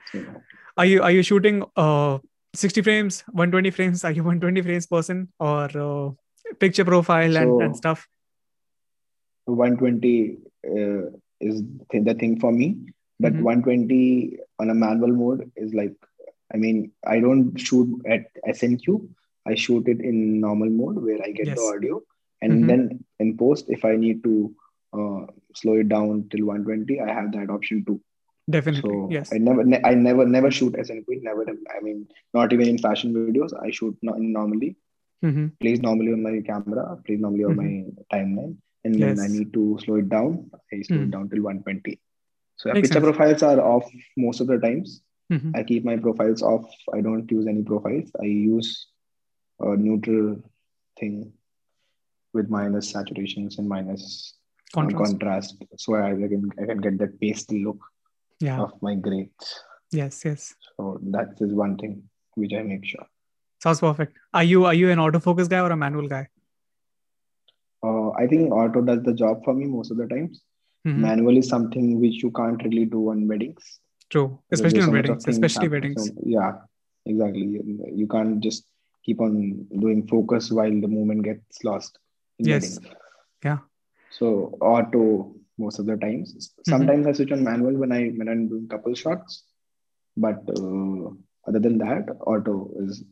Are 0.77 0.85
you 0.85 1.01
are 1.01 1.11
you 1.11 1.23
shooting 1.23 1.63
uh 1.75 2.19
60 2.53 2.81
frames, 2.81 3.21
120 3.31 3.71
frames? 3.71 4.03
Are 4.03 4.11
you 4.11 4.23
120 4.23 4.61
frames 4.61 4.87
person 4.87 5.29
or 5.39 5.69
uh, 5.77 6.11
picture 6.59 6.85
profile 6.85 7.37
and, 7.37 7.61
and 7.61 7.75
stuff? 7.77 8.07
120 9.45 10.37
uh, 10.67 11.09
is 11.39 11.61
th- 11.91 12.03
the 12.03 12.13
thing 12.13 12.39
for 12.39 12.51
me 12.51 12.67
but 13.19 13.33
Mhm. 13.33 13.43
120 13.43 14.37
on 14.59 14.69
a 14.69 14.73
manual 14.73 15.13
mode 15.21 15.51
is 15.55 15.73
like 15.73 15.95
i 16.53 16.57
mean 16.57 16.91
i 17.05 17.19
don't 17.19 17.55
shoot 17.67 17.89
at 18.15 18.25
S&Q 18.45 19.09
i 19.45 19.55
shoot 19.55 19.87
it 19.87 20.01
in 20.01 20.39
normal 20.41 20.69
mode 20.69 20.97
where 21.05 21.21
i 21.23 21.31
get 21.31 21.47
the 21.55 21.61
audio 21.73 22.01
and 22.41 22.53
Mhm. 22.53 22.67
then 22.67 22.81
in 23.19 23.37
post 23.37 23.69
if 23.77 23.85
i 23.85 23.95
need 23.95 24.23
to 24.23 24.53
uh, 24.93 25.25
slow 25.55 25.73
it 25.83 25.89
down 25.89 26.25
till 26.31 26.45
120 26.45 26.99
i 27.01 27.11
have 27.13 27.31
that 27.31 27.49
option 27.49 27.83
too 27.85 27.99
Definitely. 28.49 28.81
so 28.89 29.07
yes. 29.11 29.31
i 29.33 29.37
never 29.37 29.63
ne- 29.63 29.81
i 29.83 29.93
never 29.93 30.25
never 30.25 30.51
shoot 30.51 30.75
S&Q 30.77 31.19
never 31.23 31.45
i 31.75 31.79
mean 31.81 32.07
not 32.33 32.53
even 32.53 32.67
in 32.67 32.77
fashion 32.77 33.13
videos 33.13 33.43
i 33.53 33.61
shoot 33.71 33.87
no- 34.01 34.07
normally 34.17 34.75
hmm 35.21 35.47
plays 35.59 35.81
normally 35.81 36.11
on 36.13 36.21
my 36.21 36.39
camera, 36.45 36.83
plays 37.05 37.19
normally 37.19 37.43
on 37.45 37.55
my 37.55 37.71
timeline. 38.13 38.55
And 38.83 38.99
when 38.99 39.17
Yes. 39.17 39.19
I 39.19 39.27
need 39.27 39.51
to 39.53 39.77
slow 39.83 39.95
it 39.95 40.09
down, 40.09 40.49
I 40.71 40.81
slow 40.83 40.97
Mm. 40.97 41.03
it 41.05 41.11
down 41.11 41.29
till 41.29 41.41
120. 41.41 41.99
So 42.57 42.69
Makes 42.73 42.89
picture 42.89 43.01
sense. 43.01 43.17
profiles 43.17 43.43
are 43.43 43.59
off 43.61 43.89
most 44.25 44.39
of 44.41 44.47
the 44.47 44.57
times. 44.65 45.01
hmm 45.31 45.51
I 45.55 45.63
keep 45.63 45.83
my 45.85 45.97
profiles 45.97 46.41
off. 46.43 46.65
I 46.93 47.01
don't 47.01 47.29
use 47.31 47.47
any 47.47 47.63
profiles. 47.63 48.11
I 48.21 48.25
use 48.25 48.87
a 49.59 49.75
neutral 49.75 50.37
thing 50.99 51.33
with 52.33 52.49
minus 52.49 52.91
saturations 52.93 53.57
and 53.57 53.67
minus 53.67 54.35
Contrast. 54.73 55.11
contrast. 55.11 55.63
So 55.77 55.95
I 55.95 56.11
can 56.11 56.51
I 56.61 56.65
can 56.65 56.81
get 56.81 56.97
that 56.99 57.19
pasty 57.21 57.63
look 57.63 57.79
Yeah. 58.39 58.61
of 58.61 58.73
my 58.81 58.95
grades. 58.95 59.63
Yes. 59.91 60.23
Yes. 60.25 60.53
So 60.75 60.99
that 61.17 61.29
is 61.39 61.53
one 61.53 61.77
thing 61.77 62.03
which 62.35 62.53
I 62.53 62.63
make 62.63 62.85
sure. 62.85 63.05
Sounds 63.63 63.79
perfect. 63.79 64.17
Are 64.33 64.43
you 64.43 64.65
are 64.65 64.73
you 64.73 64.91
an 64.91 64.99
autofocus 64.99 65.49
guy 65.49 65.59
or 65.61 65.71
a 65.71 65.77
manual 65.77 66.07
guy? 66.07 66.27
Uh, 67.83 68.09
I 68.11 68.27
think 68.27 68.51
auto 68.51 68.81
does 68.81 69.03
the 69.03 69.13
job 69.13 69.43
for 69.43 69.53
me 69.53 69.65
most 69.65 69.91
of 69.91 69.97
the 69.97 70.07
times. 70.07 70.41
Mhm. 70.87 70.97
manual 71.03 71.37
is 71.39 71.47
something 71.51 71.87
which 72.01 72.17
you 72.23 72.29
can't 72.31 72.61
really 72.65 72.83
do 72.91 72.99
on 73.11 73.27
weddings 73.29 73.79
True. 74.09 74.27
Especially 74.55 74.79
on 74.81 74.85
so 74.89 74.91
weddings. 74.97 75.25
Especially 75.27 75.63
happen. 75.65 75.71
weddings. 75.75 76.05
So, 76.07 76.13
yeah 76.35 76.51
exactly 77.05 77.45
you, 77.55 77.63
you 78.01 78.07
can't 78.13 78.39
just 78.45 78.67
keep 79.07 79.19
on 79.25 79.33
doing 79.85 80.05
focus 80.07 80.49
while 80.59 80.75
the 80.85 80.87
movement 80.93 81.23
gets 81.29 81.63
lost 81.69 81.97
in 82.39 82.45
Yes. 82.51 82.79
weddings. 82.79 82.95
Yeah. 83.47 83.57
So 84.09 84.57
auto 84.61 85.33
most 85.57 85.79
of 85.79 85.85
the 85.85 85.97
times 85.97 86.51
sometimes 86.67 87.07
i 87.07 87.11
switch 87.11 87.31
on 87.31 87.43
manual 87.43 87.73
when 87.73 87.91
i 87.91 88.07
when 88.09 88.27
i'm 88.27 88.47
doing 88.47 88.67
couple 88.67 88.93
shots 88.93 89.43
but 90.15 90.39
uh, 90.49 91.09
other 91.47 91.59
than 91.59 91.77
that 91.77 92.05
auto 92.25 92.69
is 92.83 93.03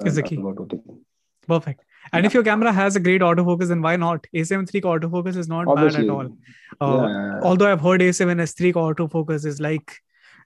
uh, 0.00 0.06
Is 0.06 0.16
the 0.16 0.22
key. 0.22 0.36
go-to 0.36 0.66
thing. 0.66 1.00
Perfect. 1.46 1.84
And 2.12 2.24
if 2.26 2.34
your 2.34 2.42
camera 2.42 2.72
has 2.72 2.96
a 2.96 3.00
great 3.00 3.20
autofocus, 3.20 3.68
then 3.68 3.82
why 3.82 3.96
not? 3.96 4.26
A7 4.34 4.74
III 4.74 4.80
autofocus 4.82 5.36
is 5.36 5.48
not 5.48 5.68
obviously 5.68 6.02
bad 6.02 6.08
at 6.08 6.10
all. 6.10 6.36
Uh, 6.80 7.06
yeah, 7.06 7.40
Although 7.42 7.72
I've 7.72 7.80
heard 7.80 8.00
A7 8.00 8.40
S3 8.40 8.72
autofocus 8.74 9.44
is 9.44 9.60
like 9.60 9.98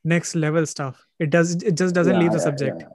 next 0.05 0.35
level 0.35 0.67
stuff. 0.67 1.07
It 1.19 1.31
does 1.31 1.55
it 1.55 1.77
just 1.77 1.95
doesn't 1.95 2.15
yeah, 2.15 2.21
leave 2.21 2.33
the 2.33 2.39
yeah, 2.39 2.45
subject. 2.45 2.81
yeah. 2.81 2.89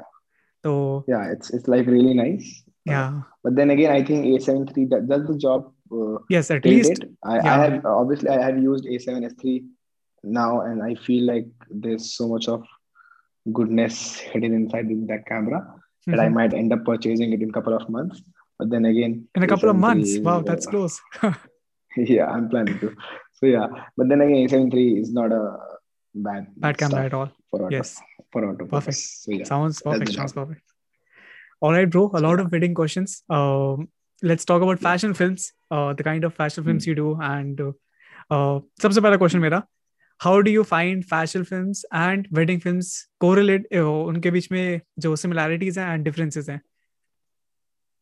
So 0.63 1.05
yeah 1.07 1.31
it's 1.31 1.49
it's 1.49 1.67
like 1.67 1.87
really 1.87 2.13
nice 2.13 2.63
yeah. 2.85 3.21
but 3.43 3.55
then 3.55 3.71
again 3.71 3.91
i 3.91 4.03
think 4.03 4.25
a7 4.25 4.77
III 4.77 4.85
that, 4.85 5.07
does 5.07 5.25
the 5.25 5.35
job 5.35 5.73
uh, 5.91 6.17
Yes, 6.29 6.51
at 6.51 6.65
least 6.65 7.01
date. 7.01 7.09
I, 7.23 7.39
I 7.39 7.57
have 7.63 7.85
obviously 7.85 8.29
I 8.29 8.41
have 8.41 8.57
used 8.61 8.85
A7S3 8.85 9.65
now, 10.23 10.61
and 10.61 10.83
I 10.83 10.95
feel 10.95 11.25
like 11.25 11.47
there's 11.69 12.13
so 12.13 12.27
much 12.27 12.47
of 12.47 12.63
goodness 13.51 14.19
hidden 14.19 14.53
inside 14.53 14.87
that 15.07 15.25
camera 15.27 15.59
that 16.07 16.19
I 16.19 16.27
Mhm. 16.27 16.33
might 16.33 16.53
end 16.53 16.73
up 16.73 16.83
purchasing 16.85 17.33
it 17.33 17.41
in 17.41 17.49
a 17.49 17.53
couple 17.53 17.73
of 17.75 17.89
months. 17.89 18.21
But 18.59 18.69
then 18.69 18.85
again, 18.85 19.27
in 19.35 19.43
a 19.43 19.47
couple 19.47 19.69
of 19.69 19.75
A7 19.75 19.79
months. 19.87 20.17
Wow, 20.19 20.39
uh, 20.39 20.41
that's 20.43 20.67
close. 20.67 21.01
yeah, 21.97 22.27
I'm 22.27 22.49
planning 22.49 22.77
to. 22.79 22.95
So 23.33 23.45
yeah, 23.47 23.67
but 23.97 24.07
then 24.09 24.21
again, 24.21 24.47
A7 24.47 24.73
III 24.73 24.99
is 24.99 25.11
not 25.11 25.31
a 25.31 25.57
bad 26.13 26.47
Bad 26.57 26.77
camera 26.77 27.05
at 27.05 27.13
all. 27.13 27.31
for 27.49 27.63
auto, 27.63 27.75
Yes. 27.75 27.99
for 28.31 28.45
auto. 28.49 28.65
Perfect. 28.65 28.97
So 28.97 29.31
yeah, 29.31 29.43
Sounds 29.45 29.81
perfect. 29.81 30.13
Sounds 30.13 30.33
perfect. 30.33 30.61
All 31.59 31.71
right, 31.71 31.89
bro. 31.89 32.09
A 32.13 32.19
lot 32.19 32.39
of 32.39 32.51
wedding 32.51 32.73
questions. 32.73 33.23
Um, 33.29 33.89
let's 34.22 34.44
talk 34.44 34.62
about 34.62 34.80
Yeah. 34.80 34.88
fashion 34.88 35.14
films. 35.14 35.52
Uh, 35.70 35.92
the 35.94 36.04
kind 36.04 36.24
of 36.24 36.34
fashion 36.34 36.64
films 36.64 36.84
Hmm. 36.84 36.90
you 36.90 36.94
do, 36.94 37.06
and 37.30 37.60
uh, 38.30 38.60
सबसे 38.82 39.00
पहला 39.00 39.18
question 39.18 39.40
मेरा, 39.40 39.62
how 40.26 40.40
do 40.42 40.50
you 40.50 40.64
find 40.64 41.04
fashion 41.04 41.44
films 41.44 41.84
and 41.92 42.28
wedding 42.38 42.60
films 42.66 42.92
correlate? 43.24 43.66
Uh, 43.80 43.88
उनके 44.12 44.30
बीच 44.36 44.50
में 44.52 44.80
जो 45.06 45.16
similarities 45.24 45.78
हैं 45.78 45.88
and 45.94 46.04
differences 46.10 46.48
हैं. 46.48 46.60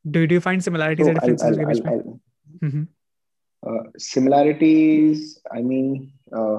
Do 0.04 0.26
do 0.26 0.34
you 0.34 0.40
find 0.40 0.62
similarities 0.64 1.06
so 1.06 1.10
and 1.12 1.20
I'll, 1.20 1.30
differences 1.30 1.46
I'll, 1.46 1.54
उनके 1.54 1.66
बीच 1.72 1.86
I'll, 1.86 1.86
में? 1.86 1.92
I'll, 1.92 2.20
Mhm. 2.70 2.86
uh, 3.62 3.82
similarities 4.04 5.20
i 5.58 5.60
mean 5.68 5.86
uh, 6.38 6.58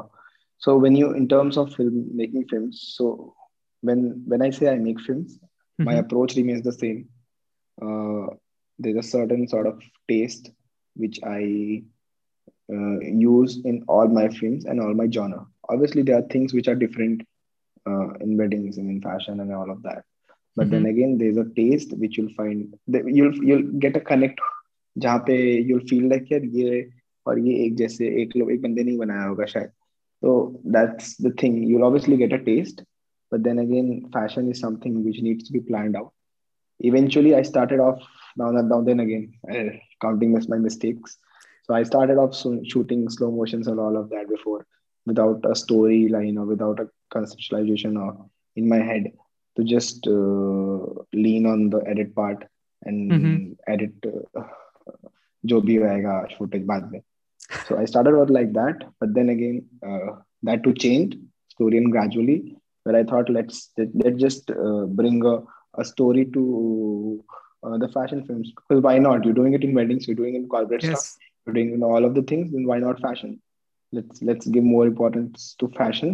so 0.65 0.73
when 0.86 0.95
you 0.99 1.09
in 1.19 1.28
terms 1.34 1.57
of 1.63 1.73
film 1.76 1.99
making 2.21 2.45
films 2.53 2.80
so 2.95 3.09
when 3.89 4.01
when 4.34 4.41
i 4.45 4.49
say 4.59 4.69
i 4.71 4.78
make 4.86 5.03
films 5.09 5.36
my 5.89 5.93
Mhm. 5.95 5.99
approach 6.03 6.36
remains 6.39 6.63
the 6.69 6.73
same 6.78 7.03
uh, 7.86 8.26
there's 8.80 8.97
a 8.97 9.09
certain 9.09 9.47
sort 9.47 9.67
of 9.67 9.82
taste 10.07 10.51
which 10.95 11.19
i 11.23 11.82
uh, 12.73 12.99
use 12.99 13.59
in 13.65 13.84
all 13.88 14.07
my 14.07 14.28
films 14.30 14.65
and 14.65 14.82
all 14.82 14.93
my 14.93 15.07
genre 15.09 15.45
obviously 15.69 16.01
there 16.01 16.17
are 16.17 16.28
things 16.34 16.53
which 16.53 16.67
are 16.67 16.76
different 16.76 17.21
uh, 17.88 18.09
in 18.21 18.38
weddings 18.38 18.78
and 18.78 18.89
in 18.89 19.01
fashion 19.01 19.39
and 19.39 19.53
all 19.53 19.69
of 19.69 19.82
that 19.84 20.03
but 20.55 20.69
then 20.69 20.86
again 20.86 21.17
there's 21.17 21.38
a 21.38 21.49
taste 21.55 21.91
which 21.97 22.17
you'll 22.17 22.34
find 22.34 22.78
that 22.88 23.03
you'll 23.07 23.36
you'll 23.43 23.67
get 23.86 23.95
a 23.97 23.99
connect 23.99 24.39
जहाँ 24.97 25.23
पे 25.28 25.36
you'll 25.67 25.88
feel 25.89 26.09
like 26.11 26.32
यार 26.32 26.43
ये 26.57 26.89
और 27.28 27.39
ये 27.39 27.55
एक 27.65 27.76
जैसे 27.78 28.07
एक 28.21 28.36
लोग 28.38 28.51
एक 28.51 28.61
बंदे 28.61 28.84
नहीं 28.84 28.97
बनाया 28.97 29.23
होगा 29.23 29.45
शायद 29.45 29.71
so 30.23 30.34
that's 30.76 31.15
the 31.23 31.32
thing 31.39 31.55
you'll 31.63 31.84
obviously 31.84 32.17
get 32.17 32.34
a 32.34 32.39
taste 32.43 32.84
but 33.32 33.43
then 33.43 33.59
again 33.59 33.89
fashion 34.13 34.49
is 34.51 34.59
something 34.59 35.03
which 35.07 35.19
needs 35.26 35.43
to 35.47 35.53
be 35.55 35.61
planned 35.69 35.97
out 36.01 36.13
eventually 36.80 37.34
i 37.39 37.41
started 37.49 37.80
off 37.88 38.05
now 38.38 38.51
that 38.51 38.65
now 38.73 38.82
then 38.82 38.99
again 38.99 39.26
uh, 39.55 39.71
counting 40.01 40.34
mis- 40.34 40.49
my 40.53 40.57
mistakes 40.57 41.17
so 41.63 41.73
i 41.73 41.84
started 41.84 42.17
off 42.17 42.34
so, 42.36 42.59
shooting 42.71 43.07
slow 43.09 43.32
motions 43.32 43.67
and 43.67 43.80
all 43.80 43.97
of 43.97 44.09
that 44.09 44.30
before 44.30 44.65
without 45.05 45.39
a 45.45 45.55
storyline 45.63 46.38
or 46.38 46.45
without 46.45 46.80
a 46.80 46.88
conceptualization 47.15 47.97
or 48.05 48.11
in 48.55 48.67
my 48.67 48.78
head 48.78 49.11
to 49.55 49.63
just 49.63 50.07
uh, 50.07 50.80
lean 51.13 51.45
on 51.45 51.69
the 51.69 51.82
edit 51.88 52.13
part 52.15 52.43
and 52.84 52.99
Mhm. 53.11 53.55
edit 53.67 53.93
uh, 54.38 54.43
जो 55.49 55.59
भी 55.61 55.76
होएगा 55.76 56.13
footage 56.38 56.65
बाद 56.71 56.89
में 56.91 57.01
so 57.67 57.78
I 57.78 57.86
started 57.86 58.15
out 58.19 58.30
like 58.30 58.53
that, 58.53 58.84
but 58.99 59.13
then 59.13 59.30
again, 59.30 59.63
uh, 59.88 60.11
that 60.43 60.63
to 60.63 60.73
change 60.73 61.15
slowly 61.55 61.78
and 61.78 61.91
gradually. 61.91 62.55
Where 62.84 62.95
I 62.95 63.03
thought 63.03 63.30
let's 63.30 63.71
let, 63.78 63.89
let's 64.03 64.19
just 64.21 64.49
uh, 64.51 64.86
bring 64.99 65.26
a, 65.26 65.39
a 65.80 65.84
story 65.84 66.26
to 66.34 67.23
uh, 67.64 67.76
the 67.78 67.88
fashion 67.88 68.24
films. 68.24 68.52
Because 68.56 68.82
why 68.82 68.98
not? 68.98 69.24
You're 69.24 69.34
doing 69.34 69.54
it 69.54 69.64
in 69.64 69.74
weddings 69.74 70.06
you're 70.06 70.16
doing 70.16 70.34
it 70.34 70.38
in 70.38 70.48
corporate 70.48 70.82
yes. 70.82 70.90
stuff 70.90 71.18
you're 71.46 71.54
doing 71.54 71.70
you 71.70 71.78
know, 71.78 71.90
all 71.92 72.04
of 72.04 72.14
the 72.14 72.22
things 72.22 72.52
then 72.52 72.66
why 72.66 72.78
not 72.78 73.00
fashion? 73.00 73.40
Let's 73.92 74.22
let's 74.22 74.46
give 74.46 74.64
more 74.64 74.86
importance 74.86 75.54
to 75.61 75.68
fashion 75.68 76.11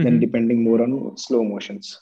than 0.00 0.18
Mhm. 0.18 0.20
depending 0.20 0.62
more 0.64 0.80
on 0.82 1.16
slow 1.16 1.44
motions. 1.44 2.00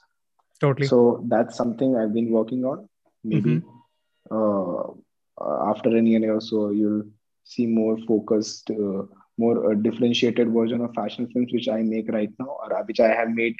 Totally. 0.61 0.87
So 0.89 1.25
that's 1.29 1.57
something 1.57 1.97
i've 1.97 2.15
been 2.15 2.31
working 2.31 2.65
on. 2.65 2.89
Maybe 3.25 3.63
uh, 4.31 4.83
uh, 5.41 5.59
after 5.71 5.97
a 5.97 6.03
year 6.03 6.35
or 6.35 6.41
so 6.41 6.71
you'll 6.71 7.05
see 7.45 7.67
more 7.67 7.97
focused 8.07 8.71
uh, 8.71 9.03
more 9.39 9.71
uh, 9.71 9.75
differentiated 9.75 10.53
version 10.53 10.81
of 10.81 10.95
fashion 10.95 11.27
films 11.33 11.53
which 11.53 11.69
i 11.69 11.81
make 11.83 12.09
right 12.19 12.31
now 12.39 12.51
or 12.63 12.69
uh, 12.79 12.83
which 12.89 13.01
i 13.01 13.09
have 13.21 13.31
made 13.43 13.55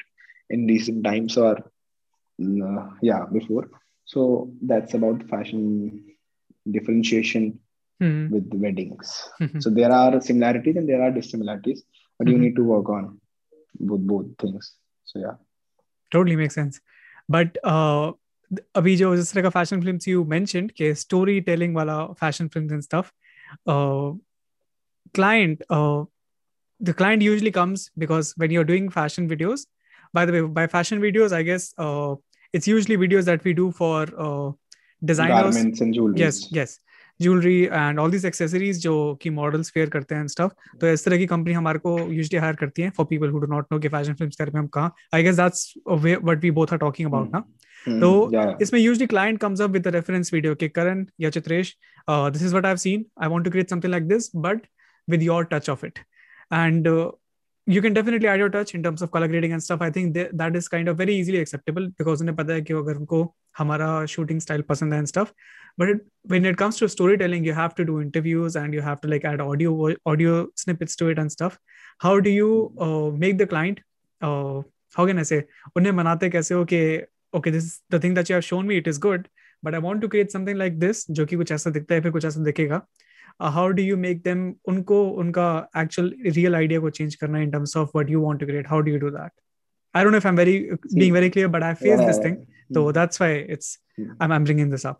in 0.49 0.65
recent 0.67 1.03
times 1.03 1.37
or 1.37 1.55
mm, 2.41 2.59
uh, 2.69 2.89
yeah 3.01 3.25
before 3.33 3.65
so 4.12 4.24
that's 4.70 4.94
about 4.98 5.22
fashion 5.34 5.62
differentiation 6.76 7.46
Mhm. 8.00 8.22
with 8.34 8.54
weddings 8.64 9.12
Mhm. 9.44 9.60
so 9.64 9.70
there 9.78 9.92
are 10.00 10.20
similarities 10.28 10.76
and 10.80 10.88
there 10.92 11.02
are 11.06 11.12
dissimilarities 11.18 11.80
but 12.18 12.28
you 12.32 12.36
Mhm. 12.36 12.44
need 12.44 12.56
to 12.60 12.64
work 12.72 12.90
on 12.96 13.06
both 13.90 14.04
both 14.12 14.28
things 14.44 14.68
so 15.12 15.22
yeah 15.24 15.36
totally 16.16 16.36
makes 16.42 16.60
sense 16.60 16.80
but 17.38 17.58
uh 17.76 18.12
अभी 18.76 18.94
जो 18.96 19.14
जिस 19.16 19.32
तरह 19.32 19.42
का 19.42 19.48
fashion 19.50 19.80
films 19.82 20.08
you 20.08 20.24
mentioned 20.32 20.70
के 20.80 20.94
story 21.02 21.40
telling 21.46 21.74
वाला 21.76 21.96
fashion 22.20 22.48
films 22.54 22.72
and 22.72 22.82
stuff 22.82 23.12
client 25.18 25.62
uh 25.76 26.04
the 26.80 26.92
client 27.00 27.22
usually 27.22 27.52
comes 27.56 27.90
because 28.02 28.30
when 28.42 28.54
you're 28.54 28.68
doing 28.70 28.88
fashion 28.98 29.28
videos 29.32 29.66
by 30.18 30.24
the 30.26 30.32
way 30.36 30.42
by 30.58 30.66
fashion 30.74 31.00
videos 31.04 31.34
i 31.38 31.42
guess 31.48 31.66
uh 31.78 32.14
it's 32.53 32.67
usually 32.67 32.97
videos 32.97 33.25
that 33.25 33.43
we 33.43 33.53
do 33.53 33.71
for 33.71 34.01
uh 34.17 34.51
designers. 35.01 35.41
Garments 35.41 35.81
and 35.81 35.93
jewelry. 35.93 36.19
Yes 36.21 36.39
yes. 36.57 36.79
Jewelry 37.19 37.69
and 37.79 37.99
all 37.99 38.15
these 38.15 38.25
accessories 38.29 38.81
जो 38.81 38.93
कि 39.21 39.29
models 39.29 39.71
fair 39.73 39.89
करते 39.89 40.15
हैं 40.15 40.27
stuff 40.33 40.77
तो 40.81 40.87
इस 40.87 41.05
तरह 41.05 41.17
की 41.17 41.25
company 41.27 41.53
हमारे 41.53 41.79
को 41.79 41.97
यूजुअली 41.99 42.37
हायर 42.41 42.55
करती 42.55 42.81
है 42.81 42.89
for 42.97 43.05
people 43.09 43.29
who 43.29 43.39
do 43.39 43.47
not 43.53 43.65
know 43.71 43.79
कि 43.79 43.87
फ़ैशन 43.95 44.13
फिल्म्स 44.21 44.35
कर 44.41 44.49
में 44.53 44.59
हम 44.59 44.67
कहाँ 44.77 44.93
I 45.13 45.23
guess 45.23 45.35
that's 45.35 45.73
what 45.87 46.43
we 46.43 46.51
both 46.59 46.73
are 46.73 46.79
talking 46.79 47.09
about 47.09 47.31
ना? 47.33 47.43
Hmm, 47.87 47.99
तो 48.01 48.57
इसमें 48.61 48.79
usually 48.79 49.07
client 49.07 49.39
comes 49.39 49.61
up 49.61 49.69
with 49.69 49.87
the 49.87 49.95
reference 49.95 50.33
video 50.33 50.55
कि 50.55 50.69
करण 50.69 51.05
या 51.21 51.29
Chitresh 51.29 51.75
this 52.09 52.43
is 52.43 52.51
what 52.51 52.65
I 52.65 52.69
have 52.69 52.77
seen 52.87 53.05
I 53.23 53.29
want 53.29 53.45
to 53.45 53.51
create 53.51 53.69
something 53.69 53.91
like 53.91 54.07
this 54.07 54.31
but 54.35 54.67
with 55.07 55.23
your 55.25 55.43
touch 55.51 55.67
of 55.73 55.83
it. 55.85 55.99
And 56.51 56.87
uh, 56.87 57.11
you 57.66 57.80
can 57.80 57.94
definitely 57.94 58.28
add 58.28 58.38
your 58.38 58.50
touch 58.50 58.74
in 58.74 58.82
terms 58.82 59.00
of 59.00 59.10
color 59.10 59.26
grading 59.26 59.52
and 59.52 59.62
stuff 59.62 59.80
i 59.80 59.90
think 59.90 60.12
th- 60.14 60.30
that 60.32 60.54
is 60.54 60.68
kind 60.68 60.88
of 60.88 60.96
very 60.96 61.14
easily 61.14 61.38
acceptable 61.38 61.88
because 61.98 62.20
उन्हें 62.20 62.36
पता 62.36 62.52
है 62.54 62.62
कि 62.62 62.74
अगर 62.74 62.96
उनको 62.96 63.20
हमारा 63.58 63.88
shooting 64.14 64.40
style 64.46 64.62
पसंद 64.68 64.94
है 64.94 64.98
and 64.98 65.08
stuff 65.08 65.32
but 65.78 65.88
it, 65.88 66.02
when 66.32 66.44
it 66.44 66.56
comes 66.56 66.76
to 66.76 66.88
storytelling 66.88 67.44
you 67.44 67.54
have 67.54 67.74
to 67.74 67.84
do 67.84 68.00
interviews 68.00 68.56
and 68.56 68.74
you 68.74 68.82
have 68.88 69.00
to 69.00 69.08
like 69.08 69.24
add 69.24 69.40
audio 69.40 69.72
audio 70.06 70.46
snippets 70.64 70.96
to 70.96 71.08
it 71.08 71.18
and 71.18 71.32
stuff 71.32 71.58
how 72.06 72.20
do 72.20 72.30
you 72.30 72.50
uh, 72.78 73.10
make 73.24 73.38
the 73.38 73.46
client 73.54 73.80
uh, 74.20 74.60
how 74.94 75.06
can 75.06 75.18
i 75.18 75.26
say 75.32 75.42
उन्हें 75.76 75.92
मनाते 75.92 76.30
कैसे 76.30 76.54
हो 76.54 76.64
कि 76.72 76.82
okay 77.38 77.50
this 77.50 77.64
is 77.64 77.80
the 77.90 77.98
thing 77.98 78.14
that 78.14 78.28
you 78.28 78.34
have 78.34 78.44
shown 78.50 78.66
me 78.66 78.76
it 78.82 78.86
is 78.86 78.98
good 79.08 79.26
but 79.62 79.74
i 79.74 79.78
want 79.78 80.00
to 80.00 80.08
create 80.08 80.30
something 80.36 80.60
like 80.64 80.78
this 80.84 81.06
जो 81.10 81.26
कि 81.26 81.36
कुछ 81.36 81.52
ऐसा 81.52 81.70
दिखता 81.70 81.94
है 81.94 82.00
फिर 82.00 82.12
कुछ 82.12 82.24
ऐसा 82.24 82.44
दिखेगा 82.44 82.80
uh, 82.80 83.07
Uh, 83.39 83.49
how 83.49 83.71
do 83.71 83.81
you 83.81 83.95
make 83.95 84.23
them 84.23 84.57
unko 84.67 85.17
unka 85.17 85.67
actual 85.73 86.11
real 86.37 86.55
idea 86.55 86.81
ko 86.81 86.89
change 86.89 87.17
karna 87.19 87.39
in 87.39 87.51
terms 87.51 87.75
of 87.75 87.89
what 87.93 88.09
you 88.09 88.19
want 88.19 88.39
to 88.39 88.45
create? 88.45 88.67
How 88.67 88.81
do 88.81 88.91
you 88.91 88.99
do 88.99 89.11
that? 89.11 89.31
I 89.93 90.03
don't 90.03 90.11
know 90.11 90.17
if 90.17 90.25
i'm 90.25 90.35
very 90.35 90.71
being 90.93 91.13
very 91.13 91.29
clear 91.35 91.49
but 91.49 91.63
i 91.63 91.73
face 91.73 91.99
this 91.99 92.19
thing. 92.19 92.47
So 92.73 92.85
hmm. 92.85 92.91
that's 92.91 93.19
why 93.19 93.29
it's 93.55 93.77
hmm. 93.97 94.11
I'm, 94.19 94.31
I'm 94.31 94.43
bringing 94.43 94.69
this 94.69 94.85
up. 94.85 94.99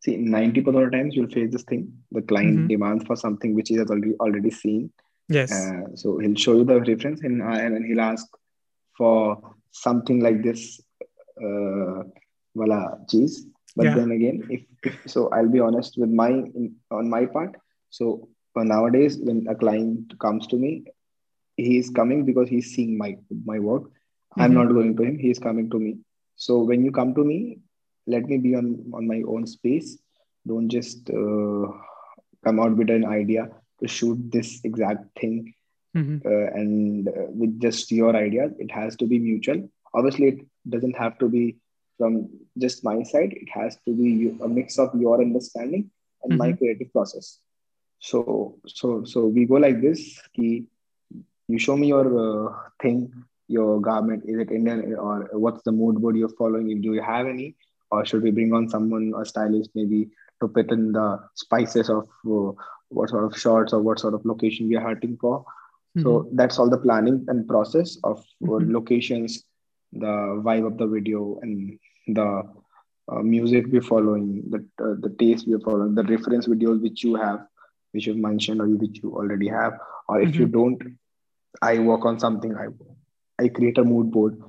See 0.00 0.16
90% 0.18 0.66
of 0.66 0.74
the 0.74 0.90
times 0.90 1.14
you'll 1.14 1.28
face 1.28 1.52
this 1.52 1.62
thing. 1.62 1.92
The 2.10 2.22
client 2.22 2.58
mm-hmm. 2.58 2.66
demands 2.66 3.04
for 3.04 3.16
something 3.16 3.54
which 3.54 3.68
he 3.68 3.76
has 3.76 3.88
already 3.88 4.14
already 4.14 4.50
seen. 4.50 4.90
Yes. 5.28 5.52
Uh, 5.52 5.94
so 5.94 6.18
he'll 6.18 6.34
show 6.34 6.56
you 6.56 6.64
the 6.64 6.80
reference 6.80 7.22
uh, 7.22 7.28
and, 7.28 7.42
and 7.76 7.86
he'll 7.86 8.00
ask 8.00 8.26
for 8.96 9.54
something 9.70 10.20
like 10.20 10.42
this 10.42 10.80
uh, 11.42 12.02
voila 12.54 12.96
cheese. 13.08 13.46
But 13.76 13.86
Yeah. 13.86 13.94
then 13.94 14.10
again, 14.12 14.44
if, 14.48 14.62
if 14.84 14.94
so, 15.06 15.28
I'll 15.30 15.48
be 15.48 15.60
honest 15.60 15.96
with 15.98 16.10
my 16.10 16.30
in, 16.30 16.74
on 16.90 17.08
my 17.10 17.26
part. 17.26 17.56
So 17.90 18.28
uh, 18.56 18.64
nowadays, 18.64 19.18
when 19.22 19.46
a 19.48 19.54
client 19.54 20.18
comes 20.20 20.46
to 20.48 20.56
me, 20.56 20.84
he 21.56 21.78
is 21.78 21.90
coming 21.90 22.24
because 22.24 22.48
he's 22.48 22.74
seeing 22.74 22.96
my 22.98 23.16
my 23.44 23.58
work. 23.58 23.84
I'm 24.38 24.52
Mhm. 24.52 24.54
not 24.54 24.68
going 24.72 24.96
to 24.96 25.02
him. 25.02 25.18
He 25.18 25.30
is 25.30 25.38
coming 25.38 25.70
to 25.70 25.78
me. 25.78 25.96
So 26.36 26.62
when 26.62 26.84
you 26.84 26.92
come 26.92 27.14
to 27.14 27.24
me, 27.24 27.58
let 28.06 28.24
me 28.26 28.38
be 28.38 28.54
on 28.54 28.68
on 28.94 29.06
my 29.06 29.22
own 29.26 29.46
space. 29.46 29.98
Don't 30.46 30.68
just 30.68 31.10
uh, 31.10 31.66
come 32.44 32.60
out 32.60 32.76
with 32.76 32.90
an 32.90 33.04
idea 33.04 33.48
to 33.80 33.88
shoot 33.88 34.18
this 34.32 34.60
exact 34.64 35.04
thing 35.20 35.52
Mhm. 35.94 36.22
uh, 36.24 36.46
and 36.60 37.08
uh, 37.08 37.26
with 37.42 37.58
just 37.60 37.90
your 37.92 38.14
ideas. 38.16 38.52
It 38.58 38.70
has 38.70 38.96
to 38.96 39.06
be 39.06 39.18
mutual. 39.18 39.68
Obviously, 39.94 40.28
it 40.28 40.40
doesn't 40.68 40.96
have 40.96 41.18
to 41.18 41.28
be 41.28 41.56
from 42.02 42.30
just 42.66 42.84
my 42.84 43.02
side. 43.12 43.34
It 43.42 43.50
has 43.60 43.78
to 43.86 43.94
be 44.02 44.36
a 44.44 44.48
mix 44.48 44.78
of 44.86 44.90
your 45.06 45.20
understanding 45.22 45.90
and 46.24 46.38
my 46.38 46.52
Mhm. 46.52 46.58
creative 46.60 46.92
process. 46.92 47.40
So 48.00 48.54
so 48.66 49.04
so 49.04 49.26
we 49.26 49.46
go 49.46 49.54
like 49.66 49.80
this. 49.82 50.00
Ki 50.36 50.66
you 51.48 51.58
show 51.58 51.76
me 51.76 51.88
your 51.88 52.06
uh, 52.26 52.52
thing, 52.82 53.12
your 53.48 53.80
garment. 53.80 54.24
Is 54.26 54.38
it 54.38 54.50
Indian 54.50 54.94
or 54.96 55.28
what's 55.32 55.62
the 55.64 55.72
mood 55.72 56.00
board 56.00 56.16
you're 56.16 56.36
following? 56.38 56.80
Do 56.82 56.94
you 56.94 57.02
have 57.02 57.26
any, 57.26 57.54
or 57.90 58.04
should 58.06 58.22
we 58.22 58.30
bring 58.30 58.52
on 58.54 58.68
someone, 58.68 59.12
a 59.20 59.24
stylist, 59.24 59.70
maybe 59.74 60.08
to 60.42 60.48
put 60.48 60.72
in 60.72 60.92
the 60.92 61.18
spices 61.34 61.90
of 61.90 62.08
uh, 62.30 62.52
what 62.90 63.10
sort 63.10 63.24
of 63.24 63.38
shots 63.38 63.72
or 63.72 63.82
what 63.82 64.00
sort 64.00 64.14
of 64.14 64.24
location 64.24 64.68
we 64.68 64.76
are 64.76 64.86
hunting 64.88 65.16
for? 65.20 65.44
So 66.02 66.28
that's 66.32 66.58
all 66.58 66.70
the 66.70 66.78
planning 66.78 67.24
and 67.28 67.48
process 67.48 67.98
of 68.04 68.18
uh, 68.48 68.60
Mhm. 68.60 68.72
locations, 68.78 69.44
the 69.92 70.40
vibe 70.46 70.66
of 70.66 70.78
the 70.78 70.86
video, 70.86 71.38
and 71.42 71.78
the 72.06 72.42
uh, 73.08 73.22
music 73.22 73.66
we're 73.68 73.82
following, 73.82 74.42
the 74.50 74.58
uh, 74.82 74.94
the 75.00 75.14
taste 75.18 75.46
we're 75.48 75.60
following, 75.60 75.94
the 75.94 76.04
reference 76.04 76.46
videos 76.46 76.80
which 76.80 77.02
you 77.04 77.14
have, 77.16 77.46
which 77.92 78.06
you've 78.06 78.16
mentioned 78.16 78.60
or 78.60 78.68
which 78.68 79.00
you 79.02 79.14
already 79.14 79.48
have, 79.48 79.78
or 80.08 80.20
if 80.20 80.36
you 80.36 80.46
don't, 80.46 80.82
I 81.60 81.78
work 81.78 82.04
on 82.04 82.18
something. 82.18 82.56
I 82.56 82.66
I 83.42 83.48
create 83.48 83.78
a 83.78 83.84
mood 83.84 84.10
board 84.10 84.40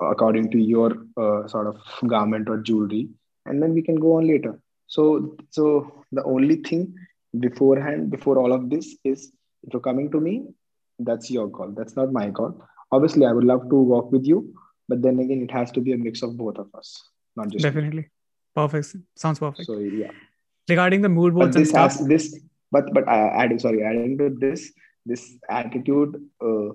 according 0.00 0.50
to 0.50 0.58
your 0.58 1.06
uh, 1.16 1.46
sort 1.46 1.66
of 1.66 1.78
garment 2.08 2.48
or 2.48 2.58
jewelry, 2.58 3.08
and 3.46 3.62
then 3.62 3.74
we 3.74 3.82
can 3.82 3.96
go 3.96 4.16
on 4.16 4.26
later. 4.26 4.60
So 4.86 5.36
so 5.50 6.04
the 6.12 6.24
only 6.24 6.56
thing 6.56 6.94
beforehand, 7.38 8.10
before 8.10 8.38
all 8.38 8.52
of 8.52 8.70
this, 8.70 8.96
is 9.04 9.32
if 9.62 9.72
you're 9.72 9.80
coming 9.80 10.10
to 10.10 10.20
me, 10.20 10.46
that's 10.98 11.30
your 11.30 11.48
call. 11.48 11.70
That's 11.70 11.96
not 11.96 12.12
my 12.12 12.30
call. 12.30 12.66
Obviously, 12.92 13.26
I 13.26 13.32
would 13.32 13.44
love 13.44 13.68
to 13.70 13.76
work 13.76 14.10
with 14.10 14.26
you, 14.26 14.54
but 14.90 15.02
then 15.06 15.18
again, 15.24 15.42
it 15.46 15.52
has 15.58 15.70
to 15.76 15.80
be 15.86 15.92
a 15.96 15.98
mix 16.06 16.22
of 16.26 16.36
both 16.42 16.58
of 16.64 16.68
us, 16.80 16.90
not 17.40 17.48
just 17.54 17.64
me. 17.64 17.70
definitely 17.70 18.04
perfect 18.60 18.96
sounds 19.24 19.38
perfect 19.44 19.66
So 19.70 19.78
yeah, 20.02 20.12
regarding 20.74 21.02
the 21.06 21.12
mood 21.16 21.34
but 21.34 21.38
boards 21.40 21.56
and 21.56 21.64
this 21.64 21.70
stuff 21.74 21.92
has 21.96 22.06
this, 22.12 22.26
but 22.76 22.92
but 22.98 23.08
uh, 23.16 23.30
adding 23.44 23.60
sorry, 23.66 23.82
adding 23.90 24.16
to 24.22 24.28
this, 24.44 24.72
this 25.12 25.24
attitude 25.60 26.16
uh, 26.48 26.68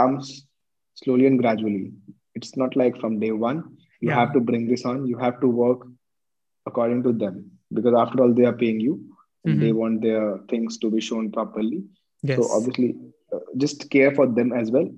comes 0.00 0.46
slowly 1.02 1.26
and 1.26 1.38
gradually. 1.44 1.92
It's 2.34 2.56
not 2.62 2.76
like 2.82 2.98
from 3.04 3.18
day 3.24 3.32
one. 3.48 3.62
You 4.00 4.10
Yeah. 4.10 4.18
have 4.20 4.32
to 4.34 4.40
bring 4.50 4.66
this 4.72 4.84
on. 4.90 5.06
You 5.12 5.18
have 5.26 5.40
to 5.44 5.48
work 5.62 5.86
according 6.66 7.02
to 7.04 7.12
them 7.12 7.50
because 7.72 7.94
after 8.02 8.22
all, 8.22 8.32
they 8.40 8.44
are 8.44 8.58
paying 8.64 8.80
you. 8.80 8.94
And 9.44 9.62
They 9.62 9.72
want 9.72 10.02
their 10.02 10.38
things 10.50 10.78
to 10.78 10.90
be 10.90 11.00
shown 11.00 11.30
properly. 11.36 11.78
yes 12.22 12.36
So 12.38 12.48
obviously, 12.56 12.88
uh, 13.32 13.38
just 13.64 13.88
care 13.94 14.10
for 14.18 14.26
them 14.38 14.52
as 14.52 14.70
well 14.76 14.88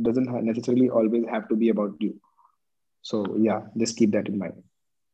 doesn't 0.00 0.44
necessarily 0.44 0.88
always 0.88 1.24
have 1.30 1.48
to 1.48 1.56
be 1.56 1.68
about 1.68 1.94
you 2.00 2.18
so 3.02 3.36
yeah 3.36 3.62
just 3.76 3.96
keep 3.96 4.12
that 4.12 4.28
in 4.28 4.38
mind 4.38 4.54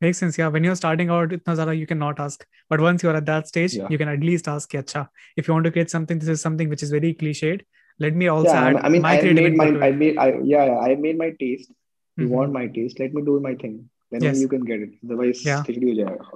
makes 0.00 0.18
sense 0.18 0.38
yeah 0.38 0.48
when 0.48 0.62
you're 0.62 0.76
starting 0.76 1.10
out 1.10 1.30
with 1.30 1.42
Nazara, 1.44 1.76
you 1.76 1.86
cannot 1.86 2.20
ask 2.20 2.46
but 2.68 2.80
once 2.80 3.02
you're 3.02 3.16
at 3.16 3.26
that 3.26 3.48
stage 3.48 3.74
yeah. 3.74 3.86
you 3.90 3.98
can 3.98 4.08
at 4.08 4.20
least 4.20 4.46
ask 4.46 4.72
Yeah. 4.72 5.06
if 5.36 5.48
you 5.48 5.54
want 5.54 5.64
to 5.64 5.72
create 5.72 5.90
something 5.90 6.18
this 6.18 6.28
is 6.28 6.40
something 6.40 6.68
which 6.68 6.82
is 6.82 6.90
very 6.90 7.14
cliched 7.14 7.62
let 7.98 8.14
me 8.14 8.28
also 8.28 8.50
yeah, 8.50 8.66
add 8.66 8.76
i 8.76 8.88
mean 8.88 9.02
my 9.02 9.18
i 9.18 9.32
made 9.32 9.56
my 9.56 9.68
i 9.86 9.90
made 9.90 10.18
i 10.18 10.32
yeah 10.44 10.78
i 10.78 10.94
made 10.94 11.18
my 11.18 11.30
taste 11.40 11.70
you 12.16 12.24
mm-hmm. 12.24 12.34
want 12.34 12.52
my 12.52 12.66
taste 12.66 13.00
let 13.00 13.12
me 13.12 13.22
do 13.22 13.40
my 13.40 13.54
thing 13.54 13.88
then 14.10 14.22
yes. 14.22 14.40
you 14.40 14.48
can 14.48 14.64
get 14.64 14.80
it 14.80 14.90
otherwise 15.04 15.44
yeah. 15.44 15.62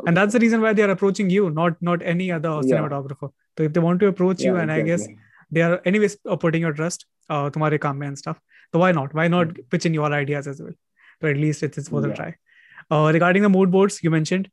and 0.06 0.16
that's 0.16 0.32
the 0.32 0.40
reason 0.40 0.60
why 0.60 0.72
they 0.72 0.82
are 0.82 0.90
approaching 0.90 1.30
you 1.30 1.50
not 1.50 1.80
not 1.80 2.02
any 2.02 2.30
other 2.30 2.48
yeah. 2.48 2.76
cinematographer 2.76 3.30
so 3.56 3.64
if 3.64 3.72
they 3.72 3.80
want 3.80 4.00
to 4.00 4.06
approach 4.06 4.40
yeah, 4.40 4.50
you 4.50 4.56
and 4.56 4.70
exactly. 4.70 4.92
i 4.92 4.96
guess 4.96 5.08
they 5.50 5.62
are 5.62 5.80
anyways 5.84 6.16
putting 6.40 6.62
your 6.62 6.72
trust 6.72 7.06
uh 7.29 7.49
तुम्हारे 7.53 7.77
काम 7.85 7.97
में 7.97 8.07
and 8.07 8.17
stuff 8.17 8.37
so 8.73 8.79
why 8.83 8.91
not 8.91 9.13
why 9.13 9.27
not 9.27 9.47
Mm. 9.47 9.69
pitch 9.71 9.85
in 9.85 9.93
your 9.93 10.11
ideas 10.17 10.47
as 10.47 10.61
well 10.61 10.73
so 11.21 11.27
at 11.27 11.37
least 11.37 11.63
it's, 11.63 11.77
it's 11.77 11.91
worth 11.91 12.05
a 12.05 12.09
Yeah. 12.09 12.15
try 12.15 12.35
uh 12.91 13.11
regarding 13.17 13.43
the 13.47 13.49
mood 13.49 13.71
boards 13.71 13.99
you 14.03 14.11
mentioned 14.11 14.49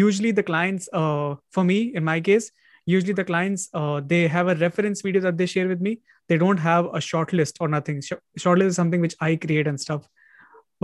usually 0.00 0.30
the 0.40 0.42
clients 0.50 0.88
uh 1.02 1.34
for 1.58 1.64
me 1.64 1.78
in 2.00 2.04
my 2.10 2.20
case 2.20 2.50
usually 2.86 3.12
the 3.20 3.24
clients 3.24 3.68
uh 3.82 4.00
they 4.12 4.20
have 4.36 4.48
a 4.48 4.54
reference 4.64 5.02
video 5.08 5.20
that 5.28 5.36
they 5.42 5.46
share 5.46 5.68
with 5.68 5.80
me 5.80 5.94
they 6.28 6.38
don't 6.44 6.58
have 6.66 6.88
a 7.00 7.00
short 7.00 7.32
list 7.32 7.58
or 7.60 7.68
nothing 7.68 8.00
Sh- 8.00 8.20
short 8.44 8.58
list 8.62 8.74
is 8.74 8.76
something 8.82 9.00
which 9.06 9.16
i 9.20 9.34
create 9.46 9.66
and 9.72 9.80
stuff 9.86 10.06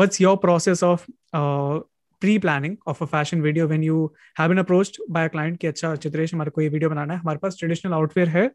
what's 0.02 0.20
your 0.20 0.36
process 0.47 0.82
of 0.82 1.06
uh 1.32 1.80
pre-planning 2.20 2.76
of 2.86 3.01
a 3.02 3.06
fashion 3.06 3.43
video 3.43 3.66
when 3.72 3.82
you 3.82 4.12
have 4.39 4.48
been 4.52 4.59
approached 4.59 4.97
by 5.16 5.24
a 5.24 5.28
client 5.35 5.59
कि 5.60 5.66
अच्छा 5.66 5.94
चित्रेश 6.05 6.35
हमारे 6.35 6.51
को 6.56 6.60
ये 6.62 6.70
video 6.70 6.90
बनाना 6.90 7.14
है 7.14 7.20
हमारे 7.20 7.39
पास 7.43 7.59
traditional 7.62 7.94
outfit 8.01 8.28
है 8.39 8.51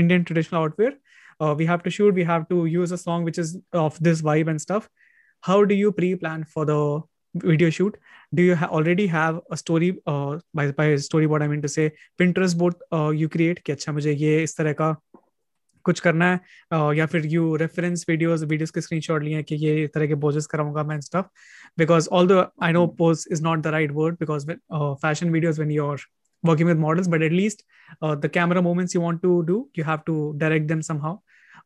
Indian 0.00 0.24
traditional 0.28 0.62
outfit 0.62 0.94
uh, 1.40 1.54
we 1.56 1.66
have 1.66 1.82
to 1.82 1.90
shoot 1.90 2.14
we 2.14 2.24
have 2.24 2.48
to 2.48 2.66
use 2.66 2.92
a 2.92 2.98
song 2.98 3.24
which 3.24 3.38
is 3.38 3.56
of 3.72 3.98
this 4.00 4.22
vibe 4.22 4.48
and 4.48 4.60
stuff 4.60 4.88
how 5.44 5.64
do 5.64 5.74
you 5.74 5.92
pre-plan 5.92 6.44
for 6.44 6.64
the 6.64 6.78
video 7.34 7.70
shoot 7.70 7.96
do 8.32 8.42
you 8.42 8.54
ha- 8.54 8.68
already 8.70 9.06
have 9.06 9.40
a 9.50 9.56
story 9.56 9.90
uh, 10.06 10.38
by 10.54 10.70
by 10.72 10.86
storyboard 11.06 11.42
i 11.42 11.48
mean 11.48 11.62
to 11.62 11.68
say 11.68 11.90
pinterest 12.20 12.58
board 12.58 12.74
uh, 12.92 13.10
you 13.22 13.28
create 13.36 13.62
कि 13.66 13.72
अच्छा 13.72 13.92
मुझे 13.92 14.12
ये 14.12 14.42
इस 14.42 14.56
तरह 14.56 14.72
का 14.80 14.94
कुछ 15.84 16.00
करना 16.00 16.30
है 16.30 16.40
uh, 16.74 16.94
या 16.98 17.06
फिर 17.06 17.26
यू 17.26 17.54
रेफरेंस 17.62 18.04
वीडियोस 18.08 18.42
वीडियोस 18.42 18.70
के 18.70 18.80
स्क्रीनशॉट 18.80 19.22
लिए 19.22 19.34
हैं 19.34 19.44
कि 19.44 19.54
ये 19.66 19.86
तरह 19.94 20.06
के 20.06 20.14
पोजेस 20.20 20.46
कराऊंगा 20.52 20.82
मैं 20.90 21.00
stuff 21.00 21.30
because 21.78 22.08
all 22.18 22.28
the 22.28 22.46
I 22.62 22.72
know 22.72 22.86
pose 22.98 23.26
is 23.32 23.42
not 23.42 23.62
the 23.62 23.74
right 23.76 23.90
word 23.94 24.14
because 24.20 24.50
fashion 24.74 25.30
videos 25.30 25.58
when 25.58 25.70
you 25.70 25.86
are 25.90 26.06
working 26.44 26.66
with 26.66 26.80
models 26.80 27.08
but 27.12 27.22
at 27.22 27.32
least 27.32 27.62
uh, 28.02 28.14
the 28.14 28.28
camera 28.28 28.62
moments 28.64 28.94
you 28.96 29.00
want 29.04 29.22
to 29.22 29.36
do 29.50 29.54
you 29.80 29.84
have 29.90 30.04
to 30.08 30.16
direct 30.42 30.68
them 30.72 30.82
somehow 30.88 31.12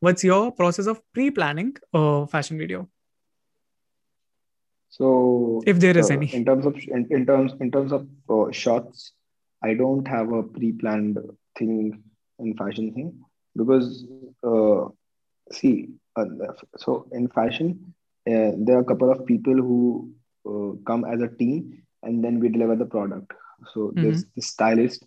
what's 0.04 0.24
your 0.24 0.52
process 0.52 0.88
of 0.88 1.02
pre-planning 1.14 1.76
a 1.94 2.28
fashion 2.28 2.58
video? 2.58 2.90
So 4.90 5.62
if 5.66 5.80
there 5.80 5.98
is 5.98 6.12
uh, 6.12 6.16
any. 6.16 6.28
in 6.40 6.46
terms 6.46 6.66
of 6.66 6.76
in, 6.96 7.08
in 7.10 7.26
terms 7.26 7.54
in 7.60 7.72
terms 7.76 7.92
of 7.98 8.08
uh, 8.30 8.52
shots 8.52 9.14
i 9.68 9.74
don't 9.74 10.08
have 10.16 10.34
a 10.40 10.44
pre-planned 10.56 11.18
thing 11.58 12.04
in 12.40 12.50
fashion 12.62 12.94
thing 12.96 13.08
because 13.62 13.88
uh, 14.50 14.82
see 15.58 15.74
uh, 16.16 16.26
so 16.84 17.08
in 17.12 17.28
fashion 17.40 17.70
uh, 18.32 18.52
there 18.66 18.78
are 18.78 18.86
a 18.86 18.90
couple 18.92 19.12
of 19.16 19.26
people 19.32 19.58
who 19.68 19.80
uh, 20.52 20.72
come 20.90 21.06
as 21.16 21.22
a 21.22 21.34
team 21.42 21.64
and 22.04 22.24
then 22.24 22.40
we 22.40 22.50
deliver 22.50 22.76
the 22.76 22.86
product. 22.86 23.34
So 23.74 23.80
mm-hmm. 23.80 24.04
there's 24.04 24.26
the 24.36 24.42
stylist 24.42 25.06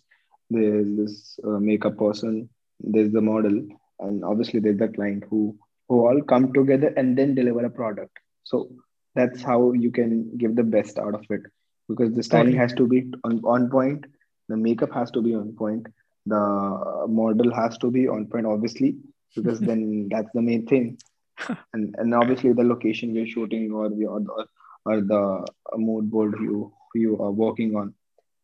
there's 0.49 0.91
this 0.97 1.39
uh, 1.45 1.59
makeup 1.69 1.97
person 1.97 2.49
there's 2.79 3.11
the 3.11 3.21
model 3.21 3.57
and 3.99 4.23
obviously 4.23 4.59
there's 4.59 4.77
the 4.77 4.87
client 4.87 5.23
who 5.29 5.57
who 5.89 6.05
all 6.05 6.21
come 6.21 6.51
together 6.53 6.93
and 6.97 7.17
then 7.17 7.33
deliver 7.35 7.65
a 7.65 7.69
product. 7.69 8.17
So 8.43 8.69
that's 9.15 9.41
how 9.41 9.73
you 9.73 9.91
can 9.91 10.37
give 10.37 10.55
the 10.55 10.63
best 10.63 10.99
out 10.99 11.15
of 11.15 11.25
it 11.29 11.41
because 11.87 12.13
the 12.13 12.23
styling 12.23 12.55
has 12.55 12.73
to 12.73 12.87
be 12.87 13.11
on, 13.23 13.41
on 13.45 13.69
point 13.69 14.05
the 14.49 14.57
makeup 14.57 14.93
has 14.93 15.09
to 15.11 15.21
be 15.21 15.33
on 15.33 15.53
point 15.53 15.87
the 16.25 17.05
model 17.07 17.53
has 17.53 17.77
to 17.79 17.89
be 17.89 18.07
on 18.07 18.27
point 18.27 18.45
obviously 18.45 18.97
because 19.35 19.59
then 19.69 20.07
that's 20.11 20.29
the 20.33 20.41
main 20.41 20.65
thing. 20.65 20.97
And 21.73 21.95
and 21.97 22.13
obviously 22.15 22.53
the 22.53 22.63
location 22.63 23.13
you're 23.15 23.27
shooting 23.27 23.71
or 23.71 23.89
the 23.89 24.05
or, 24.05 24.19
the, 24.19 24.45
or 24.85 25.01
the 25.01 25.45
mood 25.77 26.09
board 26.11 26.35
you 26.39 26.73
you 26.95 27.19
are 27.19 27.31
working 27.31 27.75
on. 27.75 27.93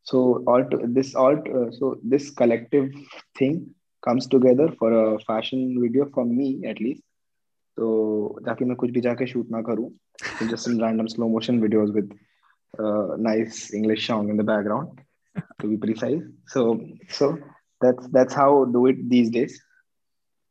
So 0.04 0.44
all 0.46 0.64
to, 0.64 0.80
this 0.84 1.16
all 1.16 1.38
to, 1.38 1.72
so 1.72 1.98
this 2.04 2.30
collective 2.30 2.92
thing 3.38 3.74
comes 4.07 4.27
together 4.27 4.69
for 4.79 4.93
a 4.93 5.19
fashion 5.21 5.81
video 5.81 6.07
for 6.15 6.25
me 6.25 6.49
at 6.73 6.81
least 6.81 7.03
so 7.79 7.87
ताकि 8.47 8.65
मैं 8.65 8.77
कुछ 8.77 8.91
भी 8.91 9.01
जाके 9.01 9.27
shoot 9.33 9.51
ना 9.51 9.63
करूँ 9.69 9.91
just 10.51 10.69
in 10.69 10.81
random 10.81 11.09
slow 11.09 11.29
motion 11.29 11.61
videos 11.61 11.93
with 11.99 12.11
uh, 12.79 13.17
nice 13.17 13.73
English 13.75 14.07
song 14.07 14.29
in 14.31 14.37
the 14.37 14.49
background 14.55 15.01
to 15.61 15.69
be 15.69 15.77
precise 15.77 16.23
so 16.55 16.81
so 17.21 17.37
that's 17.81 18.09
that's 18.09 18.35
how 18.35 18.65
I 18.65 18.73
do 18.73 18.87
it 18.87 19.09
these 19.09 19.31
days. 19.31 19.61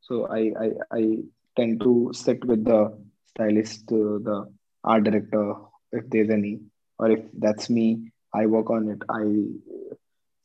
So 0.02 0.28
I 0.28 0.52
I, 0.66 0.72
I 0.92 1.18
tend 1.56 1.82
to 1.82 2.12
sit 2.14 2.44
with 2.46 2.64
the 2.64 2.98
stylist, 3.30 3.92
uh, 3.92 4.20
the 4.28 4.50
art 4.84 5.04
director, 5.04 5.56
if 5.92 6.10
there's 6.10 6.30
any, 6.30 6.60
or 7.00 7.12
if 7.12 7.20
that's 7.38 7.70
me, 7.70 8.12
I 8.34 8.46
work 8.46 8.70
on 8.70 8.90
it. 8.90 9.02
I 9.10 9.24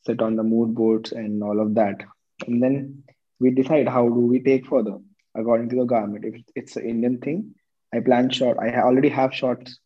sit 0.05 0.21
on 0.21 0.35
the 0.35 0.43
mood 0.43 0.75
boards 0.75 1.11
and 1.13 1.41
all 1.43 1.61
of 1.61 1.75
that, 1.75 2.03
and 2.46 2.62
then 2.62 3.02
we 3.40 3.50
decide 3.50 3.88
how 3.88 4.08
do 4.08 4.20
we 4.32 4.40
take 4.40 4.66
further 4.66 4.98
according 5.34 5.68
to 5.70 5.76
the 5.76 5.84
garment. 5.84 6.24
If 6.24 6.42
it's 6.54 6.76
an 6.76 6.88
Indian 6.88 7.18
thing, 7.18 7.54
I 7.94 8.00
plan 8.00 8.30
short. 8.30 8.58
I 8.58 8.74
already 8.80 9.08
have 9.08 9.34
shots 9.34 9.78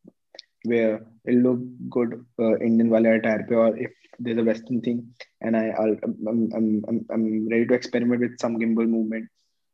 where 0.65 1.07
it'll 1.25 1.41
look 1.41 1.61
good 1.91 2.25
uh, 2.39 2.59
Indian 2.59 2.91
wale 2.91 3.07
attire 3.07 3.47
or 3.51 3.77
if 3.77 3.93
there's 4.19 4.39
a 4.39 4.45
Western 4.45 4.81
thing, 4.81 5.15
and 5.41 5.57
I 5.57 5.69
I'll, 5.69 5.97
I'm, 6.05 6.51
I'm, 6.55 6.85
I'm, 6.89 7.07
I'm 7.11 7.49
ready 7.49 7.67
to 7.67 7.75
experiment 7.75 8.21
with 8.21 8.39
some 8.39 8.59
gimbal 8.59 8.89
movement. 8.89 9.29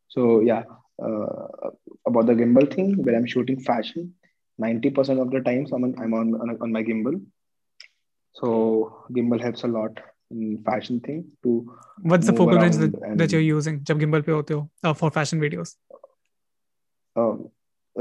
So 0.08 0.40
yeah, 0.40 0.62
uh, 1.02 1.70
about 2.06 2.26
the 2.26 2.34
gimbal 2.34 2.72
thing, 2.74 3.02
when 3.02 3.14
I'm 3.14 3.26
shooting 3.26 3.60
fashion, 3.60 4.14
90% 4.60 5.20
of 5.20 5.30
the 5.30 5.40
times 5.40 5.72
I'm 5.72 5.84
on, 5.84 5.94
I'm 5.98 6.14
on, 6.14 6.34
on, 6.34 6.58
on 6.60 6.72
my 6.72 6.82
gimbal. 6.82 7.24
So 8.34 9.04
gimbal 9.10 9.40
helps 9.40 9.64
a 9.64 9.68
lot 9.68 9.98
in 10.31 10.63
fashion 10.63 10.99
thing 10.99 11.25
to 11.43 11.55
what's 12.01 12.25
the 12.27 12.33
focal 12.33 12.57
length 12.57 12.79
that, 12.79 13.17
that, 13.17 13.31
you're 13.31 13.41
using 13.41 13.79
जब 13.89 13.99
gimbal 13.99 14.23
पे 14.23 14.31
होते 14.31 14.53
हो 14.53 14.69
uh, 14.85 14.93
for 14.93 15.11
fashion 15.11 15.39
videos 15.39 15.75
uh, 17.17 17.35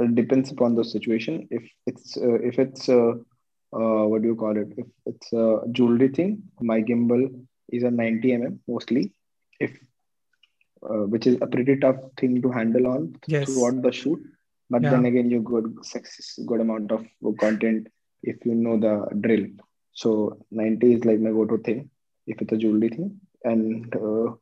it 0.05 0.15
depends 0.15 0.51
upon 0.53 0.75
the 0.75 0.85
situation 0.85 1.47
if 1.51 1.69
it's 1.87 2.17
uh, 2.17 2.39
if 2.51 2.59
it's 2.59 2.89
uh, 2.89 3.13
uh, 3.73 4.05
what 4.07 4.23
do 4.23 4.29
you 4.29 4.37
call 4.37 4.57
it? 4.57 4.69
If 4.77 4.87
it's 5.07 5.33
a 5.33 5.61
jewelry 5.71 6.09
thing, 6.09 6.43
my 6.61 6.83
gimbal 6.83 7.23
is 7.71 7.83
a 7.83 7.91
90 7.91 8.33
mm 8.33 8.59
mostly. 8.69 9.13
If 9.61 9.79
uh, 10.83 11.07
which 11.13 11.27
is 11.27 11.39
a 11.41 11.47
pretty 11.47 11.77
tough 11.77 11.97
thing 12.19 12.43
to 12.43 12.51
handle 12.51 12.89
on 12.89 13.17
yes. 13.27 13.47
throughout 13.47 13.83
the 13.83 13.93
shoot. 13.93 14.21
But 14.69 14.83
yeah. 14.83 14.91
then 14.91 15.05
again, 15.07 15.31
you 15.31 15.41
got 15.41 15.65
good 16.47 16.61
amount 16.61 16.91
of 16.93 17.07
content 17.39 17.89
if 18.23 18.45
you 18.45 18.55
know 18.55 18.79
the 18.79 19.07
drill. 19.21 19.47
So 19.93 20.45
90 20.51 20.95
is 20.95 21.05
like 21.05 21.21
my 21.21 21.31
go-to 21.31 21.59
thing 21.59 21.91
if 22.28 22.42
it's 22.42 22.54
a 22.54 22.58
jewelry 22.58 22.90
thing. 22.90 23.20
And 23.44 23.94
uh, 23.96 24.34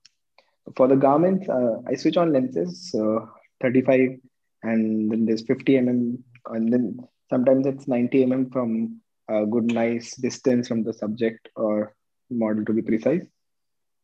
for 0.76 0.88
the 0.88 0.96
garments, 0.96 1.48
uh, 1.48 1.82
I 1.88 1.96
switch 1.96 2.18
on 2.18 2.34
lenses, 2.34 2.94
uh, 2.96 3.26
35, 3.62 4.20
and 4.64 5.12
then 5.12 5.26
there's 5.26 5.44
50 5.44 5.74
mm, 5.74 6.18
and 6.48 6.74
then 6.74 7.00
sometimes 7.30 7.66
it's 7.66 7.88
90 7.88 8.26
mm 8.26 8.52
from 8.52 9.02
a 9.30 9.46
good 9.46 9.66
nice 9.66 10.16
distance 10.16 10.68
from 10.68 10.84
the 10.84 10.94
subject 10.94 11.50
or 11.56 11.96
model 12.30 12.66
to 12.66 12.74
be 12.74 12.82
precise 12.82 13.26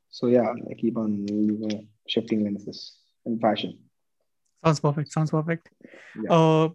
so 0.09 0.27
yeah 0.27 0.53
i 0.69 0.73
keep 0.73 0.97
on 0.97 1.25
shifting 2.07 2.43
lenses 2.43 2.97
in 3.25 3.39
fashion 3.39 3.77
sounds 4.63 4.79
perfect 4.79 5.11
sounds 5.11 5.31
perfect 5.31 5.69
yeah. 6.23 6.31
uh, 6.35 6.69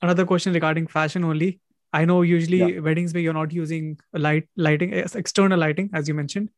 another 0.00 0.24
question 0.24 0.52
regarding 0.52 0.86
fashion 0.86 1.24
only 1.24 1.60
i 1.92 2.04
know 2.04 2.22
usually 2.22 2.58
yeah. 2.58 2.80
weddings 2.80 3.12
where 3.14 3.22
you're 3.22 3.38
not 3.38 3.52
using 3.52 3.98
light 4.12 4.48
lighting 4.56 4.92
external 4.92 5.58
lighting 5.58 5.90
as 5.92 6.08
you 6.08 6.14
mentioned. 6.14 6.50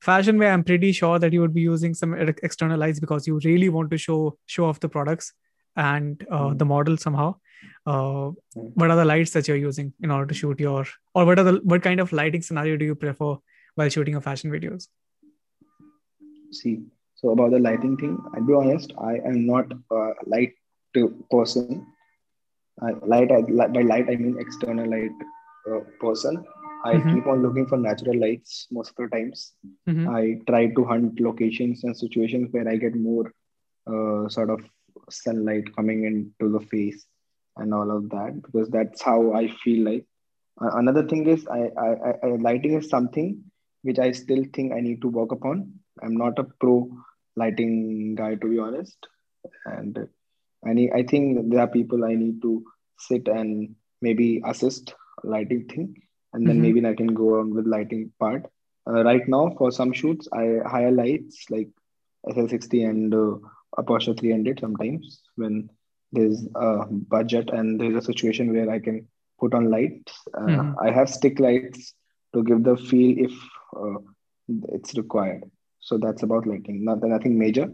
Fashion 0.00 0.38
where 0.38 0.50
i'm 0.50 0.64
pretty 0.64 0.92
sure 0.92 1.18
that 1.18 1.34
you 1.34 1.40
would 1.42 1.52
be 1.52 1.60
using 1.60 1.92
some 1.92 2.14
external 2.42 2.78
lights 2.78 3.00
because 3.00 3.26
you 3.26 3.38
really 3.44 3.68
want 3.68 3.90
to 3.90 3.98
show 3.98 4.38
show 4.46 4.64
off 4.64 4.80
the 4.80 4.88
products 4.88 5.34
and 5.76 6.26
uh, 6.30 6.44
mm. 6.44 6.58
the 6.58 6.64
model 6.64 6.96
somehow. 6.96 7.34
Uh, 7.86 8.30
what 8.54 8.90
are 8.90 8.96
the 8.96 9.04
lights 9.04 9.32
that 9.32 9.46
you're 9.46 9.58
using 9.58 9.92
in 10.00 10.10
order 10.10 10.26
to 10.26 10.32
shoot 10.32 10.58
your 10.58 10.86
or 11.14 11.26
what 11.26 11.38
are 11.38 11.44
the 11.44 11.60
what 11.64 11.82
kind 11.82 12.00
of 12.00 12.14
lighting 12.20 12.40
scenario 12.40 12.78
do 12.78 12.86
you 12.86 12.94
prefer 12.94 13.36
while 13.74 13.90
shooting 13.90 14.12
your 14.12 14.22
fashion 14.22 14.50
videos? 14.50 14.88
See 16.50 16.80
so 17.20 17.30
about 17.30 17.50
the 17.50 17.58
lighting 17.58 17.96
thing 17.96 18.18
i'll 18.34 18.46
be 18.50 18.54
honest 18.60 18.92
i 19.10 19.14
am 19.30 19.46
not 19.46 19.72
a 19.98 20.02
light 20.34 20.52
to 20.94 21.02
person 21.30 21.86
I, 22.82 22.90
light 23.06 23.30
I, 23.32 23.42
by 23.42 23.82
light 23.82 24.08
i 24.10 24.16
mean 24.16 24.36
external 24.38 24.88
light 24.90 25.18
uh, 25.70 25.80
person 26.00 26.44
i 26.84 26.94
mm-hmm. 26.94 27.14
keep 27.14 27.26
on 27.26 27.42
looking 27.42 27.66
for 27.66 27.76
natural 27.76 28.18
lights 28.18 28.66
most 28.70 28.90
of 28.90 28.96
the 28.96 29.08
times 29.16 29.52
mm-hmm. 29.88 30.08
i 30.08 30.38
try 30.46 30.66
to 30.68 30.84
hunt 30.84 31.20
locations 31.20 31.84
and 31.84 31.96
situations 31.96 32.48
where 32.52 32.68
i 32.68 32.76
get 32.76 32.94
more 32.94 33.32
uh, 33.92 34.28
sort 34.28 34.50
of 34.50 34.60
sunlight 35.08 35.64
coming 35.76 36.04
into 36.04 36.52
the 36.52 36.64
face 36.66 37.06
and 37.56 37.74
all 37.74 37.90
of 37.90 38.08
that 38.10 38.40
because 38.42 38.68
that's 38.68 39.02
how 39.02 39.32
I 39.32 39.48
feel 39.48 39.84
like. 39.84 40.06
Uh, 40.60 40.76
another 40.76 41.06
thing 41.06 41.26
is 41.26 41.46
I, 41.46 41.70
I, 41.78 42.14
I, 42.22 42.26
lighting 42.38 42.74
is 42.74 42.88
something 42.88 43.42
which 43.82 43.98
I 43.98 44.12
still 44.12 44.44
think 44.52 44.72
I 44.72 44.80
need 44.80 45.00
to 45.02 45.08
work 45.08 45.32
upon. 45.32 45.72
I'm 46.02 46.16
not 46.16 46.38
a 46.38 46.44
pro 46.44 46.90
lighting 47.36 48.14
guy 48.14 48.34
to 48.34 48.48
be 48.48 48.58
honest, 48.58 48.96
and 49.64 50.08
I 50.66 50.72
need, 50.72 50.92
I 50.92 51.02
think 51.02 51.50
there 51.50 51.60
are 51.60 51.68
people 51.68 52.04
I 52.04 52.14
need 52.14 52.42
to 52.42 52.64
sit 52.98 53.28
and 53.28 53.74
maybe 54.00 54.42
assist 54.44 54.94
lighting 55.24 55.66
thing, 55.66 56.02
and 56.32 56.46
then 56.46 56.56
mm-hmm. 56.56 56.62
maybe 56.62 56.86
I 56.86 56.94
can 56.94 57.14
go 57.14 57.40
on 57.40 57.54
with 57.54 57.66
lighting 57.66 58.12
part. 58.18 58.46
Uh, 58.86 59.04
right 59.04 59.26
now, 59.28 59.54
for 59.56 59.70
some 59.70 59.92
shoots, 59.92 60.28
I 60.32 60.58
hire 60.66 60.90
lights 60.90 61.44
like 61.50 61.68
SL60 62.26 62.88
and 62.88 63.14
uh, 63.14 63.38
Aputure 63.78 64.18
300 64.18 64.60
sometimes 64.60 65.22
when 65.36 65.70
there's 66.12 66.46
a 66.54 66.86
budget 66.86 67.50
and 67.50 67.80
there's 67.80 67.96
a 67.96 68.02
situation 68.02 68.52
where 68.52 68.70
I 68.70 68.80
can 68.80 69.06
put 69.38 69.54
on 69.54 69.70
lights. 69.70 70.12
Uh, 70.34 70.40
mm-hmm. 70.40 70.78
I 70.78 70.90
have 70.90 71.08
stick 71.08 71.38
lights 71.38 71.94
to 72.34 72.42
give 72.42 72.64
the 72.64 72.76
feel 72.76 73.26
if 73.26 73.32
uh, 73.76 74.00
it's 74.68 74.96
required. 74.96 75.44
So 75.80 75.98
that's 75.98 76.22
about 76.22 76.46
lighting. 76.46 76.84
Not 76.84 77.02
nothing 77.02 77.38
major, 77.38 77.72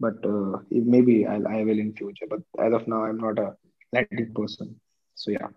but 0.00 0.14
uh, 0.24 0.58
maybe 0.70 1.26
I'll, 1.26 1.46
I 1.48 1.62
will 1.64 1.78
in 1.78 1.92
future. 1.94 2.26
But 2.28 2.40
as 2.58 2.72
of 2.72 2.86
now, 2.88 3.04
I'm 3.04 3.18
not 3.18 3.38
a 3.38 3.54
lighting 3.92 4.32
person. 4.34 4.76
So 5.14 5.30
yeah. 5.30 5.48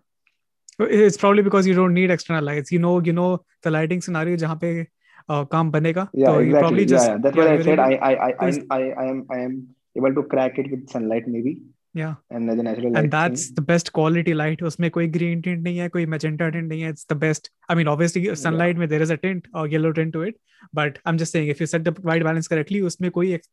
It's 0.79 1.17
probably 1.17 1.43
because 1.43 1.67
you 1.67 1.73
don't 1.73 1.93
need 1.93 2.09
external 2.09 2.43
lights. 2.43 2.71
You 2.71 2.79
know, 2.79 2.99
you 3.01 3.11
know 3.13 3.43
the 3.63 3.71
lighting 3.71 4.01
scenario 4.01 4.37
जहाँ 4.37 4.59
पे 4.61 4.85
uh, 5.29 5.45
काम 5.45 5.71
बनेगा. 5.71 6.09
Yeah, 6.13 6.27
so 6.27 6.39
exactly. 6.39 6.47
you 6.47 6.59
probably 6.59 6.85
just 6.85 7.07
yeah, 7.07 7.13
yeah. 7.15 7.19
That's 7.23 7.35
yeah, 7.35 7.43
what 7.43 7.51
I 7.51 7.53
you're 7.55 7.63
said. 7.63 7.79
able- 7.79 7.83
I, 7.83 8.11
I, 8.11 8.13
I, 8.13 8.29
I, 8.29 8.51
There's- 8.51 8.65
I, 8.71 8.81
I 9.03 9.05
am, 9.09 9.25
I 9.29 9.39
am 9.39 9.67
able 9.97 10.13
to 10.15 10.23
crack 10.23 10.57
it 10.57 10.71
with 10.71 10.89
sunlight 10.89 11.27
maybe, 11.27 11.61
yeah. 11.93 12.15
and 12.29 12.47
the 12.49 12.55
natural 12.55 12.91
light. 12.93 13.03
and 13.03 13.11
that's 13.11 13.51
the 13.51 13.61
best 13.61 13.91
quality 13.91 14.33
light 14.33 14.61
उसमें 14.63 14.89
कोई 14.91 15.07
green 15.11 15.41
tint 15.41 15.63
नहीं 15.63 15.77
है 15.77 15.89
कोई 15.95 16.05
magenta 16.15 16.49
tint 16.55 16.69
नहीं 16.69 16.81
है 16.81 16.93
it's 16.93 17.05
the 17.13 17.15
best 17.15 17.49
I 17.67 17.75
mean 17.75 17.87
obviously 17.87 18.23
sunlight 18.35 18.77
में 18.77 18.87
there 18.89 19.01
is 19.01 19.09
a 19.09 19.17
tint 19.17 19.47
or 19.53 19.67
yellow 19.67 19.91
tint 19.91 20.13
to 20.13 20.21
it 20.21 20.39
but 20.81 20.99
I'm 21.05 21.17
just 21.17 21.33
saying 21.37 21.49
if 21.49 21.59
you 21.59 21.67
set 21.73 21.83
the 21.83 21.91
white 22.09 22.23
balance 22.29 22.47
correctly 22.47 22.81
उसमें 22.91 23.09
कोई 23.11 23.33
ex- 23.39 23.49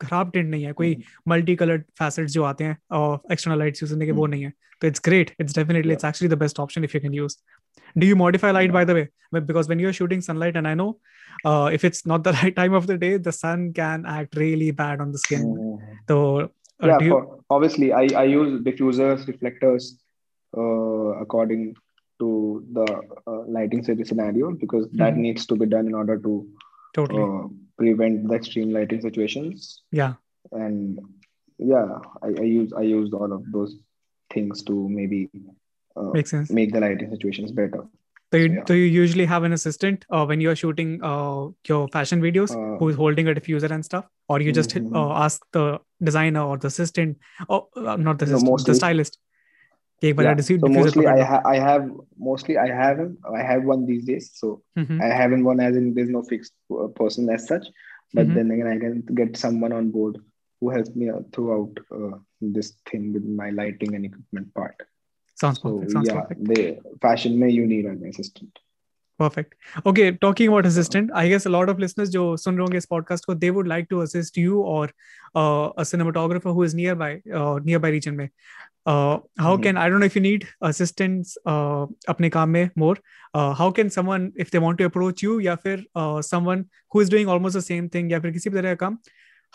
खराब 0.00 0.30
tint 0.32 0.50
नहीं 0.50 0.64
है 0.64 0.72
कोई 0.72 0.96
multi 1.28 1.54
coloured 1.62 1.84
facets 2.00 2.34
जो 2.34 2.42
आते 2.44 2.64
हैं 2.64 2.76
और 2.98 3.20
एक्सटर्नल 3.32 3.58
लाइट्स 3.58 3.82
यूज 3.82 3.92
करने 3.92 4.06
के 4.06 4.12
वो 4.12 4.26
Hmm. 4.26 4.30
नहीं 4.34 4.42
है 4.44 4.52
तो 4.82 4.88
it's 4.88 5.02
great 5.08 5.30
it's 5.42 5.56
definitely 5.58 5.92
Yeah. 5.92 5.98
it's 5.98 6.08
actually 6.10 6.28
the 6.34 6.40
best 6.42 6.60
option 6.64 6.84
if 6.88 6.92
you 6.96 7.00
can 7.06 7.16
use 7.20 7.34
do 8.02 8.10
you 8.10 8.18
modify 8.20 8.50
light 8.58 8.74
by 8.78 8.84
the 8.90 8.94
way 9.00 9.08
But 9.36 9.46
because 9.48 9.68
when 9.70 9.80
you're 9.84 9.94
shooting 9.96 10.20
sunlight 10.26 10.58
and 10.58 10.68
I 10.68 10.74
know 10.80 10.88
uh, 11.50 11.70
if 11.78 11.82
it's 11.88 12.06
not 12.12 12.22
the 12.28 12.32
right 12.36 12.54
time 12.60 12.76
of 12.80 12.86
the 12.90 12.96
day 13.06 13.10
the 13.26 13.32
sun 13.38 13.64
can 13.78 14.06
act 14.12 14.38
really 14.42 14.70
bad 14.82 15.02
on 15.06 15.10
the 15.16 15.20
skin 15.24 15.42
Mhm. 15.48 15.98
so 16.12 16.20
uh, 16.44 16.86
yeah, 16.90 16.98
do 17.02 17.04
you, 17.08 17.10
for, 17.16 17.40
obviously, 17.56 17.92
I, 17.92 18.02
I 18.22 18.24
use 18.30 18.50
diffusers, 18.68 19.26
reflectors, 19.30 19.88
uh, 20.56 21.08
according 21.24 21.74
to 22.20 22.28
the 22.78 22.84
uh, 23.26 23.42
lighting 23.56 23.82
scenario 23.84 24.52
because 24.62 24.86
that 25.02 25.14
Mhm. 25.14 25.24
needs 25.26 25.46
to 25.52 25.56
be 25.56 25.66
done 25.74 25.88
in 25.92 25.94
order 26.02 26.16
to 26.26 26.32
totally 26.98 27.22
uh, 27.22 27.48
prevent 27.77 28.27
the 28.27 28.35
extreme 28.35 28.71
lighting 28.71 29.01
situations. 29.01 29.83
yeah 29.91 30.13
And 30.51 30.99
yeah, 31.57 31.87
I, 32.21 32.27
I 32.27 32.45
use 32.59 32.73
I 32.73 32.81
used 32.81 33.13
all 33.13 33.31
of 33.31 33.43
those 33.51 33.75
things 34.33 34.63
to 34.63 34.87
maybe 34.89 35.29
uh, 35.95 36.11
makes 36.13 36.31
sense 36.31 36.49
make 36.49 36.73
the 36.73 36.79
lighting 36.79 37.09
situations 37.11 37.51
better. 37.51 37.83
So 38.33 38.37
you, 38.37 38.51
Yeah. 38.53 38.63
so 38.67 38.73
you 38.73 38.85
usually 38.85 39.25
have 39.25 39.43
an 39.43 39.53
assistant 39.53 40.05
uh, 40.09 40.25
when 40.25 40.41
you're 40.41 40.55
shooting 40.55 40.99
uh, 41.03 41.49
your 41.71 41.87
fashion 41.95 42.21
videos 42.21 42.53
Uh, 42.55 42.77
who 42.79 42.89
is 42.89 42.95
holding 42.95 43.27
a 43.27 43.33
diffuser 43.39 43.69
and 43.75 43.85
stuff, 43.89 44.07
or 44.27 44.39
you 44.45 44.51
just 44.59 44.73
Mhm. 44.79 44.95
uh, 45.01 45.11
ask 45.25 45.45
the 45.57 45.65
designer 46.09 46.45
or 46.53 46.57
the 46.63 46.67
assistant, 46.67 47.17
or 47.47 47.59
uh, 47.75 47.95
not 48.07 48.17
the 48.23 48.25
No, 48.31 48.37
assistant, 48.39 48.65
the 48.71 48.75
stylist. 48.79 49.19
कि 50.02 50.08
एक 50.08 50.16
बार 50.16 50.26
yeah. 50.26 50.36
diffu- 50.40 50.58
So 50.60 50.68
diffuser 50.68 50.84
mostly 50.84 51.04
पकड़ 51.04 51.14
I 51.14 51.20
low. 51.20 51.26
ha- 51.26 51.42
I 51.46 51.56
have 51.66 51.86
mostly 52.30 52.56
I 52.64 52.66
have 52.80 53.02
I 53.40 53.42
have 53.50 53.64
one 53.72 53.84
these 53.90 54.04
days. 54.10 54.30
So 54.42 54.50
Mhm. 54.82 55.02
I 55.06 55.10
haven't 55.20 55.48
one 55.50 55.62
as 55.68 55.78
in 55.80 55.88
there's 55.98 56.12
no 56.16 56.22
fixed 56.32 56.54
uh, 56.76 56.88
person 57.00 57.32
as 57.36 57.46
such, 57.52 57.66
but 58.14 58.26
Mhm. 58.26 58.34
then 58.34 58.52
again 58.56 58.70
I 58.74 58.78
can 58.84 59.00
get 59.22 59.40
someone 59.44 59.76
on 59.80 59.90
board 59.98 60.20
who 60.60 60.70
helps 60.70 60.94
me 60.96 61.10
uh, 61.10 61.20
throughout 61.32 61.82
uh, 61.98 62.14
this 62.58 62.70
thing 62.92 63.12
with 63.16 63.26
my 63.42 63.50
lighting 63.50 63.94
and 63.94 64.04
equipment 64.04 64.54
part. 64.54 64.86
Sounds 65.42 65.60
So 65.60 65.70
perfect. 65.70 65.92
Sounds 65.92 66.08
yeah, 66.08 66.20
perfect. 66.20 66.48
the 66.48 66.78
fashion 67.02 67.38
may 67.38 67.50
you 67.50 67.66
need 67.66 67.86
an 67.86 68.00
assistant. 68.08 68.64
Perfect. 69.20 69.54
Okay, 69.86 70.12
talking 70.12 70.48
about 70.48 70.66
assistant, 70.66 71.10
I 71.12 71.28
guess 71.28 71.46
a 71.46 71.52
lot 71.54 71.68
of 71.68 71.78
listeners 71.78 72.08
जो 72.08 72.36
सुन 72.36 72.54
रहे 72.54 72.62
होंगे 72.62 72.76
इस 72.76 72.86
podcast 72.92 73.24
को, 73.24 73.34
they 73.34 73.50
would 73.56 73.66
like 73.66 73.88
to 73.92 74.02
assist 74.02 74.38
you 74.42 74.58
or 74.74 74.84
uh, 75.36 75.70
a 75.82 75.86
cinematographer 75.92 76.52
who 76.58 76.66
is 76.66 76.74
nearby, 76.74 77.10
uh, 77.40 77.58
nearby 77.70 77.90
region 77.96 78.16
में. 78.16 78.28
uh, 78.85 79.17
how 79.39 79.55
hmm. 79.55 79.63
can 79.63 79.77
i 79.77 79.89
don't 79.89 79.99
know 79.99 80.05
if 80.05 80.15
you 80.15 80.21
need 80.21 80.47
assistance 80.61 81.37
uh, 81.45 81.85
apne 82.13 82.29
kaam 82.37 82.49
mein 82.57 82.71
more. 82.75 82.95
Uh, 83.33 83.51
how 83.59 83.71
can 83.71 83.89
someone 83.89 84.31
if 84.35 84.51
they 84.51 84.59
want 84.59 84.77
to 84.77 84.85
approach 84.85 85.23
you 85.23 85.39
ya 85.39 85.55
fir 85.55 85.77
uh, 85.95 86.21
someone 86.21 86.65
who 86.91 86.99
is 86.99 87.09
doing 87.09 87.27
almost 87.35 87.59
the 87.59 87.67
same 87.67 87.89
thing 87.89 88.09
ya 88.15 88.19
fir 88.25 88.31
kisi 88.39 88.51
bhi 88.55 88.61
tarah 88.61 88.73
ka 88.81 88.85
kaam 88.85 88.97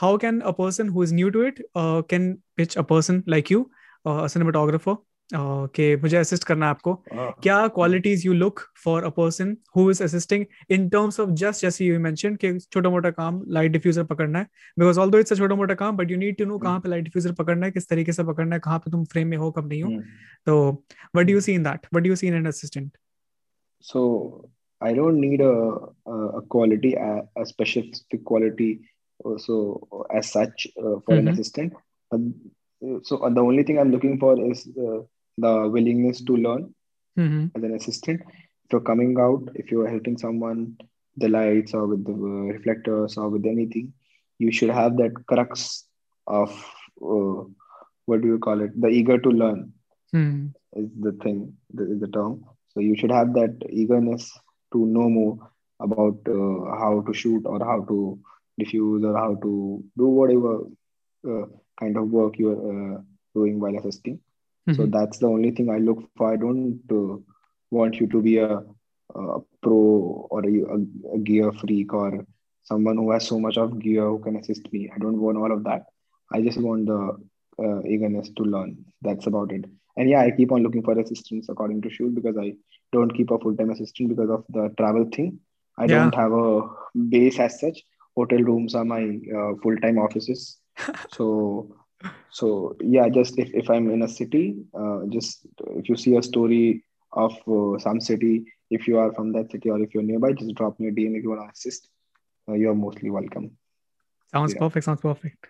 how 0.04 0.16
can 0.16 0.40
a 0.42 0.52
person 0.52 0.88
who 0.94 1.02
is 1.02 1.12
new 1.12 1.30
to 1.36 1.44
it 1.50 1.60
uh, 1.74 2.02
can 2.14 2.26
pitch 2.56 2.76
a 2.76 2.84
person 2.94 3.22
like 3.26 3.50
you 3.50 3.70
uh, 4.06 4.22
a 4.24 4.26
cinematographer? 4.26 4.96
Uh, 5.30 5.40
okay 5.40 5.86
okay, 5.86 6.02
मुझे 6.02 6.16
assist 6.16 6.44
करना 6.44 6.66
है 6.66 6.70
आपको। 6.70 6.92
uh, 6.92 7.30
क्या 7.42 7.56
qualities 7.68 8.24
you 8.26 8.32
look 8.34 8.60
for 8.84 9.04
a 9.04 9.08
person 9.16 9.56
who 9.76 9.90
is 9.90 10.02
assisting 10.04 10.44
in 10.70 10.88
terms 10.88 11.18
of 11.20 11.30
just 11.40 11.62
जैसे 11.62 11.84
you 11.84 11.98
mention 12.00 12.36
कि 12.36 12.52
छोटा 12.60 12.90
मोटा 12.90 13.10
काम 13.10 13.42
लाइट 13.48 13.72
डिफ्यूजर 13.72 14.04
पकड़ना 14.04 14.38
है। 14.38 14.44
बिकॉज़ 14.78 15.00
ऑल 15.00 15.18
इट्स 15.18 15.32
अ 15.32 15.36
छोटा 15.36 15.54
मोटा 15.54 15.74
काम 15.74 15.96
but 15.96 16.10
you 16.10 16.16
need 16.18 16.36
to 16.36 16.44
know 16.44 16.58
कहाँ 16.58 16.80
पे 16.80 16.88
लाइट 16.88 17.04
डिफ्यूजर 17.04 17.32
पकड़ना 17.40 17.66
है 17.66 17.72
किस 17.72 17.88
तरीके 17.88 18.12
से 18.12 18.24
पकड़ना 18.24 18.54
है 18.56 18.60
कहाँ 18.60 18.78
पे 18.78 18.90
तुम 18.90 19.04
फ्रेम 19.12 19.28
में 19.28 19.36
हो 19.36 19.50
कब 19.50 19.68
नहीं 19.68 19.82
हो। 19.82 19.90
तो 20.46 20.84
what 21.16 21.30
you 21.30 21.40
see 21.40 21.52
in 21.54 21.62
that 21.62 21.86
what 21.94 22.06
you 22.06 22.16
see 22.16 22.26
in 22.26 22.34
an 22.34 22.46
assistant 22.48 22.90
so 23.84 24.00
I 24.80 24.94
don't 24.94 25.20
need 25.20 25.42
a 25.42 26.40
quality 26.52 26.92
a 26.94 27.44
specific 27.48 28.24
quality 28.28 28.72
so 29.20 30.06
as 30.16 30.24
such 30.24 30.66
for 30.78 31.16
an 31.18 31.28
assistant 31.28 31.76
so 33.04 33.28
the 33.28 33.38
only 33.38 33.64
thing 33.64 33.78
I 33.78 33.84
am 33.84 33.92
looking 33.92 34.18
for 34.20 34.44
is 34.44 34.64
the 35.38 35.68
willingness 35.68 36.22
to 36.22 36.36
learn 36.36 36.74
mm-hmm. 37.18 37.46
as 37.56 37.62
an 37.62 37.74
assistant. 37.74 38.20
If 38.64 38.72
you're 38.72 38.88
coming 38.92 39.18
out, 39.18 39.48
if 39.54 39.70
you're 39.70 39.88
helping 39.88 40.18
someone 40.18 40.76
the 41.16 41.28
lights 41.28 41.74
or 41.74 41.86
with 41.86 42.04
the 42.04 42.12
reflectors 42.12 43.16
or 43.16 43.28
with 43.28 43.46
anything, 43.46 43.92
you 44.38 44.52
should 44.52 44.70
have 44.70 44.96
that 44.98 45.14
crux 45.26 45.84
of 46.26 46.50
uh, 47.02 47.42
what 48.06 48.22
do 48.22 48.28
you 48.28 48.38
call 48.38 48.60
it? 48.60 48.80
The 48.80 48.88
eager 48.88 49.18
to 49.18 49.30
learn 49.30 49.72
hmm 50.12 50.46
is 50.76 50.88
the 51.00 51.12
thing, 51.22 51.54
the, 51.72 51.92
is 51.92 52.00
the 52.00 52.08
term. 52.08 52.44
So 52.72 52.80
you 52.80 52.96
should 52.96 53.10
have 53.10 53.32
that 53.34 53.56
eagerness 53.70 54.30
to 54.72 54.86
know 54.86 55.08
more 55.08 55.50
about 55.80 56.18
uh, 56.28 56.76
how 56.82 57.02
to 57.06 57.14
shoot 57.14 57.42
or 57.46 57.58
how 57.64 57.84
to 57.88 58.18
diffuse 58.58 59.04
or 59.04 59.16
how 59.16 59.34
to 59.36 59.84
do 59.96 60.06
whatever 60.06 60.60
uh, 61.28 61.46
kind 61.80 61.96
of 61.96 62.08
work 62.10 62.38
you're 62.38 62.96
uh, 62.96 63.00
doing 63.34 63.60
while 63.60 63.76
assisting. 63.78 64.20
So 64.70 64.86
Mhm. 64.86 64.92
that's 64.92 65.18
the 65.18 65.26
only 65.28 65.50
thing 65.52 65.70
I 65.70 65.78
look 65.78 66.02
for. 66.08 66.32
I 66.32 66.36
don't 66.36 66.80
uh, 66.90 67.16
want 67.70 68.00
you 68.00 68.06
to 68.08 68.22
be 68.22 68.38
a, 68.38 68.58
a 69.14 69.40
pro 69.62 70.26
or 70.30 70.40
a, 70.44 71.14
a, 71.14 71.18
gear 71.18 71.52
freak 71.52 71.92
or 71.92 72.24
someone 72.62 72.96
who 72.96 73.10
has 73.12 73.26
so 73.26 73.38
much 73.38 73.56
of 73.58 73.78
gear 73.80 74.04
who 74.08 74.18
can 74.20 74.36
assist 74.36 74.72
me. 74.72 74.90
I 74.94 74.98
don't 74.98 75.20
want 75.20 75.38
all 75.38 75.52
of 75.52 75.64
that. 75.64 75.84
I 76.32 76.42
just 76.42 76.58
want 76.60 76.86
the 76.86 77.16
uh, 77.62 77.82
eagerness 77.82 78.30
to 78.36 78.42
learn. 78.44 78.76
That's 79.02 79.26
about 79.26 79.52
it. 79.52 79.64
And 79.96 80.08
yeah, 80.08 80.20
I 80.20 80.30
keep 80.30 80.52
on 80.52 80.62
looking 80.62 80.82
for 80.82 80.98
assistants 80.98 81.48
according 81.48 81.82
to 81.82 81.90
shoot 81.90 82.14
because 82.14 82.36
I 82.38 82.54
don't 82.92 83.10
keep 83.14 83.30
a 83.30 83.38
full 83.38 83.56
time 83.56 83.70
assistant 83.70 84.08
because 84.10 84.30
of 84.30 84.44
the 84.50 84.72
travel 84.78 85.06
thing. 85.14 85.38
I 85.78 85.86
Yeah. 85.86 85.88
don't 85.88 86.14
have 86.14 86.32
a 86.32 86.62
base 87.08 87.38
as 87.38 87.60
such. 87.60 87.82
Hotel 88.16 88.38
rooms 88.40 88.74
are 88.74 88.84
my 88.84 89.02
uh, 89.36 89.52
full 89.62 89.76
time 89.78 89.98
offices. 89.98 90.58
so 91.12 91.74
so 92.30 92.76
yeah 92.80 93.08
just 93.08 93.38
if, 93.38 93.52
if 93.54 93.68
i'm 93.70 93.90
in 93.90 94.02
a 94.02 94.08
city 94.08 94.56
uh, 94.74 95.00
just 95.08 95.46
if 95.80 95.88
you 95.88 95.96
see 95.96 96.16
a 96.16 96.22
story 96.22 96.84
of 97.12 97.32
uh, 97.48 97.78
some 97.78 98.00
city 98.00 98.44
if 98.70 98.86
you 98.86 98.98
are 98.98 99.12
from 99.12 99.32
that 99.32 99.50
city 99.50 99.70
or 99.70 99.80
if 99.80 99.94
you're 99.94 100.02
nearby 100.02 100.32
just 100.32 100.54
drop 100.54 100.78
me 100.78 100.88
a 100.88 100.92
dm 100.92 101.16
if 101.16 101.22
you 101.22 101.30
want 101.30 101.42
to 101.42 101.52
assist. 101.52 101.88
Uh, 102.48 102.54
you're 102.54 102.74
mostly 102.74 103.10
welcome. 103.10 103.50
Sounds 104.32 104.54
yeah. 104.54 104.58
perfect 104.58 104.84
sounds 104.84 105.00
perfect. 105.00 105.46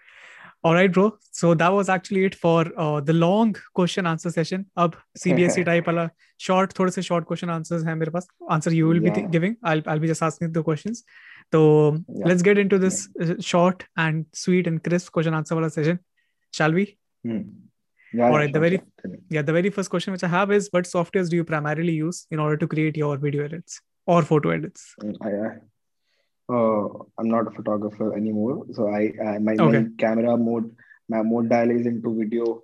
All 0.64 0.74
right 0.74 0.92
bro. 0.92 1.16
So 1.30 1.54
that 1.54 1.68
was 1.68 1.88
actually 1.88 2.24
it 2.24 2.34
for 2.34 2.66
uh, 2.76 3.00
the 3.00 3.12
long 3.12 3.54
question 3.74 4.06
answer 4.06 4.30
session. 4.30 4.66
Of 4.76 4.96
CBSE 5.16 5.64
type 5.70 5.86
wala 5.86 6.10
short 6.38 6.72
thode 6.72 6.92
se 6.92 7.02
short 7.02 7.26
question 7.26 7.50
answers 7.50 7.84
hain 7.84 7.98
mere 7.98 8.10
paas. 8.10 8.26
Answer 8.50 8.72
you 8.72 8.88
will 8.88 9.02
yeah. 9.02 9.10
be 9.10 9.20
th- 9.20 9.30
giving. 9.30 9.56
I'll 9.62 9.82
i'll 9.86 10.00
be 10.00 10.08
just 10.08 10.22
asking 10.22 10.52
the 10.52 10.62
questions. 10.62 11.04
So 11.52 11.62
yeah. 11.92 12.26
let's 12.26 12.42
get 12.42 12.58
into 12.58 12.78
this 12.78 13.08
uh, 13.20 13.34
short 13.40 13.84
and 13.96 14.26
sweet 14.32 14.66
and 14.66 14.82
crisp 14.82 15.12
question 15.12 15.34
answer 15.34 15.54
wala 15.54 15.70
session 15.70 16.00
shall 16.52 16.72
we 16.72 16.84
Hmm. 17.24 17.40
yeah, 18.14 18.26
All 18.30 18.38
right, 18.38 18.52
the 18.52 18.60
very- 18.60 18.76
sure. 18.76 18.86
Tell 19.02 19.10
me. 19.12 19.18
yeah 19.36 19.42
the 19.42 19.52
very 19.52 19.70
first 19.76 19.90
question 19.90 20.12
which 20.12 20.24
I 20.28 20.28
have 20.34 20.50
is 20.58 20.68
what 20.76 20.84
softwares 20.84 21.28
do 21.30 21.36
you 21.36 21.44
primarily 21.44 21.92
use 21.92 22.26
in 22.30 22.38
order 22.44 22.56
to 22.62 22.66
create 22.74 22.96
your 22.96 23.16
video 23.24 23.44
edits 23.48 23.80
or 24.06 24.22
photo 24.22 24.50
edits 24.50 24.94
Mm, 25.02 25.16
I, 25.28 25.30
I, 25.46 25.50
uh, 26.56 26.88
I'm 27.18 27.28
not 27.28 27.46
a 27.48 27.50
photographer 27.50 28.14
anymore, 28.16 28.64
so 28.72 28.88
I, 28.88 29.12
I 29.30 29.38
my, 29.38 29.54
Okay. 29.64 29.82
camera 29.98 30.36
mode, 30.36 30.70
my 31.08 31.22
mode 31.22 31.48
dial 31.50 31.70
is 31.70 31.86
into 31.86 32.14
video 32.18 32.62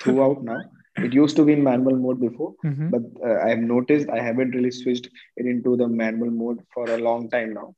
throughout 0.00 0.42
now. 0.42 0.60
It 0.96 1.12
used 1.12 1.36
to 1.36 1.44
be 1.44 1.52
in 1.52 1.62
manual 1.62 1.96
mode 2.04 2.20
before, 2.20 2.54
Mhm. 2.64 2.90
but 2.94 3.02
uh, 3.28 3.36
I 3.44 3.50
have 3.50 3.58
noticed 3.74 4.08
I 4.08 4.20
haven't 4.28 4.52
really 4.58 4.70
switched 4.70 5.10
it 5.36 5.46
into 5.52 5.76
the 5.76 5.86
manual 5.88 6.30
mode 6.30 6.62
for 6.74 6.88
a 6.90 6.96
long 7.08 7.28
time 7.34 7.52
now. 7.52 7.68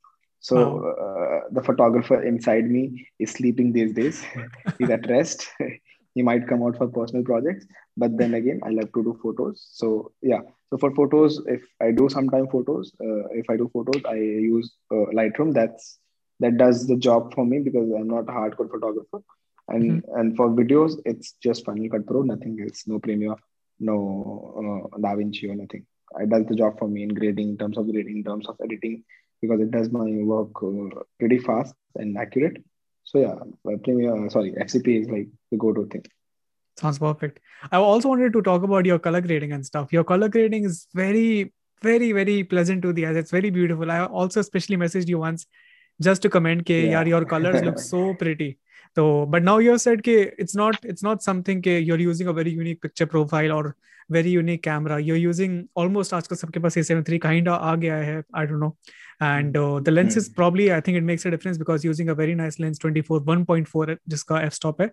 So 0.41 0.57
uh, 0.89 1.47
the 1.51 1.61
photographer 1.61 2.23
inside 2.23 2.65
me 2.69 3.07
is 3.19 3.31
sleeping 3.31 3.71
these 3.71 3.93
days. 3.93 4.23
He's 4.79 4.89
at 4.89 5.07
rest. 5.07 5.47
he 6.15 6.21
might 6.23 6.47
come 6.47 6.63
out 6.63 6.77
for 6.77 6.87
personal 6.87 7.23
projects, 7.23 7.65
but 7.95 8.17
then 8.17 8.33
again, 8.33 8.59
I 8.65 8.69
love 8.69 8.91
to 8.93 9.03
do 9.03 9.19
photos. 9.21 9.65
So 9.71 10.11
yeah, 10.21 10.41
so 10.69 10.77
for 10.77 10.93
photos, 10.95 11.41
if 11.45 11.61
I 11.79 11.91
do 11.91 12.09
sometime 12.09 12.47
photos, 12.47 12.91
uh, 12.99 13.27
if 13.29 13.49
I 13.49 13.55
do 13.55 13.69
photos, 13.71 14.01
I 14.05 14.15
use 14.15 14.73
uh, 14.91 15.05
Lightroom. 15.13 15.53
That's 15.53 15.99
that 16.39 16.57
does 16.57 16.87
the 16.87 16.97
job 16.97 17.33
for 17.35 17.45
me 17.45 17.59
because 17.59 17.89
I'm 17.95 18.07
not 18.07 18.27
a 18.27 18.31
hardcore 18.31 18.69
photographer. 18.69 19.21
And 19.67 20.03
and 20.15 20.35
for 20.35 20.49
videos, 20.49 20.99
it's 21.05 21.33
just 21.33 21.65
Final 21.65 21.87
Cut 21.87 22.07
Pro, 22.07 22.23
nothing 22.23 22.59
else, 22.61 22.83
no 22.87 22.99
Premiere, 22.99 23.35
no 23.79 24.87
uh, 24.93 24.97
DaVinci 24.97 25.49
or 25.49 25.55
nothing. 25.55 25.85
It 26.19 26.29
does 26.29 26.45
the 26.47 26.55
job 26.55 26.77
for 26.77 26.89
me 26.89 27.03
in 27.03 27.09
grading, 27.09 27.49
in 27.49 27.57
terms 27.57 27.77
of 27.77 27.89
grading, 27.89 28.17
in 28.17 28.23
terms 28.23 28.47
of 28.47 28.57
editing, 28.61 29.03
because 29.41 29.59
it 29.59 29.71
does 29.71 29.91
my 29.91 30.09
work 30.23 30.49
uh, 30.63 31.01
pretty 31.19 31.39
fast 31.39 31.73
and 31.95 32.17
accurate. 32.17 32.63
So 33.03 33.19
yeah, 33.19 33.75
Premiere, 33.83 34.25
uh, 34.25 34.29
sorry, 34.29 34.51
FCP 34.53 35.01
is 35.01 35.09
like 35.09 35.27
the 35.49 35.57
go-to 35.57 35.85
thing. 35.87 36.05
Sounds 36.77 36.99
perfect. 36.99 37.39
I 37.71 37.77
also 37.77 38.07
wanted 38.07 38.33
to 38.33 38.41
talk 38.41 38.63
about 38.63 38.85
your 38.85 38.99
color 38.99 39.21
grading 39.21 39.51
and 39.51 39.65
stuff. 39.65 39.91
Your 39.91 40.03
color 40.03 40.29
grading 40.29 40.63
is 40.63 40.87
very, 40.93 41.53
very, 41.81 42.11
very 42.11 42.43
pleasant 42.43 42.81
to 42.83 42.93
the 42.93 43.07
eyes. 43.07 43.15
It's 43.15 43.31
very 43.31 43.49
beautiful. 43.49 43.91
I 43.91 44.05
also 44.05 44.39
especially 44.39 44.77
messaged 44.77 45.09
you 45.09 45.19
once 45.19 45.45
just 46.01 46.21
to 46.21 46.29
comment 46.29 46.63
ke, 46.63 46.69
yeah. 46.69 47.03
your 47.03 47.25
colors 47.25 47.61
look 47.61 47.79
so 47.79 48.13
pretty. 48.13 48.57
So, 48.95 49.25
but 49.25 49.43
now 49.43 49.57
you 49.57 49.71
have 49.71 49.81
said 49.81 50.01
ke 50.01 50.33
it's 50.37 50.55
not 50.55 50.77
it's 50.83 51.03
not 51.03 51.21
something 51.21 51.61
ke 51.61 51.77
you're 51.89 51.99
using 51.99 52.27
a 52.27 52.33
very 52.33 52.51
unique 52.51 52.81
picture 52.81 53.05
profile 53.05 53.51
or 53.51 53.75
very 54.09 54.29
unique 54.29 54.63
camera. 54.63 54.99
You're 54.99 55.17
using 55.17 55.67
almost 55.75 56.13
आजकल 56.13 56.35
सबके 56.35 56.59
पास 56.59 56.77
A73 56.77 57.19
kind 57.19 57.47
of 57.47 57.61
आ 57.61 57.75
गया 57.75 57.95
है. 57.95 58.23
I 58.33 58.45
don't 58.45 58.59
know 58.59 58.75
and 59.21 59.55
uh, 59.55 59.79
the 59.79 59.91
lens 59.91 60.17
is 60.17 60.27
hmm. 60.27 60.33
probably 60.33 60.73
i 60.73 60.81
think 60.81 60.97
it 60.97 61.03
makes 61.03 61.25
a 61.25 61.31
difference 61.31 61.57
because 61.57 61.85
using 61.85 62.09
a 62.09 62.15
very 62.15 62.35
nice 62.35 62.59
lens 62.59 62.79
24 62.79 63.21
1.4 63.21 63.91
uh, 63.93 63.95
jiska 64.09 64.43
f-stop 64.43 64.81
hai. 64.81 64.89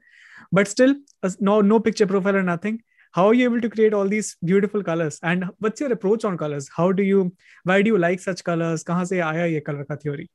but 0.53 0.69
still 0.69 0.95
no 1.41 1.61
no 1.61 1.81
picture 1.81 2.07
profile 2.07 2.37
or 2.37 2.43
nothing. 2.43 2.81
How 3.13 3.27
are 3.29 3.35
you 3.35 3.45
able 3.45 3.61
to 3.63 3.69
create 3.71 3.95
all 3.95 4.07
these 4.07 4.37
beautiful 4.45 4.83
colors? 4.87 5.19
And 5.23 5.47
what's 5.61 5.81
your 5.81 5.91
approach 5.93 6.25
on 6.27 6.37
colors? 6.41 6.69
How 6.75 6.93
do 6.93 7.03
you 7.03 7.33
why 7.65 7.81
do 7.81 7.91
you 7.93 7.99
like 7.99 8.21
such 8.21 8.43
colors? 8.49 8.85
Kahan 8.91 9.07
se 9.11 9.21
aaya 9.29 9.47
ye 9.53 9.63
color 9.69 9.87
ka 9.93 9.97
theory 10.03 10.27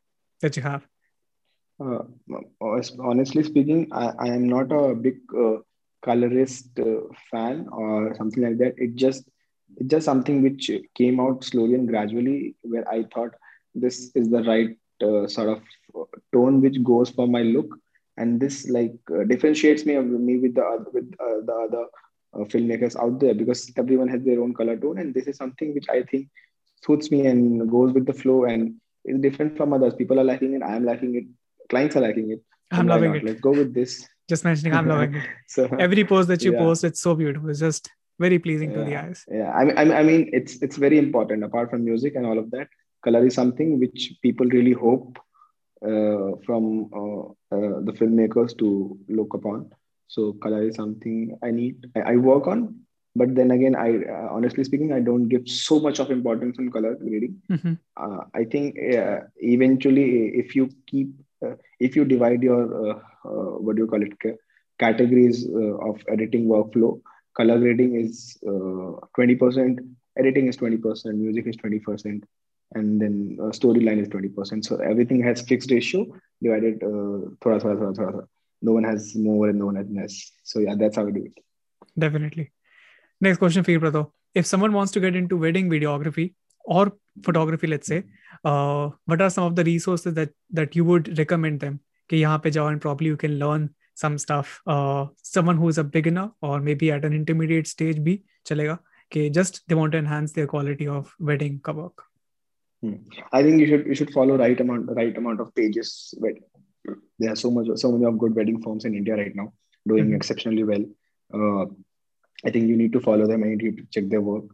that 0.45 0.57
you 0.57 0.63
have? 0.63 0.87
Uh, 1.79 1.99
uh 2.69 2.81
honestly 3.11 3.43
speaking 3.43 3.85
I, 3.91 4.07
I, 4.25 4.27
am 4.39 4.47
not 4.49 4.71
a 4.79 4.95
big 4.95 5.21
uh, 5.43 5.57
colorist 6.07 6.79
uh, 6.79 6.99
fan 7.29 7.67
or 7.71 8.15
something 8.15 8.43
like 8.43 8.57
that. 8.57 8.83
It 8.87 8.95
just 9.05 9.29
it's 9.77 9.89
just 9.89 10.05
something 10.05 10.41
which 10.41 10.71
came 10.95 11.19
out 11.19 11.43
slowly 11.43 11.75
and 11.75 11.87
gradually 11.87 12.55
where 12.61 12.87
i 12.89 13.03
thought 13.13 13.33
this 13.75 14.11
is 14.15 14.29
the 14.29 14.43
right 14.43 14.77
uh, 15.01 15.27
sort 15.27 15.49
of 15.49 15.61
tone 16.33 16.61
which 16.61 16.83
goes 16.83 17.09
for 17.09 17.27
my 17.27 17.41
look, 17.41 17.75
and 18.17 18.39
this 18.39 18.69
like 18.69 18.95
uh, 19.11 19.23
differentiates 19.23 19.85
me 19.85 19.97
me 19.99 20.37
with 20.37 20.55
the 20.55 20.85
with 20.93 21.13
uh, 21.19 21.39
the 21.45 21.53
other 21.67 21.85
filmmakers 22.45 22.95
out 22.99 23.19
there 23.19 23.35
because 23.35 23.71
everyone 23.77 24.07
has 24.07 24.23
their 24.23 24.41
own 24.41 24.53
color 24.53 24.77
tone, 24.77 24.99
and 24.99 25.13
this 25.13 25.27
is 25.27 25.37
something 25.37 25.73
which 25.73 25.89
I 25.89 26.03
think 26.03 26.29
suits 26.83 27.11
me 27.11 27.27
and 27.27 27.69
goes 27.69 27.93
with 27.93 28.05
the 28.05 28.13
flow 28.13 28.45
and 28.45 28.75
is 29.05 29.19
different 29.21 29.55
from 29.57 29.73
others. 29.73 29.93
People 29.95 30.19
are 30.19 30.23
liking 30.23 30.53
it. 30.53 30.63
I 30.63 30.75
am 30.75 30.85
liking 30.85 31.15
it 31.15 31.25
clients 31.69 31.95
are 31.95 32.01
liking 32.01 32.31
it. 32.31 32.41
I'm 32.71 32.87
loving 32.87 33.15
it. 33.15 33.23
Let's 33.23 33.41
go 33.41 33.51
with 33.51 33.73
this. 33.73 34.07
Just 34.29 34.43
mentioning, 34.43 34.73
I'm 34.73 34.87
loving 34.87 35.15
it. 35.15 35.27
so 35.47 35.65
every 35.79 36.03
post 36.05 36.27
that 36.29 36.43
you 36.43 36.53
yeah. 36.53 36.59
post, 36.59 36.83
it's 36.83 37.01
so 37.01 37.15
beautiful. 37.15 37.49
It's 37.49 37.59
just 37.59 37.89
very 38.19 38.39
pleasing 38.39 38.71
yeah. 38.71 38.77
to 38.77 38.83
the 38.83 38.95
eyes. 38.95 39.25
Yeah, 39.29 39.51
I 39.51 39.65
mean, 39.65 39.91
I 39.91 40.03
mean, 40.03 40.29
it's 40.33 40.61
it's 40.61 40.77
very 40.77 40.97
important. 40.97 41.43
Apart 41.43 41.69
from 41.71 41.83
music 41.83 42.15
and 42.15 42.25
all 42.25 42.39
of 42.43 42.49
that, 42.51 42.67
color 43.03 43.25
is 43.25 43.33
something 43.33 43.79
which 43.79 44.13
people 44.21 44.45
really 44.47 44.73
hope 44.73 45.17
uh, 45.85 46.31
from 46.45 46.89
uh, 46.93 47.23
uh, 47.55 47.79
the 47.87 47.93
filmmakers 47.99 48.57
to 48.57 48.97
look 49.09 49.33
upon. 49.33 49.71
So 50.07 50.33
color 50.33 50.63
is 50.67 50.75
something 50.75 51.37
I 51.43 51.51
need. 51.51 51.85
I, 51.95 52.13
I 52.13 52.15
work 52.15 52.47
on, 52.47 52.79
but 53.15 53.35
then 53.35 53.51
again, 53.51 53.75
I 53.75 53.97
uh, 54.03 54.29
honestly 54.31 54.63
speaking, 54.63 54.93
I 54.93 54.99
don't 54.99 55.27
give 55.27 55.47
so 55.47 55.79
much 55.79 55.99
of 55.99 56.11
importance 56.11 56.57
on 56.59 56.71
color 56.71 56.95
grading. 56.95 57.41
Mm-hmm. 57.49 57.73
Uh, 57.97 58.23
I 58.33 58.43
think 58.45 58.77
uh, 58.77 59.21
eventually, 59.37 60.29
if 60.29 60.55
you 60.55 60.69
keep 60.87 61.09
uh, 61.43 61.55
if 61.79 61.95
you 61.95 62.05
divide 62.05 62.41
your 62.41 62.63
uh, 62.91 62.99
uh, 63.25 63.53
what 63.63 63.75
do 63.75 63.83
you 63.83 63.87
call 63.87 64.01
it 64.01 64.39
categories 64.79 65.45
of 65.87 66.01
editing 66.09 66.45
workflow 66.45 66.99
color 67.37 67.57
grading 67.59 67.95
is 67.95 68.37
20% 68.43 69.77
editing 70.17 70.47
is 70.47 70.57
20% 70.57 71.15
music 71.15 71.47
is 71.47 71.57
20% 71.57 72.23
and 72.74 73.00
then 73.00 73.38
uh, 73.40 73.44
storyline 73.46 74.00
is 74.00 74.08
20%. 74.08 74.64
So 74.64 74.76
everything 74.76 75.22
has 75.22 75.40
fixed 75.40 75.70
ratio 75.70 76.06
divided 76.42 76.82
uh, 76.82 77.32
thoda, 77.42 77.60
thoda, 77.62 77.76
thoda, 77.76 77.96
thoda. 77.96 78.26
No 78.60 78.72
one 78.72 78.84
has 78.84 79.14
more 79.14 79.48
and 79.48 79.58
no 79.58 79.66
one 79.66 79.76
has 79.76 79.86
less. 79.90 80.32
So 80.44 80.60
yeah, 80.60 80.74
that's 80.76 80.96
how 80.96 81.04
we 81.04 81.12
do 81.12 81.24
it. 81.24 81.38
Definitely. 81.98 82.50
Next 83.20 83.38
question 83.38 83.64
for 83.64 83.70
you, 83.70 83.80
brother. 83.80 84.06
If 84.34 84.46
someone 84.46 84.72
wants 84.72 84.92
to 84.92 85.00
get 85.00 85.16
into 85.16 85.36
wedding 85.36 85.70
videography 85.70 86.34
or 86.64 86.92
photography, 87.22 87.66
let's 87.66 87.86
say, 87.86 88.04
uh, 88.44 88.90
what 89.06 89.20
are 89.20 89.30
some 89.30 89.44
of 89.44 89.56
the 89.56 89.64
resources 89.64 90.14
that 90.14 90.30
that 90.50 90.76
you 90.76 90.84
would 90.84 91.18
recommend 91.18 91.60
them 91.60 91.80
कि 92.10 92.16
यहाँ 92.16 92.38
पे 92.44 92.50
जाओ 92.50 92.68
and 92.70 92.80
probably 92.80 93.08
you 93.08 93.16
can 93.16 93.38
learn 93.38 93.68
some 93.94 94.18
stuff 94.18 94.60
uh, 94.66 95.06
someone 95.22 95.56
who 95.56 95.68
is 95.68 95.78
a 95.78 95.84
beginner 95.84 96.30
or 96.40 96.60
maybe 96.60 96.90
at 96.92 97.04
an 97.04 97.12
intermediate 97.12 97.66
stage 97.66 97.98
भी 98.04 98.18
चलेगा 98.46 98.78
कि 99.12 99.30
just 99.38 99.60
they 99.68 99.78
want 99.80 99.92
to 99.92 99.98
enhance 99.98 100.32
their 100.32 100.46
quality 100.46 100.88
of 100.98 101.14
wedding 101.30 101.58
का 101.68 101.74
work 101.80 102.04
hmm. 102.83 102.97
I 103.31 103.41
think 103.43 103.61
you 103.61 103.67
should 103.67 103.87
you 103.91 103.95
should 103.99 104.13
follow 104.17 104.37
right 104.43 104.59
amount 104.65 104.91
right 104.99 105.17
amount 105.21 105.41
of 105.45 105.55
pages 105.55 106.13
but 106.25 106.35
there 107.19 107.31
are 107.31 107.41
so 107.43 107.51
much 107.55 107.67
so 107.83 107.91
many 107.93 108.05
of 108.05 108.19
good 108.23 108.35
wedding 108.35 108.61
firms 108.61 108.85
in 108.85 108.95
India 109.01 109.15
right 109.15 109.35
now 109.41 109.53
doing 109.87 110.05
mm-hmm. 110.05 110.19
exceptionally 110.19 110.63
well 110.71 110.85
uh, 111.37 111.65
I 112.45 112.51
think 112.51 112.67
you 112.67 112.77
need 112.77 112.93
to 112.93 112.99
follow 112.99 113.25
them 113.27 113.43
and 113.43 113.51
you 113.61 113.71
need 113.71 113.77
to 113.77 113.87
check 113.91 114.09
their 114.09 114.21
work 114.21 114.45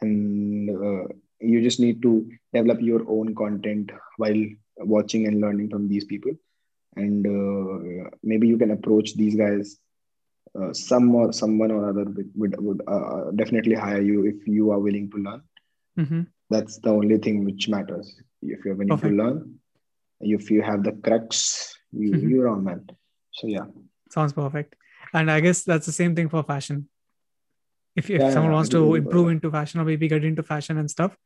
and 0.00 0.70
uh, 0.70 1.04
you 1.40 1.60
just 1.60 1.80
need 1.80 2.00
to 2.02 2.30
develop 2.54 2.80
your 2.80 3.02
own 3.08 3.34
content 3.34 3.90
while 4.16 4.42
watching 4.78 5.26
and 5.26 5.40
learning 5.40 5.70
from 5.70 5.88
these 5.88 6.04
people 6.04 6.32
and 6.96 7.26
uh, 7.26 8.10
maybe 8.22 8.46
you 8.46 8.58
can 8.58 8.70
approach 8.70 9.14
these 9.14 9.34
guys 9.34 9.78
uh, 10.58 10.72
some 10.72 11.14
or 11.14 11.32
someone 11.32 11.70
or 11.70 11.88
other 11.88 12.04
would, 12.34 12.54
would 12.60 12.82
uh, 12.86 13.30
definitely 13.34 13.74
hire 13.74 14.02
you 14.02 14.26
if 14.26 14.46
you 14.46 14.70
are 14.70 14.78
willing 14.78 15.10
to 15.10 15.16
learn 15.18 15.42
mm-hmm 15.98 16.22
that's 16.51 16.79
the 16.79 16.89
only 16.89 17.17
thing 17.17 17.45
which 17.45 17.69
matters 17.69 18.21
if 18.41 18.63
you're 18.65 18.75
willing 18.75 18.89
Perfect. 18.89 19.17
to 19.17 19.23
learn 19.23 19.55
if 20.19 20.49
you 20.49 20.61
have 20.61 20.83
the 20.83 20.91
crux 20.91 21.77
you, 21.91 22.11
mm-hmm. 22.11 22.29
you're 22.29 22.47
on 22.47 22.63
man 22.63 22.85
so 23.31 23.47
yeah 23.47 23.65
sounds 24.11 24.33
perfect 24.33 24.75
and 25.13 25.29
i 25.31 25.39
guess 25.39 25.63
that's 25.63 25.85
the 25.85 25.91
same 25.91 26.15
thing 26.15 26.29
for 26.29 26.43
fashion 26.43 26.87
if, 27.95 28.09
if 28.11 28.21
yeah, 28.21 28.31
someone 28.31 28.53
wants 28.53 28.69
to 28.69 28.95
improve 28.95 29.29
into 29.29 29.49
fashion 29.49 29.79
or 29.81 29.85
maybe 29.85 30.07
get 30.07 30.23
into 30.23 30.43
fashion 30.43 30.77
and 30.77 30.89
stuff 30.89 31.17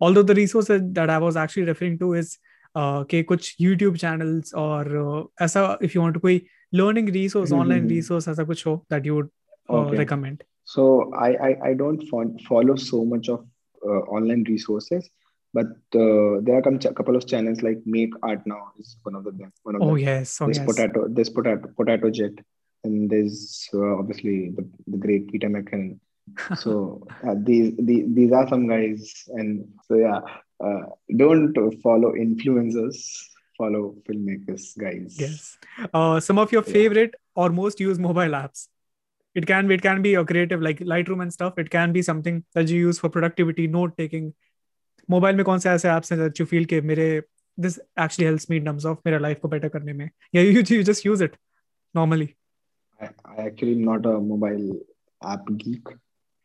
although 0.00 0.22
the 0.22 0.34
resources 0.34 0.82
that 0.92 1.10
I 1.10 1.18
was 1.18 1.36
actually 1.36 1.64
referring 1.64 1.98
to 1.98 2.14
is 2.14 2.38
uh, 2.74 3.04
कि 3.04 3.22
कुछ 3.24 3.56
YouTube 3.60 3.98
channels 3.98 4.52
और 4.54 4.84
uh, 4.86 5.26
ऐसा 5.40 5.78
if 5.82 5.94
you 5.94 6.00
want 6.00 6.14
to 6.14 6.20
कोई 6.20 6.46
learning 6.72 7.06
resource 7.06 7.50
mm-hmm. 7.50 7.60
online 7.60 7.88
resource 7.88 8.28
ऐसा 8.28 8.44
कुछ 8.44 8.66
हो 8.66 8.84
that 8.90 9.04
you 9.04 9.16
would 9.16 9.30
uh, 9.68 9.74
okay. 9.74 9.96
recommend 9.96 10.44
so 10.64 11.12
I, 11.14 11.30
I 11.48 11.70
I 11.70 11.74
don't 11.74 12.02
follow 12.48 12.76
so 12.76 13.04
much 13.04 13.28
of 13.28 13.40
uh, 13.40 13.44
online 13.83 14.43
resources 14.43 15.09
but 15.55 15.67
uh, 16.03 16.33
there 16.45 16.55
are 16.57 16.63
a 16.67 16.93
couple 16.99 17.15
of 17.15 17.25
channels 17.25 17.61
like 17.67 17.79
make 17.85 18.13
art 18.29 18.41
now 18.45 18.63
is 18.79 18.97
one 19.03 19.15
of 19.15 19.23
them 19.23 19.51
one 19.63 19.75
of 19.75 19.81
oh 19.81 19.87
them. 19.87 19.99
yes 20.09 20.41
oh, 20.41 20.47
this 20.47 20.57
yes. 20.57 20.67
potato 20.69 21.07
this 21.19 21.29
potato 21.29 21.69
potato 21.77 22.09
jet 22.09 22.35
and 22.83 23.09
there's 23.09 23.69
uh, 23.73 23.93
obviously 23.99 24.37
the, 24.57 24.63
the 24.87 24.97
great 25.05 25.31
peter 25.31 25.49
mckinnon 25.49 25.99
so 26.63 27.07
uh, 27.27 27.35
these, 27.37 27.73
these 27.77 28.05
these 28.17 28.31
are 28.31 28.47
some 28.49 28.67
guys 28.67 29.13
and 29.39 29.67
so 29.87 29.95
yeah 29.95 30.21
uh, 30.65 30.83
don't 31.17 31.55
follow 31.81 32.11
influencers 32.25 32.97
follow 33.57 33.83
filmmakers 34.07 34.63
guys 34.85 35.15
yes 35.19 35.57
uh, 35.93 36.19
some 36.19 36.37
of 36.37 36.51
your 36.51 36.63
favorite 36.63 37.13
yeah. 37.13 37.43
or 37.43 37.49
most 37.49 37.79
used 37.79 38.01
mobile 38.01 38.35
apps 38.43 38.67
it 39.34 39.46
can 39.46 39.68
be 39.68 39.74
it 39.74 39.82
can 39.82 40.02
be 40.02 40.14
a 40.14 40.24
creative 40.24 40.60
like 40.60 40.80
lightroom 40.92 41.22
and 41.22 41.32
stuff 41.32 41.58
it 41.58 41.70
can 41.70 41.92
be 41.92 42.02
something 42.02 42.44
that 42.54 42.68
you 42.68 42.78
use 42.86 42.98
for 42.98 43.08
productivity 43.08 43.66
note 43.66 43.96
taking 43.96 44.32
mobile 45.10 45.36
में 45.36 45.44
कौन 45.44 45.58
से 45.58 45.68
ऐसे 45.70 45.88
apps 45.90 46.12
हैं 46.12 46.18
that 46.18 46.40
you 46.40 46.46
feel 46.50 46.66
के 46.72 46.80
मेरे 46.80 47.06
this 47.64 47.78
actually 48.02 48.26
helps 48.26 48.48
me 48.50 48.58
in 48.60 48.64
terms 48.64 48.84
of 48.90 48.98
मेरा 49.06 49.20
life 49.20 49.40
को 49.44 49.48
better 49.54 49.70
करने 49.76 49.92
में 49.92 50.10
yeah 50.34 50.42
you, 50.42 50.62
you 50.76 50.84
just 50.90 51.04
use 51.04 51.20
it 51.20 51.36
normally 51.94 52.28
I, 53.00 53.08
I 53.24 53.36
actually 53.46 53.72
am 53.72 53.84
not 53.84 54.06
a 54.06 54.20
mobile 54.20 54.68
app 55.34 55.50
geek 55.62 55.94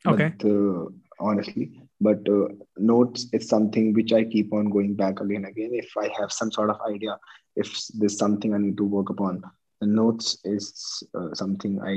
okay 0.05 0.31
but, 0.37 0.47
uh, 0.49 0.85
honestly 1.19 1.67
but 2.01 2.27
uh, 2.29 2.47
notes 2.77 3.27
is 3.33 3.47
something 3.47 3.93
which 3.93 4.13
i 4.13 4.23
keep 4.23 4.53
on 4.53 4.69
going 4.69 4.95
back 4.95 5.21
again 5.21 5.45
and 5.45 5.57
again 5.57 5.71
if 5.73 5.93
i 5.97 6.09
have 6.19 6.31
some 6.31 6.51
sort 6.51 6.69
of 6.69 6.81
idea 6.89 7.17
if 7.55 7.71
there's 7.99 8.17
something 8.17 8.53
i 8.53 8.57
need 8.57 8.77
to 8.77 8.83
work 8.83 9.09
upon 9.09 9.41
the 9.81 9.87
notes 9.87 10.37
is 10.43 11.03
uh, 11.19 11.33
something 11.33 11.79
i 11.81 11.95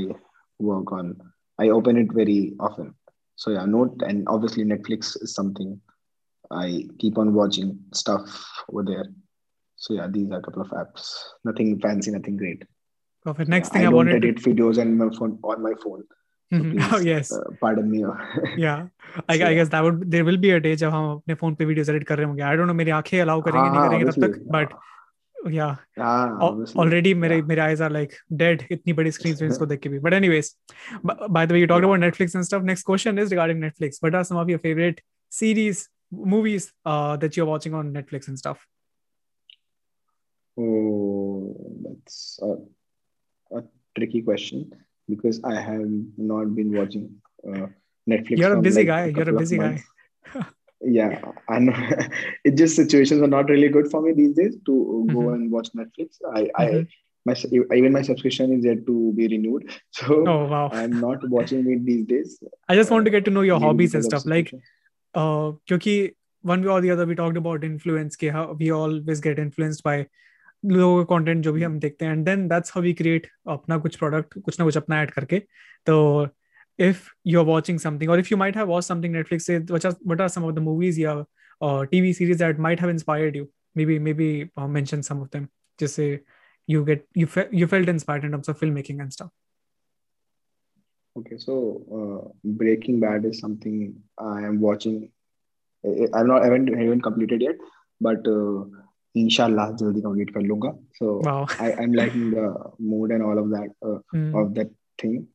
work 0.58 0.92
on 0.92 1.16
i 1.58 1.68
open 1.68 1.96
it 1.96 2.12
very 2.12 2.54
often 2.60 2.94
so 3.36 3.50
yeah 3.50 3.64
note 3.64 4.02
and 4.06 4.26
obviously 4.28 4.64
netflix 4.64 5.16
is 5.22 5.34
something 5.34 5.80
i 6.50 6.84
keep 6.98 7.18
on 7.18 7.32
watching 7.34 7.78
stuff 7.92 8.42
over 8.72 8.82
there 8.82 9.06
so 9.76 9.94
yeah 9.94 10.06
these 10.10 10.30
are 10.30 10.38
a 10.38 10.42
couple 10.42 10.62
of 10.62 10.70
apps 10.82 11.10
nothing 11.44 11.78
fancy 11.80 12.10
nothing 12.10 12.36
great 12.36 12.64
perfect 13.24 13.48
next 13.48 13.68
yeah, 13.68 13.72
thing 13.72 13.86
i, 13.86 13.90
I 13.90 13.94
wanted 13.94 14.16
edit 14.16 14.38
to... 14.38 14.50
videos 14.50 14.80
on 14.80 14.96
my 14.96 15.10
phone 15.18 15.38
on 15.42 15.62
my 15.62 15.74
phone 15.82 16.04
oh 16.52 16.98
yes 16.98 17.30
uh, 17.30 17.44
pardon 17.60 17.90
me 17.90 18.04
yeah 18.56 18.86
I, 19.28 19.38
so, 19.38 19.46
I 19.46 19.54
guess 19.54 19.68
that 19.68 19.82
would 19.84 20.10
there 20.10 20.24
will 20.24 20.38
be 20.38 20.50
a 20.50 20.60
day 20.60 20.74
जब 20.76 20.90
हम 20.90 21.10
अपने 21.10 21.34
phone 21.40 21.54
पे 21.54 21.64
videos 21.64 21.88
edit 21.88 22.04
कर 22.08 22.16
रहे 22.18 22.26
होंगे 22.26 22.42
आई 22.42 22.56
don't 22.56 22.66
no 22.66 22.74
मेरी 22.74 22.90
आंखें 22.98 23.20
allow 23.20 23.40
करेंगे 23.48 23.70
नहीं 23.70 23.88
करेंगे 23.88 24.04
तब 24.10 24.26
तक 24.26 24.38
but 24.54 24.72
yeah. 25.49 25.75
Ah, 25.97 26.37
already 26.75 27.13
my 27.13 27.27
yeah. 27.27 27.65
eyes 27.65 27.81
are 27.81 27.89
like 27.89 28.15
dead. 28.35 28.65
itni 28.69 28.95
badi 28.95 29.11
screens 29.11 29.39
pe 29.39 29.47
isko 29.53 29.67
dekh 29.71 29.81
ke 29.85 29.91
bhi 29.95 30.01
but 30.01 30.13
anyways 30.19 30.51
by 31.37 31.45
the 31.45 31.53
way 31.53 31.59
you 31.63 31.67
talked 31.67 31.89
about 31.89 31.99
netflix 31.99 32.35
and 32.35 32.45
stuff. 32.45 32.63
Next 32.63 32.83
question 32.83 33.17
is 33.17 33.31
regarding 33.31 33.59
netflix. 33.65 34.01
What 34.01 34.15
are 34.15 34.23
some 34.23 34.37
of 34.37 34.49
your 34.49 34.59
favorite 34.59 35.01
series 35.29 35.89
movies 36.11 36.71
uh, 36.85 37.17
that 37.17 37.37
you're 37.37 37.49
watching 37.51 37.73
on 37.73 37.93
netflix 37.93 38.27
and 38.27 38.39
stuff? 38.45 38.65
Oh 40.57 41.55
that's 41.83 42.39
a, 42.41 43.57
a 43.57 43.63
tricky 43.95 44.21
question 44.21 44.71
because 45.09 45.43
i 45.43 45.59
have 45.59 45.85
not 46.17 46.55
been 46.55 46.71
watching 46.77 47.09
uh, 47.47 47.67
netflix 48.09 48.37
you're 48.37 48.53
a 48.53 48.61
busy 48.61 48.81
like 48.81 48.87
guy. 48.87 49.01
a 49.01 49.11
you're 49.11 49.29
a 49.29 49.39
busy 49.39 49.57
guy. 49.57 49.83
months. 50.82 50.94
yeah, 50.96 51.32
I 51.48 51.58
know. 51.58 51.74
it 52.44 52.56
just 52.56 52.76
situations 52.76 53.22
are 53.22 53.26
not 53.34 53.48
really 53.48 53.68
good 53.68 53.90
for 53.90 54.00
me 54.02 54.12
these 54.12 54.34
days 54.36 54.56
to 54.66 54.74
go 55.12 55.20
Mhm. 55.22 55.34
and 55.34 55.50
watch 55.50 55.70
Netflix. 55.80 56.20
I, 56.34 56.42
Mhm. 56.42 56.50
I, 56.58 56.86
my 57.30 57.34
even 57.76 57.92
my 57.92 58.02
subscription 58.02 58.52
is 58.58 58.64
yet 58.64 58.84
to 58.86 59.12
be 59.16 59.26
renewed, 59.28 59.64
so 60.00 60.18
Oh 60.34 60.44
wow. 60.52 60.68
I'm 60.82 60.94
not 61.00 61.28
watching 61.36 61.66
it 61.72 61.84
these 61.88 62.04
days. 62.12 62.38
I 62.68 62.76
just 62.76 62.90
want 62.90 63.04
to 63.06 63.10
get 63.16 63.24
to 63.24 63.30
know 63.38 63.42
your 63.48 63.58
maybe 63.58 63.66
hobbies 63.68 63.94
and 63.94 64.04
because 64.04 64.14
of 64.14 64.20
stuff. 64.20 64.30
Like, 64.36 64.48
subscription. 64.48 64.62
uh, 65.14 65.52
क्योंकि 65.68 65.96
one 66.54 66.62
way 66.64 66.70
or 66.76 66.80
the 66.80 66.90
other 66.94 67.04
we 67.10 67.14
talked 67.20 67.36
about 67.42 67.64
influence 67.68 68.16
के 68.24 68.32
how 68.38 68.46
we 68.62 68.70
always 68.78 69.20
get 69.28 69.38
influenced 69.46 69.84
by 69.90 69.96
लोगों 70.64 71.04
का 71.04 71.08
content 71.08 71.42
जो 71.46 71.52
भी 71.52 71.62
हम 71.62 71.78
देखते 71.80 72.04
हैं 72.04 72.12
and 72.16 72.28
then 72.28 72.46
that's 72.52 72.72
how 72.76 72.80
we 72.86 72.92
create 73.00 73.26
अपना 73.56 73.78
कुछ 73.86 73.98
product 74.02 74.38
कुछ 74.48 74.58
ना 74.60 74.64
कुछ 74.66 74.76
अपना 74.76 75.00
ऐड 75.02 75.10
करके 75.18 75.38
तो 75.90 75.96
if 76.77 77.11
you're 77.23 77.43
watching 77.43 77.77
something 77.79 78.09
or 78.09 78.17
if 78.17 78.29
you 78.31 78.37
might 78.37 78.55
have 78.55 78.67
watched 78.67 78.87
something 78.87 79.11
Netflix 79.11 79.41
say 79.43 79.59
what 79.59 79.85
are 79.85 79.95
what 80.01 80.21
are 80.21 80.29
some 80.29 80.43
of 80.43 80.55
the 80.55 80.61
movies 80.61 80.97
या 80.97 81.13
uh, 81.61 81.85
TV 81.91 82.13
series 82.19 82.37
that 82.39 82.57
might 82.59 82.79
have 82.79 82.89
inspired 82.89 83.35
you 83.35 83.49
maybe 83.75 83.99
maybe 83.99 84.49
uh, 84.57 84.67
mention 84.67 85.03
some 85.03 85.21
of 85.21 85.29
them 85.31 85.49
just 85.77 85.95
say 85.95 86.21
you 86.67 86.83
get 86.85 87.05
you 87.13 87.27
fe- 87.27 87.49
you 87.51 87.67
felt 87.67 87.87
inspired 87.89 88.23
in 88.23 88.31
terms 88.31 88.49
of 88.53 88.59
filmmaking 88.59 89.01
and 89.05 89.13
stuff 89.13 89.31
Okay, 91.15 91.37
so 91.37 91.55
uh, 91.97 92.21
Breaking 92.43 92.99
Bad 92.99 93.25
is 93.25 93.39
something 93.39 93.93
I 94.17 94.41
am 94.41 94.59
watching. 94.59 95.11
I- 95.85 96.07
I'm 96.13 96.27
not 96.27 96.41
I 96.41 96.45
haven't 96.45 96.69
haven't 96.73 97.01
completed 97.01 97.41
yet, 97.47 97.55
but 98.01 98.27
uh, 98.27 98.63
inshallah 99.13 99.67
jaldi 99.81 100.01
complete 100.01 100.33
kar 100.33 100.41
lunga. 100.41 100.71
So 100.99 101.19
wow 101.27 101.45
I 101.59 101.67
I'm 101.83 101.93
liking 101.93 102.31
the 102.31 102.47
mood 102.79 103.11
and 103.11 103.21
all 103.21 103.37
of 103.43 103.51
that 103.51 103.69
uh, 103.85 103.99
Mm, 104.17 104.33
of 104.41 104.55
that 104.55 104.71
thing. 105.03 105.27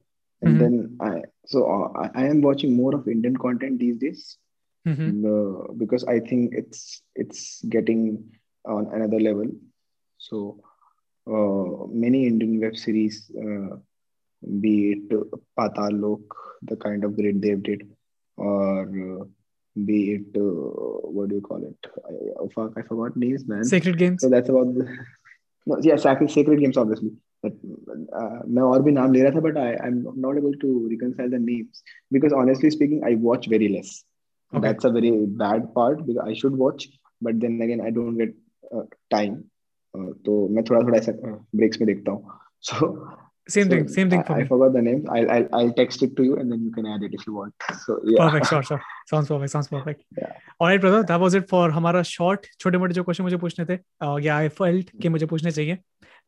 And 0.42 0.58
Mhm. 0.58 0.60
then 0.60 0.96
I 1.00 1.22
so 1.46 1.64
uh, 1.66 1.88
I, 2.02 2.22
I 2.22 2.26
am 2.26 2.40
watching 2.42 2.74
more 2.76 2.94
of 2.94 3.08
Indian 3.08 3.36
content 3.36 3.78
these 3.78 3.98
days 3.98 4.38
mhm, 4.84 5.18
uh, 5.24 5.72
because 5.76 6.04
I 6.04 6.20
think 6.20 6.52
it's 6.54 7.02
it's 7.14 7.62
getting 7.68 8.24
on 8.64 8.86
another 8.92 9.20
level. 9.20 9.46
So 10.18 10.60
uh, 11.26 11.86
many 11.90 12.26
Indian 12.26 12.60
web 12.60 12.76
series, 12.76 13.30
uh, 13.36 13.76
be 14.60 14.92
it 14.92 15.12
uh, 15.16 15.24
Patal 15.58 15.92
Lok, 16.00 16.36
the 16.62 16.76
kind 16.76 17.04
of 17.04 17.16
grade 17.16 17.40
they 17.42 17.54
did, 17.54 17.88
or 18.36 18.82
uh, 18.82 19.24
be 19.84 20.12
it 20.14 20.36
uh, 20.38 21.08
what 21.16 21.28
do 21.28 21.36
you 21.36 21.40
call 21.40 21.62
it? 21.62 21.90
I, 22.08 22.12
oh, 22.40 22.48
fuck, 22.54 22.72
I 22.76 22.82
forgot 22.82 23.16
names, 23.16 23.46
man. 23.46 23.64
sacred 23.64 23.98
games 23.98 24.22
So 24.22 24.28
that's 24.28 24.48
about 24.48 24.74
the 24.74 24.86
no, 25.66 25.78
yeah, 25.82 25.96
sacred, 25.96 26.30
sacred 26.30 26.60
games, 26.60 26.76
obviously. 26.76 27.12
But 27.42 27.52
uh, 28.20 28.38
मैं 28.46 28.62
और 28.62 28.82
भी 28.82 28.92
नाम 28.92 29.12
ले 29.12 29.22
रहा 29.22 29.30
था, 29.32 29.42
but 29.42 29.58
I 29.64 29.66
I'm 29.86 29.98
not 30.26 30.38
able 30.40 30.54
to 30.62 30.70
reconcile 30.92 31.30
the 31.34 31.38
names 31.38 31.82
because 32.16 32.32
honestly 32.32 32.70
speaking, 32.70 33.04
I 33.10 33.14
watch 33.28 33.46
very 33.48 33.68
less. 33.74 33.92
Okay. 34.54 34.62
That's 34.66 34.84
a 34.84 34.90
very 34.90 35.12
bad 35.44 35.72
part 35.74 36.04
because 36.06 36.22
I 36.24 36.34
should 36.34 36.56
watch, 36.56 36.88
but 37.20 37.38
then 37.40 37.60
again 37.68 37.80
I 37.80 37.90
don't 37.90 38.16
get 38.16 38.34
uh, 38.74 38.84
time. 39.16 39.38
Uh, 39.94 40.10
तो 40.26 40.48
मैं 40.54 40.64
थोड़ा 40.70 40.80
थोड़ा 40.86 40.98
ऐसा 40.98 41.12
breaks 41.56 41.80
में 41.80 41.86
देखता 41.86 42.12
हूँ. 42.12 42.38
So 42.68 42.88
same 43.48 43.68
so 43.68 43.70
thing 43.70 43.88
same 43.88 44.10
thing 44.10 44.20
I, 44.20 44.22
for 44.28 44.34
I 44.34 44.40
me 44.40 44.46
forgot 44.48 44.72
the 44.72 44.82
names. 44.82 45.04
I'll, 45.08 45.30
I'll 45.34 45.46
I'll 45.58 45.72
text 45.72 46.02
it 46.06 46.16
to 46.16 46.24
you 46.24 46.36
and 46.40 46.52
then 46.52 46.64
you 46.64 46.72
can 46.72 46.86
add 46.94 47.02
it 47.02 47.14
if 47.18 47.26
you 47.26 47.34
want. 47.34 47.54
So 47.84 48.00
yeah. 48.04 48.18
perfect 48.22 48.46
sure 48.46 48.62
sure 48.62 48.80
sounds 49.12 49.28
perfect 49.28 49.52
sounds 49.52 49.68
perfect 49.68 50.02
Yeah. 50.18 50.32
all 50.60 50.68
right 50.68 50.80
brother 50.80 51.02
that 51.12 51.20
was 51.20 51.38
it 51.40 51.48
for 51.52 51.62
हमारा 51.78 52.02
short 52.10 52.48
छोटे 52.60 52.78
मोटे 52.78 52.94
जो 52.94 53.04
question 53.04 53.24
मुझे 53.24 53.36
पूछने 53.44 53.64
थे 53.70 53.78
uh, 54.06 54.16
yeah 54.26 54.36
I 54.36 54.50
felt 54.58 54.90
कि 55.02 55.08
मुझे 55.16 55.26
पूछने 55.34 55.50
चाहिए 55.50 55.78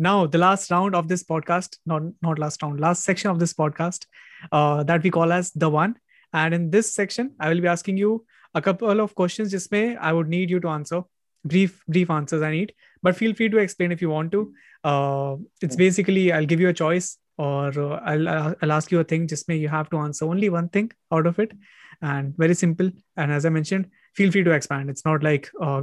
Now, 0.01 0.27
the 0.27 0.39
last 0.39 0.71
round 0.71 0.95
of 0.95 1.09
this 1.09 1.23
podcast, 1.23 1.77
not 1.85 2.03
not 2.23 2.39
last 2.39 2.63
round, 2.63 2.81
last 2.81 3.05
section 3.05 3.31
of 3.31 3.39
this 3.39 3.53
podcast, 3.53 4.07
uh, 4.51 4.83
that 4.85 5.03
we 5.03 5.11
call 5.11 5.31
as 5.31 5.51
the 5.53 5.69
one. 5.69 5.97
And 6.33 6.55
in 6.55 6.71
this 6.71 6.95
section, 6.95 7.35
I 7.39 7.51
will 7.51 7.61
be 7.61 7.69
asking 7.69 7.99
you 7.99 8.25
a 8.55 8.63
couple 8.63 9.01
of 9.01 9.15
questions. 9.15 9.51
Just 9.51 9.71
may 9.71 9.97
I 9.97 10.13
would 10.13 10.29
need 10.29 10.49
you 10.49 10.61
to 10.61 10.69
answer 10.69 11.03
brief 11.45 11.85
brief 11.87 12.09
answers. 12.09 12.41
I 12.41 12.51
need, 12.51 12.73
but 13.03 13.15
feel 13.15 13.35
free 13.35 13.51
to 13.51 13.59
explain 13.59 13.93
if 13.93 14.01
you 14.01 14.09
want 14.09 14.33
to. 14.33 14.55
Uh, 14.83 15.37
it's 15.61 15.77
basically 15.77 16.33
I'll 16.33 16.47
give 16.47 16.61
you 16.61 16.71
a 16.71 16.79
choice, 16.83 17.19
or 17.37 17.69
uh, 17.79 18.01
I'll 18.05 18.29
I'll 18.63 18.73
ask 18.73 18.91
you 18.91 19.01
a 19.01 19.05
thing. 19.05 19.27
Just 19.27 19.49
may 19.49 19.57
you 19.57 19.69
have 19.69 19.91
to 19.91 19.99
answer 19.99 20.25
only 20.25 20.49
one 20.49 20.71
thing 20.71 20.93
out 21.13 21.27
of 21.27 21.39
it, 21.39 21.53
and 22.01 22.35
very 22.39 22.55
simple. 22.55 22.91
And 23.19 23.31
as 23.31 23.45
I 23.45 23.51
mentioned, 23.51 23.91
feel 24.15 24.31
free 24.31 24.45
to 24.45 24.51
expand. 24.51 24.91
It's 24.91 25.05
not 25.05 25.23
like 25.23 25.51
uh, 25.61 25.83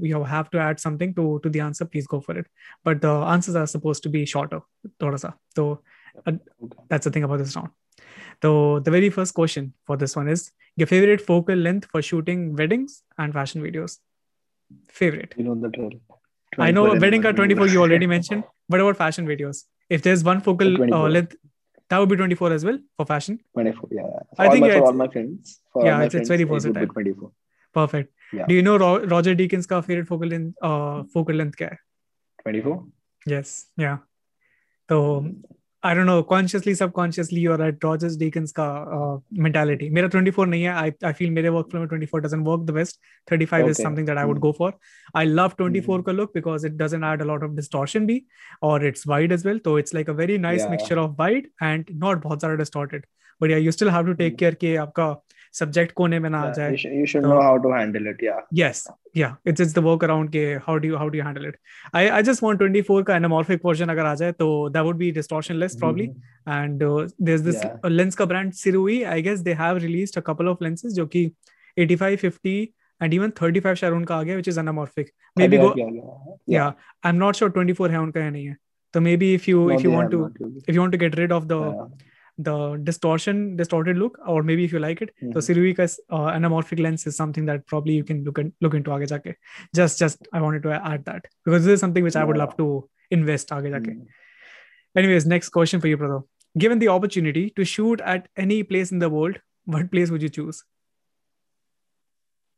you 0.00 0.24
have 0.24 0.50
to 0.50 0.58
add 0.58 0.80
something 0.80 1.14
to 1.14 1.40
to 1.42 1.48
the 1.48 1.60
answer 1.60 1.84
please 1.84 2.06
go 2.06 2.20
for 2.20 2.36
it. 2.38 2.46
But 2.84 3.00
the 3.00 3.12
answers 3.12 3.56
are 3.56 3.66
supposed 3.66 4.02
to 4.04 4.08
be 4.08 4.24
shorter 4.26 4.60
so 5.56 5.82
uh, 6.26 6.32
that's 6.88 7.04
the 7.04 7.10
thing 7.10 7.24
about 7.24 7.38
this 7.38 7.56
round. 7.56 7.70
So 8.42 8.80
the 8.80 8.90
very 8.90 9.10
first 9.10 9.34
question 9.34 9.72
for 9.86 9.96
this 9.96 10.16
one 10.16 10.28
is 10.28 10.50
your 10.76 10.86
favorite 10.86 11.20
focal 11.20 11.56
length 11.56 11.88
for 11.90 12.02
shooting 12.02 12.56
weddings 12.56 13.02
and 13.18 13.32
fashion 13.32 13.62
videos? 13.62 13.98
Favorite. 14.88 15.34
You 15.36 15.44
know 15.44 15.54
the 15.54 15.68
drill. 15.68 15.90
I 16.58 16.70
know 16.70 16.94
wedding 16.98 17.22
car 17.22 17.32
24 17.32 17.68
you 17.68 17.80
already 17.80 18.06
mentioned. 18.06 18.44
What 18.66 18.80
about 18.80 18.96
fashion 18.96 19.26
videos? 19.26 19.64
If 19.88 20.02
there's 20.02 20.24
one 20.24 20.40
focal 20.40 20.82
uh, 20.94 21.08
length, 21.08 21.36
that 21.88 21.98
would 21.98 22.08
be 22.08 22.16
24 22.16 22.52
as 22.52 22.64
well 22.64 22.78
for 22.96 23.06
fashion? 23.06 23.38
24 23.54 23.88
yeah. 23.92 24.02
I 24.38 24.48
think 24.48 24.62
my, 24.62 24.68
yeah, 24.68 24.78
for 24.78 24.86
all 24.86 24.92
my 24.92 25.08
friends. 25.08 25.60
Yeah 25.76 26.02
it's, 26.02 26.14
it's 26.14 26.28
very 26.28 26.44
versatile. 26.44 26.86
24 26.86 27.32
perfect. 27.74 28.12
Yeah. 28.32 28.46
Do 28.46 28.54
you 28.54 28.62
know 28.62 28.76
Ro- 28.76 29.04
Roger 29.06 29.34
Deakins 29.34 29.66
का 29.66 29.80
favorite 29.82 30.08
focal 30.08 30.28
length 30.28 30.54
uh, 30.62 31.02
focal 31.16 31.42
length 31.42 31.56
क्या 31.56 31.68
है? 31.68 31.78
24. 32.46 32.78
Yes. 33.26 33.56
Yeah. 33.80 33.98
तो 34.88 34.98
I 35.82 35.94
don't 35.94 36.06
know 36.06 36.22
consciously 36.22 36.74
subconsciously 36.74 37.46
और 37.46 37.62
eight 37.66 37.84
Rogers 37.84 38.16
Deakins 38.16 38.52
का 38.58 38.66
mentality 39.42 39.88
मेरा 39.90 40.08
24 40.08 40.46
नहीं 40.46 40.62
है 40.62 40.72
I 40.72 40.90
I 41.04 41.12
feel 41.12 41.30
मेरे 41.30 41.48
वर्क 41.48 41.70
फ्लो 41.70 41.80
में 41.80 41.86
24 41.88 42.20
doesn't 42.24 42.46
work 42.46 42.62
the 42.66 42.70
best 42.74 43.00
35 43.32 43.68
is 43.68 43.82
something 43.82 44.06
that 44.06 44.18
I 44.18 44.24
would 44.24 44.38
go 44.38 44.52
for 44.58 44.72
I 45.16 45.26
love 45.26 45.52
24 45.60 46.02
का 46.06 46.12
look 46.12 46.32
because 46.34 46.66
it 46.66 46.72
doesn't 46.82 47.04
add 47.04 47.22
a 47.22 47.24
lot 47.24 47.44
of 47.44 47.56
distortion 47.56 48.06
भी 48.06 48.20
और 48.62 48.86
it's 48.86 49.06
wide 49.08 49.32
as 49.32 49.46
well 49.46 49.58
तो 49.64 49.78
it's 49.78 49.94
like 49.94 50.10
a 50.10 50.12
very 50.22 50.38
nice 50.38 50.66
mixture 50.70 50.98
of 50.98 51.16
wide 51.18 51.50
and 51.62 51.90
not 52.04 52.22
बहुत 52.24 52.42
सारा 52.42 52.54
distorted 52.62 53.06
but 53.40 53.50
you 53.50 53.72
still 53.72 53.90
have 53.90 54.06
to 54.06 54.12
take 54.22 54.38
care 54.38 54.54
कि 54.54 54.74
आपका 54.76 55.12
subject 55.54 55.92
कोने 55.92 56.18
में 56.18 56.28
ना 56.30 56.40
आ 56.40 56.52
जाए 56.52 56.76
you 56.94 57.06
should 57.06 57.26
know 57.26 57.40
how 57.40 57.56
to 57.62 57.72
handle 57.72 58.08
it 58.08 58.22
yeah 58.24 58.40
yes 58.54 58.86
yeah 59.16 59.36
it's 59.46 59.60
it's 59.60 59.74
the 59.74 59.78
work 59.84 60.04
around 60.04 60.30
के 60.30 60.44
how 60.66 60.76
do 60.76 60.88
you 60.88 60.96
how 60.96 61.08
do 61.08 61.18
you 61.18 61.24
handle 61.24 61.46
it 61.46 61.56
I 61.94 62.06
I 62.08 62.22
just 62.22 62.42
want 62.42 62.62
24 62.62 63.02
का 63.06 63.16
anamorphic 63.16 63.64
version 63.64 63.88
अगर 63.88 64.06
आ 64.06 64.14
जाए 64.14 64.32
तो 64.32 64.48
that 64.68 64.84
would 64.84 64.96
be 64.96 65.10
distortionless 65.12 65.76
probably 65.76 66.04
and 66.04 66.82
there 66.82 67.34
is 67.34 67.44
this 67.44 67.62
lens 67.84 68.14
का 68.14 68.24
brand 68.24 68.52
Sirui 68.62 69.02
I 69.14 69.22
guess 69.22 69.40
they 69.40 69.52
have 69.60 69.76
released 69.78 70.18
a 70.18 70.22
couple 70.26 70.48
of 70.48 70.64
lenses 70.64 70.94
जो 70.94 71.06
कि 71.06 71.30
85 71.76 72.16
50 72.24 72.66
and 73.00 73.14
even 73.14 73.30
35 73.42 73.74
शायद 73.74 73.92
उनका 73.92 74.16
आ 74.16 74.22
गया 74.22 74.34
which 74.34 74.48
is 74.48 74.60
anamorphic 74.60 75.10
maybe 75.48 75.58
go 75.58 75.74
yeah 76.50 76.66
I 76.66 77.10
am 77.10 77.16
not 77.16 77.34
sure 77.34 77.52
24 77.58 77.90
है 77.90 77.98
उनका 77.98 78.20
है 78.20 78.30
नहीं 78.30 78.46
है. 78.46 78.56
तो 78.94 79.00
maybe 79.16 79.32
if 79.34 79.50
you 79.50 79.70
if 79.70 79.82
you 79.82 79.92
want 79.92 80.10
to 80.10 80.26
if 80.46 80.74
you 80.74 80.80
want 80.80 80.92
to 80.92 80.98
get 80.98 81.14
rid 81.16 81.32
of 81.32 81.44
the 81.44 81.52
the 82.38 82.80
distortion 82.82 83.56
distorted 83.56 83.98
look 83.98 84.18
or 84.26 84.42
maybe 84.42 84.64
if 84.64 84.72
you 84.72 84.78
like 84.78 85.02
it 85.02 85.10
mm-hmm. 85.22 85.38
so 85.38 85.38
Sirvika's 85.38 86.00
uh, 86.10 86.30
anamorphic 86.30 86.80
lens 86.80 87.06
is 87.06 87.14
something 87.14 87.44
that 87.46 87.66
probably 87.66 87.92
you 87.92 88.04
can 88.04 88.24
look 88.24 88.38
and 88.38 88.52
look 88.60 88.74
into 88.74 88.90
aage 88.90 89.08
jaake. 89.08 89.34
just 89.74 89.98
just 89.98 90.26
i 90.32 90.40
wanted 90.40 90.62
to 90.62 90.70
add 90.70 91.04
that 91.04 91.26
because 91.44 91.64
this 91.64 91.74
is 91.74 91.80
something 91.80 92.02
which 92.02 92.16
i 92.16 92.24
would 92.24 92.38
love 92.38 92.56
to 92.56 92.88
invest 93.10 93.50
aage 93.50 93.70
jaake. 93.74 93.86
Mm-hmm. 93.86 94.98
anyways 94.98 95.26
next 95.26 95.50
question 95.50 95.80
for 95.80 95.88
you 95.88 95.96
brother 95.96 96.20
given 96.56 96.78
the 96.78 96.88
opportunity 96.88 97.50
to 97.50 97.64
shoot 97.64 98.00
at 98.00 98.28
any 98.36 98.62
place 98.62 98.92
in 98.92 98.98
the 98.98 99.10
world 99.10 99.38
what 99.66 99.90
place 99.90 100.10
would 100.10 100.22
you 100.22 100.30
choose 100.30 100.64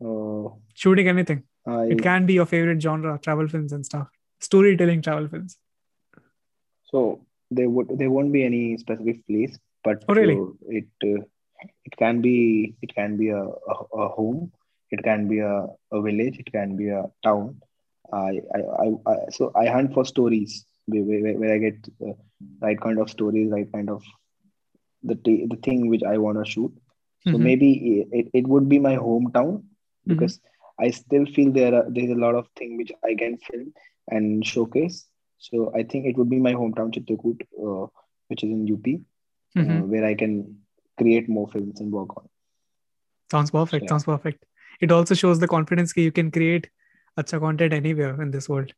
uh, 0.05 0.49
shooting 0.75 1.09
anything 1.09 1.43
I... 1.67 1.85
it 1.97 2.03
can 2.03 2.27
be 2.27 2.35
your 2.35 2.47
favorite 2.47 2.81
genre 2.81 3.19
travel 3.19 3.49
films 3.49 3.73
and 3.73 3.85
stuff 3.85 4.09
storytelling 4.41 5.03
travel 5.03 5.29
films 5.29 5.59
so 6.85 7.27
there 7.51 7.69
would 7.71 7.89
there 7.99 8.11
won't 8.11 8.33
be 8.33 8.45
any 8.45 8.77
specific 8.79 9.27
place, 9.27 9.59
but 9.85 10.05
Oh, 10.09 10.15
really? 10.15 10.47
it 10.69 10.87
uh, 11.05 11.23
it 11.85 11.97
can 11.99 12.21
be 12.21 12.75
it 12.83 12.95
can 12.95 13.17
be 13.17 13.29
a, 13.29 13.43
a, 13.43 13.75
a 14.05 14.09
home, 14.09 14.51
it 14.91 15.03
can 15.03 15.29
be 15.29 15.39
a, 15.41 15.67
a 15.93 16.01
village, 16.03 16.39
it 16.39 16.51
can 16.53 16.77
be 16.77 16.89
a 16.89 17.05
town. 17.23 17.57
I 18.13 18.41
I, 18.57 18.61
I, 18.85 18.87
I 19.13 19.17
so 19.31 19.51
I 19.55 19.67
hunt 19.67 19.93
for 19.95 20.05
stories 20.05 20.65
where, 20.87 21.03
where, 21.03 21.35
where 21.39 21.55
I 21.55 21.59
get 21.59 21.79
uh, 22.07 22.13
right 22.61 22.81
kind 22.81 22.99
of 22.99 23.11
stories, 23.11 23.51
right 23.51 23.71
kind 23.73 23.91
of 23.91 24.03
the 25.03 25.15
t- 25.15 25.47
the 25.51 25.57
thing 25.57 25.89
which 25.89 26.03
I 26.03 26.19
want 26.19 26.39
to 26.39 26.51
shoot. 26.51 26.73
So 27.31 27.39
Mhm. 27.39 27.45
maybe 27.47 28.07
it, 28.13 28.29
it 28.33 28.47
would 28.49 28.69
be 28.69 28.79
my 28.79 28.97
hometown 28.97 29.63
because 30.07 30.39
I 30.79 30.91
still 30.91 31.27
feel 31.27 31.53
there 31.53 31.75
are 31.75 31.85
there's 31.89 32.11
a 32.11 32.21
lot 32.27 32.35
of 32.35 32.49
thing 32.57 32.77
which 32.77 32.93
I 33.05 33.15
can 33.15 33.37
film 33.39 33.73
and 34.09 34.45
showcase. 34.45 35.07
So 35.47 35.65
I 35.81 35.83
think 35.95 36.07
it 36.11 36.17
would 36.19 36.31
be 36.35 36.39
my 36.47 36.53
hometown 36.61 36.93
Chitrakoot, 36.97 37.43
uh, 37.65 37.87
which 38.29 38.45
is 38.45 38.51
in 38.57 38.67
UP, 38.73 38.93
uh, 39.57 39.63
Mhm. 39.63 39.89
where 39.95 40.05
I 40.11 40.15
can 40.23 40.37
create 41.03 41.29
more 41.39 41.49
films 41.57 41.81
and 41.87 41.93
work 42.01 42.17
on. 42.21 42.31
sounds 43.33 43.51
perfect 43.55 43.85
Yeah. 43.85 43.91
sounds 43.91 44.05
perfect 44.09 44.43
it 44.87 44.93
also 44.95 45.15
shows 45.21 45.39
the 45.43 45.47
confidence 45.53 45.93
that 45.95 46.03
you 46.07 46.11
can 46.17 46.27
create 46.35 46.67
acha 47.23 47.39
content 47.45 47.73
anywhere 47.77 48.11
in 48.25 48.33
this 48.35 48.49
world 48.53 48.73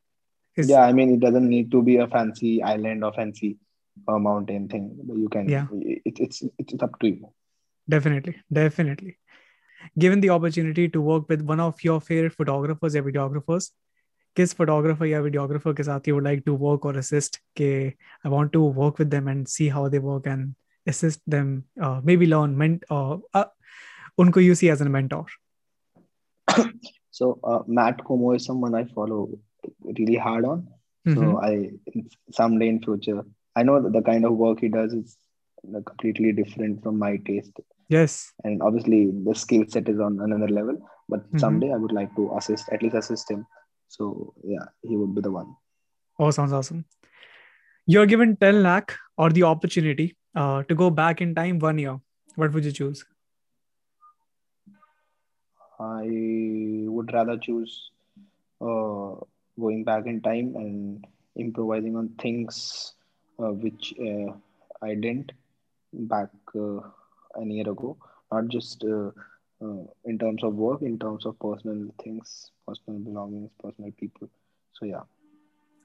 It's- 0.60 0.68
Yeah, 0.72 0.84
I 0.90 0.92
mean 0.98 1.10
it 1.14 1.20
doesn't 1.24 1.48
need 1.54 1.66
to 1.72 1.80
be 1.88 1.96
a 2.04 2.06
fancy 2.12 2.52
island 2.74 3.06
or 3.08 3.10
fancy 3.16 3.50
a 4.14 4.18
mountain 4.26 4.68
thing 4.74 4.86
you 5.24 5.28
can 5.34 5.50
Yeah. 5.54 5.66
it, 6.12 6.22
it's 6.26 6.38
it's 6.64 6.86
up 6.88 6.94
to 7.02 7.10
you 7.10 7.32
definitely 7.96 8.34
definitely 8.60 9.12
given 10.04 10.24
the 10.26 10.30
opportunity 10.36 10.86
to 10.96 11.02
work 11.10 11.28
with 11.34 11.44
one 11.52 11.64
of 11.66 11.84
your 11.88 11.98
favorite 12.10 12.38
photographers 12.40 12.98
या 13.00 13.04
videographers 13.10 13.68
किस 14.36 14.54
photographer 14.56 15.06
या 15.06 15.20
videographer 15.20 15.72
के 15.74 15.82
साथ 15.82 16.08
you 16.08 16.14
would 16.14 16.28
like 16.28 16.44
to 16.50 16.58
work 16.66 16.86
or 16.90 16.96
assist? 17.02 17.40
के 17.56 17.72
I 17.86 18.30
want 18.30 18.50
to 18.52 18.62
work 18.78 19.00
with 19.00 19.08
them 19.08 19.28
and 19.28 19.46
see 19.56 19.68
how 19.68 19.88
they 19.88 19.98
work 19.98 20.26
and 20.28 20.52
assist 20.86 21.20
them 21.26 21.64
uh, 21.82 22.00
maybe 22.02 22.26
learn 22.26 22.56
ment 22.56 22.84
uh, 22.90 23.16
uh, 23.34 23.44
unko 24.18 24.42
you 24.42 24.52
as 24.72 24.80
a 24.80 24.88
mentor. 24.96 25.26
So 27.10 27.38
uh, 27.44 27.60
Matt 27.66 28.02
Komo 28.04 28.36
is 28.36 28.44
someone 28.44 28.74
i 28.74 28.84
follow 28.84 29.20
really 29.98 30.16
hard 30.16 30.44
on. 30.44 30.68
Mm-hmm. 31.08 31.20
so 31.22 31.40
i 31.46 31.50
someday 32.36 32.68
in 32.70 32.78
future 32.84 33.20
i 33.58 33.62
know 33.66 33.74
the 33.96 34.00
kind 34.08 34.24
of 34.28 34.32
work 34.40 34.62
he 34.64 34.68
does 34.76 34.94
is 34.96 35.12
completely 35.90 36.32
different 36.32 36.82
from 36.82 36.98
my 36.98 37.10
taste. 37.28 37.60
Yes. 37.88 38.32
And 38.42 38.60
obviously 38.60 39.12
the 39.28 39.34
skill 39.42 39.64
set 39.74 39.88
is 39.88 40.00
on 40.06 40.18
another 40.20 40.48
level 40.48 40.80
but 41.08 41.20
mm-hmm. 41.20 41.38
someday 41.44 41.70
i 41.76 41.76
would 41.76 41.94
like 41.98 42.12
to 42.16 42.24
assist 42.40 42.72
at 42.76 42.82
least 42.82 42.96
assist 43.02 43.30
him 43.30 43.46
so 43.88 44.34
yeah 44.44 44.66
he 44.82 44.96
would 44.96 45.14
be 45.14 45.20
the 45.20 45.30
one. 45.30 45.54
Oh 46.18 46.30
sounds 46.30 46.52
awesome. 46.52 46.84
You're 47.86 48.06
given 48.06 48.36
10 48.36 48.62
lakh 48.62 48.96
or 49.16 49.30
the 49.30 49.44
opportunity 49.44 50.16
uh, 50.34 50.62
to 50.64 50.74
go 50.74 50.90
back 50.90 51.20
in 51.20 51.34
time 51.34 51.58
one 51.58 51.78
year. 51.78 51.98
What 52.34 52.52
would 52.52 52.64
you 52.64 52.72
choose? 52.72 53.04
I 55.78 56.04
would 56.88 57.12
rather 57.12 57.36
choose 57.36 57.90
uh, 58.60 59.14
going 59.60 59.84
back 59.84 60.06
in 60.06 60.20
time 60.20 60.56
and 60.56 61.06
improvising 61.36 61.96
on 61.96 62.08
things 62.18 62.94
uh, 63.38 63.52
which 63.52 63.94
uh, 64.00 64.32
i 64.82 64.94
didn't 64.94 65.32
back 65.92 66.30
uh, 66.54 66.80
an 67.34 67.50
year 67.50 67.68
ago. 67.68 67.96
Not 68.32 68.48
just 68.48 68.84
uh, 69.61 69.65
uh, 69.65 69.83
in 70.05 70.17
terms 70.17 70.43
of 70.43 70.53
work 70.53 70.81
in 70.81 70.97
terms 70.99 71.25
of 71.25 71.37
personal 71.39 71.81
things 72.03 72.51
personal 72.67 72.99
belongings 72.99 73.51
personal 73.63 73.91
people 73.91 74.29
so 74.73 74.85
yeah 74.85 75.03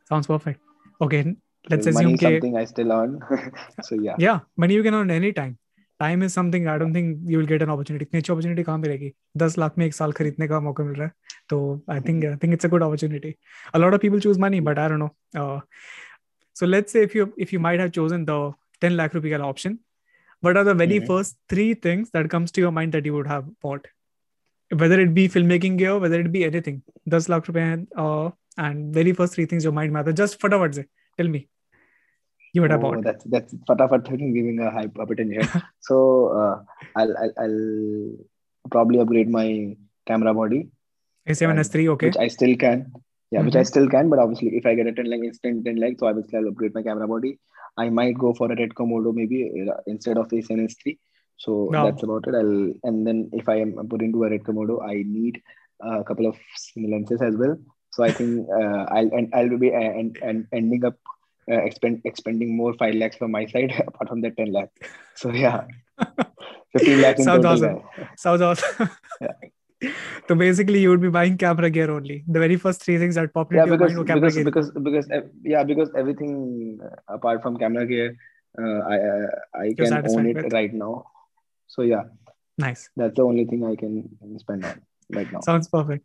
sounds 0.09 0.27
perfect 0.27 0.61
okay 1.01 1.37
let's 1.69 1.87
money 1.87 2.15
assume 2.15 2.15
is 2.15 2.21
ke, 2.21 2.23
something 2.23 2.57
i 2.57 2.65
still 2.65 2.93
earn 2.93 3.21
so 3.83 3.95
yeah 3.95 4.15
yeah 4.19 4.41
money 4.57 4.75
you 4.75 4.83
can 4.83 4.95
earn 4.95 5.11
anytime 5.11 5.59
time 6.01 6.23
is 6.23 6.33
something 6.33 6.69
i 6.69 6.79
don't 6.79 6.93
think 6.93 7.19
you 7.25 7.39
will 7.39 7.47
get 7.47 7.63
an 7.63 7.71
opportunity 7.71 8.05
इतनी 8.05 8.19
अच्छी 8.19 8.33
opportunity 8.33 8.65
कहाँ 8.65 8.79
मिलेगी 8.79 9.13
दस 9.37 9.59
लाख 9.59 9.79
में 9.79 9.87
एक 9.87 9.95
साल 9.95 10.13
खरीदने 10.13 10.49
का 10.49 10.61
मौका 10.61 10.85
मिल 10.85 10.95
रहा 10.95 11.07
है 11.07 11.13
तो 11.49 11.85
i 11.91 12.01
think 12.01 12.25
i 12.25 12.35
think 12.43 12.57
it's 12.57 12.69
a 12.69 12.71
good 12.75 12.83
opportunity 12.83 13.33
a 13.75 13.79
lot 13.79 13.95
of 13.95 14.01
people 14.01 14.21
choose 14.27 14.39
money 14.47 14.61
but 14.61 14.79
i 14.79 14.89
don't 14.93 15.03
know 15.05 15.13
uh, 15.43 15.61
so 16.61 16.67
let's 16.67 16.93
say 16.93 17.03
if 17.03 17.15
you 17.15 17.33
if 17.47 17.53
you 17.53 17.61
might 17.69 17.81
have 17.81 17.93
chosen 17.93 18.25
the 18.25 18.39
10 18.81 18.97
lakh 18.97 19.15
rupee 19.19 19.31
ka 19.31 19.41
option 19.49 19.79
what 20.47 20.57
are 20.61 20.65
the 20.69 20.75
very 20.81 20.97
Mhm. 21.01 21.07
first 21.11 21.37
three 21.53 21.69
things 21.87 22.11
that 22.17 22.29
comes 22.35 22.53
to 22.57 22.65
your 22.65 22.73
mind 22.79 22.97
that 22.97 23.07
you 23.11 23.15
would 23.19 23.31
have 23.35 23.47
bought 23.67 23.87
whether 24.83 24.99
it 25.05 25.13
be 25.19 25.25
filmmaking 25.37 25.77
gear 25.83 25.95
whether 26.05 26.19
it 26.25 26.31
be 26.37 26.43
anything 26.49 26.79
10 27.15 27.29
lakh 27.33 27.49
रुपए 27.51 27.65
हैं 27.69 27.79
uh, 28.05 28.27
and 28.67 28.95
very 28.99 29.13
first 29.21 29.37
three 29.39 29.47
things 29.53 29.67
your 29.69 29.75
mind 29.79 29.95
matter 29.99 30.15
just 30.23 30.39
फटाफट 30.45 30.75
से 30.79 30.85
tell 31.21 31.31
me 31.37 31.41
you 32.57 32.63
would 32.65 32.73
have 32.75 32.85
Oh, 32.85 32.91
bought 32.91 33.03
that's 33.07 33.25
that's 33.35 33.57
fatafat 33.71 34.07
thinking 34.11 34.31
giving 34.37 34.61
a 34.67 34.71
hype 34.77 34.95
hypertension. 35.01 35.49
so 35.89 35.97
uh, 36.43 36.55
I'll, 37.01 37.13
I'll 37.23 37.35
I'll 37.45 37.59
probably 38.75 39.01
upgrade 39.05 39.33
my 39.39 39.49
camera 40.11 40.33
body, 40.39 40.61
A7 41.27 41.51
and 41.55 41.63
S3 41.65 41.89
okay 41.95 42.09
which 42.09 42.17
I 42.25 42.29
still 42.37 42.55
can. 42.65 42.87
Yeah, 43.32 43.42
which 43.44 43.56
I 43.56 43.62
Mhm. 43.62 43.68
still 43.68 43.88
can, 43.90 44.10
but 44.10 44.20
obviously 44.20 44.50
if 44.58 44.66
I 44.66 44.76
get 44.76 44.88
a 44.88 44.92
10 44.92 45.10
like 45.10 45.24
instant 45.24 45.64
10 45.66 45.78
like, 45.78 45.98
so 46.00 46.08
I 46.08 46.12
will 46.12 46.24
still 46.28 46.48
upgrade 46.50 46.74
my 46.74 46.84
camera 46.84 47.08
body. 47.08 47.40
I 47.78 47.90
might 47.90 48.18
go 48.18 48.34
for 48.34 48.52
a 48.52 48.56
Red 48.56 48.74
Komodo 48.80 49.14
maybe 49.14 49.40
uh, 49.70 49.78
instead 49.88 50.18
of 50.18 50.28
A7 50.28 50.66
S3. 50.66 50.98
So 51.38 51.70
Wow. 51.72 51.86
that's 51.86 52.04
about 52.04 52.28
it. 52.28 52.36
I'll 52.36 52.74
and 52.84 53.08
then 53.08 53.30
if 53.34 53.48
I 53.48 53.56
am 53.62 53.72
put 53.94 54.02
into 54.02 54.26
a 54.26 54.30
Red 54.30 54.44
Komodo, 54.44 54.82
I 54.88 54.96
need 55.20 55.42
a 55.82 56.04
couple 56.04 56.28
of 56.28 56.38
lenses 56.76 57.22
as 57.22 57.38
well. 57.38 57.56
So 57.92 58.04
I 58.04 58.12
think 58.12 58.48
uh, 58.60 58.84
I'll 58.98 59.10
and 59.22 59.34
I'll 59.34 59.58
be 59.58 59.74
uh, 59.74 59.80
and, 60.02 60.18
and 60.22 60.48
ending 60.52 60.84
up 60.86 60.98
uh, 61.50 61.62
expend 61.70 62.02
expending 62.04 62.56
more 62.58 62.74
five 62.74 62.96
lakhs 62.96 63.16
from 63.16 63.32
my 63.32 63.46
side 63.46 63.72
apart 63.88 64.10
from 64.10 64.22
that 64.22 64.36
10 64.38 64.52
lakhs. 64.52 64.74
So 65.16 65.32
yeah, 65.32 65.64
15 66.74 67.02
lakhs 67.02 67.20
in 67.22 67.26
Sounds 67.26 67.46
total. 67.46 67.84
awesome. 67.96 68.08
Sounds 68.18 68.42
awesome. 68.42 68.90
so 70.29 70.35
basically, 70.35 70.81
you 70.81 70.91
would 70.91 71.01
be 71.01 71.09
buying 71.09 71.37
camera 71.37 71.69
gear 71.71 71.91
only. 71.91 72.25
The 72.27 72.41
very 72.41 72.57
first 72.57 72.83
three 72.83 72.99
things 72.99 73.15
that 73.17 73.33
popped 73.35 73.53
Yeah, 73.53 73.65
into 73.65 73.71
your 73.73 73.79
because 73.79 73.93
mind 73.95 73.99
were 73.99 74.05
camera 74.05 74.21
because 74.21 74.37
gear. 74.37 74.45
because 74.45 74.71
because 74.71 75.11
uh, 75.11 75.21
yeah 75.45 75.65
because 75.65 75.91
everything 75.95 76.81
uh, 76.83 77.15
apart 77.15 77.43
from 77.43 77.59
camera 77.59 77.87
gear, 77.87 78.17
uh, 78.59 78.79
I 78.95 78.99
uh, 78.99 79.27
I 79.55 79.75
can 79.75 79.87
satisfied 79.87 80.21
own 80.21 80.27
it 80.27 80.37
with. 80.37 80.53
right 80.53 80.73
now. 80.73 81.07
So 81.67 81.83
yeah, 81.83 82.05
nice. 82.59 82.89
that's 82.97 83.17
the 83.17 83.23
only 83.23 83.45
thing 83.45 83.65
I 83.65 83.77
can 83.77 84.39
spend 84.39 84.65
on 84.65 84.81
right 85.11 85.31
now. 85.33 85.41
Sounds 85.41 85.69
perfect. 85.69 86.05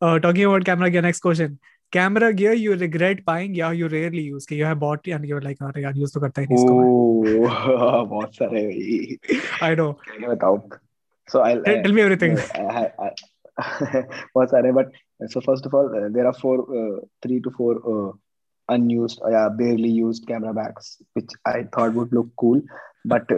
Uh, 0.00 0.18
talking 0.18 0.44
about 0.44 0.64
camera 0.64 0.90
gear, 0.90 1.02
next 1.02 1.20
question. 1.20 1.58
Camera 1.92 2.32
gear 2.32 2.52
you 2.52 2.76
regret 2.76 3.24
buying, 3.24 3.54
yeah, 3.54 3.72
you 3.72 3.88
rarely 3.88 4.20
use. 4.20 4.46
कि 4.46 4.56
You 4.56 4.64
have 4.64 4.78
bought 4.78 5.08
and 5.08 5.24
you're 5.24 5.40
like, 5.40 5.58
अरे 5.62 5.82
यार 5.82 5.96
use 5.96 6.12
तो 6.12 6.20
करता 6.20 6.40
ही 6.42 6.46
नहीं 6.46 6.58
इसको 6.58 6.74
मैं." 6.74 6.86
Oh, 7.40 8.06
बहुत 8.06 8.36
सारे 8.36 8.62
भाई 8.66 9.18
I 9.60 9.74
know. 9.74 9.90
so 11.27 11.41
I'll 11.41 11.63
tell, 11.63 11.83
tell 11.83 11.91
me 11.91 12.01
uh, 12.01 12.05
everything. 12.05 12.37
I, 12.55 12.91
I, 12.99 13.11
I, 13.57 14.05
what's 14.33 14.51
that? 14.51 14.69
But 14.73 15.29
so 15.31 15.41
first 15.41 15.65
of 15.65 15.73
all, 15.73 15.87
uh, 15.95 16.09
there 16.09 16.27
are 16.27 16.33
four, 16.33 16.61
uh, 16.61 16.99
three 17.21 17.39
to 17.41 17.51
four 17.51 18.17
unused, 18.67 19.21
yeah, 19.29 19.49
barely 19.49 19.89
used 19.89 20.27
camera 20.27 20.53
bags, 20.53 20.97
which 21.13 21.29
I 21.45 21.63
thought 21.73 21.93
would 21.93 22.11
look 22.11 22.29
cool, 22.37 22.61
but 23.05 23.29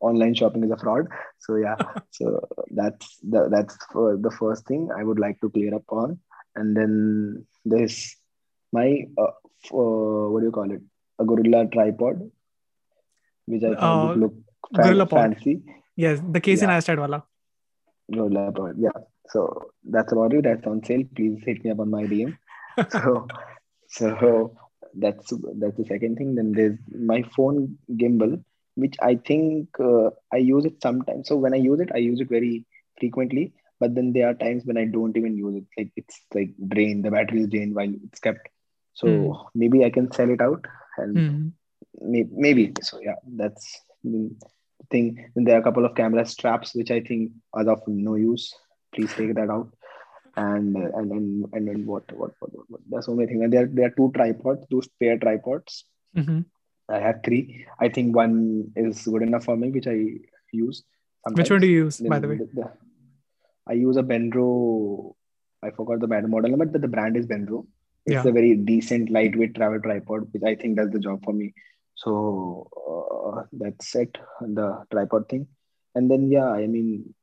online 0.00 0.34
shopping 0.34 0.64
is 0.64 0.70
a 0.70 0.76
fraud. 0.76 1.06
So 1.38 1.56
yeah, 1.56 1.76
so 2.10 2.46
that's 2.70 3.18
the, 3.18 3.48
that's 3.48 3.76
the 3.94 4.34
first 4.38 4.66
thing 4.66 4.88
I 4.96 5.04
would 5.04 5.18
like 5.18 5.40
to 5.40 5.50
clear 5.50 5.74
up 5.74 5.84
on, 5.88 6.18
and 6.56 6.76
then 6.76 7.46
this, 7.64 8.16
my 8.72 9.06
uh, 9.18 9.32
uh, 9.72 10.28
what 10.30 10.40
do 10.40 10.46
you 10.46 10.52
call 10.52 10.70
it? 10.70 10.80
A 11.18 11.24
gorilla 11.24 11.66
tripod, 11.66 12.30
which 13.46 13.62
I 13.62 13.74
thought 13.74 13.82
uh, 13.82 14.08
would 14.08 14.20
look 14.20 14.34
fan- 14.74 15.06
fancy. 15.08 15.56
Pod. 15.56 15.74
Yes, 15.96 16.20
the 16.36 16.40
case 16.40 16.62
in 16.62 16.68
Yeah. 16.70 16.76
Astad 16.76 16.98
wala. 16.98 17.24
Gorilla 18.12 18.52
Pod. 18.52 18.76
Yeah. 18.78 18.90
So 19.30 19.70
that's 19.84 20.12
about 20.12 20.34
it. 20.34 20.42
That's 20.44 20.66
on 20.66 20.82
sale. 20.84 21.04
Please 21.16 21.42
hit 21.44 21.64
me 21.64 21.70
up 21.70 21.80
on 21.80 21.90
my 21.90 22.04
DM. 22.04 22.36
So, 22.90 23.28
so 23.88 24.56
that's 24.94 25.32
that's 25.60 25.76
the 25.76 25.84
second 25.86 26.16
thing. 26.16 26.34
Then 26.34 26.52
there's 26.52 26.78
my 27.12 27.22
phone 27.36 27.78
gimbal, 27.92 28.42
which 28.74 28.96
I 29.00 29.14
think 29.16 29.68
uh, 29.78 30.10
I 30.32 30.38
use 30.38 30.64
it 30.64 30.82
sometimes. 30.82 31.28
So 31.28 31.36
when 31.36 31.54
I 31.54 31.58
use 31.58 31.80
it, 31.80 31.90
I 31.94 31.98
use 31.98 32.20
it 32.20 32.28
very 32.28 32.64
frequently. 32.98 33.52
But 33.80 33.94
then 33.94 34.12
there 34.12 34.28
are 34.28 34.34
times 34.34 34.64
when 34.64 34.76
I 34.76 34.86
don't 34.86 35.16
even 35.16 35.36
use 35.36 35.56
it. 35.62 35.64
Like 35.78 35.92
it's 35.96 36.20
like 36.34 36.50
drained. 36.68 37.04
The 37.04 37.10
battery 37.12 37.42
is 37.42 37.48
drained 37.48 37.74
while 37.76 37.92
it's 38.08 38.18
kept. 38.18 38.48
So 38.94 39.08
Hmm. 39.08 39.58
maybe 39.62 39.84
I 39.84 39.90
can 39.90 40.10
sell 40.12 40.30
it 40.30 40.40
out, 40.40 40.64
and 40.96 41.16
Hmm. 41.18 41.48
may- 42.12 42.28
maybe. 42.46 42.72
So 42.82 43.00
yeah, 43.00 43.16
that's 43.42 43.80
the 44.02 44.30
thing. 44.90 45.30
Then 45.34 45.44
there 45.44 45.56
are 45.56 45.60
a 45.60 45.62
couple 45.64 45.84
of 45.84 45.94
camera 45.94 46.24
straps 46.26 46.74
which 46.74 46.90
I 46.90 47.00
think 47.00 47.32
are 47.52 47.68
of 47.68 47.82
no 47.86 48.14
use. 48.14 48.52
Please 48.94 49.12
take 49.14 49.34
that 49.34 49.50
out. 49.50 49.70
And 50.36 50.76
and 50.76 51.10
then 51.10 51.44
and 51.52 51.68
then 51.68 51.86
what 51.86 52.10
what 52.12 52.32
what 52.40 52.52
what, 52.54 52.70
what? 52.70 52.80
There's 52.88 53.06
so 53.06 53.14
many 53.14 53.28
things. 53.28 53.42
And 53.42 53.52
there 53.52 53.66
there 53.66 53.86
are 53.86 53.90
two 53.98 54.10
tripods, 54.14 54.66
two 54.70 54.82
spare 54.82 55.18
tripods. 55.18 55.84
Mhm. 56.16 56.44
I 56.88 56.98
have 57.00 57.20
three. 57.24 57.66
I 57.80 57.88
think 57.88 58.14
one 58.14 58.72
is 58.76 59.04
good 59.06 59.22
enough 59.22 59.44
for 59.44 59.56
me, 59.56 59.70
which 59.70 59.86
I 59.86 59.98
use. 60.52 60.82
Which 61.32 61.50
one 61.50 61.60
do 61.60 61.66
you 61.66 61.84
use, 61.84 61.98
Then 61.98 62.10
by 62.10 62.18
the 62.18 62.28
way? 62.28 62.40
I 63.66 63.72
use 63.72 63.96
a 63.96 64.02
Benro. 64.02 65.14
I 65.62 65.70
forgot 65.70 66.00
the 66.00 66.06
brand 66.06 66.28
model 66.28 66.50
number, 66.50 66.66
but 66.66 66.82
the 66.82 66.88
brand 66.88 67.16
is 67.16 67.26
Benro. 67.26 67.66
It's 68.04 68.14
Yeah. 68.16 68.28
a 68.28 68.32
very 68.32 68.54
decent, 68.54 69.08
lightweight 69.10 69.54
travel 69.54 69.80
tripod, 69.80 70.28
which 70.32 70.42
I 70.42 70.54
think 70.54 70.76
does 70.76 70.90
the 70.90 70.98
job 70.98 71.24
for 71.24 71.32
me 71.32 71.54
so 71.94 72.68
uh, 72.90 73.42
that's 73.52 73.94
it 73.94 74.16
the 74.58 74.68
tripod 74.90 75.28
thing 75.28 75.46
and 75.94 76.10
then 76.10 76.30
yeah 76.30 76.50
i 76.62 76.66
mean 76.66 77.14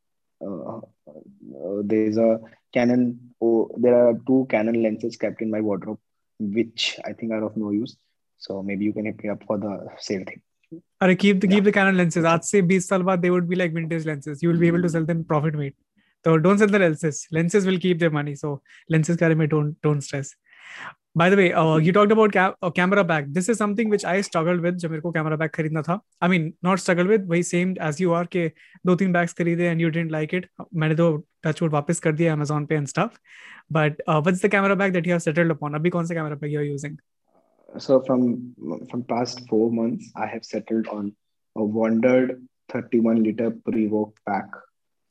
uh, 0.46 0.78
uh 0.78 1.80
there's 1.84 2.18
a 2.18 2.40
canon 2.74 3.20
oh, 3.42 3.70
there 3.78 3.96
are 3.96 4.14
two 4.28 4.48
canon 4.50 4.82
lenses 4.84 5.18
kept 5.18 5.42
in 5.42 5.52
my 5.56 5.62
wardrobe 5.62 6.00
which 6.40 7.00
i 7.06 7.14
think 7.14 7.32
are 7.32 7.44
of 7.44 7.58
no 7.58 7.72
use 7.72 7.98
so 8.38 8.64
maybe 8.64 8.86
you 8.86 8.94
can 8.94 9.06
hit 9.06 9.22
me 9.24 9.30
up 9.30 9.44
for 9.50 9.58
the 9.58 9.74
same 9.98 10.26
thing 10.26 10.42
Or 11.04 11.14
keep 11.16 11.42
the 11.42 11.48
yeah. 11.48 11.56
keep 11.56 11.64
the 11.66 11.72
canon 11.78 11.98
lenses. 11.98 12.26
Aaj 12.32 12.44
se 12.50 12.60
20 12.62 12.80
saal 12.84 13.18
they 13.24 13.32
would 13.34 13.48
be 13.54 13.58
like 13.62 13.74
vintage 13.78 14.06
lenses. 14.10 14.44
You 14.44 14.50
will 14.52 14.62
be 14.64 14.68
able 14.68 14.84
to 14.86 14.92
sell 14.94 15.08
them 15.10 15.24
profit 15.32 15.56
made. 15.62 15.74
So 16.26 16.38
don't 16.46 16.60
sell 16.62 16.72
the 16.76 16.80
lenses. 16.84 17.28
Lenses 17.38 17.66
will 17.70 17.80
keep 17.86 18.00
their 18.04 18.14
money. 18.20 18.36
So 18.44 18.62
lenses 18.96 19.18
care 19.22 19.36
me 19.42 19.48
don't 19.48 19.76
don't 19.88 20.02
stress. 20.08 20.30
By 21.14 21.30
the 21.30 21.36
way, 21.36 21.52
uh, 21.52 21.76
you 21.76 21.92
talked 21.92 22.12
about 22.14 22.36
a 22.36 22.56
uh, 22.62 22.70
camera 22.70 23.04
bag. 23.04 23.34
This 23.34 23.50
is 23.50 23.58
something 23.58 23.90
which 23.90 24.06
I 24.06 24.22
struggled 24.22 24.62
with. 24.62 24.80
Jamirko 24.80 25.14
camera 25.14 25.38
bag. 25.38 26.00
I 26.22 26.28
mean, 26.30 26.54
not 26.64 26.80
struggled 26.80 27.08
with, 27.08 27.28
but 27.28 27.44
same 27.46 27.76
as 27.82 28.00
you 28.00 28.14
are. 28.14 28.26
Ke 28.26 28.54
do 28.86 28.96
teen 28.96 29.12
bags 29.12 29.34
kharide 29.34 29.70
and 29.70 29.82
you 29.82 29.92
didn't 29.92 30.12
like 30.12 30.32
it. 30.32 30.46
Maine 30.72 30.96
to 30.96 31.26
touchwood 31.44 31.72
wapis 31.72 32.00
kar 32.02 32.14
Amazon 32.30 32.66
and 32.70 32.88
stuff. 32.88 33.20
But 33.70 34.00
uh, 34.08 34.22
what's 34.22 34.40
the 34.40 34.48
camera 34.48 34.76
bag 34.78 34.94
that 34.94 35.06
you 35.06 35.12
have 35.12 35.22
settled 35.22 35.52
upon? 35.52 35.74
Abhi 35.74 35.92
kaun 35.92 36.08
sa 36.08 36.14
camera 36.14 36.38
bag 36.38 36.52
you 36.52 36.60
are 36.60 36.64
using? 36.64 36.98
So 37.78 38.02
from 38.02 38.56
past 39.10 39.48
four 39.50 39.70
months, 39.70 40.12
I 40.16 40.28
have 40.28 40.46
settled 40.46 40.88
on 40.88 41.14
a 41.58 41.62
WANDRD 41.62 42.40
31 42.70 43.24
liter 43.24 43.52
PRVKE 43.52 44.14
pack. 44.26 44.46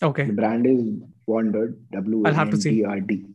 Okay. 0.02 0.24
The 0.24 0.32
brand 0.32 0.66
is 0.66 0.80
WANDRD. 1.28 1.76
W 1.92 2.22
A 2.24 2.32
N 2.32 2.50
D 2.50 2.84
R 2.84 3.00
D. 3.00 3.26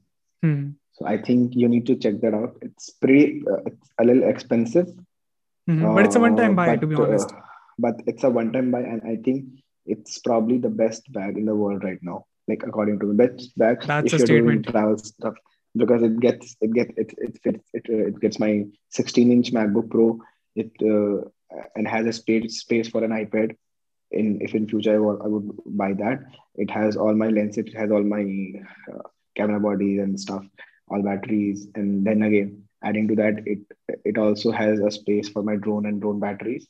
Hmm. 0.42 0.70
So 0.96 1.06
I 1.06 1.18
think 1.22 1.56
you 1.56 1.68
need 1.68 1.86
to 1.88 1.96
check 1.96 2.22
that 2.22 2.34
out. 2.34 2.58
It's 2.62 2.90
pretty. 2.90 3.44
Uh, 3.52 3.62
it's 3.70 3.90
a 4.00 4.06
little 4.10 4.24
expensive, 4.34 4.88
Mhm. 5.70 5.96
but 5.96 6.06
it's 6.06 6.16
a 6.16 6.20
one-time 6.26 6.54
uh, 6.54 6.60
buy, 6.62 6.68
but, 6.76 6.82
to 6.82 6.88
be 6.88 6.96
honest. 6.96 7.32
uh, 7.34 7.42
but 7.86 8.02
it's 8.08 8.24
a 8.24 8.30
one-time 8.30 8.72
buy, 8.72 8.82
and 8.82 9.02
I 9.04 9.16
think 9.18 9.46
it's 9.86 10.20
probably 10.20 10.58
the 10.58 10.70
best 10.84 11.12
bag 11.18 11.38
in 11.38 11.46
the 11.46 11.56
world 11.56 11.84
right 11.84 12.02
now. 12.02 12.26
Like 12.48 12.64
according 12.70 13.00
to 13.00 13.08
me, 13.08 13.16
best 13.26 13.58
bag 13.58 13.82
That's 13.86 14.08
if 14.08 14.14
a 14.14 14.18
you're 14.20 14.28
doing 14.28 14.64
statement. 14.64 14.68
travel 14.68 14.98
stuff 14.98 15.36
because 15.76 16.02
it 16.04 16.20
gets 16.26 16.56
it 16.62 16.72
gets 16.74 16.94
it 17.04 17.14
it 17.18 17.34
fits 17.44 17.70
it, 17.74 17.86
uh, 17.90 18.04
it 18.12 18.20
gets 18.22 18.40
my 18.40 18.52
16 18.90 19.32
inch 19.32 19.52
MacBook 19.52 19.90
Pro. 19.90 20.08
It 20.56 20.72
uh, 20.82 21.28
and 21.76 21.88
has 21.88 22.06
a 22.06 22.14
space 22.14 22.60
space 22.62 22.88
for 22.88 23.04
an 23.04 23.12
iPad. 23.12 23.56
In 24.12 24.40
if 24.42 24.54
in 24.56 24.68
future 24.68 24.94
I, 24.94 25.26
I 25.26 25.28
would 25.28 25.50
buy 25.66 25.92
that. 25.94 26.24
It 26.56 26.70
has 26.72 26.96
all 26.96 27.14
my 27.24 27.30
lenses. 27.38 27.66
It 27.66 27.76
has 27.76 27.92
all 27.92 28.04
my 28.04 28.24
uh, 28.94 29.02
camera 29.36 29.60
bodies 29.60 30.00
and 30.00 30.18
stuff, 30.20 30.46
all 30.90 31.02
batteries, 31.02 31.68
and 31.76 32.06
then 32.06 32.24
again 32.24 32.62
adding 32.84 33.07
to 33.07 33.16
that, 33.16 33.40
it 33.48 33.60
it 34.03 34.18
also 34.18 34.52
has 34.52 34.80
a 34.80 34.91
space 34.91 35.30
for 35.30 35.41
my 35.44 35.56
drone 35.56 35.86
and 35.88 36.02
drone 36.02 36.20
batteries. 36.20 36.68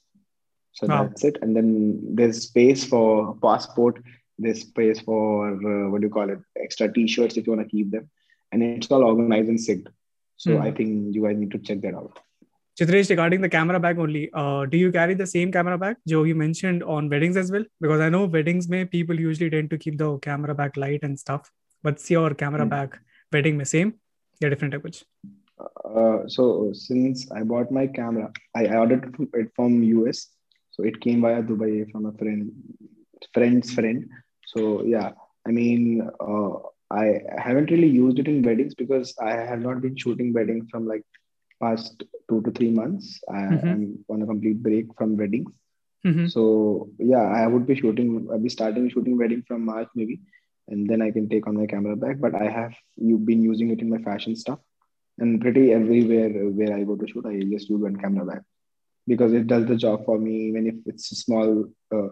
So 0.74 0.88
Wow. 0.88 1.04
that's 1.04 1.24
it. 1.24 1.38
And 1.42 1.56
then 1.56 1.70
there's 2.16 2.42
space 2.44 2.86
for 2.86 3.36
passport. 3.42 4.02
There's 4.38 4.62
space 4.62 5.00
for 5.00 5.52
uh, 5.54 5.90
what 5.90 6.02
do 6.02 6.08
you 6.08 6.14
call 6.14 6.30
it? 6.30 6.40
Extra 6.62 6.92
T-shirts 6.92 7.38
if 7.38 7.48
you 7.48 7.54
want 7.54 7.66
to 7.68 7.72
keep 7.76 7.92
them, 7.92 8.10
and 8.52 8.64
it's 8.64 8.92
all 8.92 9.04
organized 9.04 9.50
and 9.50 9.58
synced. 9.58 9.88
So 10.38 10.56
Hmm. 10.58 10.62
I 10.68 10.72
think 10.72 11.16
you 11.16 11.24
guys 11.26 11.38
need 11.38 11.52
to 11.52 11.60
check 11.60 11.82
that 11.82 11.96
out. 11.96 12.20
Chitresh, 12.80 13.10
regarding 13.10 13.40
the 13.40 13.48
camera 13.48 13.80
bag 13.80 14.00
only, 14.06 14.30
uh, 14.34 14.66
do 14.66 14.78
you 14.78 14.92
carry 14.92 15.14
the 15.14 15.26
same 15.26 15.50
camera 15.50 15.78
bag, 15.78 15.96
Joe, 16.06 16.24
you 16.24 16.36
mentioned 16.36 16.84
on 16.84 17.08
weddings 17.10 17.38
as 17.38 17.50
well? 17.50 17.64
Because 17.80 18.02
I 18.02 18.10
know 18.10 18.26
weddings 18.26 18.68
may 18.68 18.84
people 18.84 19.18
usually 19.18 19.50
tend 19.50 19.70
to 19.70 19.78
keep 19.78 19.98
the 19.98 20.18
camera 20.18 20.54
bag 20.54 20.76
light 20.76 21.04
and 21.04 21.18
stuff. 21.18 21.50
What's 21.84 22.12
your 22.12 22.34
camera 22.34 22.64
Hmm. 22.64 22.70
bag 22.76 22.98
wedding 23.32 23.64
same? 23.64 23.94
yeah 24.42 24.50
different 24.50 24.74
of 24.74 24.84
uh, 25.60 26.28
so 26.28 26.72
since 26.74 27.32
I 27.32 27.44
bought 27.44 27.72
my 27.72 27.88
camera, 27.88 28.32
I 28.56 28.68
ordered 28.76 29.16
it 29.34 29.52
from 29.56 29.84
US. 29.84 30.28
So 30.72 30.84
it 30.84 31.00
came 31.00 31.22
via 31.22 31.42
Dubai 31.42 31.90
from 31.92 32.06
a 32.06 32.12
friend, 32.14 32.52
friend's 33.34 33.74
friend. 33.74 34.10
So 34.46 34.84
yeah, 34.84 35.12
I 35.48 35.52
mean, 35.52 36.10
uh, 36.20 36.54
I 36.92 37.22
haven't 37.38 37.72
really 37.72 37.88
used 37.88 38.20
it 38.20 38.28
in 38.28 38.42
weddings 38.42 38.76
because 38.76 39.16
I 39.22 39.32
have 39.32 39.62
not 39.62 39.82
been 39.82 39.96
shooting 39.96 40.34
weddings 40.34 40.70
from 40.70 40.88
like 40.88 41.04
past 41.62 42.04
two 42.30 42.42
to 42.42 42.52
three 42.52 42.72
months. 42.72 43.20
I, 43.30 43.38
mm-hmm. 43.38 43.68
am 43.68 43.80
mm-hmm. 43.80 44.14
on 44.14 44.22
a 44.22 44.26
complete 44.26 44.62
break 44.62 44.88
from 44.98 45.18
weddings. 45.18 45.52
Mm-hmm. 46.06 46.28
So 46.28 46.90
yeah, 47.00 47.24
I 47.24 47.48
would 47.48 47.66
be 47.66 47.76
shooting. 47.76 48.28
I'll 48.32 48.40
be 48.40 48.50
starting 48.50 48.90
shooting 48.90 49.18
wedding 49.18 49.44
from 49.48 49.66
March 49.66 49.88
maybe 49.96 50.20
and 50.68 50.90
then 50.90 51.02
I 51.02 51.12
can 51.12 51.30
take 51.30 51.48
on 51.48 51.58
my 51.58 51.66
camera 51.68 51.96
back. 51.96 52.20
But 52.20 52.36
I 52.36 52.50
have 52.50 52.74
you 52.98 53.18
been 53.18 53.42
using 53.44 53.72
it 53.72 53.82
in 53.82 53.90
my 53.90 54.00
fashion 54.00 54.36
stuff, 54.36 54.60
and 55.20 55.42
pretty 55.42 55.72
everywhere 55.74 56.30
where 56.50 56.74
I 56.76 56.84
go 56.84 56.96
to 56.96 57.08
shoot, 57.08 57.26
I 57.26 57.40
just 57.40 57.70
use 57.70 57.82
one 57.82 57.96
camera 57.98 58.26
back 58.26 58.44
because 59.08 59.34
it 59.34 59.48
does 59.48 59.66
the 59.66 59.76
job 59.76 60.06
for 60.06 60.18
me. 60.20 60.36
Even 60.50 60.68
if 60.68 60.76
it's 60.86 61.12
a 61.12 61.16
small 61.16 61.66
uh, 61.94 62.10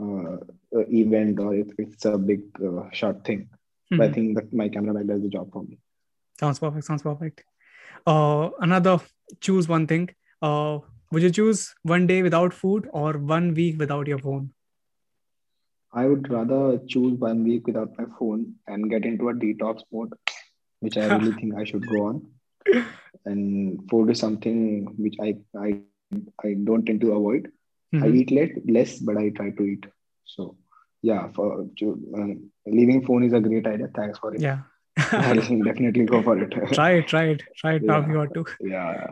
uh, 0.00 0.36
uh, 0.76 0.84
event 0.90 1.40
or 1.40 1.54
if 1.54 1.68
it's 1.78 2.04
a 2.04 2.16
big 2.18 2.42
uh, 2.64 2.88
short 2.92 3.24
thing, 3.24 3.48
but 3.90 4.00
I 4.04 4.08
Mhm. 4.08 4.14
think 4.14 4.34
that 4.36 4.52
my 4.52 4.68
camera 4.68 4.94
bag 4.94 5.08
does 5.08 5.22
the 5.22 5.28
job 5.28 5.52
for 5.52 5.62
me. 5.64 5.78
Sounds 6.40 6.58
perfect. 6.58 6.84
Sounds 6.84 7.02
perfect. 7.02 7.44
Uh, 8.06 8.50
another 8.60 9.00
choose 9.40 9.68
one 9.68 9.86
thing. 9.86 10.10
Uh, 10.40 10.78
would 11.10 11.22
you 11.22 11.30
choose 11.30 11.74
one 11.82 12.06
day 12.06 12.22
without 12.22 12.54
food 12.54 12.88
or 12.92 13.14
one 13.14 13.54
week 13.54 13.78
without 13.78 14.06
your 14.06 14.18
phone? 14.18 14.52
I 15.92 16.06
would 16.06 16.30
rather 16.30 16.78
choose 16.86 17.18
one 17.18 17.44
week 17.44 17.66
without 17.66 17.96
my 17.98 18.04
phone 18.18 18.54
and 18.66 18.90
get 18.90 19.04
into 19.04 19.28
a 19.30 19.34
detox 19.34 19.82
mode, 19.92 20.12
which 20.80 20.96
I 20.98 21.06
really 21.16 21.32
think 21.32 21.54
I 21.56 21.64
should 21.64 21.86
go 21.86 22.06
on. 22.08 22.26
And 23.24 23.88
food 23.90 24.10
is 24.10 24.20
something 24.20 24.86
which 24.98 25.16
I 25.20 25.36
I, 25.58 25.80
I 26.44 26.54
don't 26.64 26.84
tend 26.86 27.00
to 27.02 27.12
avoid. 27.12 27.50
I 27.94 27.96
Mhm. 27.96 28.16
eat 28.16 28.30
less, 28.30 28.50
less, 28.66 28.98
but 28.98 29.16
I 29.16 29.30
try 29.30 29.50
to 29.50 29.62
eat. 29.62 29.86
So 30.26 30.56
yeah, 31.02 31.28
for 31.28 31.46
um, 31.62 32.50
leaving 32.66 33.04
phone 33.06 33.22
is 33.24 33.32
a 33.32 33.40
great 33.40 33.66
idea. 33.66 33.88
Thanks 33.94 34.18
for 34.18 34.34
it. 34.34 34.40
Yeah. 34.42 34.58
I'll 35.12 35.34
definitely 35.70 36.04
go 36.04 36.22
for 36.22 36.38
it. 36.38 36.50
try 36.72 36.90
it. 36.92 37.06
Try 37.08 37.24
it. 37.28 37.42
Try 37.56 37.74
it 37.74 37.82
now. 37.82 38.00
Yeah. 38.00 38.08
You 38.08 38.14
got 38.14 38.34
to. 38.34 38.44
yeah. 38.60 39.06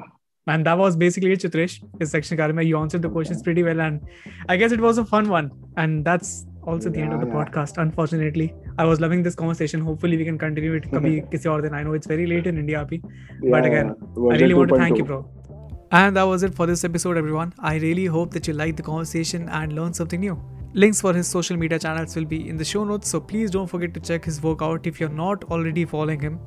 And 0.48 0.64
that 0.66 0.78
was 0.78 0.94
basically 0.96 1.32
it, 1.32 1.40
Chitresh. 1.40 1.82
His 1.98 2.10
section 2.12 2.36
Karima, 2.38 2.64
you 2.64 2.78
answered 2.78 3.02
the 3.02 3.08
questions 3.08 3.42
pretty 3.42 3.64
well, 3.64 3.80
and 3.80 4.00
I 4.48 4.56
guess 4.56 4.70
it 4.70 4.80
was 4.80 4.98
a 4.98 5.04
fun 5.04 5.28
one. 5.28 5.50
And 5.76 6.04
that's 6.04 6.46
also 6.66 6.90
the 6.90 7.00
end 7.06 7.12
of 7.16 7.20
the 7.20 7.26
Yeah, 7.26 7.34
podcast. 7.38 7.78
Unfortunately, 7.84 8.46
I 8.78 8.84
was 8.84 9.00
loving 9.00 9.22
this 9.22 9.34
conversation. 9.34 9.80
Hopefully, 9.80 10.16
we 10.16 10.24
can 10.24 10.38
continue 10.38 10.74
it. 10.80 10.90
Kabhi, 10.96 11.14
kisi 11.34 11.50
aur 11.52 11.60
din. 11.66 11.74
I 11.74 11.82
know 11.88 11.94
it's 12.00 12.06
very 12.14 12.26
late 12.34 12.46
in 12.52 12.58
India, 12.64 12.84
abhi. 12.84 13.00
yeah 13.42 13.58
again, 13.70 13.94
yeah. 13.96 14.34
I 14.36 14.38
really 14.44 14.54
want 14.60 14.70
to 14.74 14.78
thank 14.84 14.96
2.0. 14.96 14.98
you, 14.98 15.04
bro. 15.12 15.20
And 15.92 16.16
that 16.16 16.24
was 16.34 16.42
it 16.42 16.54
for 16.60 16.66
this 16.66 16.84
episode, 16.90 17.16
everyone. 17.16 17.52
I 17.58 17.76
really 17.86 18.06
hope 18.18 18.32
that 18.38 18.48
you 18.48 18.54
liked 18.60 18.76
the 18.76 18.82
conversation 18.90 19.48
and 19.60 19.74
learned 19.80 19.96
something 20.02 20.20
new. 20.20 20.36
Links 20.84 21.00
for 21.00 21.12
his 21.14 21.28
social 21.34 21.56
media 21.56 21.78
channels 21.78 22.16
will 22.16 22.24
be 22.24 22.48
in 22.48 22.56
the 22.62 22.64
show 22.70 22.84
notes, 22.84 23.08
so 23.08 23.20
please 23.20 23.50
don't 23.50 23.66
forget 23.74 23.94
to 23.94 24.00
check 24.00 24.24
his 24.30 24.42
work 24.46 24.62
out 24.70 24.86
if 24.86 24.98
you're 25.00 25.08
not 25.20 25.44
already 25.44 25.84
following 25.84 26.20
him. 26.20 26.40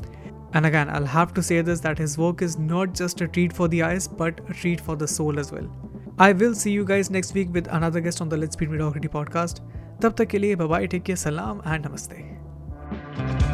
And 0.53 0.65
again, 0.65 0.89
I'll 0.89 1.05
have 1.05 1.33
to 1.35 1.41
say 1.43 1.61
this 1.61 1.79
that 1.81 1.97
his 1.97 2.17
work 2.17 2.41
is 2.41 2.57
not 2.59 2.93
just 2.93 3.21
a 3.21 3.27
treat 3.27 3.53
for 3.53 3.67
the 3.67 3.81
eyes, 3.83 4.07
but 4.07 4.39
a 4.49 4.53
treat 4.53 4.81
for 4.81 4.95
the 4.95 5.07
soul 5.07 5.39
as 5.39 5.51
well. 5.51 5.67
I 6.27 6.33
will 6.33 6.53
see 6.53 6.71
you 6.71 6.83
guys 6.83 7.09
next 7.09 7.33
week 7.33 7.51
with 7.53 7.67
another 7.67 8.01
guest 8.01 8.19
on 8.21 8.29
the 8.29 8.37
Let's 8.37 8.53
Speed 8.53 8.69
Mediocrity 8.71 9.07
podcast. 9.07 9.61
तब 10.01 10.13
तक 10.13 10.27
के 10.27 10.37
लिए 10.37 10.55
Babai 10.55 10.87
take 10.87 11.03
के 11.03 11.15
सलाम 11.15 11.61
and 11.67 11.85
नमस्ते 11.85 13.48